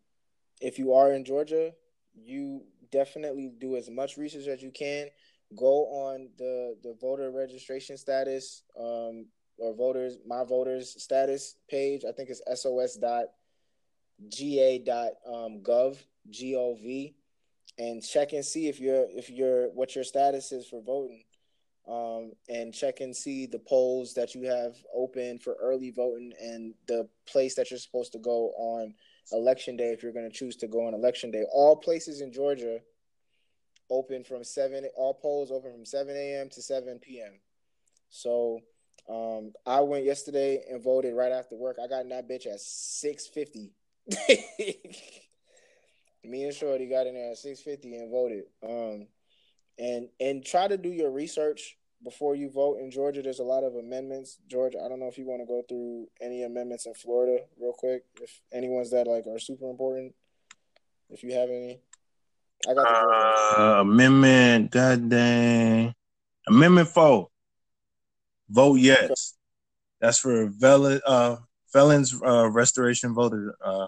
if 0.60 0.78
you 0.78 0.94
are 0.94 1.12
in 1.12 1.24
Georgia, 1.24 1.72
you 2.14 2.62
definitely 2.90 3.52
do 3.59 3.76
as 3.76 3.90
much 3.90 4.16
research 4.16 4.47
as 4.47 4.62
you 4.62 4.70
can. 4.70 5.09
Go 5.56 5.86
on 5.86 6.30
the 6.38 6.76
the 6.82 6.97
voter 7.01 7.30
registration 7.30 7.97
status 7.97 8.62
um, 8.78 9.26
or 9.59 9.74
voters 9.74 10.18
my 10.26 10.43
voters 10.44 11.01
status 11.01 11.56
page. 11.70 12.02
I 12.06 12.12
think 12.12 12.30
it's 12.30 12.43
sos 12.60 12.97
dot 12.97 13.26
ga 14.28 14.78
dot 14.78 15.10
um, 15.26 15.60
gov 15.62 15.98
gov 16.30 17.14
and 17.78 18.02
check 18.02 18.32
and 18.32 18.44
see 18.44 18.66
if 18.66 18.80
you're 18.80 19.06
if 19.10 19.30
you're 19.30 19.68
what 19.68 19.94
your 19.94 20.02
status 20.02 20.51
is 20.51 20.66
for 20.66 20.82
voting 20.82 21.22
um, 21.88 22.32
and 22.48 22.74
check 22.74 23.00
and 23.00 23.14
see 23.14 23.46
the 23.46 23.58
polls 23.58 24.14
that 24.14 24.34
you 24.34 24.42
have 24.42 24.76
open 24.94 25.38
for 25.38 25.56
early 25.60 25.90
voting 25.90 26.32
and 26.40 26.74
the 26.88 27.08
place 27.26 27.54
that 27.54 27.70
you're 27.70 27.78
supposed 27.78 28.12
to 28.12 28.18
go 28.18 28.52
on 28.56 28.94
election 29.32 29.76
day 29.76 29.92
if 29.92 30.02
you're 30.02 30.12
going 30.12 30.28
to 30.28 30.36
choose 30.36 30.56
to 30.56 30.66
go 30.66 30.86
on 30.86 30.94
election 30.94 31.30
day. 31.30 31.44
All 31.52 31.76
places 31.76 32.20
in 32.20 32.32
Georgia 32.32 32.80
open 33.90 34.24
from 34.24 34.42
seven. 34.44 34.84
All 34.96 35.14
polls 35.14 35.50
open 35.50 35.72
from 35.72 35.84
seven 35.84 36.16
a.m. 36.16 36.48
to 36.50 36.62
seven 36.62 36.98
p.m. 36.98 37.38
So 38.08 38.60
um, 39.08 39.52
I 39.64 39.80
went 39.80 40.04
yesterday 40.04 40.64
and 40.70 40.82
voted 40.82 41.14
right 41.14 41.32
after 41.32 41.54
work. 41.54 41.76
I 41.82 41.86
got 41.86 42.02
in 42.02 42.08
that 42.10 42.28
bitch 42.28 42.46
at 42.46 42.60
six 42.60 43.26
fifty. 43.28 43.72
Me 46.24 46.44
and 46.44 46.54
Shorty 46.54 46.86
got 46.88 47.06
in 47.06 47.14
there 47.14 47.30
at 47.30 47.38
six 47.38 47.60
fifty 47.60 47.94
and 47.94 48.10
voted. 48.10 48.44
Um, 48.68 49.06
and 49.78 50.09
and 50.20 50.44
try 50.44 50.69
to 50.69 50.77
do 50.77 50.90
your 50.90 51.11
research 51.11 51.77
before 52.03 52.35
you 52.35 52.51
vote 52.51 52.78
in 52.78 52.90
Georgia. 52.90 53.23
There's 53.23 53.40
a 53.40 53.44
lot 53.44 53.65
of 53.65 53.74
amendments. 53.74 54.39
Georgia, 54.48 54.78
I 54.85 54.89
don't 54.89 55.01
know 55.01 55.09
if 55.09 55.19
you 55.19 55.27
want 55.27 55.43
to 55.43 55.47
go 55.47 55.62
through 55.69 56.09
any 56.20 56.43
amendments 56.44 56.86
in 56.86 56.94
Florida 56.94 57.44
real 57.61 57.73
quick. 57.73 58.05
If 58.20 58.40
any 58.53 58.69
ones 58.69 58.90
that 58.90 59.07
like 59.07 59.27
are 59.27 59.39
super 59.39 59.69
important, 59.69 60.15
if 61.11 61.23
you 61.23 61.32
have 61.32 61.48
any, 61.48 61.81
I 62.69 62.74
got 62.74 62.86
the 62.89 63.62
Uh, 63.62 63.81
amendment, 63.81 64.70
god 64.70 65.09
dang. 65.09 65.94
Amendment 66.47 66.89
four. 66.89 67.28
Vote 68.48 68.77
yes. 68.77 69.35
That's 70.01 70.19
for 70.19 70.48
vel- 70.48 71.01
uh, 71.07 71.36
felons 71.73 72.15
uh, 72.24 72.48
restoration 72.51 73.15
voter 73.15 73.57
uh, 73.65 73.86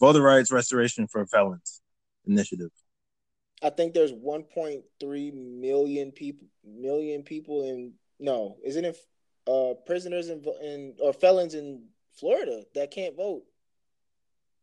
voter 0.00 0.20
rights 0.20 0.52
restoration 0.52 1.06
for 1.06 1.26
felons 1.26 1.80
initiative. 2.26 2.70
I 3.64 3.70
think 3.70 3.94
there's 3.94 4.12
1.3 4.12 5.32
million 5.32 6.12
people 6.12 6.46
million 6.62 7.22
people 7.22 7.64
in 7.64 7.94
no, 8.20 8.58
isn't 8.64 8.84
it 8.84 8.96
uh 9.46 9.74
prisoners 9.86 10.28
in, 10.28 10.44
in 10.62 10.94
or 11.00 11.12
felons 11.12 11.54
in 11.54 11.86
Florida 12.12 12.62
that 12.74 12.90
can't 12.90 13.16
vote 13.16 13.42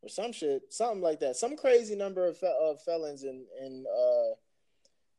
or 0.02 0.10
some 0.10 0.32
shit, 0.32 0.64
something 0.74 1.02
like 1.02 1.20
that. 1.20 1.36
Some 1.36 1.56
crazy 1.56 1.96
number 1.96 2.28
of, 2.28 2.38
fe- 2.38 2.58
of 2.62 2.82
felons 2.84 3.24
in 3.24 3.46
in 3.60 3.86
uh 3.88 4.36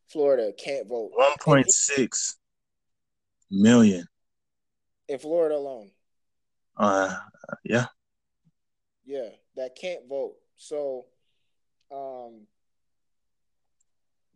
Florida 0.09 0.53
can't 0.53 0.89
vote. 0.89 1.11
One 1.15 1.37
point 1.41 1.71
six 1.71 2.37
million 3.51 4.07
in 5.09 5.19
Florida 5.19 5.57
alone. 5.57 5.91
Uh, 6.77 7.17
yeah. 7.65 7.87
Yeah, 9.05 9.29
that 9.57 9.77
can't 9.77 10.09
vote. 10.09 10.37
So, 10.57 11.07
um, 11.91 12.47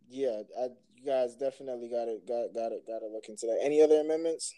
yeah, 0.09 0.41
I, 0.59 0.69
you 0.95 1.05
guys 1.05 1.35
definitely 1.35 1.89
got 1.89 2.05
to 2.05 2.19
got 2.27 2.53
got 2.53 2.69
to 2.69 2.79
got 2.87 2.99
to 2.99 3.07
look 3.07 3.29
into 3.29 3.45
that. 3.47 3.59
Any 3.61 3.81
other 3.81 3.99
amendments? 3.99 4.53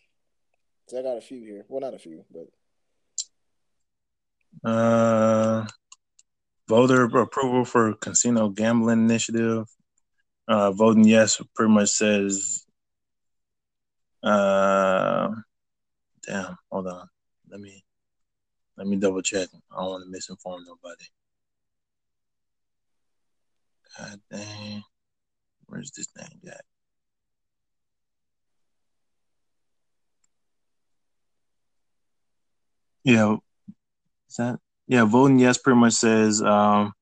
I 0.97 1.01
got 1.01 1.17
a 1.17 1.21
few 1.21 1.39
here. 1.39 1.65
Well, 1.67 1.81
not 1.81 1.93
a 1.93 1.99
few, 1.99 2.25
but 2.31 2.47
uh, 4.69 5.67
voter 6.67 7.03
approval 7.03 7.65
for 7.65 7.93
casino 7.95 8.49
gambling 8.49 9.03
initiative. 9.03 9.67
Uh, 10.47 10.71
voting 10.71 11.03
yes 11.03 11.39
pretty 11.55 11.71
much 11.71 11.89
says. 11.89 12.65
Uh, 14.23 15.29
damn. 16.25 16.57
Hold 16.71 16.87
on. 16.87 17.07
Let 17.49 17.59
me 17.59 17.83
let 18.77 18.87
me 18.87 18.95
double 18.97 19.21
check. 19.21 19.49
I 19.71 19.81
don't 19.81 19.89
want 19.89 20.03
to 20.05 20.17
misinform 20.17 20.61
nobody. 20.65 21.05
God 23.97 24.21
dang. 24.31 24.83
Where's 25.69 25.91
this 25.91 26.07
thing 26.07 26.39
at? 26.47 26.65
Yeah. 33.03 33.37
Is 34.29 34.35
that 34.37 34.59
yeah, 34.87 35.05
voting 35.05 35.39
yes 35.39 35.59
pretty 35.59 35.79
much 35.79 35.93
says 35.93 36.41
um, 36.41 36.93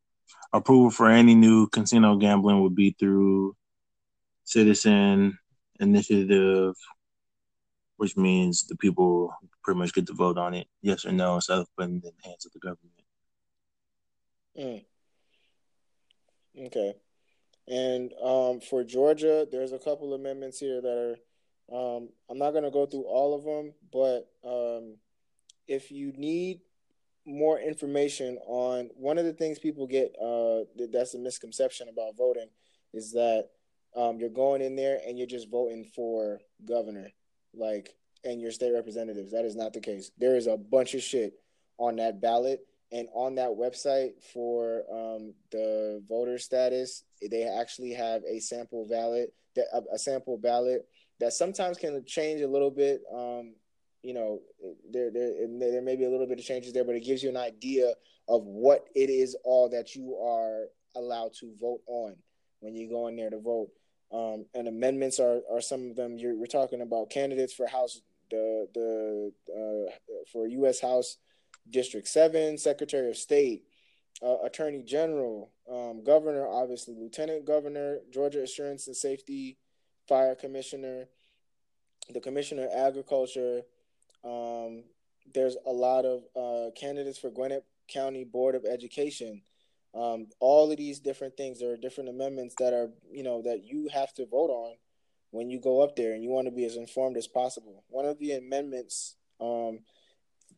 approval 0.51 0.91
for 0.91 1.09
any 1.09 1.35
new 1.35 1.67
casino 1.67 2.17
gambling 2.17 2.61
would 2.61 2.75
be 2.75 2.95
through 2.99 3.55
citizen 4.43 5.37
initiative, 5.79 6.75
which 7.95 8.17
means 8.17 8.67
the 8.67 8.75
people 8.75 9.33
pretty 9.63 9.79
much 9.79 9.93
get 9.93 10.05
to 10.07 10.13
vote 10.13 10.37
on 10.37 10.53
it, 10.53 10.67
yes 10.81 11.05
or 11.05 11.13
no, 11.13 11.35
instead 11.35 11.59
of 11.59 11.67
putting 11.77 11.97
it 11.97 12.05
in 12.05 12.11
the 12.21 12.29
hands 12.29 12.45
of 12.45 12.51
the 12.51 12.59
government. 12.59 12.93
Mm. 14.57 14.85
Okay. 16.67 16.95
And 17.67 18.13
um, 18.23 18.59
for 18.61 18.83
Georgia, 18.83 19.45
there's 19.51 19.73
a 19.73 19.79
couple 19.79 20.13
amendments 20.13 20.59
here 20.59 20.81
that 20.81 20.97
are. 20.97 21.17
Um, 21.69 22.09
I'm 22.29 22.37
not 22.37 22.51
going 22.51 22.63
to 22.63 22.71
go 22.71 22.85
through 22.85 23.03
all 23.03 23.35
of 23.35 23.43
them, 23.43 23.73
but 23.91 24.29
um, 24.47 24.95
if 25.67 25.91
you 25.91 26.13
need 26.15 26.61
more 27.25 27.59
information 27.59 28.37
on 28.45 28.89
one 28.95 29.17
of 29.17 29.25
the 29.25 29.33
things 29.33 29.59
people 29.59 29.85
get, 29.85 30.15
uh, 30.21 30.63
that's 30.93 31.13
a 31.13 31.19
misconception 31.19 31.89
about 31.89 32.15
voting, 32.15 32.47
is 32.93 33.11
that 33.11 33.49
um, 33.97 34.17
you're 34.17 34.29
going 34.29 34.61
in 34.61 34.77
there 34.77 34.99
and 35.05 35.17
you're 35.17 35.27
just 35.27 35.51
voting 35.51 35.83
for 35.83 36.39
governor, 36.63 37.09
like, 37.53 37.93
and 38.23 38.39
your 38.39 38.51
state 38.51 38.71
representatives. 38.73 39.33
That 39.33 39.43
is 39.43 39.57
not 39.57 39.73
the 39.73 39.81
case. 39.81 40.11
There 40.17 40.37
is 40.37 40.47
a 40.47 40.55
bunch 40.55 40.93
of 40.93 41.01
shit 41.01 41.33
on 41.77 41.97
that 41.97 42.21
ballot 42.21 42.61
and 42.91 43.07
on 43.13 43.35
that 43.35 43.49
website 43.49 44.11
for 44.33 44.83
um, 44.91 45.33
the 45.51 46.01
voter 46.07 46.37
status, 46.37 47.03
they 47.21 47.43
actually 47.43 47.93
have 47.93 48.23
a 48.23 48.39
sample 48.39 48.87
ballot, 48.87 49.33
a 49.91 49.97
sample 49.97 50.37
ballot 50.37 50.87
that 51.19 51.33
sometimes 51.33 51.77
can 51.77 52.03
change 52.05 52.41
a 52.41 52.47
little 52.47 52.71
bit. 52.71 53.01
Um, 53.13 53.55
you 54.03 54.13
know, 54.13 54.39
there, 54.91 55.11
there 55.11 55.33
there 55.59 55.81
may 55.81 55.95
be 55.95 56.05
a 56.05 56.09
little 56.09 56.27
bit 56.27 56.39
of 56.39 56.45
changes 56.45 56.71
there, 56.71 56.85
but 56.85 56.95
it 56.95 57.03
gives 57.03 57.23
you 57.23 57.29
an 57.29 57.37
idea 57.37 57.93
of 58.29 58.43
what 58.43 58.85
it 58.95 59.09
is 59.09 59.35
all 59.43 59.69
that 59.69 59.95
you 59.95 60.15
are 60.17 60.67
allowed 60.95 61.33
to 61.39 61.53
vote 61.59 61.81
on 61.87 62.15
when 62.59 62.75
you 62.75 62.89
go 62.89 63.07
in 63.07 63.15
there 63.15 63.29
to 63.29 63.39
vote. 63.39 63.69
Um, 64.11 64.45
and 64.53 64.67
amendments 64.67 65.19
are, 65.19 65.41
are 65.51 65.59
some 65.59 65.89
of 65.89 65.95
them. 65.97 66.17
You're, 66.17 66.37
we're 66.37 66.45
talking 66.45 66.81
about 66.81 67.09
candidates 67.09 67.53
for 67.53 67.67
House 67.67 68.01
the 68.29 68.67
the 68.73 69.31
uh, 69.51 69.91
for 70.31 70.47
U.S. 70.47 70.79
House 70.79 71.17
District 71.69 72.07
7, 72.07 72.57
Secretary 72.57 73.09
of 73.09 73.17
State, 73.17 73.63
uh, 74.21 74.37
Attorney 74.43 74.81
General, 74.83 75.51
um, 75.71 76.03
Governor, 76.03 76.47
obviously, 76.47 76.95
Lieutenant 76.95 77.45
Governor, 77.45 77.99
Georgia 78.11 78.43
Assurance 78.43 78.87
and 78.87 78.95
Safety 78.95 79.57
Fire 80.07 80.35
Commissioner, 80.35 81.07
the 82.13 82.21
Commissioner 82.21 82.65
of 82.65 82.87
Agriculture. 82.87 83.61
Um, 84.23 84.83
there's 85.33 85.57
a 85.65 85.71
lot 85.71 86.05
of 86.05 86.23
uh, 86.35 86.71
candidates 86.71 87.19
for 87.19 87.29
Gwinnett 87.29 87.65
County 87.87 88.23
Board 88.23 88.55
of 88.55 88.65
Education. 88.65 89.41
Um, 89.93 90.27
all 90.39 90.71
of 90.71 90.77
these 90.77 90.99
different 90.99 91.35
things, 91.37 91.59
there 91.59 91.71
are 91.71 91.77
different 91.77 92.09
amendments 92.09 92.55
that 92.59 92.73
are, 92.73 92.89
you 93.11 93.23
know, 93.23 93.41
that 93.43 93.65
you 93.65 93.89
have 93.93 94.13
to 94.15 94.25
vote 94.25 94.49
on 94.49 94.75
when 95.31 95.49
you 95.49 95.59
go 95.59 95.81
up 95.81 95.95
there 95.95 96.13
and 96.13 96.23
you 96.23 96.29
want 96.29 96.47
to 96.47 96.51
be 96.51 96.65
as 96.65 96.77
informed 96.77 97.17
as 97.17 97.27
possible. 97.27 97.83
One 97.89 98.05
of 98.05 98.19
the 98.19 98.33
amendments 98.33 99.15
um, 99.39 99.79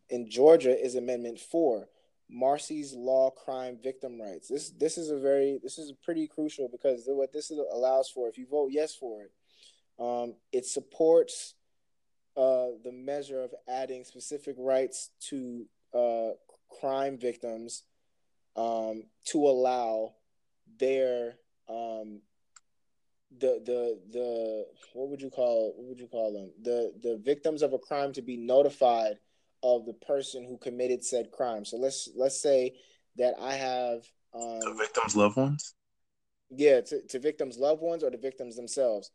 in 0.10 0.30
Georgia 0.30 0.78
is 0.78 0.96
Amendment 0.96 1.40
Four, 1.40 1.88
Marsy's 2.30 2.94
Law 2.94 3.32
Crime 3.32 3.78
Victim 3.82 4.20
Rights. 4.20 4.48
This 4.48 4.72
this 4.72 4.98
is 4.98 5.10
a 5.10 5.18
very 5.18 5.60
this 5.62 5.78
is 5.78 5.92
pretty 6.04 6.28
crucial 6.28 6.68
because 6.68 7.04
what 7.08 7.34
this 7.34 7.52
allows 7.52 8.10
for, 8.10 8.28
if 8.28 8.38
you 8.38 8.46
vote 8.50 8.70
yes 8.72 8.96
for 8.96 9.24
it, 9.24 9.32
um, 10.00 10.36
it 10.52 10.66
supports 10.66 11.56
uh, 12.38 12.68
the 12.84 12.92
measure 12.92 13.42
of 13.42 13.54
adding 13.68 14.04
specific 14.04 14.56
rights 14.58 15.10
to 15.30 15.66
uh, 15.94 16.30
crime 16.80 17.18
victims 17.18 17.84
um, 18.56 19.04
to 19.26 19.48
allow 19.48 20.14
their 20.80 21.36
um, 21.68 22.22
the 23.40 23.62
the 23.66 24.00
the 24.12 24.66
what 24.94 25.10
would 25.10 25.22
you 25.22 25.30
call 25.30 25.74
what 25.78 25.90
would 25.90 26.00
you 26.00 26.08
call 26.08 26.34
them 26.34 26.52
the 26.62 26.94
the 27.02 27.18
victims 27.24 27.62
of 27.62 27.74
a 27.74 27.80
crime 27.80 28.12
to 28.12 28.22
be 28.22 28.38
notified 28.38 29.18
of 29.64 29.86
the 29.86 29.94
person 29.94 30.46
who 30.46 30.58
committed 30.58 31.04
said 31.04 31.32
crime. 31.32 31.66
So 31.66 31.78
let's 31.78 32.10
let's 32.16 32.42
say 32.42 32.76
that 33.18 33.36
I 33.40 33.54
have 33.54 34.06
um, 34.34 34.60
the 34.60 34.76
victims' 34.78 35.16
loved 35.16 35.38
ones. 35.38 35.74
Yeah, 36.52 36.82
to, 36.82 37.02
to 37.10 37.20
victims' 37.20 37.58
loved 37.58 37.82
ones 37.82 38.04
or 38.04 38.10
the 38.10 38.18
victims 38.18 38.56
themselves. 38.56 39.12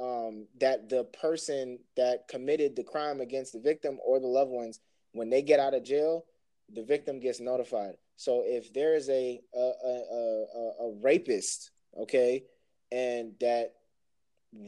Um, 0.00 0.48
that 0.58 0.88
the 0.88 1.04
person 1.04 1.78
that 1.96 2.26
committed 2.28 2.74
the 2.74 2.82
crime 2.82 3.20
against 3.20 3.52
the 3.52 3.60
victim 3.60 3.98
or 4.04 4.18
the 4.18 4.26
loved 4.26 4.50
ones, 4.50 4.80
when 5.12 5.30
they 5.30 5.40
get 5.40 5.60
out 5.60 5.74
of 5.74 5.84
jail, 5.84 6.24
the 6.72 6.82
victim 6.82 7.20
gets 7.20 7.40
notified. 7.40 7.94
So 8.16 8.42
if 8.44 8.72
there 8.72 8.94
is 8.94 9.08
a 9.08 9.40
a, 9.54 9.58
a, 9.58 10.44
a, 10.56 10.86
a 10.86 10.94
rapist, 11.00 11.70
okay, 11.98 12.44
and 12.90 13.34
that 13.40 13.74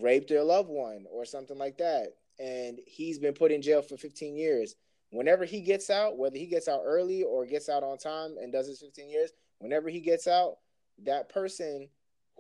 raped 0.00 0.28
their 0.28 0.44
loved 0.44 0.68
one 0.68 1.06
or 1.10 1.24
something 1.24 1.58
like 1.58 1.78
that, 1.78 2.14
and 2.38 2.78
he's 2.86 3.18
been 3.18 3.34
put 3.34 3.52
in 3.52 3.62
jail 3.62 3.82
for 3.82 3.96
15 3.96 4.36
years, 4.36 4.74
whenever 5.16 5.44
he 5.44 5.60
gets 5.60 5.90
out, 5.90 6.18
whether 6.18 6.36
he 6.36 6.46
gets 6.46 6.68
out 6.68 6.82
early 6.84 7.22
or 7.22 7.46
gets 7.46 7.68
out 7.68 7.82
on 7.82 7.98
time 7.98 8.36
and 8.40 8.52
does 8.52 8.66
his 8.66 8.80
15 8.80 9.08
years, 9.08 9.30
whenever 9.58 9.88
he 9.88 10.00
gets 10.00 10.26
out, 10.26 10.58
that 11.04 11.28
person 11.28 11.88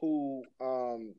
who 0.00 0.44
um 0.60 1.14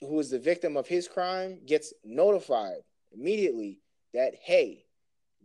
who 0.00 0.18
is 0.18 0.30
the 0.30 0.38
victim 0.38 0.76
of 0.76 0.86
his 0.86 1.06
crime 1.08 1.60
gets 1.66 1.92
notified 2.04 2.78
immediately 3.12 3.78
that 4.14 4.34
hey, 4.42 4.84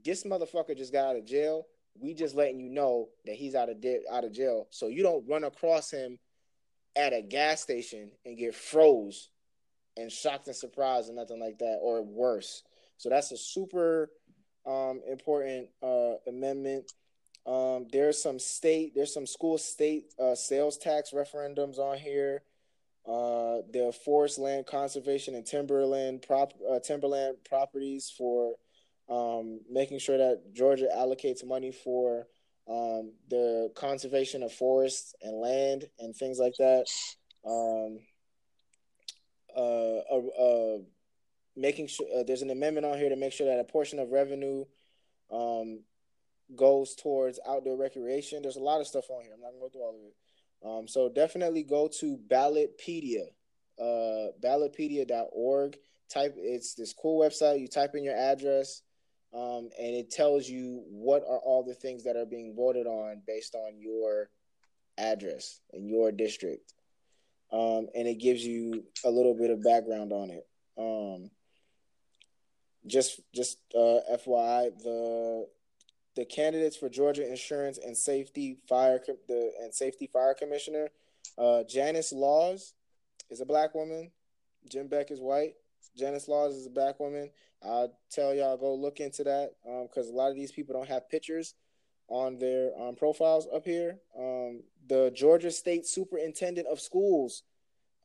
this 0.03 0.23
motherfucker 0.23 0.75
just 0.75 0.91
got 0.91 1.09
out 1.09 1.15
of 1.15 1.25
jail. 1.25 1.65
We 1.99 2.13
just 2.13 2.35
letting 2.35 2.59
you 2.59 2.69
know 2.69 3.09
that 3.25 3.35
he's 3.35 3.55
out 3.55 3.69
of 3.69 3.81
de- 3.81 4.03
out 4.11 4.23
of 4.23 4.31
jail, 4.31 4.67
so 4.69 4.87
you 4.87 5.03
don't 5.03 5.27
run 5.27 5.43
across 5.43 5.89
him 5.89 6.19
at 6.95 7.13
a 7.13 7.21
gas 7.21 7.61
station 7.61 8.11
and 8.25 8.37
get 8.37 8.55
froze 8.55 9.29
and 9.95 10.11
shocked 10.11 10.47
and 10.47 10.55
surprised 10.55 11.07
and 11.07 11.17
nothing 11.17 11.39
like 11.39 11.57
that, 11.59 11.79
or 11.81 12.03
worse. 12.03 12.63
So 12.97 13.09
that's 13.09 13.31
a 13.31 13.37
super 13.37 14.09
um, 14.67 15.01
important 15.09 15.69
uh, 15.81 16.15
amendment. 16.27 16.91
Um, 17.45 17.87
there's 17.91 18.21
some 18.21 18.39
state, 18.39 18.93
there's 18.93 19.13
some 19.13 19.25
school 19.25 19.57
state 19.57 20.13
uh, 20.19 20.35
sales 20.35 20.77
tax 20.77 21.11
referendums 21.11 21.77
on 21.79 21.97
here. 21.97 22.43
Uh, 23.07 23.61
are 23.73 23.93
forest 23.93 24.37
land 24.37 24.65
conservation 24.65 25.33
and 25.33 25.45
timberland 25.45 26.21
prop 26.27 26.51
uh, 26.69 26.77
timberland 26.79 27.37
properties 27.49 28.13
for 28.17 28.55
um, 29.09 29.61
making 29.69 29.99
sure 29.99 30.17
that 30.17 30.53
Georgia 30.53 30.89
allocates 30.93 31.45
money 31.45 31.71
for 31.71 32.27
um, 32.69 33.13
the 33.29 33.71
conservation 33.75 34.43
of 34.43 34.51
forests 34.51 35.15
and 35.21 35.39
land 35.39 35.85
and 35.99 36.15
things 36.15 36.39
like 36.39 36.55
that. 36.59 36.85
Um, 37.45 37.99
uh 39.55 40.77
making 41.57 41.87
sure 41.87 42.07
uh, 42.15 42.23
there's 42.23 42.43
an 42.43 42.51
amendment 42.51 42.85
on 42.85 42.97
here 42.97 43.09
to 43.09 43.15
make 43.15 43.33
sure 43.33 43.47
that 43.47 43.59
a 43.59 43.63
portion 43.63 43.99
of 43.99 44.11
revenue 44.11 44.63
um, 45.31 45.81
goes 46.55 46.95
towards 46.95 47.39
outdoor 47.47 47.75
recreation. 47.75 48.41
There's 48.41 48.55
a 48.55 48.61
lot 48.61 48.79
of 48.79 48.87
stuff 48.87 49.09
on 49.09 49.23
here. 49.23 49.33
I'm 49.33 49.41
not 49.41 49.49
gonna 49.49 49.61
go 49.61 49.69
through 49.69 49.81
all 49.81 49.95
of 49.95 50.05
it. 50.05 50.15
Um, 50.63 50.87
so 50.87 51.09
definitely 51.09 51.63
go 51.63 51.89
to 51.99 52.17
Ballotpedia, 52.29 53.25
uh, 53.79 54.31
ballotpedia.org. 54.41 55.77
Type 56.09 56.35
it's 56.37 56.73
this 56.73 56.93
cool 56.93 57.21
website. 57.21 57.59
You 57.59 57.67
type 57.67 57.93
in 57.95 58.03
your 58.03 58.15
address, 58.15 58.81
um, 59.33 59.69
and 59.77 59.95
it 59.95 60.09
tells 60.09 60.47
you 60.47 60.83
what 60.87 61.23
are 61.23 61.39
all 61.39 61.63
the 61.63 61.73
things 61.73 62.05
that 62.05 62.15
are 62.15 62.25
being 62.25 62.55
voted 62.55 62.87
on 62.87 63.21
based 63.27 63.55
on 63.55 63.77
your 63.77 64.29
address 64.97 65.59
in 65.73 65.85
your 65.85 66.13
district, 66.13 66.73
um, 67.51 67.87
and 67.93 68.07
it 68.07 68.19
gives 68.19 68.43
you 68.43 68.85
a 69.03 69.09
little 69.09 69.33
bit 69.33 69.51
of 69.51 69.61
background 69.61 70.13
on 70.13 70.29
it. 70.29 70.47
Um, 70.77 71.29
just 72.87 73.19
just 73.33 73.57
uh, 73.75 73.99
FYI, 74.11 74.77
the 74.83 75.47
the 76.15 76.25
candidates 76.25 76.75
for 76.75 76.89
Georgia 76.89 77.27
Insurance 77.27 77.77
and 77.77 77.95
Safety 77.95 78.57
Fire 78.67 78.99
the 79.27 79.51
and 79.61 79.73
Safety 79.73 80.07
Fire 80.07 80.33
Commissioner, 80.33 80.89
uh, 81.37 81.63
Janice 81.63 82.11
Laws, 82.11 82.73
is 83.29 83.41
a 83.41 83.45
black 83.45 83.75
woman. 83.75 84.11
Jim 84.69 84.87
Beck 84.87 85.11
is 85.11 85.21
white. 85.21 85.53
Janice 85.97 86.27
Laws 86.27 86.55
is 86.55 86.65
a 86.65 86.71
black 86.71 86.99
woman. 86.99 87.29
I'll 87.63 87.93
tell 88.11 88.33
y'all 88.33 88.57
go 88.57 88.75
look 88.75 88.99
into 88.99 89.23
that 89.23 89.53
because 89.83 90.09
um, 90.09 90.13
a 90.13 90.17
lot 90.17 90.29
of 90.29 90.35
these 90.35 90.51
people 90.51 90.73
don't 90.73 90.89
have 90.89 91.09
pictures 91.09 91.55
on 92.07 92.37
their 92.37 92.71
um, 92.79 92.95
profiles 92.95 93.47
up 93.53 93.65
here. 93.65 93.97
Um, 94.17 94.63
the 94.87 95.11
Georgia 95.15 95.51
State 95.51 95.85
Superintendent 95.85 96.67
of 96.67 96.79
Schools, 96.79 97.43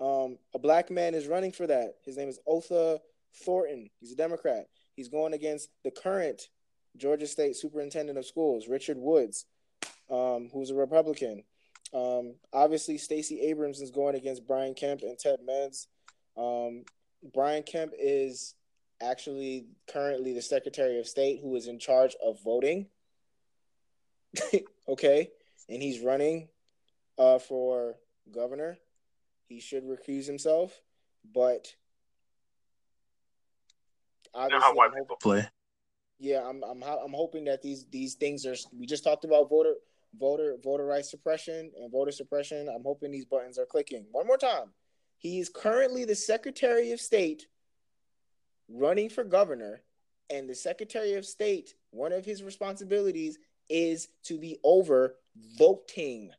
um, 0.00 0.38
a 0.54 0.58
black 0.58 0.90
man 0.90 1.14
is 1.14 1.28
running 1.28 1.52
for 1.52 1.66
that. 1.66 1.96
His 2.04 2.16
name 2.16 2.28
is 2.28 2.40
Otha 2.46 3.00
Thornton. 3.34 3.90
He's 4.00 4.12
a 4.12 4.16
Democrat. 4.16 4.66
He's 4.94 5.08
going 5.08 5.32
against 5.32 5.68
the 5.84 5.90
current 5.90 6.42
Georgia 6.96 7.26
State 7.26 7.56
Superintendent 7.56 8.18
of 8.18 8.26
Schools, 8.26 8.68
Richard 8.68 8.98
Woods, 8.98 9.46
um, 10.10 10.50
who's 10.52 10.70
a 10.70 10.74
Republican. 10.74 11.44
Um, 11.94 12.34
obviously, 12.52 12.98
Stacey 12.98 13.40
Abrams 13.42 13.80
is 13.80 13.90
going 13.90 14.14
against 14.14 14.46
Brian 14.46 14.74
Kemp 14.74 15.02
and 15.02 15.18
Ted 15.18 15.40
Metz. 15.44 15.88
Um, 16.36 16.84
Brian 17.32 17.62
Kemp 17.62 17.92
is 17.98 18.54
actually 19.00 19.66
currently 19.90 20.32
the 20.32 20.42
Secretary 20.42 20.98
of 20.98 21.06
State 21.06 21.40
who 21.42 21.54
is 21.56 21.66
in 21.66 21.78
charge 21.78 22.16
of 22.24 22.42
voting. 22.42 22.86
okay, 24.88 25.28
and 25.68 25.82
he's 25.82 26.00
running 26.00 26.48
uh, 27.18 27.38
for 27.38 27.96
governor. 28.30 28.78
He 29.48 29.60
should 29.60 29.84
recuse 29.84 30.26
himself, 30.26 30.80
but 31.34 31.74
obviously, 34.34 34.54
you 34.54 34.60
know 34.60 34.66
how 34.66 34.74
white 34.74 34.94
people 34.94 35.16
play. 35.16 35.48
Yeah, 36.18 36.46
I'm 36.48 36.62
I'm 36.62 36.82
I'm 36.82 37.12
hoping 37.12 37.44
that 37.44 37.62
these 37.62 37.86
these 37.90 38.14
things 38.14 38.46
are. 38.46 38.54
We 38.78 38.86
just 38.86 39.04
talked 39.04 39.24
about 39.24 39.48
voter 39.48 39.74
voter 40.18 40.56
voter 40.62 40.84
rights 40.84 41.10
suppression 41.10 41.70
and 41.80 41.90
voter 41.90 42.12
suppression. 42.12 42.68
I'm 42.68 42.84
hoping 42.84 43.10
these 43.10 43.24
buttons 43.24 43.58
are 43.58 43.66
clicking 43.66 44.06
one 44.12 44.26
more 44.26 44.38
time. 44.38 44.72
He 45.18 45.38
is 45.38 45.48
currently 45.48 46.04
the 46.04 46.14
Secretary 46.14 46.92
of 46.92 47.00
State 47.00 47.46
running 48.68 49.08
for 49.08 49.24
governor, 49.24 49.82
and 50.30 50.48
the 50.48 50.54
Secretary 50.54 51.14
of 51.14 51.26
State, 51.26 51.74
one 51.90 52.12
of 52.12 52.24
his 52.24 52.42
responsibilities 52.42 53.38
is 53.68 54.08
to 54.24 54.38
be 54.38 54.58
over 54.64 55.16
voting. 55.58 56.30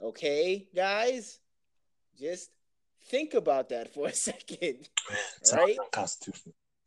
Okay, 0.00 0.68
guys? 0.74 1.40
Just 2.18 2.50
think 3.08 3.34
about 3.34 3.70
that 3.70 3.92
for 3.92 4.08
a 4.08 4.12
second. 4.14 4.88
Man, 5.10 5.18
right? 5.54 5.76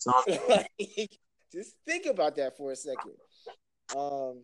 Just 1.52 1.76
think 1.86 2.06
about 2.06 2.36
that 2.36 2.56
for 2.58 2.72
a 2.72 2.76
second. 2.76 3.16
Um, 3.96 4.42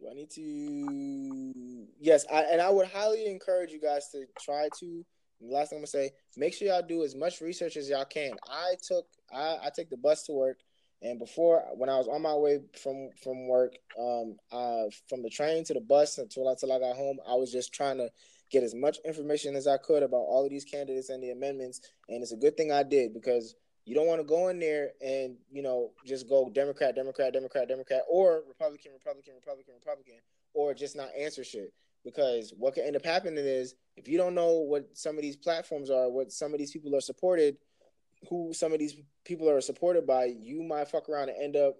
do 0.00 0.08
I 0.10 0.14
need 0.14 0.30
to? 0.30 1.86
Yes, 2.00 2.24
I, 2.32 2.42
and 2.44 2.60
I 2.60 2.70
would 2.70 2.88
highly 2.88 3.26
encourage 3.26 3.70
you 3.70 3.80
guys 3.80 4.08
to 4.12 4.24
try 4.40 4.68
to. 4.80 5.04
last 5.40 5.70
thing 5.70 5.78
I'm 5.78 5.80
gonna 5.80 5.86
say, 5.86 6.12
make 6.36 6.54
sure 6.54 6.68
y'all 6.68 6.82
do 6.82 7.04
as 7.04 7.14
much 7.14 7.40
research 7.40 7.76
as 7.76 7.88
y'all 7.88 8.04
can. 8.04 8.32
I 8.50 8.74
took 8.86 9.06
I, 9.32 9.58
I 9.64 9.70
take 9.74 9.90
the 9.90 9.96
bus 9.96 10.24
to 10.24 10.32
work, 10.32 10.58
and 11.02 11.18
before 11.18 11.64
when 11.74 11.90
I 11.90 11.98
was 11.98 12.08
on 12.08 12.22
my 12.22 12.34
way 12.34 12.60
from 12.82 13.10
from 13.22 13.46
work, 13.46 13.74
um, 13.98 14.36
uh, 14.52 14.84
from 15.08 15.22
the 15.22 15.30
train 15.30 15.64
to 15.64 15.74
the 15.74 15.80
bus 15.80 16.18
until 16.18 16.48
until 16.48 16.72
I 16.72 16.78
got 16.78 16.96
home, 16.96 17.18
I 17.28 17.34
was 17.34 17.52
just 17.52 17.72
trying 17.74 17.98
to 17.98 18.08
get 18.54 18.62
as 18.62 18.74
much 18.74 18.98
information 19.04 19.56
as 19.56 19.66
I 19.66 19.76
could 19.76 20.04
about 20.04 20.18
all 20.18 20.44
of 20.44 20.50
these 20.50 20.64
candidates 20.64 21.10
and 21.10 21.22
the 21.22 21.30
amendments. 21.30 21.80
And 22.08 22.22
it's 22.22 22.32
a 22.32 22.36
good 22.36 22.56
thing 22.56 22.70
I 22.70 22.84
did 22.84 23.12
because 23.12 23.56
you 23.84 23.94
don't 23.94 24.06
want 24.06 24.20
to 24.20 24.26
go 24.26 24.48
in 24.48 24.60
there 24.60 24.92
and 25.04 25.36
you 25.50 25.62
know 25.62 25.90
just 26.06 26.28
go 26.28 26.48
Democrat, 26.54 26.94
Democrat, 26.94 27.32
Democrat, 27.32 27.68
Democrat, 27.68 28.02
or 28.08 28.42
Republican, 28.48 28.92
Republican, 28.92 29.34
Republican, 29.34 29.74
Republican, 29.74 30.14
or 30.54 30.72
just 30.72 30.96
not 30.96 31.08
answer 31.18 31.44
shit. 31.44 31.72
Because 32.04 32.52
what 32.56 32.74
can 32.74 32.84
end 32.84 32.96
up 32.96 33.04
happening 33.04 33.44
is 33.44 33.74
if 33.96 34.08
you 34.08 34.18
don't 34.18 34.34
know 34.34 34.58
what 34.58 34.88
some 34.92 35.16
of 35.16 35.22
these 35.22 35.36
platforms 35.36 35.90
are, 35.90 36.10
what 36.10 36.30
some 36.30 36.52
of 36.52 36.58
these 36.58 36.70
people 36.70 36.94
are 36.94 37.00
supported, 37.00 37.56
who 38.28 38.52
some 38.52 38.72
of 38.72 38.78
these 38.78 38.96
people 39.24 39.50
are 39.50 39.60
supported 39.60 40.06
by, 40.06 40.26
you 40.26 40.62
might 40.62 40.88
fuck 40.88 41.08
around 41.08 41.30
and 41.30 41.42
end 41.42 41.56
up 41.56 41.76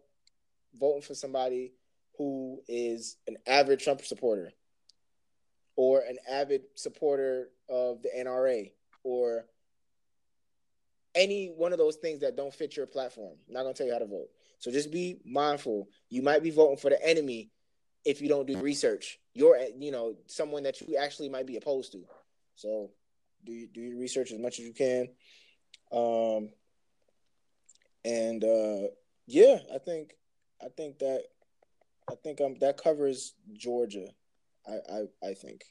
voting 0.81 1.03
for 1.03 1.15
somebody 1.15 1.73
who 2.17 2.61
is 2.69 3.17
an 3.29 3.37
average 3.47 3.85
Trump 3.85 4.03
supporter 4.05 4.51
or 5.77 6.01
an 6.01 6.19
avid 6.31 6.63
supporter 6.75 7.49
of 7.69 8.03
the 8.03 8.11
NRA 8.17 8.71
or 9.03 9.47
any 11.15 11.47
one 11.47 11.73
of 11.73 11.79
those 11.79 11.97
things 11.97 12.21
that 12.21 12.37
don't 12.37 12.55
fit 12.55 12.77
your 12.77 12.87
platform. 12.87 13.37
I'm 13.49 13.55
not 13.55 13.63
gonna 13.63 13.75
tell 13.75 13.87
you 13.87 13.93
how 13.93 13.99
to 14.01 14.07
vote. 14.07 14.29
So 14.59 14.71
just 14.71 14.91
be 14.91 15.21
mindful. 15.25 15.89
You 16.11 16.23
might 16.23 16.43
be 16.43 16.51
voting 16.51 16.77
for 16.77 16.91
the 16.91 17.07
enemy 17.07 17.51
if 18.05 18.21
you 18.21 18.29
don't 18.29 18.47
do 18.47 18.59
research. 18.59 19.19
You're 19.35 19.59
you 19.79 19.91
know 19.91 20.17
someone 20.27 20.65
that 20.65 20.81
you 20.81 20.97
actually 20.97 21.29
might 21.29 21.47
be 21.47 21.57
opposed 21.57 21.93
to. 21.93 22.05
So 22.57 22.91
do 23.45 23.67
do 23.67 23.81
your 23.81 23.99
research 23.99 24.33
as 24.33 24.39
much 24.39 24.59
as 24.59 24.67
you 24.67 24.73
can. 24.73 25.09
Um 25.93 26.51
and 28.05 28.43
uh 28.45 28.89
yeah, 29.27 29.59
I 29.73 29.79
think 29.79 30.15
I 30.63 30.69
think 30.69 30.99
that 30.99 31.25
I 32.11 32.15
think 32.17 32.41
um 32.41 32.57
that 32.61 32.83
covers 32.83 33.35
Georgia. 33.53 34.09
I 34.67 34.73
I, 34.73 35.29
I 35.31 35.35
think. 35.35 35.63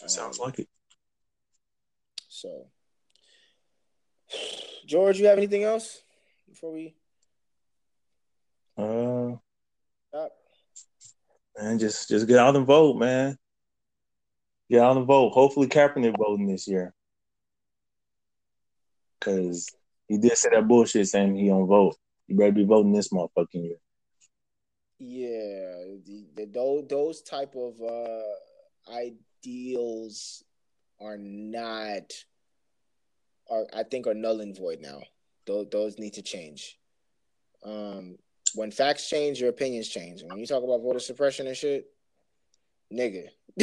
That 0.00 0.10
sounds 0.10 0.38
um, 0.38 0.46
like 0.46 0.58
it. 0.60 0.68
So 2.28 2.66
George, 4.86 5.18
you 5.18 5.26
have 5.26 5.38
anything 5.38 5.64
else 5.64 6.00
before 6.48 6.72
we? 6.72 6.94
Uh, 8.76 9.36
stop? 10.08 10.32
man, 11.58 11.78
just 11.78 12.08
just 12.08 12.28
get 12.28 12.38
out 12.38 12.56
and 12.56 12.66
vote, 12.66 12.96
man. 12.96 13.36
Get 14.70 14.80
out 14.80 14.96
and 14.96 15.06
vote. 15.06 15.30
Hopefully, 15.30 15.66
Kaepernick 15.66 16.10
is 16.10 16.14
voting 16.18 16.46
this 16.46 16.68
year, 16.68 16.94
cause 19.20 19.66
he 20.06 20.18
did 20.18 20.36
say 20.36 20.50
that 20.52 20.68
bullshit 20.68 21.08
saying 21.08 21.36
he 21.36 21.48
don't 21.48 21.66
vote. 21.66 21.96
You 22.26 22.36
better 22.36 22.52
be 22.52 22.64
voting 22.64 22.92
this 22.92 23.08
motherfucking 23.08 23.64
year. 23.64 23.76
Yeah, 25.00 25.96
the, 26.04 26.26
the, 26.34 26.44
those 26.46 26.84
those 26.88 27.22
type 27.22 27.54
of 27.54 27.74
uh, 27.80 28.92
ideals 28.92 30.42
are 31.00 31.16
not 31.16 32.12
are 33.48 33.66
I 33.72 33.84
think 33.84 34.06
are 34.08 34.14
null 34.14 34.40
and 34.40 34.56
void 34.56 34.80
now. 34.80 35.02
Those 35.46 35.68
those 35.70 35.98
need 35.98 36.14
to 36.14 36.22
change. 36.22 36.78
Um, 37.64 38.18
when 38.54 38.70
facts 38.70 39.08
change, 39.08 39.40
your 39.40 39.50
opinions 39.50 39.88
change. 39.88 40.22
When 40.24 40.38
you 40.38 40.46
talk 40.46 40.64
about 40.64 40.82
voter 40.82 40.98
suppression 40.98 41.46
and 41.46 41.56
shit, 41.56 41.86
nigga, 42.92 43.28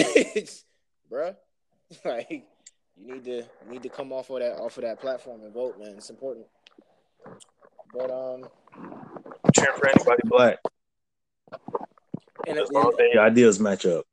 bruh, 1.11 1.35
like 2.05 2.45
you 2.97 3.13
need 3.13 3.25
to 3.25 3.37
you 3.37 3.71
need 3.71 3.83
to 3.83 3.89
come 3.89 4.13
off 4.13 4.29
of 4.29 4.39
that 4.39 4.57
off 4.57 4.77
of 4.77 4.83
that 4.83 5.01
platform 5.01 5.41
and 5.41 5.53
vote, 5.53 5.77
man. 5.79 5.95
It's 5.97 6.09
important. 6.09 6.45
But 7.93 8.11
um, 8.11 8.45
cheering 9.53 9.77
for 9.77 9.89
anybody 9.89 10.21
black. 10.25 10.59
And 12.47 12.59
as 12.59 12.71
long 12.71 12.89
as 12.89 12.97
their 12.97 13.21
ideas 13.21 13.59
match 13.59 13.85
up. 13.85 14.05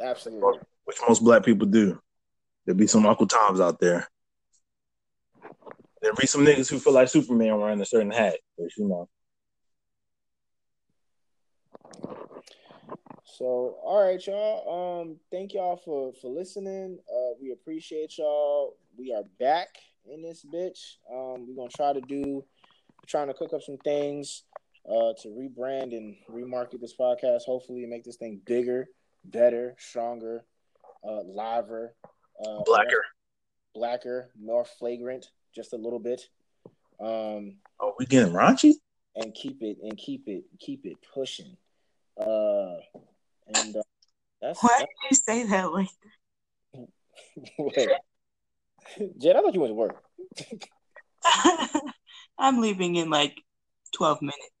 Absolutely. 0.00 0.60
Which 0.84 0.98
most 1.06 1.22
black 1.22 1.44
people 1.44 1.66
do. 1.66 2.00
There'll 2.64 2.78
be 2.78 2.86
some 2.86 3.06
Uncle 3.06 3.26
Toms 3.26 3.60
out 3.60 3.80
there. 3.80 4.08
There'll 6.02 6.16
be 6.16 6.26
some 6.26 6.44
niggas 6.44 6.70
who 6.70 6.78
feel 6.78 6.92
like 6.92 7.08
Superman 7.08 7.58
wearing 7.58 7.80
a 7.80 7.86
certain 7.86 8.10
hat, 8.10 8.36
but 8.58 8.68
you 8.76 8.86
know. 8.88 9.08
So, 13.24 13.76
all 13.82 14.02
right, 14.02 14.24
y'all. 14.26 15.00
Um, 15.02 15.16
thank 15.30 15.54
y'all 15.54 15.76
for 15.76 16.12
for 16.20 16.30
listening. 16.30 16.98
Uh, 17.08 17.34
we 17.40 17.52
appreciate 17.52 18.18
y'all. 18.18 18.76
We 18.96 19.12
are 19.12 19.24
back 19.38 19.68
in 20.10 20.22
this 20.22 20.44
bitch. 20.44 20.96
Um, 21.10 21.46
we're 21.46 21.56
gonna 21.56 21.68
try 21.68 21.92
to 21.92 22.00
do, 22.00 22.44
trying 23.06 23.28
to 23.28 23.34
cook 23.34 23.52
up 23.52 23.62
some 23.62 23.78
things, 23.78 24.44
uh, 24.88 25.12
to 25.22 25.28
rebrand 25.28 25.96
and 25.96 26.16
remarket 26.30 26.80
this 26.80 26.94
podcast. 26.98 27.42
Hopefully, 27.44 27.84
make 27.86 28.04
this 28.04 28.16
thing 28.16 28.40
bigger, 28.44 28.88
better, 29.24 29.74
stronger, 29.78 30.44
uh, 31.06 31.22
liver, 31.22 31.94
uh, 32.44 32.62
blacker, 32.64 33.04
blacker, 33.74 34.30
more 34.40 34.64
flagrant, 34.64 35.26
just 35.54 35.72
a 35.72 35.76
little 35.76 35.98
bit. 35.98 36.22
Um, 37.00 37.56
oh, 37.80 37.94
we 37.98 38.06
getting 38.06 38.32
raunchy, 38.32 38.74
and 39.14 39.34
keep 39.34 39.62
it 39.62 39.78
and 39.82 39.96
keep 39.96 40.28
it 40.28 40.44
keep 40.58 40.86
it 40.86 40.96
pushing. 41.12 41.56
Uh, 42.18 42.76
and 43.54 43.76
uh, 43.76 43.82
that's 44.40 44.62
why 44.62 44.78
did 44.78 44.88
you 45.10 45.16
say 45.16 45.44
that 45.44 45.72
like? 45.72 45.88
Jed, 49.18 49.36
I 49.36 49.40
thought 49.40 49.54
you 49.54 49.60
went 49.60 49.70
to 49.70 49.74
work. 49.74 50.02
I'm 52.38 52.60
leaving 52.60 52.96
in 52.96 53.10
like 53.10 53.42
twelve 53.92 54.22
minutes. 54.22 54.55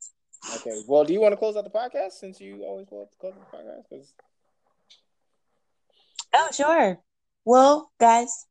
Okay. 0.54 0.82
Well, 0.86 1.04
do 1.04 1.12
you 1.12 1.20
want 1.20 1.32
to 1.32 1.36
close 1.36 1.56
out 1.56 1.64
the 1.64 1.70
podcast 1.70 2.12
since 2.12 2.40
you 2.40 2.62
always 2.62 2.86
want 2.90 3.10
to 3.10 3.16
close 3.18 3.34
the 3.34 3.56
podcast? 3.56 3.88
Cause... 3.90 4.12
Oh, 6.34 6.48
sure. 6.52 6.98
Well, 7.44 7.90
guys, 8.00 8.46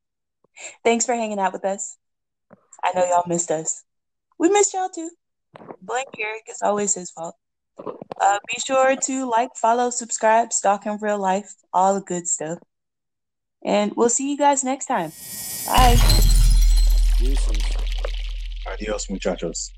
thanks 0.84 1.06
for 1.06 1.16
hanging 1.16 1.40
out 1.40 1.54
with 1.54 1.66
us. 1.66 1.98
I 2.84 2.92
know 2.94 3.06
y'all 3.06 3.24
missed 3.28 3.52
us. 3.52 3.84
We 4.38 4.50
missed 4.50 4.74
y'all 4.74 4.90
too. 4.90 5.10
Blank 5.82 6.10
Eric, 6.20 6.44
it's 6.48 6.62
always 6.62 6.94
his 6.94 7.12
fault. 7.12 7.36
Uh, 7.78 8.40
be 8.48 8.60
sure 8.66 8.96
to 8.96 9.30
like, 9.30 9.50
follow, 9.56 9.90
subscribe, 9.90 10.54
stalk 10.54 10.86
in 10.86 10.98
real 11.02 11.20
life, 11.20 11.56
all 11.74 11.96
the 11.96 12.02
good 12.02 12.28
stuff. 12.28 12.60
And 13.64 13.94
we'll 13.96 14.10
see 14.10 14.30
you 14.30 14.38
guys 14.38 14.64
next 14.64 14.86
time. 14.86 15.12
Bye. 15.66 15.98
Adios, 18.68 19.10
muchachos. 19.10 19.72